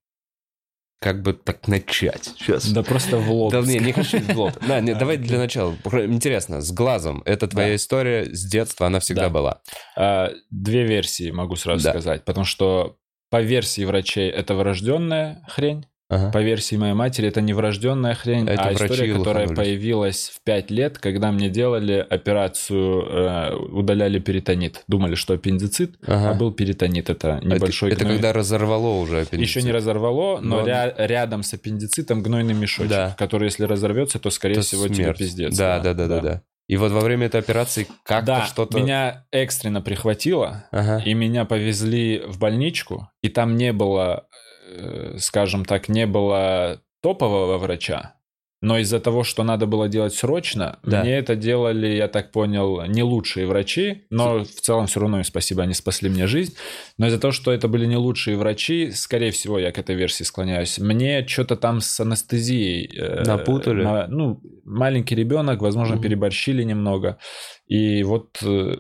Как 1.00 1.20
бы 1.22 1.32
так 1.32 1.66
начать? 1.66 2.26
Сейчас. 2.38 2.68
Да 2.68 2.84
просто 2.84 3.16
в 3.18 3.28
лоб. 3.30 3.50
Да 3.52 3.60
не, 3.62 3.78
не 3.80 3.92
хочу 3.92 4.20
в 4.20 4.36
лоб. 4.38 4.52
Да, 4.66 4.80
не, 4.80 4.94
давай 4.94 5.16
для 5.16 5.38
начала. 5.38 5.74
Интересно, 5.84 6.60
с 6.60 6.70
глазом. 6.72 7.22
Это 7.24 7.48
твоя 7.48 7.70
Да. 7.70 7.74
история 7.76 8.24
с 8.32 8.44
детства, 8.44 8.86
она 8.86 9.00
всегда 9.00 9.22
Да. 9.22 9.28
была. 9.30 9.60
А, 9.96 10.30
Две 10.50 10.84
версии 10.86 11.30
могу 11.32 11.56
сразу 11.56 11.82
Да. 11.84 11.90
сказать. 11.90 12.24
Потому 12.24 12.44
что 12.44 12.98
по 13.32 13.40
версии 13.40 13.84
врачей 13.84 14.28
это 14.30 14.54
врожденная 14.54 15.42
хрень. 15.48 15.86
Ага. 16.10 16.30
По 16.30 16.42
версии 16.42 16.76
моей 16.76 16.92
матери 16.92 17.28
это 17.28 17.40
не 17.40 17.54
врожденная 17.54 18.14
хрень, 18.14 18.46
Это 18.46 18.64
а 18.64 18.72
история, 18.74 19.14
которая 19.14 19.48
появилась 19.48 20.30
в 20.34 20.42
5 20.44 20.70
лет, 20.70 20.98
когда 20.98 21.32
мне 21.32 21.48
делали 21.48 22.06
операцию, 22.10 23.06
э, 23.08 23.54
удаляли 23.54 24.18
перитонит. 24.18 24.82
Думали, 24.88 25.14
что 25.14 25.32
аппендицит, 25.32 25.94
Ага. 26.06 26.30
а 26.30 26.34
был 26.34 26.52
перитонит. 26.52 27.08
Это 27.08 27.40
небольшой 27.42 27.92
Это 27.92 28.04
гной- 28.04 28.16
когда 28.16 28.34
разорвало 28.34 28.98
уже 29.00 29.22
аппендицит. 29.22 29.40
Еще 29.40 29.62
не 29.62 29.72
разорвало, 29.72 30.38
но, 30.40 30.60
Но- 30.60 30.66
ря- 30.68 30.94
рядом 30.98 31.42
с 31.42 31.54
аппендицитом 31.54 32.22
гнойный 32.22 32.52
мешочек, 32.52 32.90
Да. 32.90 33.16
который, 33.18 33.44
если 33.46 33.64
разорвется, 33.64 34.18
то, 34.18 34.28
скорее 34.28 34.56
Это 34.56 34.62
всего, 34.62 34.84
тебе 34.88 35.04
смерть. 35.04 35.18
пиздец. 35.18 35.56
Да, 35.56 35.80
да, 35.80 35.94
да, 35.94 36.08
да, 36.08 36.20
да. 36.20 36.42
И 36.72 36.76
вот 36.78 36.90
во 36.90 37.00
время 37.00 37.26
этой 37.26 37.38
операции 37.38 37.86
как-то 38.02 38.26
Да, 38.26 38.46
что-то... 38.46 38.80
меня 38.80 39.26
экстренно 39.30 39.82
прихватило, 39.82 40.64
Ага. 40.70 41.02
и 41.04 41.12
меня 41.12 41.44
повезли 41.44 42.22
в 42.26 42.38
больничку, 42.38 43.10
и 43.20 43.28
там 43.28 43.58
не 43.58 43.74
было, 43.74 44.26
э, 44.74 45.16
скажем 45.18 45.66
так, 45.66 45.90
не 45.90 46.06
было 46.06 46.80
топового 47.02 47.58
врача. 47.58 48.14
Но 48.62 48.78
из-за 48.78 49.00
того, 49.00 49.24
что 49.24 49.42
надо 49.42 49.66
было 49.66 49.88
делать 49.88 50.14
срочно, 50.14 50.78
Да. 50.84 51.02
мне 51.02 51.18
это 51.18 51.36
делали, 51.36 51.88
я 51.88 52.08
так 52.08 52.30
понял, 52.30 52.82
не 52.86 53.02
лучшие 53.02 53.46
врачи, 53.46 54.04
но 54.08 54.44
в 54.44 54.60
целом 54.60 54.86
все 54.86 55.00
равно 55.00 55.18
им 55.18 55.24
спасибо, 55.24 55.64
они 55.64 55.74
спасли 55.74 56.08
мне 56.08 56.26
жизнь. 56.26 56.54
Но 56.96 57.08
из-за 57.08 57.18
того, 57.18 57.32
что 57.32 57.50
это 57.52 57.68
были 57.68 57.84
не 57.86 57.96
лучшие 57.96 58.36
врачи, 58.36 58.90
скорее 58.92 59.32
всего, 59.32 59.58
я 59.58 59.72
к 59.72 59.78
этой 59.78 59.94
версии 59.96 60.22
склоняюсь. 60.24 60.78
Мне 60.78 61.26
что-то 61.26 61.56
там 61.56 61.80
с 61.80 62.00
анестезией... 62.00 62.88
э, 62.96 63.24
Напутали? 63.24 63.82
на- 63.82 64.06
ну, 64.06 64.40
маленький 64.64 65.16
ребенок, 65.16 65.60
возможно, 65.60 65.96
Мгм. 65.96 66.02
переборщили 66.04 66.62
немного. 66.62 67.18
И 67.66 68.02
вот 68.04 68.38
э, 68.42 68.76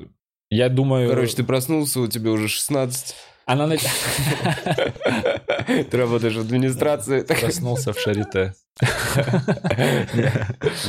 я 0.50 0.68
думаю... 0.68 1.08
Короче, 1.08 1.34
ты 1.36 1.42
проснулся, 1.44 2.00
у 2.00 2.06
тебя 2.06 2.30
уже 2.30 2.46
16. 2.46 3.14
Она 3.46 3.66
на- 3.66 3.76
Ты 3.76 3.86
работаешь 5.96 6.34
в 6.34 6.40
администрации. 6.40 7.22
проснулся 7.22 7.92
в 7.92 7.98
шарите. 7.98 8.54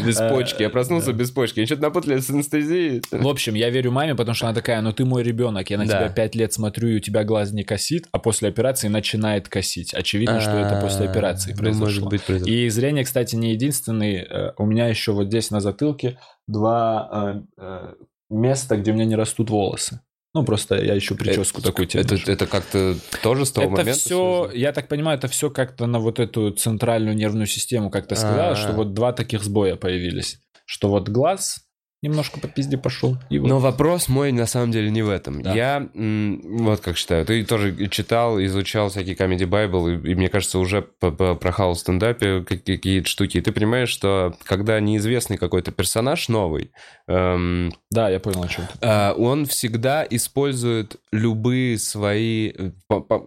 Без 0.05 0.17
почки. 0.17 0.61
Я 0.63 0.69
проснулся 0.69 1.13
без 1.13 1.31
почки. 1.31 1.59
Они 1.59 1.65
что-то 1.65 1.81
напутали 1.81 2.19
с 2.19 2.29
анестезией. 2.29 3.01
В 3.11 3.27
общем, 3.27 3.53
я 3.55 3.69
верю 3.69 3.91
маме, 3.91 4.15
потому 4.15 4.35
что 4.35 4.47
она 4.47 4.55
такая, 4.55 4.81
ну 4.81 4.93
ты 4.93 5.05
мой 5.05 5.23
ребенок, 5.23 5.69
я 5.69 5.77
на 5.77 5.85
тебя 5.85 6.09
пять 6.09 6.35
лет 6.35 6.53
смотрю, 6.53 6.89
и 6.89 6.95
у 6.97 6.99
тебя 6.99 7.23
глаз 7.23 7.51
не 7.51 7.63
косит, 7.63 8.07
а 8.11 8.19
после 8.19 8.49
операции 8.49 8.87
начинает 8.87 9.49
косить. 9.49 9.93
Очевидно, 9.93 10.41
что 10.41 10.51
это 10.51 10.79
после 10.81 11.07
операции 11.09 11.51
Ну, 11.51 11.57
произошло. 11.57 12.09
И 12.45 12.69
зрение, 12.69 13.03
кстати, 13.03 13.35
не 13.35 13.51
единственный. 13.53 14.25
Э, 14.29 14.51
У 14.57 14.65
меня 14.65 14.87
еще 14.87 15.11
вот 15.11 15.27
здесь 15.27 15.51
на 15.51 15.59
затылке 15.59 16.17
два 16.47 17.41
э, 17.57 17.61
э, 17.61 17.93
места, 18.29 18.77
где 18.77 18.91
у 18.91 18.93
меня 18.93 19.05
не 19.05 19.15
растут 19.15 19.49
волосы. 19.49 19.99
Ну, 20.35 20.43
просто 20.43 20.75
я 20.83 20.95
еще 20.95 21.13
прическу 21.15 21.61
такую 21.61 21.87
тебе 21.87 22.01
Это, 22.01 22.15
это 22.15 22.47
как-то 22.47 22.95
тоже 23.21 23.45
с 23.45 23.51
того 23.51 23.67
Это 23.67 23.75
момента? 23.77 23.99
все, 23.99 24.43
связано? 24.45 24.59
я 24.59 24.71
так 24.71 24.87
понимаю, 24.87 25.17
это 25.19 25.27
все 25.27 25.51
как-то 25.51 25.85
на 25.85 25.99
вот 25.99 26.19
эту 26.19 26.49
центральную 26.51 27.15
нервную 27.15 27.45
систему 27.45 27.91
как-то 27.91 28.15
сказала, 28.15 28.51
А. 28.53 28.55
что 28.55 28.73
вот 28.73 28.93
два 28.93 29.13
таких 29.13 29.43
сбоя 29.43 29.75
появились. 29.75 30.39
Что 30.65 30.89
вот 30.89 31.07
глаз 31.09 31.62
немножко 32.03 32.39
по 32.39 32.47
пизде 32.47 32.77
пошел. 32.77 33.17
И 33.31 33.39
вот. 33.39 33.47
Но 33.47 33.59
вопрос 33.59 34.07
мой 34.09 34.31
на 34.31 34.45
самом 34.45 34.71
деле 34.71 34.91
не 34.91 35.01
в 35.01 35.09
этом. 35.09 35.41
Да. 35.41 35.53
Я 35.53 35.89
вот 35.95 36.81
как 36.81 36.97
считаю, 36.97 37.25
ты 37.25 37.43
тоже 37.45 37.87
читал, 37.87 38.39
изучал 38.43 38.89
всякие 38.89 39.15
Comedy 39.15 39.47
Bible, 39.49 39.95
и, 40.05 40.11
и 40.11 40.15
мне 40.15 40.29
кажется, 40.29 40.59
уже 40.59 40.81
прохавал 40.81 41.73
в 41.73 41.79
стендапе 41.79 42.41
как- 42.43 42.63
какие-то 42.63 43.07
штуки. 43.09 43.37
И 43.37 43.41
ты 43.41 43.51
понимаешь, 43.51 43.89
что 43.89 44.35
когда 44.43 44.79
неизвестный 44.79 45.37
какой-то 45.37 45.71
персонаж 45.71 46.29
новый, 46.29 46.71
эм, 47.07 47.73
Да, 47.89 48.09
я 48.09 48.19
понял, 48.19 48.43
о 48.43 48.47
чем 48.47 48.65
а, 48.81 49.13
он 49.13 49.45
всегда 49.45 50.05
использует 50.09 50.97
любые 51.11 51.79
свои... 51.79 52.49
э, 52.49 52.71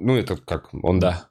Ну, 0.00 0.16
это 0.16 0.36
как 0.36 0.68
он... 0.74 1.00
Да. 1.00 1.28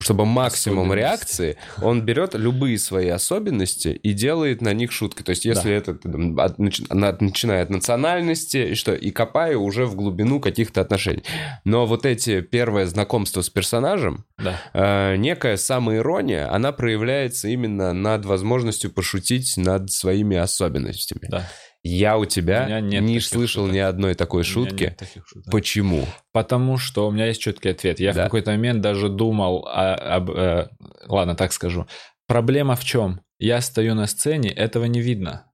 Чтобы 0.00 0.24
максимум 0.26 0.92
реакции, 0.94 1.56
он 1.82 2.02
берет 2.02 2.34
любые 2.34 2.78
свои 2.78 3.08
особенности 3.08 3.88
и 3.88 4.12
делает 4.12 4.62
на 4.62 4.72
них 4.72 4.92
шутки. 4.92 5.22
То 5.22 5.30
есть, 5.30 5.44
если 5.44 5.72
это 5.72 5.94
там, 5.94 6.38
от- 6.38 6.58
начиная 6.58 7.64
от 7.64 7.70
национальности, 7.70 8.58
и 8.58 8.74
что, 8.76 8.94
и 8.94 9.10
копаю 9.10 9.60
уже 9.60 9.86
в 9.86 9.96
глубину 9.96 10.38
каких-то 10.38 10.80
отношений. 10.82 11.24
Но 11.64 11.84
вот 11.84 12.06
эти 12.06 12.42
первое 12.42 12.86
знакомство 12.86 13.40
с 13.42 13.50
персонажем, 13.50 14.24
Да. 14.38 14.60
э, 14.72 15.16
некая 15.16 15.56
самоирония, 15.56 16.52
она 16.54 16.70
проявляется 16.70 17.48
именно 17.48 17.92
над 17.92 18.24
возможностью 18.24 18.92
пошутить 18.92 19.54
над 19.56 19.90
своими 19.90 20.36
особенностями. 20.36 21.26
Да. 21.28 21.48
Я 21.88 22.16
у 22.18 22.22
У 22.22 22.24
тебя 22.26 22.80
нет 22.80 23.02
не 23.02 23.20
слышал 23.20 23.62
шуток. 23.64 23.74
ни 23.74 23.78
одной 23.78 24.14
такой 24.14 24.42
У 24.42 24.44
шутки. 24.44 24.96
Почему? 25.50 26.04
Потому 26.32 26.76
что 26.78 27.06
у 27.08 27.10
меня 27.10 27.26
есть 27.26 27.40
четкий 27.40 27.70
ответ. 27.70 28.00
Я 28.00 28.12
Да. 28.12 28.22
в 28.22 28.24
какой-то 28.24 28.50
момент 28.50 28.80
даже 28.80 29.08
думал 29.08 29.66
о- 29.66 29.94
об... 30.16 30.30
э, 30.30 30.68
ладно, 31.06 31.34
так 31.34 31.52
скажу. 31.52 31.86
Проблема 32.26 32.76
в 32.76 32.84
чем? 32.84 33.20
Я 33.38 33.60
стою 33.60 33.94
на 33.94 34.06
сцене, 34.06 34.50
этого 34.50 34.84
не 34.84 35.00
видно. 35.00 35.44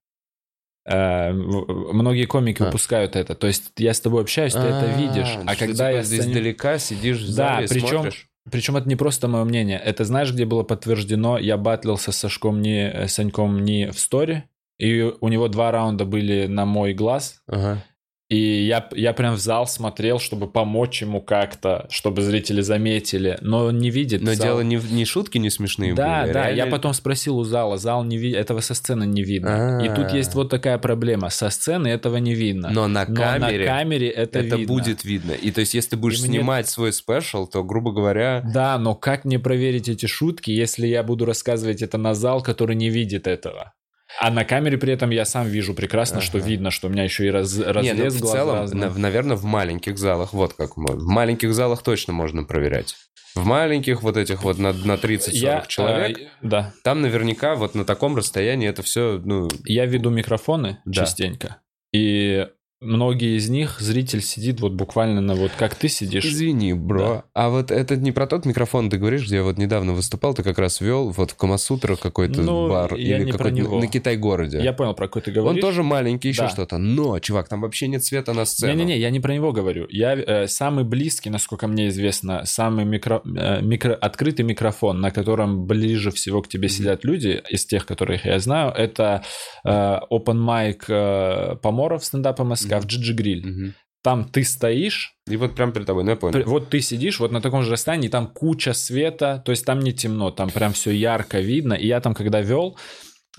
Э, 0.86 1.32
Многие 1.32 2.26
комики 2.26 2.62
А. 2.62 2.68
упускают 2.68 3.16
это. 3.16 3.34
То 3.34 3.46
есть 3.46 3.72
я 3.78 3.94
с 3.94 4.00
тобой 4.00 4.22
общаюсь, 4.22 4.52
ты 4.52 4.58
это 4.58 4.86
видишь. 4.98 5.36
А 5.46 5.54
что, 5.54 5.66
когда 5.66 5.88
типа, 5.90 5.96
я 5.96 6.02
здесь 6.02 6.26
далека 6.26 6.78
сидишь 6.78 7.18
в 7.22 7.34
Да, 7.36 7.54
зале, 7.56 7.68
причем- 7.68 7.88
смотришь? 7.88 8.28
Причем 8.50 8.76
это 8.76 8.86
не 8.88 8.96
просто 8.96 9.26
мое 9.26 9.44
мнение. 9.44 9.78
Это 9.78 10.04
знаешь, 10.04 10.30
где 10.30 10.44
было 10.44 10.64
подтверждено? 10.64 11.38
Я 11.38 11.56
батлился 11.56 12.12
с 12.12 12.16
Сашком 12.18 12.60
не, 12.60 12.90
э, 12.90 13.08
Саньком 13.08 13.64
не 13.64 13.90
в 13.90 13.98
сторе. 13.98 14.44
И 14.78 15.02
у 15.20 15.28
него 15.28 15.48
два 15.48 15.70
раунда 15.70 16.04
были 16.04 16.46
на 16.46 16.64
мой 16.66 16.94
глаз. 16.94 17.40
Ага. 17.46 17.84
И 18.30 18.64
я, 18.64 18.88
я 18.96 19.12
прям 19.12 19.34
в 19.34 19.38
зал 19.38 19.66
смотрел, 19.66 20.18
чтобы 20.18 20.50
помочь 20.50 21.02
ему 21.02 21.20
как-то, 21.20 21.86
чтобы 21.90 22.22
зрители 22.22 22.62
заметили. 22.62 23.36
Но 23.42 23.70
не 23.70 23.90
видит. 23.90 24.22
Но 24.22 24.32
зал. 24.32 24.46
дело 24.46 24.60
не, 24.62 24.76
не 24.76 25.04
шутки 25.04 25.36
не 25.36 25.50
смешные 25.50 25.94
Да, 25.94 26.22
были, 26.22 26.32
да, 26.32 26.48
я 26.48 26.54
реально- 26.54 26.72
потом 26.72 26.94
спросил 26.94 27.36
у 27.38 27.44
зала, 27.44 27.76
зал 27.76 28.02
не 28.02 28.16
видит, 28.16 28.38
этого 28.38 28.60
со 28.60 28.72
сцены 28.74 29.04
не 29.04 29.22
видно. 29.22 29.78
И 29.84 29.88
тут 29.94 30.06
А. 30.10 30.16
есть 30.16 30.34
вот 30.34 30.48
такая 30.48 30.78
проблема, 30.78 31.28
со 31.28 31.50
сцены 31.50 31.88
этого 31.88 32.16
не 32.16 32.34
видно. 32.34 32.70
Но 32.72 32.88
на 32.88 33.04
Но 33.06 33.14
камере, 33.14 33.66
на 33.68 33.76
камере 33.76 34.08
это, 34.08 34.38
это 34.38 34.56
видно. 34.56 34.74
будет 34.74 35.04
видно. 35.04 35.32
И 35.32 35.50
то 35.50 35.60
есть, 35.60 35.74
если 35.74 35.90
ты 35.90 35.96
будешь 35.98 36.18
И 36.20 36.22
мне- 36.26 36.38
снимать 36.38 36.66
свой 36.66 36.94
спешл, 36.94 37.46
то, 37.46 37.62
грубо 37.62 37.92
говоря, 37.92 38.40
Да, 38.54 38.78
но 38.78 38.94
как 38.94 39.26
мне 39.26 39.38
проверить 39.38 39.90
эти 39.90 40.06
шутки, 40.06 40.50
если 40.50 40.86
я 40.86 41.02
буду 41.02 41.26
рассказывать 41.26 41.82
это 41.82 41.98
на 41.98 42.14
зал, 42.14 42.42
который 42.42 42.74
не 42.74 42.88
видит 42.88 43.26
этого? 43.28 43.74
А 44.20 44.30
на 44.30 44.44
камере 44.44 44.78
при 44.78 44.92
этом 44.92 45.10
я 45.10 45.24
сам 45.24 45.46
вижу 45.46 45.74
прекрасно, 45.74 46.20
что 46.20 46.38
Ага. 46.38 46.46
видно, 46.46 46.70
что 46.70 46.86
у 46.86 46.90
меня 46.90 47.04
еще 47.04 47.26
и 47.26 47.30
раз, 47.30 47.56
не, 47.56 47.64
разрез 47.64 48.14
ну, 48.14 48.18
в 48.18 48.22
глаз 48.22 48.32
целом, 48.32 48.54
разный. 48.56 48.80
на- 48.80 48.98
наверное, 48.98 49.36
в 49.36 49.44
маленьких 49.44 49.98
залах, 49.98 50.32
вот 50.32 50.54
как 50.54 50.76
мы. 50.76 50.94
В 50.96 51.06
маленьких 51.08 51.52
залах 51.52 51.82
точно 51.82 52.12
можно 52.12 52.44
проверять. 52.44 52.94
В 53.34 53.44
маленьких 53.44 54.02
вот 54.04 54.16
этих 54.16 54.44
вот 54.44 54.58
на, 54.58 54.72
на 54.72 54.92
30-40 54.96 55.30
Я, 55.32 55.64
человек, 55.66 56.18
э, 56.18 56.26
да, 56.42 56.72
там 56.84 57.00
наверняка 57.02 57.56
вот 57.56 57.74
на 57.74 57.84
таком 57.84 58.14
расстоянии 58.16 58.68
это 58.68 58.82
все, 58.84 59.20
ну, 59.24 59.48
я 59.64 59.86
веду 59.86 60.10
микрофоны 60.10 60.78
Да. 60.84 61.04
частенько, 61.04 61.56
и 61.92 62.46
многие 62.84 63.36
из 63.36 63.48
них 63.48 63.80
зритель 63.80 64.20
сидит 64.22 64.60
вот 64.60 64.72
буквально 64.72 65.20
на 65.20 65.34
вот 65.34 65.50
как 65.58 65.74
ты 65.74 65.88
сидишь. 65.88 66.24
Извини, 66.24 66.72
бро. 66.74 66.98
Да. 66.98 67.24
А 67.34 67.48
вот 67.50 67.70
это 67.70 67.96
не 67.96 68.12
про 68.12 68.26
тот 68.26 68.46
микрофон 68.46 68.90
ты 68.90 68.98
говоришь, 68.98 69.26
где 69.26 69.36
я 69.36 69.42
вот 69.42 69.58
недавно 69.58 69.92
выступал, 69.92 70.34
ты 70.34 70.42
как 70.42 70.58
раз 70.58 70.80
вел 70.80 71.10
вот 71.10 71.32
в 71.32 71.36
Камасутра 71.36 71.96
какой-то 71.96 72.42
Ну, 72.42 72.68
бар 72.68 72.94
я 72.94 73.18
или 73.18 73.30
какой-то 73.30 73.62
на 73.80 73.86
Китай-городе. 73.86 74.60
Я 74.62 74.72
понял, 74.72 74.94
про 74.94 75.06
какой 75.08 75.22
ты 75.22 75.30
Он 75.30 75.34
говоришь. 75.36 75.62
тоже 75.62 75.82
маленький, 75.82 76.28
еще 76.28 76.42
Да. 76.42 76.48
что-то. 76.50 76.78
Но, 76.78 77.18
чувак, 77.18 77.48
там 77.48 77.60
вообще 77.60 77.88
нет 77.88 78.04
света 78.04 78.32
на 78.32 78.44
сцену. 78.44 78.72
Не-не-не, 78.74 78.98
я 78.98 79.10
не 79.10 79.20
про 79.20 79.32
него 79.34 79.52
говорю. 79.52 79.86
Я 79.90 80.14
э, 80.14 80.46
самый 80.46 80.84
близкий, 80.84 81.30
насколько 81.30 81.66
мне 81.66 81.88
известно, 81.88 82.42
самый 82.44 82.84
микро, 82.84 83.22
э, 83.24 83.60
микро- 83.62 83.92
открытый 83.94 84.44
микрофон, 84.44 85.00
на 85.00 85.10
котором 85.10 85.66
ближе 85.66 86.10
всего 86.10 86.42
к 86.42 86.48
тебе 86.48 86.68
сидят 86.68 87.04
люди, 87.04 87.42
из 87.48 87.64
тех, 87.66 87.86
которых 87.86 88.24
я 88.26 88.38
знаю, 88.38 88.72
это 88.72 89.22
э, 89.64 89.70
open 90.10 90.36
mic 90.44 90.84
э, 90.88 91.56
Поморов 91.62 92.04
стендап 92.04 92.40
МСК 92.40 92.73
в 92.80 92.86
Джиджи 92.86 93.12
Гриль. 93.14 93.46
Мгм. 93.46 93.74
Там 94.02 94.24
ты 94.28 94.44
стоишь, 94.44 95.14
И 95.30 95.36
вот 95.36 95.54
прям 95.54 95.72
перед 95.72 95.86
тобой, 95.86 96.04
ну 96.04 96.10
я 96.10 96.16
понял. 96.16 96.32
при- 96.34 96.42
вот 96.42 96.68
ты 96.68 96.80
сидишь 96.82 97.20
вот 97.20 97.32
на 97.32 97.40
таком 97.40 97.62
же 97.62 97.70
расстоянии, 97.72 98.08
там 98.08 98.26
куча 98.26 98.74
света, 98.74 99.42
то 99.46 99.50
есть 99.52 99.64
там 99.64 99.80
не 99.80 99.92
темно, 99.94 100.30
там 100.30 100.50
прям 100.50 100.72
все 100.74 100.90
ярко 100.90 101.40
видно. 101.40 101.72
И 101.74 101.86
я 101.86 102.00
там, 102.00 102.14
когда 102.14 102.42
вел, 102.42 102.76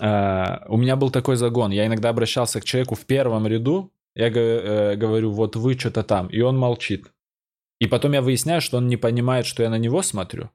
э, 0.00 0.56
у 0.68 0.76
меня 0.76 0.96
был 0.96 1.10
такой 1.10 1.36
загон. 1.36 1.70
Я 1.70 1.86
иногда 1.86 2.08
обращался 2.08 2.60
к 2.60 2.64
человеку 2.64 2.94
в 2.96 3.04
первом 3.06 3.46
ряду, 3.46 3.92
я 4.14 4.28
э, 4.28 4.96
говорю, 4.96 5.30
вот 5.30 5.56
вы 5.56 5.74
что-то 5.78 6.02
там, 6.02 6.26
и 6.28 6.40
он 6.40 6.58
молчит. 6.58 7.06
И 7.78 7.86
потом 7.86 8.12
я 8.12 8.22
выясняю, 8.22 8.60
что 8.60 8.78
он 8.78 8.88
не 8.88 8.96
понимает, 8.96 9.46
что 9.46 9.62
я 9.62 9.70
на 9.70 9.78
него 9.78 10.02
смотрю. 10.02 10.50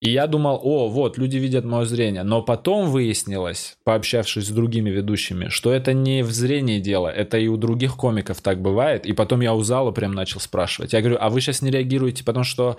И 0.00 0.10
я 0.10 0.28
думал, 0.28 0.60
о, 0.62 0.88
вот, 0.88 1.18
люди 1.18 1.38
видят 1.38 1.64
мое 1.64 1.84
зрение. 1.84 2.22
Но 2.22 2.40
потом 2.40 2.88
выяснилось, 2.88 3.76
пообщавшись 3.82 4.46
с 4.46 4.50
другими 4.50 4.90
ведущими, 4.90 5.48
что 5.48 5.72
это 5.72 5.92
не 5.92 6.22
в 6.22 6.30
зрении 6.30 6.78
дело, 6.78 7.08
это 7.08 7.36
и 7.36 7.48
у 7.48 7.56
других 7.56 7.96
комиков 7.96 8.40
так 8.40 8.62
бывает. 8.62 9.06
И 9.06 9.12
потом 9.12 9.40
я 9.40 9.54
у 9.54 9.62
зала 9.62 9.90
прям 9.90 10.12
начал 10.12 10.38
спрашивать. 10.38 10.92
Я 10.92 11.00
говорю, 11.00 11.18
а 11.20 11.30
вы 11.30 11.40
сейчас 11.40 11.62
не 11.62 11.70
реагируете, 11.70 12.22
потому 12.22 12.44
что 12.44 12.78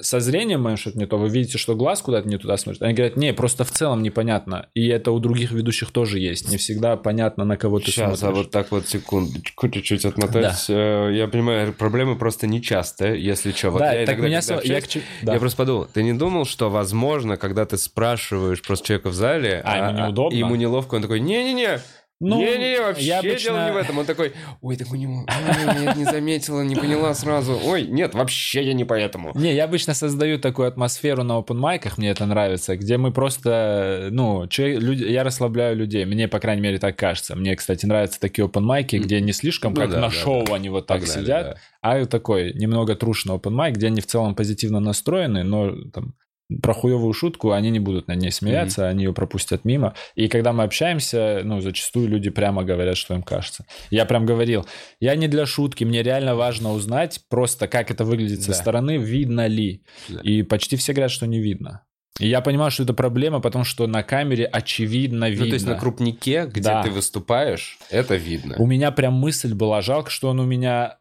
со 0.00 0.20
зрением 0.20 0.62
моим 0.62 0.76
что-то 0.76 0.98
не 0.98 1.06
то, 1.06 1.16
вы 1.18 1.28
видите, 1.28 1.58
что 1.58 1.74
глаз 1.74 2.02
куда-то 2.02 2.28
не 2.28 2.36
туда 2.38 2.56
смотрит. 2.56 2.82
Они 2.82 2.94
говорят, 2.94 3.16
не, 3.16 3.32
просто 3.34 3.64
в 3.64 3.70
целом 3.72 4.02
непонятно. 4.02 4.68
И 4.74 4.86
это 4.86 5.10
у 5.10 5.18
других 5.18 5.50
ведущих 5.50 5.90
тоже 5.90 6.18
есть. 6.20 6.48
Не 6.50 6.56
всегда 6.56 6.96
понятно, 6.96 7.44
на 7.44 7.56
кого 7.56 7.80
ты 7.80 7.86
Сейчас, 7.86 8.12
а 8.12 8.16
смотришь. 8.16 8.38
вот 8.44 8.50
так 8.52 8.70
вот 8.70 8.88
секундочку, 8.88 9.68
чуть-чуть 9.68 10.04
отмотать. 10.04 10.66
Э, 10.68 11.10
Я 11.12 11.26
понимаю, 11.28 11.72
проблемы 11.72 12.16
просто 12.16 12.46
нечасто, 12.46 13.12
если 13.12 13.50
что. 13.52 13.70
Вот 13.70 13.80
да, 13.80 13.92
я 13.92 14.06
так 14.06 14.14
иногда, 14.16 14.28
меня... 14.28 14.42
со- 14.42 14.52
я 14.54 14.58
общаюсь, 14.58 14.84
к 14.84 14.88
чему- 14.88 15.04
да. 15.22 15.34
Я 15.34 15.40
просто 15.40 15.56
подумал, 15.56 15.88
ты 15.92 16.02
не 16.02 16.12
думал, 16.12 16.44
что, 16.44 16.70
возможно, 16.70 17.36
когда 17.36 17.64
ты 17.66 17.76
спрашиваешь 17.76 18.62
просто 18.62 18.86
человека 18.86 19.08
в 19.10 19.14
зале, 19.14 19.62
А, 19.64 19.88
ему 19.90 19.98
неудобно? 20.06 20.36
ему 20.36 20.54
неловко, 20.54 20.94
он 20.94 21.02
такой, 21.02 21.20
не-не-не, 21.20 21.80
Ну, 22.24 22.40
не-не, 22.40 22.80
вообще 22.80 23.04
я 23.04 23.20
дело 23.20 23.32
обычно- 23.32 23.66
не 23.66 23.72
в 23.72 23.76
этом. 23.76 23.98
Он 23.98 24.06
такой, 24.06 24.32
ой, 24.60 24.76
так 24.76 24.92
у 24.92 24.96
него, 24.96 25.26
ой, 25.28 25.82
нет, 25.84 25.96
не 25.96 26.04
заметила, 26.04 26.62
не 26.62 26.76
поняла 26.76 27.12
сразу. 27.14 27.58
Ой, 27.64 27.82
нет, 27.86 28.14
вообще 28.14 28.62
я 28.62 28.72
не 28.74 28.84
поэтому. 28.84 29.32
Не, 29.34 29.54
я 29.54 29.64
обычно 29.64 29.94
создаю 29.94 30.38
такую 30.38 30.68
атмосферу 30.68 31.22
на 31.24 31.32
open 31.38 31.54
майках, 31.54 31.98
мне 31.98 32.10
это 32.10 32.24
нравится, 32.26 32.76
где 32.76 32.96
мы 32.96 33.12
просто, 33.12 34.08
ну, 34.12 34.46
че- 34.46 34.78
люди, 34.78 35.04
я 35.04 35.24
расслабляю 35.24 35.76
людей, 35.76 36.04
мне, 36.04 36.28
по 36.28 36.38
крайней 36.38 36.62
мере, 36.62 36.78
так 36.78 36.96
кажется. 36.96 37.34
Мне, 37.36 37.56
кстати, 37.56 37.86
нравятся 37.86 38.20
такие 38.20 38.46
open 38.46 38.60
майки, 38.60 38.96
где 38.96 39.20
не 39.20 39.32
слишком, 39.32 39.74
Ну 39.74 39.80
как 39.80 39.90
да, 39.90 39.96
на 40.00 40.08
да, 40.08 40.10
шоу 40.10 40.44
они 40.52 40.68
вот 40.68 40.86
так 40.86 41.00
Погнали, 41.00 41.20
сидят, 41.20 41.42
да. 41.46 41.56
а 41.80 42.04
такой 42.06 42.52
немного 42.54 42.94
трушный 42.94 43.34
open 43.34 43.50
майк, 43.50 43.74
где 43.76 43.88
они 43.88 44.00
в 44.00 44.06
целом 44.06 44.34
позитивно 44.34 44.80
настроены, 44.80 45.42
но 45.42 45.72
там 45.92 46.14
про 46.62 46.74
хуевую 46.74 47.12
шутку 47.12 47.52
они 47.52 47.70
не 47.70 47.78
будут 47.78 48.08
над 48.08 48.18
ней 48.18 48.30
смеяться, 48.30 48.88
они 48.88 49.04
ее 49.04 49.12
пропустят 49.12 49.64
мимо. 49.64 49.94
И 50.14 50.28
когда 50.28 50.52
мы 50.52 50.64
общаемся, 50.64 51.40
ну, 51.44 51.60
зачастую 51.60 52.08
люди 52.08 52.30
прямо 52.30 52.62
говорят, 52.64 52.96
что 52.96 53.14
им 53.14 53.22
кажется. 53.22 53.64
Я 53.90 54.04
прям 54.04 54.26
говорил, 54.26 54.66
я 55.00 55.14
не 55.14 55.28
для 55.28 55.46
шутки, 55.46 55.84
мне 55.84 56.02
реально 56.02 56.34
важно 56.34 56.72
узнать 56.72 57.20
просто, 57.28 57.68
как 57.68 57.90
это 57.90 58.04
выглядит 58.04 58.42
со 58.42 58.48
Да. 58.48 58.54
стороны, 58.54 58.98
видно 58.98 59.46
ли. 59.46 59.82
Да. 60.08 60.20
И 60.22 60.42
почти 60.42 60.76
все 60.76 60.92
говорят, 60.92 61.10
что 61.10 61.26
не 61.26 61.40
видно. 61.40 61.84
И 62.20 62.28
я 62.28 62.42
понимаю, 62.42 62.70
что 62.70 62.82
это 62.82 62.92
проблема, 62.92 63.40
потому 63.40 63.64
что 63.64 63.86
на 63.86 64.02
камере 64.02 64.44
очевидно 64.44 65.30
видно. 65.30 65.44
Ну, 65.44 65.50
то 65.50 65.54
есть 65.54 65.66
на 65.66 65.74
крупнике, 65.76 66.44
где 66.46 66.60
Да. 66.60 66.82
ты 66.82 66.90
выступаешь, 66.90 67.78
это 67.90 68.16
видно. 68.16 68.56
У 68.58 68.66
меня 68.66 68.90
прям 68.90 69.14
мысль 69.14 69.54
была, 69.54 69.80
жалко, 69.80 70.10
что 70.10 70.28
он 70.28 70.38
у 70.40 70.44
меня 70.44 70.98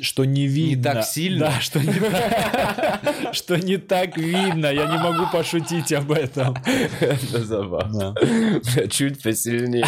что 0.00 0.24
не 0.24 0.46
видно. 0.46 0.94
так 0.94 1.04
сильно? 1.04 1.46
Да, 1.46 1.60
что 1.60 1.80
не 1.80 1.92
так, 1.92 3.32
что 3.32 3.56
не 3.56 3.76
так 3.76 4.16
видно. 4.16 4.66
Я 4.66 4.86
не 4.86 4.98
могу 4.98 5.30
пошутить 5.32 5.92
об 5.92 6.12
этом. 6.12 6.56
Это 7.00 7.44
забавно. 7.44 8.14
Чуть 8.90 9.22
посильнее, 9.22 9.86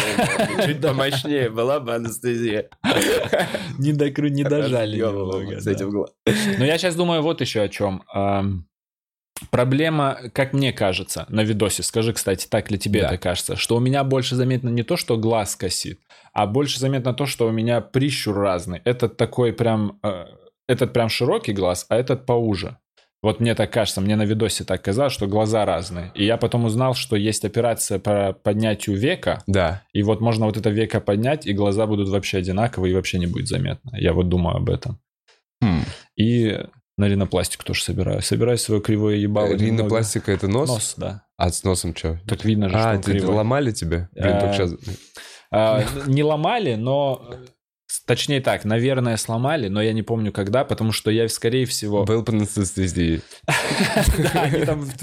чуть 0.65 0.81
помощнее 0.81 1.49
была 1.49 1.79
бы 1.79 1.95
анестезия. 1.95 2.69
Не, 3.77 3.93
докру... 3.93 4.27
не 4.29 4.43
дожали. 4.43 4.99
Но 4.99 6.65
я 6.65 6.77
сейчас 6.77 6.95
думаю 6.95 7.21
вот 7.21 7.41
еще 7.41 7.61
о 7.61 7.69
чем. 7.69 8.03
Проблема, 9.51 10.17
как 10.33 10.53
мне 10.53 10.73
кажется, 10.73 11.25
на 11.29 11.43
видосе, 11.43 11.83
скажи, 11.83 12.13
кстати, 12.13 12.47
так 12.47 12.71
ли 12.71 12.77
тебе 12.77 13.01
Да. 13.01 13.07
это 13.07 13.17
кажется, 13.17 13.55
что 13.55 13.75
у 13.75 13.79
меня 13.79 14.03
больше 14.03 14.35
заметно 14.35 14.69
не 14.69 14.83
то, 14.83 14.97
что 14.97 15.17
глаз 15.17 15.55
косит, 15.55 15.99
а 16.33 16.45
больше 16.45 16.79
заметно 16.79 17.13
то, 17.13 17.25
что 17.25 17.47
у 17.47 17.51
меня 17.51 17.81
прищур 17.81 18.35
разный. 18.35 18.81
Этот 18.85 19.17
такой 19.17 19.53
прям, 19.53 19.99
э, 20.03 20.25
этот 20.67 20.93
прям 20.93 21.09
широкий 21.09 21.53
глаз, 21.53 21.85
а 21.89 21.95
этот 21.95 22.25
поуже. 22.25 22.77
Вот 23.21 23.41
мне 23.41 23.53
так 23.53 23.71
кажется, 23.73 23.99
мне 23.99 24.15
на 24.15 24.23
видосе 24.23 24.63
так 24.63 24.81
казалось, 24.81 25.11
что 25.11 25.27
глаза 25.27 25.65
разные. 25.65 26.11
И 26.15 26.23
я 26.23 26.37
потом 26.37 26.63
узнал, 26.65 26.93
что 26.93 27.17
есть 27.17 27.43
операция 27.43 27.99
по 27.99 28.31
поднятию 28.31 28.95
века, 28.95 29.43
Да. 29.45 29.83
и 29.91 30.03
вот 30.03 30.21
можно 30.21 30.45
вот 30.45 30.55
это 30.55 30.69
веко 30.69 31.01
поднять, 31.01 31.45
и 31.45 31.51
глаза 31.53 31.85
будут 31.85 32.07
вообще 32.07 32.37
одинаковые, 32.37 32.91
и 32.91 32.95
вообще 32.95 33.19
не 33.19 33.27
будет 33.27 33.47
заметно. 33.47 33.91
Я 33.97 34.13
вот 34.13 34.29
думаю 34.29 34.55
об 34.57 34.69
этом. 34.69 34.99
Хм. 35.61 35.81
И 36.15 36.59
на 36.99 37.05
ринопластику 37.05 37.63
тоже 37.65 37.81
собираю. 37.83 38.21
Собираю 38.21 38.57
свое 38.57 38.81
кривое 38.81 39.15
ебало. 39.15 39.47
немного. 39.53 39.65
Ринопластика 39.65 40.31
это 40.31 40.47
нос? 40.47 40.69
Нос, 40.69 40.93
да. 40.97 41.23
А 41.37 41.49
с 41.49 41.63
носом 41.63 41.95
что? 41.95 42.19
Так 42.27 42.45
видно 42.45 42.69
же, 42.69 42.75
что 42.75 42.89
А, 42.91 42.95
он 42.95 43.01
ты 43.01 43.11
кривой. 43.13 43.35
ломали 43.35 43.71
тебе? 43.71 44.09
Блин, 44.13 44.27
А, 44.35 44.39
только 44.41 44.53
сейчас. 44.53 44.71
А, 45.51 45.83
Не 46.05 46.23
ломали, 46.23 46.75
но... 46.75 47.25
э, 47.31 47.37
Точнее 48.05 48.39
так, 48.41 48.65
наверное, 48.65 49.17
сломали, 49.17 49.67
но 49.67 49.81
я 49.81 49.93
не 49.93 50.03
помню 50.03 50.31
когда, 50.31 50.63
потому 50.63 50.91
что 50.91 51.09
я, 51.09 51.27
скорее 51.27 51.65
всего... 51.65 52.05
Был 52.05 52.23
по 52.23 52.31
анестезии. 52.33 53.21
Да, 53.47 54.41
они 54.43 54.63
там 54.65 54.81
в 54.81 54.97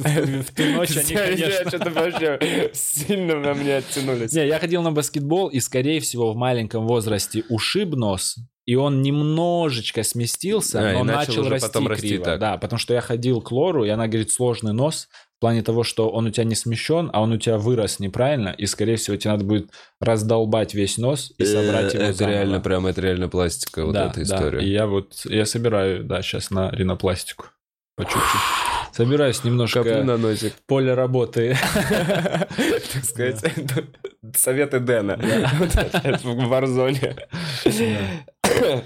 ту 0.55 0.63
ночь, 0.65 0.97
они, 0.97 1.15
конечно... 1.15 1.69
что-то 1.69 1.91
вообще 1.91 2.71
сильно 2.75 3.37
на 3.41 3.55
мне 3.55 3.77
оттянулись. 3.79 4.33
Не, 4.33 4.47
я 4.47 4.59
ходил 4.61 4.83
на 4.83 4.93
баскетбол, 4.93 5.49
и, 5.49 5.59
скорее 5.61 6.01
всего, 6.01 6.33
в 6.33 6.37
маленьком 6.37 6.87
возрасте 6.87 7.43
ушиб 7.49 7.95
нос, 7.97 8.37
и 8.67 8.75
он 8.75 9.01
немножечко 9.03 10.03
сместился, 10.03 10.81
А, 10.81 10.91
и 10.91 10.95
но 10.95 11.05
начал 11.05 11.37
начал, 11.37 11.49
расти 11.49 11.67
потом 11.69 11.89
расти 11.89 12.09
криво. 12.09 12.25
так. 12.25 12.41
Да, 12.41 12.57
потому 12.59 12.79
что 12.79 12.93
я 12.95 13.01
ходил 13.01 13.41
к 13.41 13.51
Лору, 13.53 13.85
и 13.85 13.89
она 13.89 14.07
говорит, 14.09 14.31
сложный 14.33 14.73
нос, 14.73 15.09
в 15.37 15.41
плане 15.41 15.63
того, 15.63 15.83
что 15.85 16.09
он 16.09 16.27
у 16.27 16.31
тебя 16.31 16.45
не 16.45 16.55
смещен, 16.55 17.11
а 17.13 17.21
он 17.23 17.31
у 17.33 17.37
тебя 17.39 17.59
вырос 17.59 17.99
неправильно, 18.01 18.49
и, 18.49 18.67
скорее 18.67 18.97
всего, 18.97 19.17
тебе 19.17 19.33
надо 19.33 19.45
будет 19.45 19.71
раздолбать 20.01 20.75
весь 20.75 20.99
нос 20.99 21.33
и 21.39 21.45
собрать 21.45 21.93
его 21.95 22.03
Э, 22.05 22.07
Это 22.09 22.19
заново. 22.19 22.35
реально 22.35 22.61
прям, 22.61 22.87
это 22.87 23.01
реально 23.03 23.29
пластика, 23.29 23.85
вот 23.85 23.93
да, 23.93 24.07
эта 24.07 24.17
да. 24.17 24.23
история. 24.23 24.65
И 24.67 24.71
я 24.71 24.87
вот, 24.87 25.13
я 25.27 25.45
собираю, 25.47 26.05
да, 26.05 26.23
сейчас 26.23 26.51
на 26.51 26.71
ринопластику. 26.71 27.47
По 27.97 28.05
чуть-чуть. 28.05 28.41
Собираюсь 28.93 29.37
Каплю 29.37 29.51
немножко 29.51 29.83
на 30.05 30.17
носик. 30.17 30.55
поле 30.67 30.95
работы. 30.95 31.57
Так 32.93 33.05
сказать, 33.05 33.45
советы 34.37 34.81
Дэна 34.81 35.17
в 36.23 36.47
Варзоне. 36.49 37.17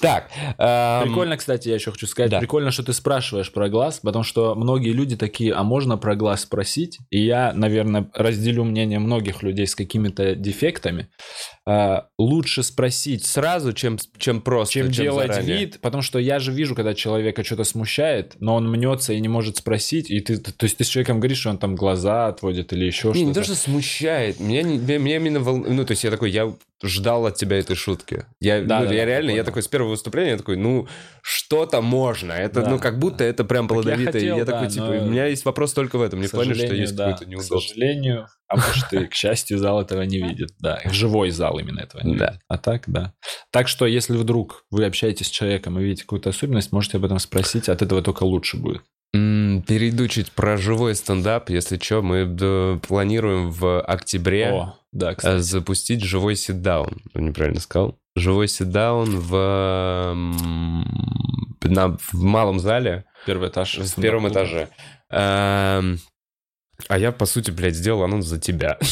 Так. 0.00 0.30
эм, 0.56 1.08
Прикольно, 1.08 1.36
кстати, 1.36 1.68
я 1.68 1.74
еще 1.74 1.90
хочу 1.90 2.06
сказать, 2.06 2.30
да. 2.30 2.38
прикольно, 2.38 2.70
что 2.70 2.82
ты 2.82 2.94
спрашиваешь 2.94 3.52
про 3.52 3.68
глаз, 3.68 4.00
потому 4.02 4.22
что 4.24 4.54
многие 4.54 4.92
люди 4.92 5.14
такие, 5.14 5.52
а 5.52 5.62
можно 5.62 5.98
про 5.98 6.16
глаз 6.16 6.42
спросить? 6.42 6.98
И 7.10 7.20
я, 7.20 7.52
наверное, 7.52 8.08
разделю 8.14 8.64
мнение 8.64 8.98
многих 8.98 9.42
людей 9.42 9.66
с 9.66 9.74
какими-то 9.74 10.34
дефектами. 10.36 11.10
А, 11.66 12.06
Лучше 12.18 12.62
спросить 12.62 13.26
Сразу, 13.26 13.74
чем, 13.74 13.98
чем 14.16 14.40
просто, 14.40 14.72
чем, 14.74 14.90
делать 14.90 15.34
заранее. 15.34 15.58
вид, 15.58 15.80
потому 15.82 16.02
что 16.02 16.18
я 16.18 16.38
же 16.38 16.50
вижу, 16.50 16.74
когда 16.74 16.94
человека 16.94 17.44
что-то 17.44 17.64
смущает, 17.64 18.36
но 18.40 18.54
он 18.54 18.70
мнется 18.70 19.12
и 19.12 19.20
не 19.20 19.28
может 19.28 19.58
спросить, 19.58 20.10
и 20.10 20.20
ты, 20.20 20.38
то 20.38 20.64
есть 20.64 20.78
ты 20.78 20.84
с 20.84 20.88
человеком 20.88 21.20
говоришь, 21.20 21.40
что 21.40 21.50
он 21.50 21.58
там 21.58 21.74
глаза 21.74 22.28
отводит 22.28 22.72
или 22.72 22.86
еще 22.86 23.08
Не, 23.08 23.14
что-то. 23.14 23.26
не 23.26 23.34
то, 23.34 23.42
что 23.44 23.54
смущает. 23.54 24.40
Меня, 24.40 24.62
не- 24.62 24.78
меня, 24.78 24.98
меня 24.98 25.16
именно 25.16 25.40
волн- 25.40 25.66
Ну, 25.68 25.84
то 25.84 25.90
есть 25.90 26.04
я 26.04 26.10
такой, 26.10 26.30
я 26.30 26.50
ждал 26.82 27.26
от 27.26 27.36
тебя 27.36 27.58
этой 27.58 27.76
шутки. 27.76 28.24
Я, 28.40 28.62
Да, 28.62 28.80
ну, 28.80 28.86
да, 28.86 28.92
я 28.94 29.00
да, 29.00 29.06
реально, 29.06 29.30
я 29.30 29.34
понял. 29.36 29.44
такой 29.44 29.62
с 29.62 29.68
первого 29.68 29.90
выступления, 29.90 30.30
я 30.32 30.36
такой, 30.38 30.56
ну, 30.56 30.88
что-то 31.22 31.80
можно. 31.82 32.32
Это, 32.32 32.62
Да. 32.62 32.70
ну, 32.70 32.78
как 32.78 32.98
будто 32.98 33.22
это 33.24 33.44
прям 33.44 33.64
я 33.64 33.68
плодовито. 33.68 34.10
И 34.10 34.12
хотел, 34.12 34.36
я 34.38 34.44
да, 34.44 34.52
такой, 34.52 34.68
типа, 34.70 34.86
но- 34.86 35.04
у 35.04 35.08
меня 35.10 35.26
есть 35.26 35.44
вопрос 35.44 35.72
только 35.74 35.98
в 35.98 36.02
этом. 36.02 36.20
Не 36.20 36.26
К 36.26 36.30
в 36.30 36.32
плане, 36.32 36.54
что 36.54 36.74
есть 36.74 36.94
да, 36.96 37.04
какое-то 37.12 37.24
К 37.24 37.28
неудобство. 37.28 37.58
сожалению, 37.60 38.26
а 38.48 38.56
может 38.56 38.92
и 38.92 39.06
к 39.06 39.14
счастью, 39.14 39.58
зал 39.58 39.80
этого 39.80 40.02
не 40.02 40.18
видит. 40.22 40.50
Да, 40.58 40.80
живой 40.86 41.30
зал 41.30 41.58
именно 41.58 41.80
этого 41.80 42.02
не 42.02 42.16
Да. 42.16 42.26
видит. 42.28 42.40
А 42.48 42.58
так, 42.58 42.84
да. 42.86 43.12
Так 43.50 43.68
что, 43.68 43.86
если 43.86 44.16
вдруг 44.16 44.64
вы 44.70 44.84
общаетесь 44.86 45.26
с 45.26 45.30
человеком 45.30 45.78
и 45.78 45.82
видите 45.82 46.02
какую-то 46.02 46.30
особенность, 46.30 46.72
можете 46.72 46.96
об 46.96 47.04
этом 47.04 47.18
спросить, 47.18 47.68
от 47.68 47.82
этого 47.82 48.02
только 48.02 48.22
лучше 48.24 48.56
будет. 48.56 48.82
Перейду 49.12 50.06
чуть 50.08 50.30
про 50.30 50.56
живой 50.56 50.94
стендап. 50.94 51.50
Если 51.50 51.78
что, 51.78 52.00
мы 52.00 52.24
да, 52.26 52.78
планируем 52.86 53.50
в 53.50 53.80
октябре 53.82 54.50
О, 54.52 54.78
да, 54.92 55.12
э, 55.12 55.14
кстати. 55.14 55.40
запустить 55.40 56.02
живой 56.02 56.36
ситдаун. 56.36 57.02
Неправильно 57.14 57.60
сказал. 57.60 57.98
Живой 58.16 58.48
ситдаун 58.48 59.18
в, 59.18 60.14
на, 61.64 61.96
в 61.96 62.14
малом 62.14 62.58
зале. 62.60 63.04
Первый 63.26 63.48
этаж. 63.48 63.78
В 63.78 64.00
первом 64.00 64.28
этаже. 64.28 64.68
Эм, 65.10 65.98
А 66.88 66.98
я, 66.98 67.12
по 67.12 67.26
сути, 67.26 67.50
блядь, 67.50 67.74
сделал 67.76 68.02
анонс 68.02 68.26
за 68.26 68.40
тебя. 68.40 68.78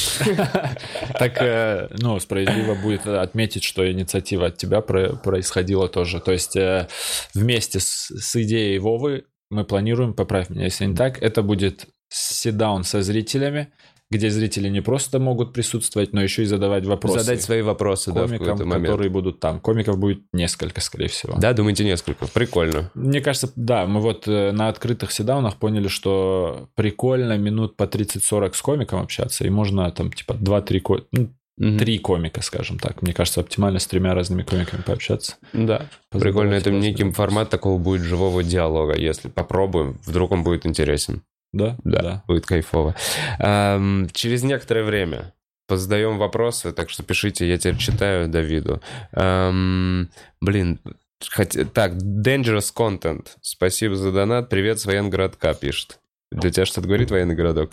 Так, 1.19 1.41
э, 1.43 1.89
ну, 1.99 2.21
справедливо 2.21 2.75
будет 2.75 3.07
отметить, 3.07 3.65
что 3.65 3.91
инициатива 3.91 4.47
от 4.47 4.57
тебя 4.57 4.81
про- 4.83 5.17
происходила 5.17 5.89
тоже. 5.89 6.21
То 6.21 6.33
есть 6.33 6.55
э, 6.57 6.87
вместе 7.35 7.81
с, 7.81 8.11
с 8.11 8.37
идеей 8.37 8.79
Вовы 8.79 9.25
мы 9.51 9.65
планируем, 9.65 10.13
поправь 10.15 10.51
меня, 10.51 10.65
если 10.65 10.85
не 10.85 10.95
так, 10.95 11.21
это 11.23 11.43
будет 11.43 11.87
седаун 12.11 12.85
со 12.85 13.03
зрителями, 13.03 13.73
где 14.11 14.31
зрители 14.31 14.69
не 14.69 14.81
просто 14.81 15.19
могут 15.19 15.53
присутствовать, 15.53 16.13
но 16.13 16.23
еще 16.23 16.43
и 16.43 16.47
задавать 16.47 16.87
вопросы 16.87 17.21
Задать 17.21 17.43
свои 17.43 17.61
вопросы, 17.63 18.13
да, 18.13 18.27
в 18.27 18.29
комикам, 18.29 18.67
момент. 18.69 18.87
которые 18.87 19.11
будут 19.11 19.39
там. 19.41 19.61
Комиков 19.61 19.99
будет 19.99 20.23
несколько, 20.33 20.81
скорее 20.81 21.09
всего. 21.09 21.37
Да, 21.39 21.53
думаете, 21.53 21.85
несколько. 21.85 22.27
Прикольно. 22.27 22.91
Мне 22.95 23.21
кажется, 23.21 23.53
да, 23.55 23.87
мы 23.87 24.01
вот 24.01 24.27
э, 24.27 24.53
на 24.53 24.69
открытых 24.69 25.13
седаунах 25.13 25.57
поняли, 25.57 25.89
что 25.89 26.69
прикольно 26.75 27.37
минут 27.37 27.77
по 27.77 27.85
30-40 27.85 28.55
с 28.55 28.63
комиком 28.63 29.01
общаться, 29.03 29.45
и 29.45 29.51
можно 29.51 29.91
там 29.91 30.11
типа 30.11 30.33
2-3 30.33 30.81
ко... 30.81 31.05
ну, 31.13 31.31
Мгм. 31.59 31.77
три 31.77 31.99
комика, 31.99 32.41
скажем 32.41 32.79
так. 32.79 33.03
Мне 33.03 33.13
кажется, 33.13 33.41
оптимально 33.41 33.81
с 33.81 33.87
тремя 33.89 34.15
разными 34.15 34.45
комиками 34.45 34.81
пообщаться. 34.81 35.35
Да. 35.53 35.87
Прикольно, 36.11 36.55
это 36.55 36.71
неким 36.71 37.13
формат 37.13 37.51
такого 37.51 37.79
будет 37.81 38.03
живого 38.03 38.45
диалога. 38.45 38.97
Если 38.97 39.29
попробуем, 39.29 39.99
вдруг 40.07 40.31
он 40.31 40.45
будет 40.45 40.67
интересен. 40.67 41.23
Да? 41.53 41.77
Да, 41.85 42.25
будет 42.27 42.47
кайфово. 42.47 42.95
Ам, 43.39 44.09
через 44.13 44.43
некоторое 44.43 44.85
время 44.85 45.33
позадаем 45.67 46.19
вопросы, 46.19 46.73
так 46.73 46.91
что 46.91 47.03
пишите, 47.03 47.49
я 47.49 47.59
теперь 47.59 47.79
читаю 47.79 48.29
Давиду. 48.29 48.83
Ам, 49.13 50.09
блин, 50.41 50.81
хотя- 51.27 51.65
так, 51.65 51.93
Dangerous 51.95 52.73
Content. 52.75 53.29
Спасибо 53.41 53.97
за 53.97 54.13
донат. 54.13 54.49
Привет 54.49 54.79
с 54.81 54.87
военгородка, 54.87 55.55
пишет. 55.55 56.01
Для 56.31 56.51
тебя 56.51 56.67
что-то 56.67 56.87
говорит 56.87 57.11
военный 57.11 57.35
городок? 57.35 57.71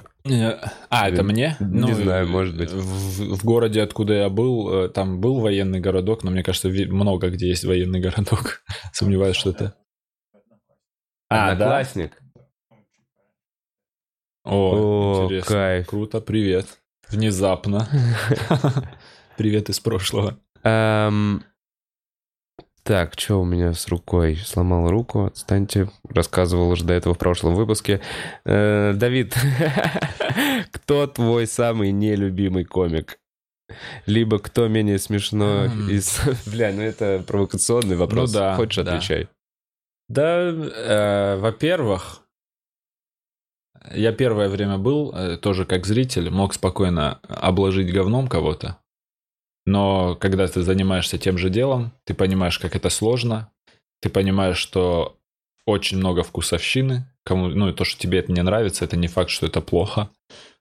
А, 0.89 1.09
это 1.09 1.23
мне? 1.23 1.57
Не 1.59 1.93
знаю, 1.93 2.25
э, 2.25 2.29
может 2.29 2.55
быть. 2.55 2.71
В, 2.71 3.35
в 3.35 3.43
городе, 3.43 3.81
откуда 3.81 4.13
я 4.13 4.29
был, 4.29 4.85
э, 4.85 4.89
там 4.89 5.19
был 5.19 5.41
военный 5.41 5.81
городок, 5.81 6.23
но 6.23 6.31
мне 6.31 6.41
кажется, 6.41 6.69
много 6.69 7.29
где 7.29 7.49
есть 7.49 7.65
военный 7.65 7.99
городок. 7.99 8.61
Сомневаюсь, 8.93 9.35
что 9.35 9.49
это. 9.49 9.75
А, 11.27 11.47
да? 11.47 11.51
Одноклассник? 11.51 12.13
О, 14.45 15.21
О, 15.21 15.25
интересно. 15.25 15.55
кайф. 15.55 15.87
Круто, 15.87 16.21
привет. 16.21 16.67
Внезапно. 17.09 17.87
Привет 19.37 19.69
из 19.69 19.79
прошлого. 19.79 20.37
Ам, 20.63 21.43
Так, 22.83 23.13
что 23.19 23.41
у 23.41 23.45
меня 23.45 23.73
с 23.73 23.87
рукой? 23.87 24.35
Сломал 24.37 24.89
руку, 24.89 25.25
отстаньте. 25.25 25.89
Рассказывал 26.09 26.69
уже 26.69 26.83
до 26.85 26.93
этого 26.93 27.13
в 27.15 27.17
прошлом 27.17 27.53
выпуске. 27.55 28.01
Э, 28.45 28.93
Давид, 28.95 29.35
кто 30.71 31.05
твой 31.07 31.47
самый 31.47 31.91
нелюбимый 31.91 32.63
комик? 32.65 33.17
Либо 34.05 34.37
кто 34.39 34.67
менее 34.67 34.99
смешно 34.99 35.65
М. 35.65 35.89
из... 35.89 36.19
Бля, 36.45 36.71
ну 36.71 36.81
это 36.81 37.23
провокационный 37.27 37.95
вопрос. 37.97 38.31
Ну 38.33 38.39
да, 38.39 38.55
Хочешь, 38.55 38.83
да. 38.83 38.95
отвечай. 38.95 39.27
Да, 40.07 40.39
э, 40.49 41.37
во-первых, 41.37 42.21
я 43.93 44.11
первое 44.11 44.49
время 44.49 44.77
был 44.77 45.11
э, 45.13 45.37
тоже 45.37 45.65
как 45.65 45.85
зритель, 45.85 46.29
мог 46.29 46.53
спокойно 46.53 47.19
обложить 47.27 47.91
говном 47.91 48.27
кого-то. 48.27 48.77
Но 49.65 50.15
когда 50.15 50.47
ты 50.47 50.61
занимаешься 50.61 51.17
тем 51.17 51.37
же 51.37 51.49
делом, 51.49 51.91
ты 52.03 52.13
понимаешь, 52.13 52.59
как 52.59 52.75
это 52.75 52.89
сложно, 52.89 53.51
ты 54.01 54.09
понимаешь, 54.09 54.57
что 54.57 55.17
очень 55.65 55.97
много 55.97 56.23
вкусовщины, 56.23 57.05
кому, 57.23 57.47
ну 57.47 57.69
и 57.69 57.73
то, 57.73 57.83
что 57.83 57.99
тебе 57.99 58.19
это 58.19 58.31
не 58.31 58.43
нравится, 58.43 58.85
это 58.85 58.97
не 58.97 59.07
факт, 59.07 59.31
что 59.31 59.47
это 59.47 59.61
плохо. 59.61 60.09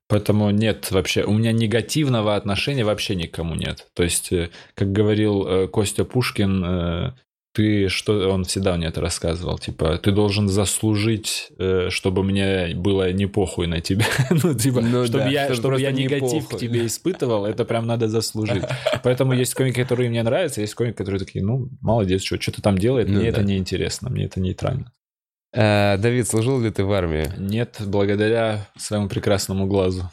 Поэтому 0.09 0.51
нет 0.51 0.91
вообще, 0.91 1.25
у 1.25 1.33
меня 1.33 1.53
негативного 1.53 2.37
отношения 2.37 2.85
вообще 2.85 3.15
никому 3.15 3.55
нет. 3.55 3.87
То 3.95 4.03
есть, 4.03 4.33
э, 4.33 4.51
как 4.75 4.93
говорил 4.93 5.47
э, 5.47 5.69
Костя 5.69 6.05
Пушкин, 6.05 7.15
ты 7.55 7.89
что, 7.89 8.29
он 8.31 8.43
всегда 8.45 8.77
мне 8.77 8.89
это 8.89 9.01
рассказывал, 9.01 9.59
типа, 9.59 9.97
ты 9.99 10.11
должен 10.11 10.49
заслужить, 10.49 11.51
э, 11.59 11.89
чтобы 11.89 12.25
мне 12.25 12.75
было 12.75 13.13
не 13.13 13.27
похуй 13.27 13.69
на 13.69 13.81
тебя. 13.81 14.05
ну, 14.31 14.55
типа, 14.55 14.81
Ну 14.81 15.07
чтобы 15.07 15.25
да, 15.25 15.29
я, 15.31 15.45
чтобы 15.55 15.57
чтобы 15.57 15.81
я 15.81 15.93
не 15.93 16.03
негатив 16.03 16.45
похуй. 16.45 16.59
к 16.59 16.61
тебе 16.61 16.85
испытывал, 16.87 17.47
это 17.47 17.65
прям 17.65 17.87
надо 17.87 18.09
заслужить. 18.09 18.65
Поэтому 19.05 19.35
есть 19.35 19.55
комики, 19.55 19.83
которые 19.83 20.11
мне 20.11 20.23
нравятся, 20.25 20.61
есть 20.63 20.75
комики, 20.75 20.97
которые 20.97 21.21
такие, 21.21 21.45
ну, 21.45 21.69
молодец, 21.81 22.23
что, 22.25 22.41
что-то 22.41 22.61
там 22.61 22.77
делает, 22.77 23.09
Ну 23.09 23.15
мне 23.21 23.31
да. 23.31 23.39
это 23.39 23.43
не 23.47 23.57
интересно, 23.57 24.11
мне 24.11 24.25
это 24.25 24.41
нейтрально. 24.41 24.91
Э, 25.53 25.97
Давид, 25.99 26.27
служил 26.27 26.61
ли 26.61 26.71
ты 26.73 26.83
в 26.83 26.93
армии? 26.93 27.31
Нет, 27.39 27.77
благодаря 27.87 28.67
своему 28.77 29.09
прекрасному 29.09 29.67
глазу. 29.69 30.11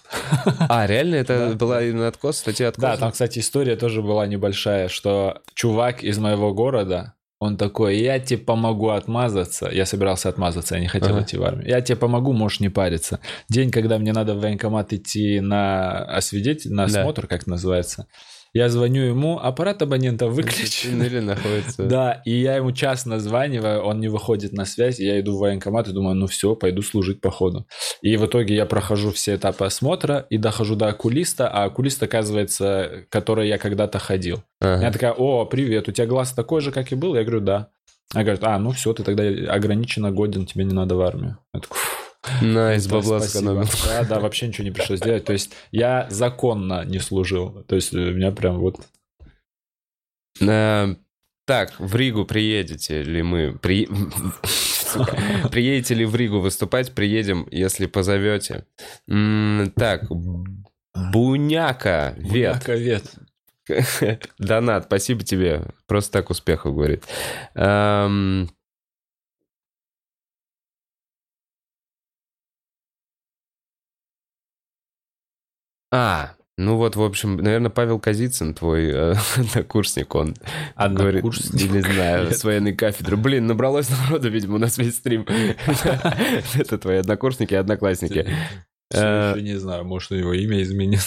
А, 0.69 0.85
реально? 0.85 1.15
Это 1.15 1.49
Да. 1.49 1.55
была 1.55 1.84
именно 1.84 2.07
откос, 2.07 2.38
статья 2.38 2.68
откос? 2.68 2.84
Да, 2.84 2.97
там, 2.97 3.11
кстати, 3.11 3.39
история 3.39 3.76
тоже 3.76 4.03
была 4.03 4.27
небольшая, 4.27 4.88
что 4.89 5.41
чувак 5.55 6.03
из 6.03 6.19
моего 6.19 6.53
города, 6.53 7.15
он 7.41 7.57
такой, 7.57 7.97
я 7.97 8.19
тебе 8.19 8.38
помогу 8.38 8.89
отмазаться. 8.89 9.68
Я 9.73 9.88
собирался 9.88 10.30
отмазаться, 10.30 10.76
я 10.76 10.81
не 10.81 10.88
хотел 10.88 11.15
Ага. 11.15 11.23
идти 11.23 11.38
в 11.38 11.43
армию. 11.43 11.68
Я 11.68 11.81
тебе 11.81 11.95
помогу, 11.95 12.34
можешь 12.34 12.59
не 12.59 12.69
париться. 12.69 13.19
День, 13.49 13.72
когда 13.72 13.97
мне 13.97 14.13
надо 14.13 14.35
в 14.35 14.41
военкомат 14.41 14.93
идти 14.93 15.39
на 15.39 16.03
освидетель, 16.18 16.72
на 16.72 16.85
Да. 16.85 16.99
осмотр, 17.01 17.26
как 17.26 17.47
называется, 17.47 18.05
я 18.53 18.69
звоню 18.69 19.03
ему, 19.03 19.40
аппарат 19.40 19.82
абонента 19.82 20.28
выключен. 20.28 21.02
Или 21.02 21.19
находится... 21.19 21.84
Да, 21.84 22.22
и 22.26 22.32
я 22.32 22.57
ему 22.57 22.72
час 22.72 23.06
названиваю, 23.06 23.82
он 23.82 23.99
не 23.99 24.10
выходит 24.10 24.52
на 24.52 24.65
связь, 24.65 24.99
я 24.99 25.19
иду 25.19 25.38
в 25.38 25.40
военкомат 25.40 25.88
и 25.88 25.94
думаю, 25.94 26.15
ну 26.15 26.28
все, 26.28 26.56
пойду 26.56 26.82
служить 26.82 27.22
по 27.22 27.32
ходу. 27.32 27.65
И 28.02 28.18
в 28.18 28.26
итоге 28.26 28.56
я 28.56 28.65
прохожу 28.65 29.11
все 29.11 29.36
этапы 29.36 29.65
осмотра 29.65 30.26
и 30.30 30.38
дохожу 30.38 30.76
до 30.76 30.88
окулиста, 30.88 31.48
а 31.48 31.64
окулист, 31.64 32.03
оказывается, 32.03 33.06
который 33.10 33.48
я 33.48 33.57
когда-то 33.57 33.99
ходил. 33.99 34.44
Ага. 34.60 34.84
Я 34.84 34.91
такая, 34.91 35.14
о, 35.14 35.45
привет, 35.45 35.88
у 35.88 35.91
тебя 35.91 36.07
глаз 36.07 36.34
такой 36.34 36.61
же, 36.61 36.72
как 36.72 36.91
и 36.91 36.95
был? 36.95 37.15
Я 37.15 37.23
говорю, 37.23 37.41
да. 37.41 37.69
Она 38.14 38.23
говорит, 38.23 38.44
а, 38.44 38.60
ну 38.60 38.72
все, 38.72 38.94
ты 38.94 39.03
тогда 39.03 39.23
ограниченно 39.53 40.11
годен, 40.11 40.45
тебе 40.45 40.65
не 40.65 40.73
надо 40.73 40.95
в 40.95 41.02
армию. 41.02 41.38
Я 41.53 41.61
такой, 41.61 41.78
«Фу, 42.23 42.45
nice, 42.45 42.86
да, 42.85 42.95
бабла 42.95 43.19
спасибо». 43.19 43.39
сэкономил. 43.39 43.69
Да, 43.85 44.03
да, 44.03 44.19
вообще 44.19 44.48
ничего 44.48 44.65
не 44.65 44.72
пришлось 44.72 45.02
делать. 45.02 45.26
То 45.26 45.34
есть 45.34 45.53
я 45.72 46.07
законно 46.10 46.85
не 46.85 46.99
служил. 46.99 47.64
То 47.68 47.76
есть 47.76 47.93
у 47.93 47.98
меня 47.98 48.31
прям 48.31 48.60
вот... 48.60 48.80
Э, 50.39 50.95
Так, 51.48 51.80
в 51.80 51.95
Ригу 51.95 52.26
приедете 52.26 53.02
ли 53.03 53.23
мы? 53.23 53.57
При-. 53.57 53.89
Приедете 55.52 55.95
ли 55.95 56.06
в 56.06 56.15
Ригу 56.15 56.39
выступать? 56.39 56.93
Приедем, 56.93 57.48
если 57.49 57.88
позовете. 57.88 58.65
Так, 59.07 60.03
Буняка, 60.93 62.14
Вет. 62.18 62.68
Вет. 62.68 63.03
Донат, 64.38 64.85
спасибо 64.85 65.23
тебе. 65.23 65.64
Просто 65.88 66.11
так 66.11 66.30
успехов, 66.30 66.76
говорит. 66.76 67.03
А, 75.91 76.35
ну 76.57 76.77
вот, 76.77 76.95
в 76.95 77.01
общем, 77.01 77.38
наверное, 77.38 77.69
Павел 77.72 77.99
Казицын, 77.99 78.53
твой 78.53 78.89
э, 78.91 79.15
однокурсник, 79.38 80.13
он 80.15 80.35
говорит, 80.77 81.23
Однокурсник? 81.23 81.72
не 81.72 81.81
знаю, 81.81 82.26
Нет. 82.26 82.38
с 82.38 82.43
военной 82.43 82.73
кафедры. 82.76 83.18
Блин, 83.18 83.47
набралось 83.47 83.89
народу, 83.89 84.30
видимо, 84.30 84.55
у 84.55 84.59
нас 84.59 84.77
весь 84.77 84.95
стрим. 84.95 85.26
Это 86.55 86.77
твои 86.77 86.97
однокурсники 86.97 87.53
и 87.53 87.57
одноклассники. 87.57 88.27
Всё 88.91 89.30
ещё 89.31 89.41
не 89.41 89.55
знаю, 89.57 89.85
может, 89.85 90.11
у 90.11 90.15
него 90.15 90.34
имя 90.34 90.61
изменено. 90.61 91.01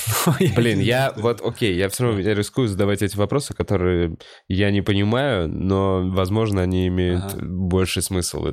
Блин, 0.56 0.81
я 0.81 1.11
знаю. 1.11 1.23
вот, 1.23 1.40
окей, 1.44 1.77
я 1.77 1.90
все 1.90 2.05
равно 2.05 2.20
рискую 2.20 2.66
задавать 2.66 3.02
эти 3.02 3.15
вопросы, 3.16 3.52
которые 3.52 4.16
я 4.48 4.70
не 4.70 4.81
понимаю, 4.81 5.48
но, 5.48 6.09
возможно, 6.09 6.62
они 6.62 6.89
имеют 6.89 7.24
Ага. 7.24 7.44
больший 7.44 8.02
смысл. 8.02 8.47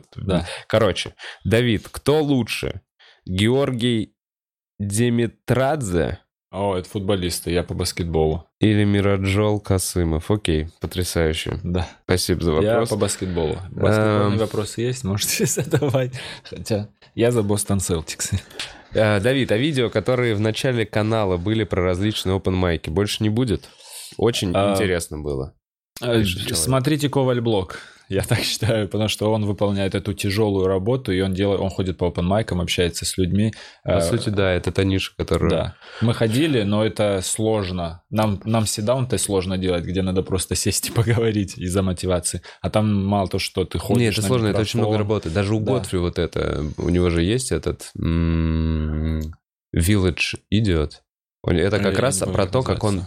Короче, 0.67 1.13
Давид, 1.45 1.87
кто 1.89 2.21
лучше? 2.21 2.81
Георгий 3.25 4.15
Демитрадзе 4.87 6.19
О, 6.51 6.75
это 6.75 6.89
футболисты, 6.89 7.51
я 7.51 7.63
по 7.63 7.73
баскетболу. 7.73 8.45
или 8.59 8.83
Мираджол 8.83 9.59
Касымов? 9.61 10.29
Окей, 10.29 10.67
потрясающе. 10.81 11.59
Да. 11.63 11.87
Спасибо 12.03 12.43
за 12.43 12.51
Я 12.53 12.71
вопрос. 12.73 12.89
по 12.89 12.97
баскетболу. 12.97 13.55
Баскетбольные 13.71 14.33
Эм. 14.33 14.37
вопросы 14.37 14.81
есть, 14.81 15.03
можете 15.03 15.45
задавать. 15.45 16.13
Хотя 16.43 16.89
я 17.15 17.31
за 17.31 17.43
Бостон 17.43 17.79
Селтикс. 17.79 18.31
Э, 18.93 19.19
Давид, 19.21 19.51
а 19.51 19.57
видео, 19.57 19.89
которые 19.89 20.35
в 20.35 20.39
начале 20.41 20.85
канала 20.85 21.37
были 21.37 21.63
про 21.63 21.81
различные 21.83 22.37
open 22.37 22.51
майки, 22.51 22.89
больше 22.89 23.23
не 23.23 23.29
будет? 23.29 23.69
Очень 24.17 24.51
А, 24.53 24.73
интересно 24.73 25.19
было. 25.19 25.53
Человек. 25.99 26.27
Смотрите 26.55 27.07
Коваль 27.09 27.39
Блог. 27.39 27.77
Я 28.11 28.23
так 28.23 28.39
считаю, 28.39 28.89
потому 28.89 29.07
что 29.07 29.31
он 29.31 29.45
выполняет 29.45 29.95
эту 29.95 30.13
тяжелую 30.13 30.67
работу, 30.67 31.13
и 31.13 31.21
он 31.21 31.33
делает, 31.33 31.61
он 31.61 31.69
ходит 31.69 31.97
по 31.97 32.05
open 32.09 32.23
майкам, 32.23 32.59
общается 32.59 33.05
с 33.05 33.17
людьми. 33.17 33.53
По 33.85 33.91
Э, 33.91 34.01
сути, 34.01 34.27
да, 34.29 34.51
это 34.51 34.71
та 34.73 34.83
ниша, 34.83 35.13
которая... 35.17 35.49
Да. 35.49 35.75
Мы 36.01 36.13
ходили, 36.13 36.63
но 36.63 36.85
это 36.85 37.21
сложно. 37.23 38.03
Нам, 38.09 38.41
нам 38.43 38.65
седаун-то 38.65 39.17
сложно 39.17 39.57
делать, 39.57 39.85
где 39.85 40.01
надо 40.01 40.23
просто 40.23 40.55
сесть 40.55 40.89
и 40.89 40.91
поговорить 40.91 41.57
из-за 41.57 41.81
мотивации. 41.83 42.41
А 42.61 42.69
там 42.69 43.05
мало 43.05 43.29
то, 43.29 43.39
что 43.39 43.63
ты 43.63 43.79
ходишь 43.79 44.01
Нет, 44.01 44.17
это 44.17 44.27
сложно, 44.27 44.47
это 44.47 44.59
очень 44.61 44.79
много 44.79 44.93
микрофон. 44.95 45.07
работы. 45.15 45.29
Даже 45.29 45.55
у 45.55 45.59
Да. 45.61 45.73
Готфри 45.73 45.99
вот 45.99 46.19
это, 46.19 46.65
у 46.77 46.89
него 46.89 47.09
же 47.09 47.23
есть 47.23 47.51
этот 47.53 47.91
м, 47.97 49.21
Village 49.75 50.35
Idiot. 50.53 50.91
Это 51.47 51.79
как 51.79 51.95
Я 51.95 52.01
раз 52.01 52.19
про 52.19 52.45
то, 52.45 52.61
как 52.61 52.83
он. 52.83 53.03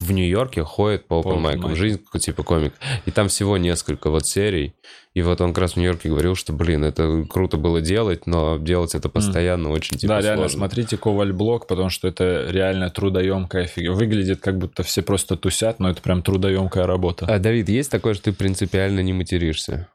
В 0.00 0.12
Нью-Йорке 0.12 0.62
ходит 0.62 1.06
по 1.06 1.20
open 1.20 1.42
mic. 1.42 1.74
жизнь 1.74 2.02
типа 2.18 2.42
комик. 2.42 2.74
И 3.06 3.10
там 3.10 3.28
всего 3.28 3.56
несколько 3.56 4.10
вот 4.10 4.26
серий. 4.26 4.74
И 5.14 5.22
вот 5.22 5.40
он 5.40 5.54
как 5.54 5.62
раз 5.62 5.72
в 5.72 5.76
Нью-Йорке 5.76 6.10
говорил, 6.10 6.34
что, 6.34 6.52
блин, 6.52 6.84
это 6.84 7.24
круто 7.28 7.56
было 7.56 7.80
делать, 7.80 8.26
но 8.26 8.58
делать 8.58 8.94
это 8.94 9.08
постоянно 9.08 9.70
очень 9.70 9.96
типа 9.96 10.14
да, 10.14 10.20
реально, 10.20 10.42
сложно. 10.42 10.58
смотрите 10.58 10.98
Коваль 10.98 11.32
Блог, 11.32 11.66
потому 11.66 11.88
что 11.88 12.08
это 12.08 12.46
реально 12.50 12.90
трудоемкая 12.90 13.66
фигня. 13.66 13.92
Выглядит 13.92 14.40
как 14.40 14.58
будто 14.58 14.82
все 14.82 15.00
просто 15.00 15.36
тусят, 15.36 15.80
но 15.80 15.88
это 15.88 16.02
прям 16.02 16.22
трудоемкая 16.22 16.86
работа. 16.86 17.24
А, 17.26 17.38
Давид, 17.38 17.70
есть 17.70 17.90
такое, 17.90 18.12
что 18.12 18.24
ты 18.24 18.32
принципиально 18.34 19.00
не 19.00 19.14
материшься? 19.14 19.88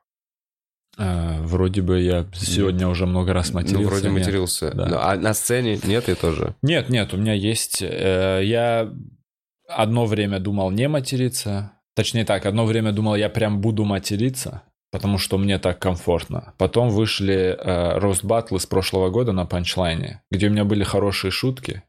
А, 0.98 1.40
вроде 1.44 1.84
бы 1.84 2.02
я 2.02 2.26
сегодня 2.34 2.88
уже 2.88 3.06
много 3.06 3.34
раз 3.34 3.54
матерился. 3.54 3.84
ну, 3.84 3.88
вроде 3.88 4.10
нет. 4.10 4.20
матерился. 4.20 4.72
Да. 4.74 4.86
Ну, 4.88 4.98
а 5.00 5.16
на 5.16 5.36
сцене 5.36 5.80
нет, 5.84 6.10
и 6.10 6.16
тоже. 6.16 6.56
Нет, 6.64 6.90
нет, 6.90 7.14
у 7.14 7.18
меня 7.18 7.34
есть... 7.34 7.84
э, 7.84 8.42
я 8.44 8.92
одно 9.76 10.06
время 10.06 10.40
думал 10.40 10.72
не 10.72 10.88
материться. 10.88 11.74
Точнее 11.96 12.26
так, 12.26 12.46
одно 12.46 12.66
время 12.66 12.92
думал, 12.92 13.16
я 13.16 13.30
прям 13.30 13.60
буду 13.62 13.84
материться, 13.84 14.64
потому 14.92 15.18
что 15.18 15.38
мне 15.38 15.60
так 15.60 15.80
комфортно. 15.80 16.54
Потом 16.58 16.90
вышли 16.90 17.56
э, 17.58 18.00
рост-баттлы 18.00 18.60
с 18.60 18.66
прошлого 18.66 19.10
года 19.10 19.32
на 19.34 19.46
панчлайне, 19.46 20.22
где 20.32 20.48
у 20.48 20.52
меня 20.52 20.64
были 20.64 20.84
хорошие 20.84 21.32
шутки, 21.32 21.84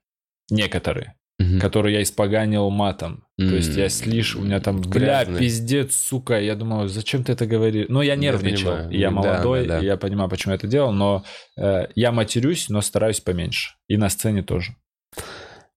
некоторые, 0.51 1.15
которые 1.61 1.95
я 1.97 2.03
испоганил 2.03 2.71
матом. 2.71 3.25
То 3.39 3.45
есть 3.57 3.77
я 3.77 3.89
слишь, 3.89 4.37
у 4.37 4.43
меня 4.43 4.61
там, 4.61 4.81
бля, 4.81 5.25
Грязный. 5.25 5.39
пиздец, 5.41 5.95
сука, 5.97 6.39
я 6.41 6.55
думаю, 6.55 6.89
зачем 6.89 7.25
ты 7.25 7.33
это 7.33 7.47
говоришь? 7.47 7.87
Ну, 7.89 8.01
я 8.03 8.15
нервничал, 8.17 8.89
я 8.91 9.09
Да, 9.09 9.15
молодой, 9.15 9.67
да, 9.67 9.79
да. 9.79 9.83
и 9.83 9.87
я 9.87 9.97
понимаю, 9.97 10.29
почему 10.31 10.53
я 10.53 10.57
это 10.57 10.69
делал, 10.69 10.93
но 10.93 11.25
э, 11.57 11.87
я 11.97 12.13
матерюсь, 12.13 12.69
но 12.69 12.81
стараюсь 12.81 13.21
поменьше. 13.21 13.75
И 13.89 13.97
на 13.97 14.09
сцене 14.09 14.43
тоже. 14.43 14.77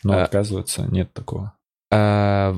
Но 0.03 0.13
А- 0.13 0.23
отказываться 0.23 0.83
нет 0.91 1.11
такого. 1.13 1.53
А, 1.97 2.53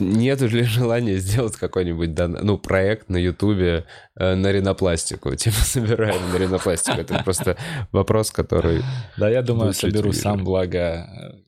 нет 0.00 0.40
ли 0.40 0.64
желания 0.64 1.18
сделать 1.18 1.54
какой-нибудь 1.56 2.12
дан- 2.12 2.38
ну, 2.42 2.58
проект 2.58 3.08
на 3.08 3.16
Ютубе 3.18 3.84
э, 4.18 4.34
на 4.34 4.50
ринопластику? 4.50 5.32
Типа 5.36 5.56
собираем 5.56 6.32
на 6.32 6.36
ринопластику. 6.36 6.98
Это 7.00 7.22
просто 7.22 7.56
вопрос, 7.92 8.32
который... 8.32 8.82
Да, 9.16 9.28
я 9.30 9.42
думаю, 9.42 9.74
соберу 9.74 10.12
сам, 10.12 10.42
благо... 10.42 10.78
э, 10.78 11.44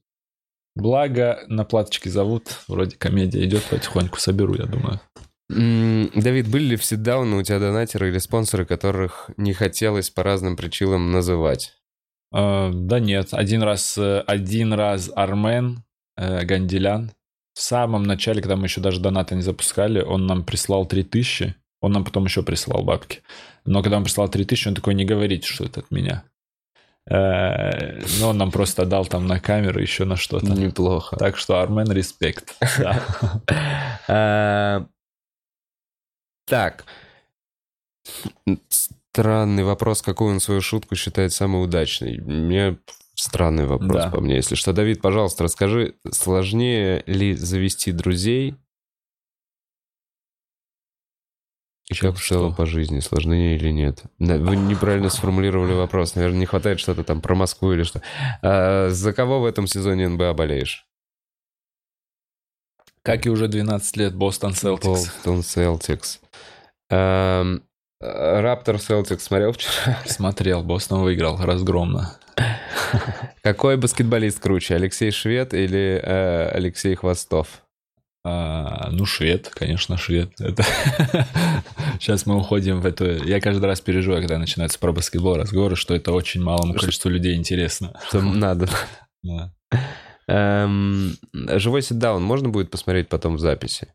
Благо, 0.77 1.41
на 1.49 1.65
платочке 1.65 2.11
зовут, 2.11 2.49
вроде 2.69 2.97
комедия 2.97 3.43
идет 3.45 3.65
потихоньку, 3.65 4.21
соберу, 4.21 4.55
я 4.55 4.67
думаю. 4.67 5.01
Давид, 5.49 6.49
были 6.49 6.65
ли 6.65 6.77
в 6.77 6.85
ситдауне 6.85 7.37
у 7.37 7.43
тебя 7.43 7.59
донатеры 7.59 8.11
или 8.11 8.19
спонсоры, 8.19 8.67
которых 8.67 9.31
не 9.37 9.53
хотелось 9.53 10.11
по 10.11 10.23
разным 10.23 10.55
причинам 10.57 11.11
называть? 11.11 11.73
Э, 12.33 12.71
да 12.73 13.01
нет, 13.01 13.29
один 13.33 13.63
раз, 13.63 13.99
один 13.99 14.75
раз 14.75 15.11
Армен 15.17 15.83
э, 16.17 16.45
Ганделян 16.45 17.13
в 17.55 17.61
самом 17.63 18.03
начале, 18.03 18.43
когда 18.43 18.57
мы 18.57 18.67
еще 18.67 18.83
даже 18.83 19.01
доната 19.01 19.35
не 19.35 19.43
запускали, 19.43 20.01
он 20.01 20.27
нам 20.27 20.45
прислал 20.45 20.85
3000, 20.85 21.55
он 21.81 21.93
нам 21.93 22.05
потом 22.05 22.27
еще 22.27 22.43
прислал 22.43 22.85
бабки. 22.85 23.23
Но 23.65 23.83
когда 23.83 23.97
он 23.97 24.05
прислал 24.05 24.29
3000, 24.29 24.69
он 24.69 24.75
такой, 24.75 24.95
не 24.95 25.07
говорите, 25.07 25.47
что 25.47 25.65
это 25.65 25.81
от 25.81 25.91
меня. 25.91 26.25
Э, 27.09 28.01
Но 28.21 28.31
он 28.31 28.39
нам 28.39 28.51
просто 28.51 28.85
дал 28.85 29.07
там 29.07 29.27
на 29.27 29.41
камеру 29.41 29.81
еще 29.81 30.05
на 30.05 30.17
что-то. 30.17 30.47
Неплохо. 30.53 31.17
Так 31.17 31.37
что 31.37 31.61
Армен 31.61 31.91
респект. 31.93 32.55
А, 34.09 34.87
Так. 36.47 36.85
Странный 38.69 39.65
вопрос, 39.65 40.03
какую 40.03 40.35
он 40.35 40.41
свою 40.41 40.61
шутку 40.61 40.95
считает 40.95 41.33
самой 41.33 41.65
удачной. 41.65 42.21
Мне 42.21 42.77
странный 43.17 43.67
вопрос 43.67 44.05
Да. 44.05 44.11
по 44.11 44.21
мне, 44.21 44.37
если 44.37 44.55
что. 44.55 44.73
Давид, 44.73 45.01
пожалуйста, 45.03 45.43
расскажи, 45.45 45.97
сложнее 46.11 47.03
ли 47.07 47.35
завести 47.35 47.91
друзей? 47.91 48.55
И 51.89 51.95
как 51.95 52.17
в 52.17 52.27
целом 52.27 52.55
по 52.55 52.67
жизни, 52.67 52.99
сложнее 53.01 53.55
или 53.57 53.71
нет? 53.71 54.03
Вы 54.19 54.57
неправильно 54.57 55.09
сформулировали 55.09 55.73
вопрос. 55.73 56.17
Наверное, 56.17 56.41
не 56.41 56.47
хватает 56.47 56.81
что-то 56.81 57.05
там 57.05 57.21
про 57.21 57.35
Москву 57.37 57.73
или 57.73 57.85
что. 57.85 58.03
А, 58.43 58.89
за 58.91 59.13
кого 59.13 59.41
в 59.41 59.45
этом 59.45 59.67
сезоне 59.69 60.09
НБА 60.09 60.35
болеешь? 60.35 60.85
Как 63.03 63.25
и 63.25 63.31
уже 63.31 63.47
12 63.47 63.97
лет 63.99 64.17
Бостон 64.17 64.53
Селтикс. 64.53 65.13
Болтон 65.25 65.43
Селтикс. 65.45 66.21
Раптор 68.15 68.79
Селтикс 68.79 69.25
смотрел 69.25 69.53
вчера? 69.53 69.99
Смотрел, 70.07 70.63
Бостон 70.63 71.03
выиграл 71.03 71.37
разгромно. 71.39 72.19
Какой 73.43 73.77
баскетболист 73.77 74.41
круче, 74.41 74.75
Алексей 74.75 75.11
Швед 75.11 75.55
или 75.55 76.01
э, 76.03 76.51
Алексей 76.51 76.95
Хвостов? 76.95 77.63
А, 78.29 78.89
ну, 78.91 79.07
швед, 79.07 79.49
конечно, 79.49 79.97
швед. 79.97 80.33
Это... 80.41 80.65
Сейчас 82.01 82.27
мы 82.27 82.37
уходим 82.37 82.81
в 82.81 82.87
эту... 82.87 83.25
Я 83.25 83.41
каждый 83.41 83.67
раз 83.67 83.81
переживаю, 83.81 84.21
когда 84.21 84.39
начинается 84.39 84.81
про 84.81 84.93
баскетбол 84.93 85.37
разговоры, 85.37 85.77
что 85.77 85.95
это 85.95 86.13
очень 86.13 86.43
малому 86.43 86.75
количеству 86.75 87.09
людей 87.09 87.37
интересно. 87.37 87.99
Что 88.09 88.21
надо. 88.21 88.69
Да. 89.23 89.53
Эм, 90.29 91.15
Живой 91.33 91.83
ситдаун 91.83 92.23
можно 92.23 92.49
будет 92.49 92.71
посмотреть 92.71 93.09
потом 93.09 93.37
в 93.37 93.41
записи? 93.41 93.95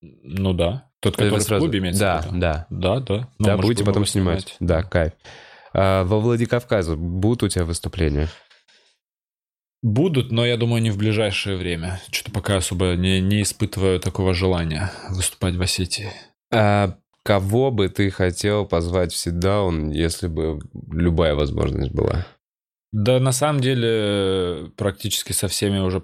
Ну 0.00 0.52
да. 0.52 0.87
Тот, 1.00 1.14
который 1.16 1.30
вы 1.34 1.40
сразу- 1.40 1.56
в 1.64 1.66
клубе 1.66 1.78
имеется 1.78 2.00
Да, 2.00 2.20
в 2.22 2.26
виду? 2.26 2.38
да. 2.40 2.66
Да, 2.70 3.00
да. 3.00 3.28
Ну, 3.38 3.44
Да, 3.46 3.56
может, 3.56 3.62
будете 3.68 3.84
потом 3.84 4.02
его 4.02 4.06
снимать. 4.10 4.56
Да, 4.60 4.82
кайф. 4.82 5.12
А, 5.72 6.04
Во 6.04 6.18
Владикавказе 6.18 6.96
будут 6.96 7.42
у 7.44 7.48
тебя 7.48 7.64
выступления? 7.64 8.28
Будут, 9.82 10.32
но 10.32 10.44
я 10.44 10.56
думаю, 10.56 10.82
не 10.82 10.90
в 10.90 10.98
ближайшее 10.98 11.56
время. 11.56 12.00
Что-то 12.10 12.32
пока 12.32 12.56
особо 12.56 12.94
не, 12.96 13.20
не 13.20 13.42
испытываю 13.42 14.00
такого 14.00 14.34
желания 14.34 14.90
выступать 15.10 15.54
в 15.54 15.62
Осетии. 15.62 16.10
А 16.52 16.96
кого 17.22 17.70
бы 17.70 17.88
ты 17.88 18.10
хотел 18.10 18.66
позвать 18.66 19.12
в 19.12 19.16
ситдаун, 19.16 19.90
если 19.90 20.26
бы 20.26 20.58
любая 20.90 21.36
возможность 21.36 21.92
была? 21.92 22.26
Да, 22.90 23.20
на 23.20 23.30
самом 23.32 23.60
деле, 23.60 24.72
практически 24.76 25.32
со 25.32 25.46
всеми 25.46 25.78
уже... 25.78 26.02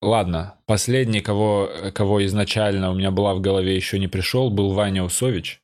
Ладно, 0.00 0.54
последний, 0.66 1.20
кого, 1.20 1.68
кого 1.92 2.24
изначально 2.26 2.90
у 2.90 2.94
меня 2.94 3.10
была 3.10 3.34
в 3.34 3.40
голове, 3.40 3.74
еще 3.74 3.98
не 3.98 4.06
пришел, 4.08 4.48
был 4.50 4.72
Ваня 4.72 5.02
Усович 5.02 5.60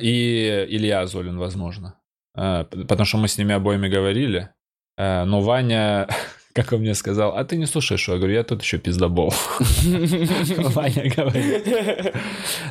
и 0.00 0.66
Илья 0.68 1.06
Золин, 1.06 1.38
возможно. 1.38 1.98
П- 2.34 2.64
Потому 2.64 3.04
что 3.06 3.18
мы 3.18 3.28
с 3.28 3.38
ними 3.38 3.54
обоими 3.54 3.88
говорили. 3.88 4.50
А, 4.98 5.24
Но 5.24 5.40
Ваня, 5.40 6.08
как 6.54 6.72
он 6.72 6.80
мне 6.80 6.94
сказал, 6.94 7.36
а 7.36 7.44
ты 7.44 7.56
не 7.56 7.66
слушаешь, 7.66 8.08
я 8.08 8.16
говорю, 8.16 8.34
я 8.34 8.44
тут 8.44 8.62
еще 8.62 8.78
пиздобол. 8.78 9.32
Ваня 10.74 11.10
говорит. 11.14 12.14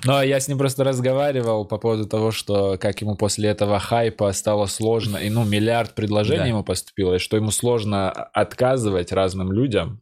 Но 0.03 0.21
я 0.23 0.39
с 0.39 0.47
ним 0.47 0.57
просто 0.57 0.83
разговаривал 0.83 1.65
по 1.65 1.77
поводу 1.77 2.07
того, 2.07 2.31
что 2.31 2.77
как 2.77 3.01
ему 3.01 3.15
после 3.15 3.49
этого 3.49 3.79
хайпа 3.79 4.31
стало 4.33 4.65
сложно, 4.67 5.17
и 5.17 5.29
ну 5.29 5.43
миллиард 5.45 5.93
предложений 5.95 6.41
ему 6.49 6.63
поступило, 6.63 7.15
и 7.15 7.19
что 7.19 7.37
ему 7.37 7.51
сложно 7.51 8.11
отказывать 8.11 9.11
разным 9.11 9.51
людям, 9.51 10.01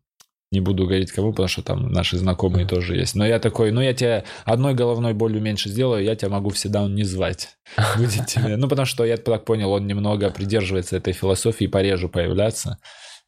не 0.53 0.59
буду 0.59 0.85
говорить 0.85 1.11
кому, 1.11 1.31
потому 1.31 1.47
что 1.47 1.63
там 1.63 1.91
наши 1.91 2.17
знакомые 2.17 2.65
тоже 2.65 2.95
есть. 2.95 3.15
Но 3.15 3.25
я 3.25 3.39
такой, 3.39 3.71
ну 3.71 3.81
я 3.81 3.93
тебе 3.93 4.23
одной 4.45 4.75
головной 4.75 5.13
болью 5.13 5.41
меньше 5.41 5.69
сделаю, 5.69 6.03
я 6.03 6.15
тебя 6.15 6.29
могу 6.29 6.51
всегда 6.51 6.87
не 6.87 7.03
звать. 7.03 7.57
Будет 7.97 8.27
тебе. 8.27 8.55
Ну 8.55 8.69
потому 8.69 8.85
что 8.85 9.03
я 9.03 9.17
так 9.17 9.45
понял, 9.45 9.71
он 9.71 9.87
немного 9.87 10.29
придерживается 10.29 10.95
этой 10.95 11.13
философии, 11.13 11.65
пореже 11.65 12.07
появляться. 12.07 12.77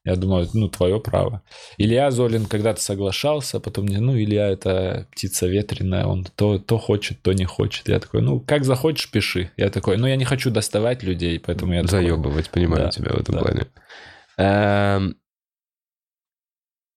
Я 0.05 0.15
думаю, 0.15 0.47
ну, 0.53 0.69
твое 0.69 0.99
право. 0.99 1.41
Илья 1.77 2.11
Золин 2.11 2.45
когда-то 2.45 2.79
соглашался, 2.79 3.59
потом 3.59 3.85
мне, 3.85 3.99
ну, 3.99 4.15
Илья 4.15 4.49
это 4.49 5.07
птица 5.11 5.47
ветреная, 5.47 6.05
он 6.05 6.27
то, 6.35 6.59
то 6.59 6.77
хочет, 6.77 7.23
то 7.23 7.33
не 7.33 7.45
хочет. 7.45 7.87
Я 7.87 7.99
такой, 7.99 8.21
ну, 8.21 8.39
как 8.39 8.65
захочешь, 8.65 9.09
пиши. 9.09 9.49
Я 9.57 9.71
такой, 9.71 9.97
ну, 9.97 10.05
я 10.05 10.15
не 10.15 10.25
хочу 10.25 10.51
доставать 10.51 11.01
людей, 11.01 11.39
поэтому 11.39 11.73
я 11.73 11.83
Заебывать, 11.83 12.45
такой, 12.45 12.61
понимаю 12.61 12.83
да, 12.83 12.89
тебя 12.91 13.13
в 13.13 13.19
этом 13.19 13.35
да. 13.35 13.41
плане. 13.41 15.15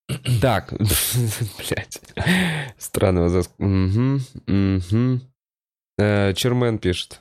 Эм, 0.09 0.19
так, 0.41 0.73
блядь. 1.59 2.01
Странного 2.79 3.29
заск... 3.29 3.51
Угу, 3.59 4.21
угу. 4.47 5.21
Чермен 5.99 6.79
пишет. 6.79 7.21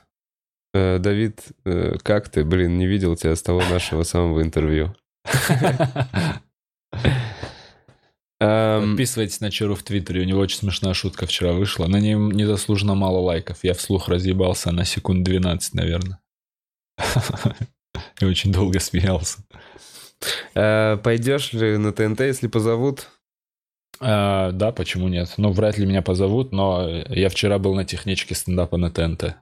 Э, 0.74 0.98
Давид, 0.98 1.40
э, 1.64 1.96
как 2.02 2.28
ты? 2.28 2.44
Блин, 2.44 2.78
не 2.78 2.86
видел 2.86 3.16
тебя 3.16 3.34
с 3.34 3.42
того 3.42 3.60
нашего 3.60 4.02
самого 4.02 4.42
интервью. 4.42 4.94
Подписывайтесь 8.38 9.40
на 9.40 9.50
Черу 9.50 9.74
в 9.74 9.82
Твиттере, 9.82 10.20
у 10.20 10.24
него 10.24 10.40
очень 10.40 10.58
смешная 10.58 10.94
шутка 10.94 11.26
вчера 11.26 11.52
вышла. 11.52 11.86
На 11.88 11.98
ней 11.98 12.14
незаслуженно 12.14 12.94
мало 12.94 13.18
лайков. 13.18 13.64
Я 13.64 13.74
вслух 13.74 14.08
разъебался 14.08 14.70
на 14.70 14.84
секунд 14.84 15.24
12, 15.24 15.74
наверное. 15.74 16.20
И 18.20 18.24
очень 18.24 18.52
долго 18.52 18.78
смеялся. 18.78 19.38
Э, 20.54 20.96
пойдешь 20.96 21.52
ли 21.52 21.76
на 21.76 21.92
ТНТ, 21.92 22.20
если 22.20 22.48
позовут? 22.48 23.08
А, 24.00 24.52
да, 24.52 24.72
почему 24.72 25.08
нет? 25.08 25.34
Ну, 25.36 25.52
вряд 25.52 25.78
ли 25.78 25.86
меня 25.86 26.02
позовут, 26.02 26.52
но 26.52 26.88
я 27.08 27.28
вчера 27.28 27.58
был 27.58 27.74
на 27.74 27.84
техничке 27.84 28.34
стендапа 28.34 28.76
на 28.76 28.90
ТНТ. 28.90 29.36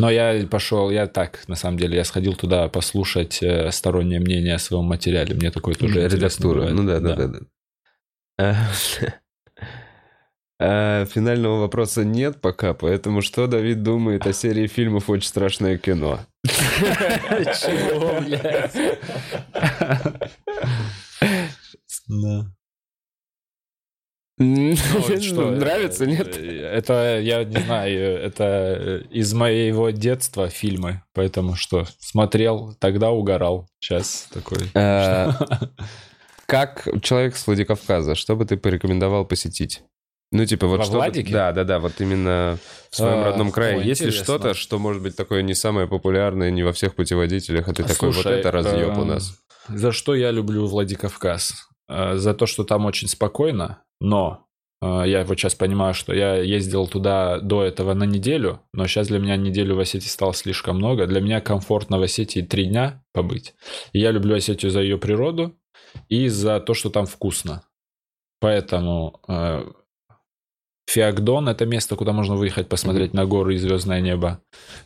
Но 0.00 0.10
я 0.10 0.46
пошел, 0.46 0.90
я 0.90 1.08
так, 1.08 1.46
на 1.48 1.56
самом 1.56 1.76
деле, 1.76 1.96
я 1.96 2.04
сходил 2.04 2.34
туда 2.34 2.68
послушать 2.68 3.42
э, 3.42 3.72
стороннее 3.72 4.20
мнение 4.20 4.54
о 4.54 4.58
своем 4.58 4.84
материале. 4.84 5.34
Мне 5.34 5.50
такое 5.50 5.74
тоже 5.74 6.08
Редактура. 6.08 6.68
Ну 6.68 6.86
да, 6.86 7.00
да, 7.00 7.16
да. 7.16 7.26
да. 7.26 7.40
да. 8.38 9.14
А, 10.60 11.04
финального 11.06 11.60
вопроса 11.60 12.04
нет 12.04 12.40
пока, 12.40 12.74
поэтому 12.74 13.22
что 13.22 13.46
Давид 13.46 13.82
думает 13.82 14.26
о 14.26 14.32
серии 14.32 14.66
фильмов 14.66 15.08
«Очень 15.10 15.28
страшное 15.28 15.78
кино»? 15.78 16.20
Чего, 17.60 18.20
блядь? 18.20 18.98
Да. 22.08 22.46
Ну, 24.40 24.76
что, 24.76 25.50
нравится, 25.50 26.06
нет? 26.06 26.36
Это, 26.36 27.18
я 27.20 27.42
не 27.42 27.58
знаю, 27.58 28.18
это 28.18 29.02
из 29.10 29.34
моего 29.34 29.90
детства 29.90 30.48
фильмы, 30.48 31.02
поэтому 31.12 31.56
что, 31.56 31.86
смотрел, 31.98 32.74
тогда 32.78 33.10
угорал, 33.10 33.68
сейчас 33.80 34.28
такой. 34.32 34.58
А, 34.74 35.36
как 36.46 36.88
человек 37.02 37.36
с 37.36 37.48
Владикавказа, 37.48 38.14
что 38.14 38.36
бы 38.36 38.44
ты 38.44 38.56
порекомендовал 38.56 39.24
посетить? 39.24 39.82
Ну, 40.30 40.44
типа, 40.44 40.66
вот 40.66 40.84
что... 40.84 41.00
Да, 41.30 41.52
да, 41.52 41.64
да, 41.64 41.78
вот 41.78 42.00
именно 42.00 42.58
в 42.90 42.96
своем 42.96 43.20
а, 43.20 43.24
родном 43.24 43.50
крае. 43.50 43.78
О, 43.78 43.82
Есть 43.82 44.02
ли 44.02 44.10
что-то, 44.10 44.52
что 44.52 44.78
может 44.78 45.02
быть 45.02 45.16
такое 45.16 45.42
не 45.42 45.54
самое 45.54 45.86
популярное, 45.86 46.50
не 46.50 46.62
во 46.62 46.72
всех 46.72 46.94
путеводителях, 46.94 47.66
а 47.68 47.72
ты 47.72 47.82
Слушай, 47.82 47.94
такой, 47.94 48.10
вот 48.10 48.26
это 48.26 48.50
разъеб 48.50 48.98
у 48.98 49.04
нас? 49.04 49.38
За 49.68 49.90
что 49.92 50.14
я 50.14 50.30
люблю 50.30 50.66
Владикавказ? 50.66 51.68
А, 51.88 52.16
за 52.16 52.34
то, 52.34 52.46
что 52.46 52.64
там 52.64 52.84
очень 52.84 53.08
спокойно, 53.08 53.82
но 54.00 54.46
а, 54.82 55.04
я 55.04 55.24
вот 55.24 55.38
сейчас 55.38 55.54
понимаю, 55.54 55.94
что 55.94 56.12
я 56.12 56.36
ездил 56.36 56.86
туда 56.86 57.40
до 57.40 57.62
этого 57.62 57.94
на 57.94 58.04
неделю, 58.04 58.60
но 58.74 58.86
сейчас 58.86 59.08
для 59.08 59.18
меня 59.18 59.36
неделю 59.36 59.76
в 59.76 59.80
Осетии 59.80 60.08
стало 60.08 60.34
слишком 60.34 60.76
много. 60.76 61.06
Для 61.06 61.20
меня 61.20 61.40
комфортно 61.40 61.98
в 61.98 62.02
Осетии 62.02 62.40
три 62.40 62.66
дня 62.66 63.02
побыть. 63.14 63.54
И 63.92 63.98
я 63.98 64.10
люблю 64.10 64.36
Осетию 64.36 64.70
за 64.70 64.82
ее 64.82 64.98
природу 64.98 65.56
и 66.10 66.28
за 66.28 66.60
то, 66.60 66.74
что 66.74 66.90
там 66.90 67.06
вкусно. 67.06 67.62
Поэтому 68.40 69.20
Феогдон— 70.88 71.48
это 71.50 71.66
место, 71.66 71.96
куда 71.96 72.12
можно 72.12 72.34
выехать 72.34 72.66
посмотреть 72.66 73.10
mm-hmm. 73.10 73.16
на 73.16 73.26
горы 73.26 73.54
и 73.54 73.58
звездное 73.58 74.00
небо. 74.00 74.40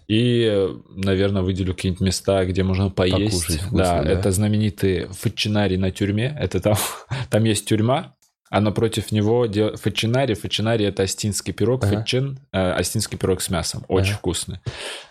И, 0.09 0.69
наверное, 0.97 1.43
выделю 1.43 1.75
какие-нибудь 1.75 2.01
места, 2.01 2.45
где 2.45 2.65
можно 2.65 2.91
поесть. 2.91 3.43
Покушать 3.43 3.61
вкусно, 3.61 3.79
да, 3.79 4.03
да, 4.03 4.11
это 4.11 4.33
знаменитый 4.33 5.07
Фачинарий 5.13 5.77
на 5.77 5.93
тюрьме. 5.93 6.37
Это 6.41 6.59
там, 6.59 6.75
там 7.31 7.45
есть 7.45 7.67
тюрьма, 7.67 8.17
а 8.53 8.61
напротив 8.61 9.13
него 9.13 9.47
дел... 9.47 9.77
фачинари. 9.77 10.35
Фачинари— 10.35 10.85
это 10.87 11.05
астинский 11.05 11.55
пирог, 11.55 11.85
ага. 11.85 11.97
фачин, 11.97 12.39
э, 12.53 12.59
астинский 12.59 13.17
пирог 13.17 13.41
с 13.41 13.49
мясом. 13.49 13.83
Очень 13.89 14.11
ага. 14.11 14.19
вкусный. 14.19 14.59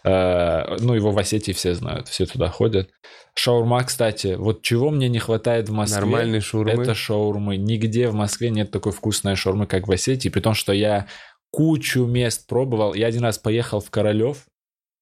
Э, 0.04 0.78
ну, 0.80 0.94
его 0.94 1.10
в 1.12 1.18
Осетии 1.18 1.52
все 1.52 1.74
знают, 1.74 2.08
все 2.08 2.28
туда 2.28 2.50
ходят. 2.50 2.92
Шаурма, 3.34 3.84
кстати, 3.84 4.36
вот 4.36 4.62
чего 4.62 4.92
мне 4.92 5.10
не 5.10 5.18
хватает 5.18 5.70
в 5.70 5.72
Москве, 5.72 6.02
Нормальные 6.02 6.42
шаурмы. 6.42 6.84
это 6.84 6.94
шаурмы. 6.94 7.58
Нигде 7.58 8.10
в 8.10 8.14
Москве 8.14 8.52
нет 8.52 8.70
такой 8.70 8.92
вкусной 8.92 9.36
шаурмы, 9.36 9.66
как 9.66 9.88
в 9.88 9.92
Осетии, 9.92 10.30
при 10.30 10.42
том, 10.42 10.54
что 10.54 10.72
я 10.72 11.08
кучу 11.50 12.06
мест 12.06 12.46
пробовал. 12.46 12.94
Я 12.94 13.08
один 13.08 13.24
раз 13.24 13.40
поехал 13.40 13.80
в 13.80 13.90
Королев 13.90 14.46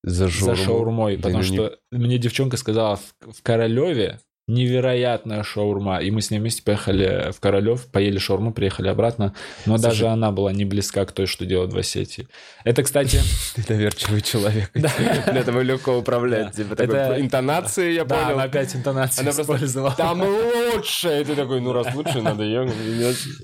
за, 0.05 0.29
шаурму. 0.29 0.55
за 0.55 0.63
шаурмой, 0.63 1.17
потому 1.17 1.39
Блин, 1.39 1.53
что 1.53 1.77
не... 1.91 2.05
мне 2.05 2.17
девчонка 2.17 2.55
сказала, 2.55 2.95
в, 2.95 3.33
в 3.33 3.43
Королеве 3.43 4.21
невероятная 4.49 5.43
шаурма. 5.43 5.99
И 5.99 6.09
мы 6.11 6.21
с 6.21 6.31
ней 6.31 6.39
вместе 6.39 6.63
поехали 6.63 7.31
в 7.31 7.39
Королев, 7.39 7.85
поели 7.87 8.17
шаурму, 8.17 8.51
приехали 8.51 8.87
обратно. 8.87 9.35
Но 9.65 9.77
Слушай, 9.77 9.89
даже 9.89 10.07
она 10.07 10.31
была 10.31 10.51
не 10.51 10.65
близка 10.65 11.05
к 11.05 11.11
той, 11.11 11.27
что 11.27 11.45
делают 11.45 11.71
в 11.71 11.77
Осетии. 11.77 12.27
Это, 12.63 12.83
кстати... 12.83 13.19
Ты 13.55 13.63
доверчивый 13.63 14.21
человек. 14.21 14.71
Для 14.73 15.39
этого 15.39 15.61
легко 15.61 15.97
управлять. 15.97 16.55
Типа 16.55 16.73
это 16.73 17.21
интонации, 17.21 17.93
я 17.93 18.05
понял. 18.05 18.21
Да, 18.21 18.33
она 18.33 18.43
опять 18.43 18.75
интонации 18.75 19.21
она 19.21 19.31
использовала. 19.31 19.93
Там 19.95 20.21
лучше! 20.73 21.21
И 21.21 21.23
ты 21.23 21.35
такой, 21.35 21.61
ну 21.61 21.71
раз 21.71 21.93
лучше, 21.93 22.21
надо 22.21 22.43
ее 22.43 22.67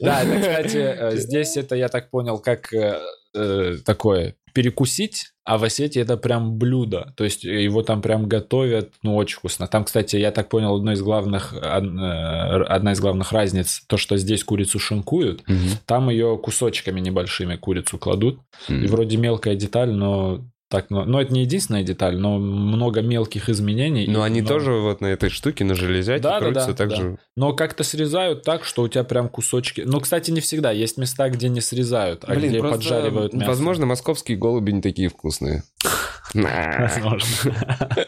Да, 0.01 0.23
это, 0.23 0.39
кстати, 0.39 0.77
э, 0.77 1.17
здесь 1.17 1.55
это, 1.55 1.75
я 1.75 1.87
так 1.89 2.09
понял, 2.09 2.39
как 2.39 2.73
э, 2.73 2.99
э, 3.35 3.77
такое 3.85 4.35
перекусить, 4.55 5.33
а 5.43 5.57
в 5.57 5.65
Осетии 5.65 6.01
это 6.01 6.15
прям 6.15 6.57
блюдо. 6.57 7.13
То 7.17 7.25
есть 7.25 7.43
его 7.43 7.83
там 7.83 8.01
прям 8.01 8.27
готовят, 8.27 8.93
ну, 9.03 9.15
очень 9.15 9.37
вкусно. 9.37 9.67
Там, 9.67 9.83
кстати, 9.83 10.15
я 10.15 10.31
так 10.31 10.47
понял, 10.47 10.73
одна 10.75 10.93
из 10.93 11.01
главных, 11.01 11.53
э, 11.53 11.57
одна 11.59 12.93
из 12.93 13.01
главных 13.01 13.33
разниц, 13.33 13.83
то, 13.87 13.97
что 13.97 14.15
здесь 14.15 14.45
курицу 14.45 14.79
шинкуют, 14.79 15.41
угу. 15.41 15.57
там 15.85 16.09
ее 16.09 16.39
кусочками 16.41 17.01
небольшими 17.01 17.57
курицу 17.57 17.97
кладут. 17.97 18.39
Угу. 18.69 18.77
И 18.77 18.87
вроде 18.87 19.17
мелкая 19.17 19.55
деталь, 19.55 19.91
но 19.91 20.45
так, 20.75 20.89
но, 20.89 21.05
но 21.05 21.21
это 21.21 21.33
не 21.33 21.41
единственная 21.41 21.83
деталь, 21.83 22.17
но 22.17 22.37
много 22.37 23.01
мелких 23.01 23.49
изменений. 23.49 24.07
Но 24.07 24.23
они 24.23 24.41
много... 24.41 24.55
тоже 24.55 24.71
вот 24.73 25.01
на 25.01 25.07
этой 25.07 25.29
штуке, 25.29 25.63
на 25.63 25.75
железяке 25.75 26.21
да, 26.21 26.39
крутятся 26.39 26.67
да, 26.67 26.73
да, 26.73 26.77
так 26.77 26.89
да. 26.89 26.95
же. 26.95 27.17
Но 27.35 27.53
как-то 27.53 27.83
срезают 27.83 28.43
так, 28.43 28.65
что 28.65 28.83
у 28.83 28.87
тебя 28.87 29.03
прям 29.03 29.29
кусочки... 29.29 29.81
Ну, 29.85 29.99
кстати, 29.99 30.31
не 30.31 30.41
всегда. 30.41 30.71
Есть 30.71 30.97
места, 30.97 31.29
где 31.29 31.49
не 31.49 31.61
срезают, 31.61 32.23
а 32.25 32.33
Блин, 32.33 32.49
где 32.49 32.61
поджаривают 32.61 33.33
мясо. 33.33 33.47
Возможно, 33.47 33.85
московские 33.85 34.37
голуби 34.37 34.71
не 34.71 34.81
такие 34.81 35.09
вкусные. 35.09 35.63
Возможно. 36.33 37.51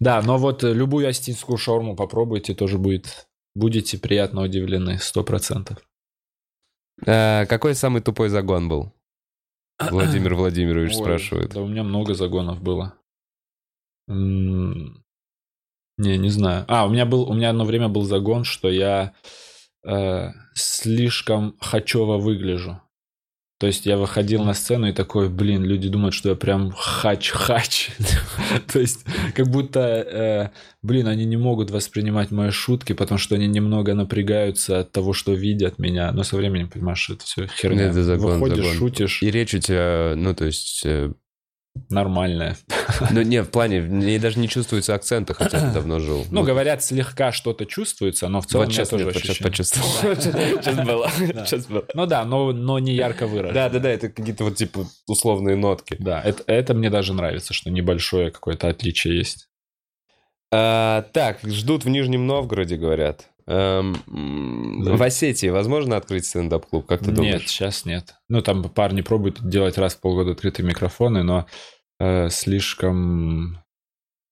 Да, 0.00 0.22
но 0.22 0.38
вот 0.38 0.62
любую 0.62 1.08
астинскую 1.08 1.56
шаурму 1.56 1.96
попробуйте, 1.96 2.54
тоже 2.54 2.78
будет... 2.78 3.26
Будете 3.54 3.98
приятно 3.98 4.42
удивлены, 4.42 4.98
сто 4.98 5.24
процентов. 5.24 5.78
Э, 7.04 7.46
какой 7.46 7.74
самый 7.74 8.02
тупой 8.02 8.28
загон 8.28 8.68
был? 8.68 8.92
Владимир 9.78 10.34
Владимирович 10.36 10.94
Ой, 10.96 11.02
спрашивает. 11.02 11.54
Да 11.54 11.60
у 11.60 11.66
меня 11.66 11.82
много 11.82 12.14
загонов 12.14 12.62
было. 12.62 12.94
Не, 15.98 16.16
не 16.16 16.30
знаю. 16.30 16.64
А, 16.68 16.86
у 16.86 16.90
меня 16.90 17.04
был, 17.06 17.28
у 17.28 17.34
меня 17.34 17.50
одно 17.50 17.64
время 17.64 17.88
был 17.88 18.04
загон, 18.04 18.44
что 18.44 18.70
я 18.70 19.14
э, 19.84 20.28
слишком 20.54 21.56
хачево 21.60 22.18
выгляжу. 22.18 22.80
То 23.58 23.66
есть 23.66 23.86
я 23.86 23.96
выходил 23.96 24.44
на 24.44 24.54
сцену 24.54 24.88
и 24.88 24.92
такой, 24.92 25.28
блин, 25.28 25.64
люди 25.64 25.88
думают, 25.88 26.14
что 26.14 26.28
я 26.28 26.36
прям 26.36 26.72
хач-хач. 26.76 27.90
То 28.72 28.78
есть 28.78 29.04
как 29.34 29.48
будто, 29.48 29.80
э, 29.80 30.50
блин, 30.82 31.08
они 31.08 31.24
не 31.24 31.36
могут 31.36 31.72
воспринимать 31.72 32.30
мои 32.30 32.50
шутки, 32.50 32.92
потому 32.92 33.18
что 33.18 33.34
они 33.34 33.48
немного 33.48 33.94
напрягаются 33.94 34.78
от 34.78 34.92
того, 34.92 35.12
что 35.12 35.32
видят 35.32 35.80
меня. 35.80 36.12
Но 36.12 36.22
со 36.22 36.36
временем 36.36 36.68
понимаешь, 36.68 37.00
что 37.00 37.14
это 37.14 37.24
все 37.24 37.48
херня. 37.48 37.88
Это 37.88 38.04
закон, 38.04 38.38
Выходишь, 38.38 38.76
шутишь. 38.76 39.22
И 39.24 39.30
речь 39.30 39.54
у 39.54 39.58
тебя, 39.58 40.14
ну 40.16 40.34
то 40.34 40.44
есть 40.44 40.82
э, 40.84 41.12
нормальная. 41.90 42.56
Ну, 43.10 43.22
не, 43.22 43.42
в 43.42 43.50
плане, 43.50 43.80
мне 43.82 44.18
даже 44.18 44.38
не 44.38 44.48
чувствуется 44.48 44.94
акцента, 44.94 45.34
хотя 45.34 45.58
я 45.58 45.72
давно 45.72 46.00
жил. 46.00 46.26
Ну, 46.30 46.42
говорят, 46.42 46.82
слегка 46.82 47.32
что-то 47.32 47.66
чувствуется, 47.66 48.28
но 48.28 48.40
в 48.40 48.46
целом 48.46 48.64
вот 48.64 48.74
сейчас, 48.74 48.88
тоже 48.88 49.04
нет, 49.04 49.14
вот 49.14 49.22
сейчас 49.22 49.36
почувствовал. 49.38 49.88
Сейчас 50.18 50.86
было. 50.86 51.10
Сейчас 51.46 51.66
было. 51.66 51.84
Ну 51.94 52.06
да, 52.06 52.24
но, 52.24 52.52
но 52.52 52.78
не 52.78 52.94
ярко 52.94 53.26
выражено. 53.26 53.54
Да, 53.54 53.68
да, 53.68 53.78
да, 53.78 53.90
это 53.90 54.08
какие-то 54.08 54.44
вот 54.44 54.56
типа 54.56 54.86
условные 55.06 55.56
нотки. 55.56 55.96
Да, 55.98 56.20
это, 56.22 56.42
это 56.46 56.74
мне 56.74 56.90
даже 56.90 57.12
нравится, 57.12 57.52
что 57.52 57.70
небольшое 57.70 58.30
какое-то 58.30 58.68
отличие 58.68 59.18
есть. 59.18 59.48
А, 60.50 61.02
так, 61.12 61.40
ждут 61.44 61.84
в 61.84 61.88
Нижнем 61.88 62.26
Новгороде, 62.26 62.76
говорят. 62.76 63.28
Эм, 63.50 64.82
Да. 64.84 64.92
В 64.96 65.02
Осетии 65.02 65.48
возможно 65.48 65.96
открыть 65.96 66.26
стендап-клуб, 66.26 66.86
как 66.86 67.00
ты 67.00 67.06
Нет, 67.06 67.14
думаешь? 67.14 67.46
сейчас 67.48 67.86
нет. 67.86 68.14
Ну, 68.28 68.42
там 68.42 68.62
парни 68.64 69.00
пробуют 69.00 69.40
делать 69.42 69.78
раз 69.78 69.94
в 69.94 70.00
полгода 70.00 70.32
открытые 70.32 70.66
микрофоны, 70.66 71.22
но 71.22 71.46
э, 71.98 72.28
слишком... 72.28 73.64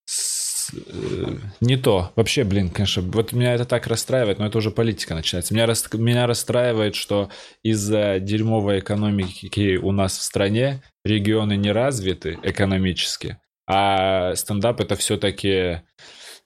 с- 0.04 0.70
э, 0.74 1.36
не 1.60 1.76
то. 1.78 2.12
Вообще, 2.14 2.44
блин, 2.44 2.68
конечно, 2.68 3.00
вот 3.02 3.32
меня 3.32 3.54
это 3.54 3.64
так 3.64 3.86
расстраивает, 3.86 4.38
но 4.38 4.46
это 4.46 4.58
уже 4.58 4.70
политика 4.70 5.14
начинается. 5.14 5.54
Меня, 5.54 5.64
рас- 5.66 5.90
меня 5.94 6.26
расстраивает, 6.26 6.94
что 6.94 7.30
из-за 7.62 8.18
дерьмовой 8.20 8.80
экономики 8.80 9.76
у 9.76 9.92
нас 9.92 10.18
в 10.18 10.22
стране 10.22 10.82
регионы 11.06 11.56
не 11.56 11.72
развиты 11.72 12.38
экономически, 12.42 13.38
а 13.66 14.34
стендап 14.34 14.80
это 14.80 14.94
все-таки 14.94 15.80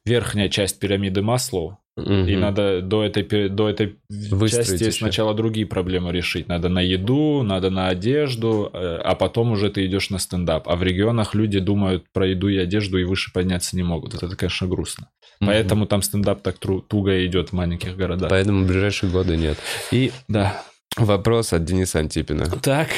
верхняя 0.07 0.49
часть 0.49 0.79
пирамиды 0.79 1.21
Маслоу, 1.21 1.79
и 2.03 2.33
Мгм. 2.33 2.41
надо 2.41 2.81
до 2.83 3.05
этой, 3.05 3.49
до 3.49 3.69
этой 3.69 3.97
Выстроить 4.09 4.69
части 4.69 4.85
еще. 4.85 4.93
сначала 4.93 5.35
другие 5.35 5.67
проблемы 5.67 6.13
решить. 6.13 6.49
Надо 6.49 6.69
на 6.69 6.81
еду, 6.81 7.43
надо 7.43 7.71
на 7.71 7.89
одежду, 7.89 8.71
э, 8.73 9.01
а 9.05 9.15
потом 9.15 9.53
уже 9.53 9.71
ты 9.71 9.87
идешь 9.87 10.11
на 10.11 10.19
стендап. 10.19 10.69
А 10.69 10.77
в 10.77 10.83
регионах 10.83 11.35
люди 11.35 11.59
думают 11.59 12.05
про 12.13 12.27
еду 12.27 12.49
и 12.49 12.57
одежду 12.57 12.99
и 12.99 13.05
выше 13.05 13.33
подняться 13.33 13.77
не 13.77 13.83
могут. 13.83 14.15
Это, 14.15 14.35
конечно, 14.37 14.67
грустно. 14.67 15.09
Мгм. 15.41 15.49
Поэтому 15.51 15.87
там 15.87 16.03
стендап 16.03 16.43
так 16.43 16.57
туго 16.59 17.25
идет 17.27 17.51
в 17.51 17.53
маленьких 17.53 17.97
городах. 17.97 18.29
Поэтому 18.31 18.65
в 18.65 18.67
ближайшие 18.67 19.11
годы 19.11 19.37
нет. 19.37 19.57
И 19.91 20.13
Да. 20.29 20.63
вопрос 20.97 21.53
от 21.53 21.65
Дениса 21.65 21.99
Антипина. 22.01 22.47
Так. 22.63 22.89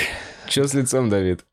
Че 0.52 0.68
с 0.68 0.74
лицом, 0.74 1.08
Давид? 1.08 1.44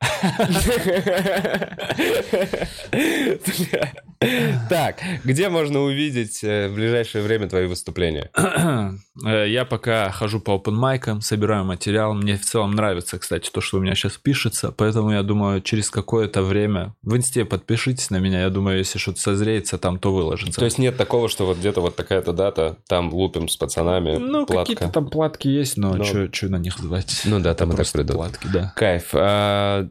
Так, 4.68 4.96
где 5.24 5.48
можно 5.48 5.80
увидеть 5.80 6.44
э, 6.44 6.68
в 6.68 6.74
ближайшее 6.74 7.24
время 7.24 7.48
твои 7.48 7.64
выступления? 7.66 8.30
Э, 8.36 9.48
Я 9.48 9.64
пока 9.64 10.10
хожу 10.10 10.40
по 10.40 10.50
open 10.50 10.72
майкам, 10.72 11.22
собираю 11.22 11.64
материал. 11.64 12.12
Мне 12.12 12.36
в 12.36 12.42
целом 12.44 12.72
нравится, 12.72 13.18
кстати, 13.18 13.48
то, 13.50 13.62
что 13.62 13.78
у 13.78 13.80
меня 13.80 13.94
сейчас 13.94 14.18
пишется. 14.18 14.72
Поэтому 14.76 15.10
я 15.12 15.22
думаю, 15.22 15.62
через 15.62 15.88
какое-то 15.90 16.42
время... 16.42 16.94
В 17.02 17.16
инсте 17.16 17.46
подпишитесь 17.46 18.10
на 18.10 18.18
меня. 18.18 18.42
Я 18.42 18.50
думаю, 18.50 18.76
если 18.78 18.98
что-то 18.98 19.20
созреется, 19.20 19.78
там 19.78 19.98
то 19.98 20.12
выложится. 20.12 20.58
То 20.60 20.66
есть 20.66 20.76
нет 20.78 20.98
такого, 20.98 21.30
что 21.30 21.46
вот 21.46 21.56
где-то 21.56 21.80
вот 21.80 21.96
такая-то 21.96 22.34
дата, 22.34 22.76
там 22.88 23.14
лупим 23.14 23.48
с 23.48 23.56
пацанами, 23.56 24.16
Ну, 24.18 24.44
какие-то 24.44 24.88
там 24.90 25.08
платки 25.08 25.48
есть, 25.48 25.78
но 25.78 25.94
Но- 25.94 26.04
что 26.04 26.28
на 26.48 26.56
них 26.56 26.76
звать? 26.78 27.22
Ну 27.24 27.40
да, 27.40 27.54
там 27.54 27.72
и 27.72 27.76
так 27.76 27.90
придут. 27.90 28.16
платки, 28.16 28.48
да. 28.52 28.74
Кайф. 28.76 28.89
А, 29.14 29.86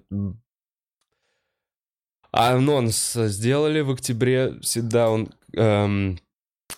Анонс 2.31 3.13
сделали 3.13 3.81
в 3.81 3.91
октябре, 3.91 4.55
ситдаун. 4.61 5.29
Эм, 5.55 6.17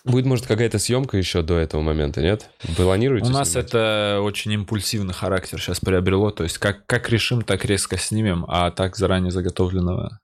Будет, 0.04 0.26
может, 0.26 0.46
какая-то 0.46 0.78
съемка 0.78 1.16
еще 1.16 1.42
до 1.42 1.58
этого 1.58 1.80
момента, 1.82 2.22
нет? 2.22 2.48
Планируете 2.76 3.28
У 3.28 3.30
нас 3.30 3.50
снимать? 3.50 3.68
это 3.68 4.20
очень 4.22 4.50
импульсивный 4.52 5.14
характер 5.14 5.60
сейчас 5.60 5.78
приобрело. 5.80 6.30
То 6.30 6.42
есть 6.44 6.58
как, 6.58 6.86
как 6.86 7.08
решим, 7.10 7.42
так 7.42 7.64
резко 7.64 7.98
снимем, 7.98 8.44
а 8.48 8.70
так 8.70 8.96
заранее 8.96 9.30
заготовленного 9.30 10.18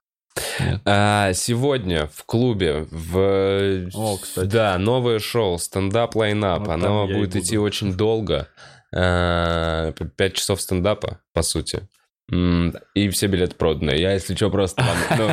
нет. 0.59 0.81
А, 0.85 1.33
сегодня 1.33 2.07
в 2.07 2.23
клубе 2.25 2.87
в 2.91 3.89
О, 3.93 4.17
кстати. 4.17 4.47
да 4.47 4.77
новое 4.77 5.19
шоу 5.19 5.57
стендап 5.57 6.15
лайнап. 6.15 6.59
Вот 6.59 6.69
Оно 6.69 7.07
будет 7.07 7.35
идти 7.35 7.57
очень 7.57 7.93
долго. 7.93 8.47
А, 8.95 9.91
Пять 10.15 10.33
часов 10.33 10.61
стендапа, 10.61 11.19
по 11.33 11.41
сути. 11.41 11.87
И 12.31 13.09
все 13.09 13.27
билеты 13.27 13.55
проданы. 13.55 13.91
Я, 13.91 14.13
если 14.13 14.35
что, 14.35 14.51
просто... 14.51 14.83
ну, 15.17 15.31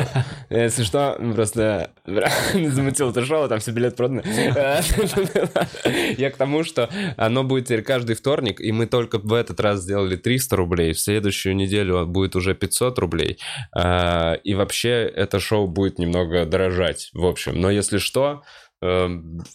если 0.49 0.83
что, 0.83 1.15
просто 1.35 1.91
замутил 2.53 3.11
это 3.11 3.23
шоу, 3.23 3.47
там 3.47 3.59
все 3.59 3.71
билеты 3.71 3.95
проданы. 3.95 4.23
Я 6.17 6.31
к 6.31 6.37
тому, 6.37 6.63
что 6.63 6.89
оно 7.15 7.43
будет 7.43 7.65
теперь 7.65 7.83
каждый 7.83 8.15
вторник, 8.15 8.59
и 8.59 8.71
мы 8.71 8.87
только 8.87 9.19
в 9.19 9.33
этот 9.33 9.59
раз 9.59 9.81
сделали 9.81 10.15
300 10.15 10.55
рублей, 10.55 10.93
в 10.93 10.99
следующую 10.99 11.55
неделю 11.55 12.03
будет 12.07 12.35
уже 12.35 12.55
500 12.55 12.97
рублей. 12.97 13.37
А, 13.75 14.33
И 14.43 14.55
вообще 14.55 15.03
это 15.03 15.39
шоу 15.39 15.67
будет 15.67 15.99
немного 15.99 16.45
дорожать, 16.45 17.11
в 17.13 17.25
общем. 17.25 17.61
Но 17.61 17.69
если 17.69 17.99
что, 17.99 18.41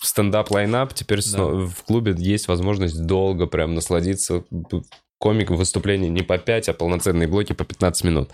стендап-лайнап, 0.03 0.95
теперь 0.95 1.21
сно- 1.23 1.67
в 1.67 1.83
клубе 1.85 2.15
есть 2.17 2.49
возможность 2.49 3.05
долго 3.07 3.47
прям 3.47 3.75
насладиться 3.75 4.45
б- 4.51 4.83
комик 5.19 5.51
выступление 5.51 6.11
не 6.11 6.23
по 6.23 6.39
5, 6.39 6.69
а 6.69 6.73
полноценные 6.73 7.29
блоки 7.29 7.53
по 7.53 7.65
15 7.65 8.05
минут. 8.05 8.31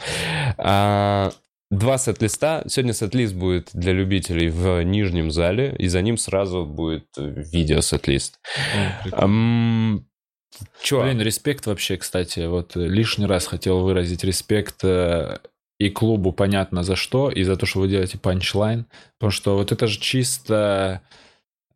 А, 0.56 1.32
Два 1.70 1.98
сет-листа. 1.98 2.62
Сегодня 2.66 2.94
сет-лист 2.94 3.34
будет 3.34 3.68
для 3.74 3.92
любителей 3.92 4.48
в 4.48 4.82
нижнем 4.84 5.30
зале, 5.30 5.76
и 5.78 5.86
за 5.88 6.00
ним 6.00 6.16
сразу 6.16 6.64
будет 6.64 7.04
видео-сет-лист. 7.18 8.40
О, 8.74 9.02
прикольно. 9.02 9.24
Ам, 9.24 10.04
Чё? 10.82 11.02
Блин, 11.02 11.20
респект 11.20 11.66
вообще, 11.66 11.98
кстати. 11.98 12.46
Вот 12.46 12.74
лишний 12.74 13.26
раз 13.26 13.46
хотел 13.46 13.80
выразить 13.80 14.24
респект 14.24 14.82
э, 14.82 15.40
и 15.78 15.90
клубу, 15.90 16.32
понятно 16.32 16.82
за 16.82 16.96
что, 16.96 17.30
и 17.30 17.44
за 17.44 17.56
то, 17.56 17.66
что 17.66 17.80
вы 17.80 17.88
делаете 17.88 18.18
панчлайн. 18.18 18.86
Потому 19.18 19.30
что 19.30 19.56
вот 19.56 19.72
это 19.72 19.86
же 19.86 19.98
чисто 19.98 21.02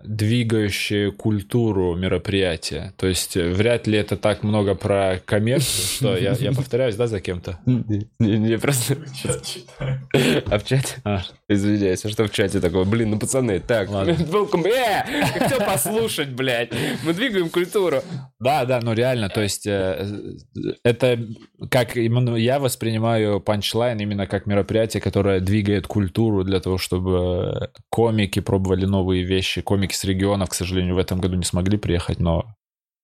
двигающее 0.04 1.12
культуру 1.12 1.94
мероприятия. 1.96 2.92
То 2.96 3.06
есть 3.06 3.36
э, 3.36 3.52
вряд 3.52 3.86
ли 3.86 3.98
это 3.98 4.16
так 4.16 4.42
много 4.42 4.74
про 4.74 5.20
коммерцию, 5.24 5.86
что 5.86 6.16
я, 6.16 6.32
я 6.32 6.52
повторяюсь, 6.56 6.96
да, 6.96 7.06
за 7.06 7.20
кем-то? 7.20 7.58
Не, 7.66 8.08
не, 8.18 8.38
не, 8.38 8.58
просто... 8.58 8.96
А 10.46 10.58
в 10.58 10.64
чате? 10.64 10.96
А. 11.04 11.22
Извиняюсь, 11.48 12.04
а 12.04 12.08
что 12.08 12.24
в 12.24 12.30
чате 12.30 12.60
такое? 12.60 12.84
Блин, 12.84 13.10
ну 13.10 13.18
пацаны, 13.18 13.60
так, 13.60 13.88
welcome, 13.88 14.66
э, 14.66 15.24
хотел 15.38 15.58
послушать, 15.60 16.30
блядь, 16.30 16.72
мы 17.04 17.12
двигаем 17.12 17.48
культуру. 17.48 18.02
Да, 18.38 18.64
да, 18.64 18.80
ну 18.80 18.92
реально, 18.92 19.28
то 19.28 19.40
есть 19.40 19.66
э, 19.66 20.06
это 20.84 21.18
как 21.70 21.96
именно 21.96 22.36
я 22.36 22.58
воспринимаю 22.58 23.40
панчлайн 23.40 23.98
именно 23.98 24.26
как 24.26 24.46
мероприятие, 24.46 25.00
которое 25.00 25.40
двигает 25.40 25.86
культуру 25.86 26.44
для 26.44 26.60
того, 26.60 26.78
чтобы 26.78 27.70
комики 27.90 28.40
пробовали 28.40 28.84
новые 28.84 29.22
вещи. 29.22 29.60
Комики 29.60 29.91
с 29.94 30.04
регионов, 30.04 30.50
к 30.50 30.54
сожалению, 30.54 30.94
в 30.94 30.98
этом 30.98 31.20
году 31.20 31.36
не 31.36 31.44
смогли 31.44 31.78
приехать, 31.78 32.20
но 32.20 32.54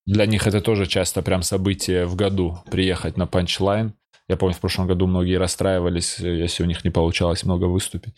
для 0.06 0.26
них 0.26 0.46
это 0.46 0.60
тоже 0.60 0.86
часто 0.86 1.22
прям 1.22 1.42
событие 1.42 2.06
в 2.06 2.16
году 2.16 2.58
приехать 2.70 3.16
на 3.16 3.26
панчлайн. 3.26 3.94
Я 4.28 4.36
помню, 4.36 4.54
в 4.54 4.60
прошлом 4.60 4.86
году 4.86 5.06
многие 5.06 5.36
расстраивались, 5.36 6.20
э, 6.20 6.38
если 6.38 6.62
у 6.62 6.66
них 6.66 6.84
не 6.84 6.90
получалось 6.90 7.44
много 7.44 7.64
выступить. 7.64 8.14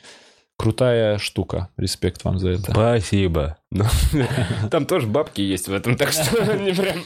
Крутая 0.56 1.18
штука. 1.18 1.68
Респект 1.76 2.24
вам 2.24 2.38
за 2.38 2.50
это. 2.50 2.70
Спасибо. 2.72 3.59
Там 4.70 4.84
тоже 4.84 5.06
бабки 5.06 5.40
есть 5.40 5.68
в 5.68 5.72
этом, 5.72 5.96
так 5.96 6.10
что 6.10 6.56
не 6.56 6.72
прям... 6.72 7.04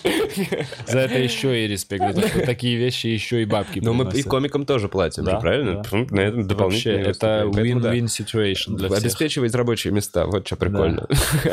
За 0.86 1.00
это 1.00 1.18
еще 1.18 1.62
и 1.62 1.68
респект. 1.68 2.04
Такие 2.46 2.76
вещи 2.76 3.08
еще 3.08 3.42
и 3.42 3.44
бабки 3.44 3.80
Но 3.80 3.92
мы 3.92 4.10
и 4.14 4.22
комикам 4.22 4.64
тоже 4.64 4.88
платим, 4.88 5.24
правильно? 5.24 5.82
На 6.10 6.20
этом 6.20 6.38
Вообще, 6.38 6.42
дополнительные 6.48 7.04
это 7.04 7.42
win-win 7.46 8.06
situation 8.06 8.76
для 8.76 8.88
всех. 8.88 9.00
Обеспечивать 9.02 9.54
рабочие 9.54 9.92
места, 9.92 10.24
вот 10.26 10.46
что 10.46 10.56
прикольно. 10.56 11.06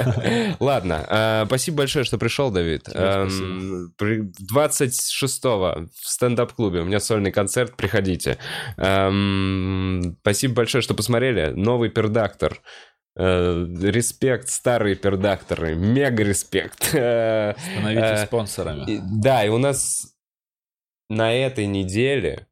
Ладно, 0.61 1.05
а, 1.09 1.45
спасибо 1.45 1.79
большое, 1.79 2.05
что 2.05 2.17
пришел, 2.17 2.49
Давид. 2.49 2.83
Тебе 2.83 2.99
Эм, 3.01 3.93
при- 3.97 4.31
26-го 4.53 5.88
в 5.93 6.07
стендап-клубе 6.07 6.79
у 6.81 6.85
меня 6.85 7.01
сольный 7.01 7.31
концерт, 7.31 7.75
приходите. 7.75 8.38
Эм, 8.77 10.15
Спасибо 10.21 10.53
большое, 10.53 10.81
что 10.81 10.93
посмотрели. 10.93 11.51
Новый 11.53 11.89
пердактор. 11.89 12.61
Э, 13.17 13.65
Респект, 13.81 14.47
старые 14.49 14.95
пердакторы. 14.95 15.75
Мега 15.75 16.23
респект. 16.23 16.93
Э, 16.93 17.55
Становитесь 17.73 18.21
э, 18.21 18.25
спонсорами. 18.25 19.01
Да, 19.21 19.43
и 19.45 19.49
у 19.49 19.57
нас 19.57 20.13
на 21.09 21.33
этой 21.33 21.65
неделе 21.65 22.47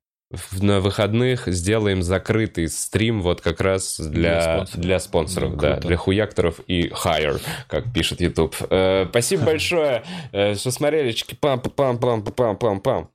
на 0.61 0.79
выходных 0.79 1.47
сделаем 1.47 2.03
закрытый 2.03 2.67
стрим 2.67 3.21
вот 3.23 3.41
как 3.41 3.61
раз 3.61 3.99
Для 3.99 4.09
для, 4.11 4.41
спонсоров. 4.41 4.81
для 4.81 4.99
спонсоров, 4.99 5.49
Ну, 5.51 5.57
да, 5.57 5.71
круто. 5.73 5.87
для 5.87 5.97
хуякторов 5.97 6.59
и 6.67 6.89
hire, 6.89 7.41
как 7.67 7.91
пишет 7.93 8.21
YouTube. 8.21 8.55
Э, 8.69 9.05
спасибо 9.09 9.45
большое, 9.47 10.03
что 10.31 10.71
смотрели. 10.71 11.11
Чики-пам-пам-пам-пам-пам-пам. 11.13 13.07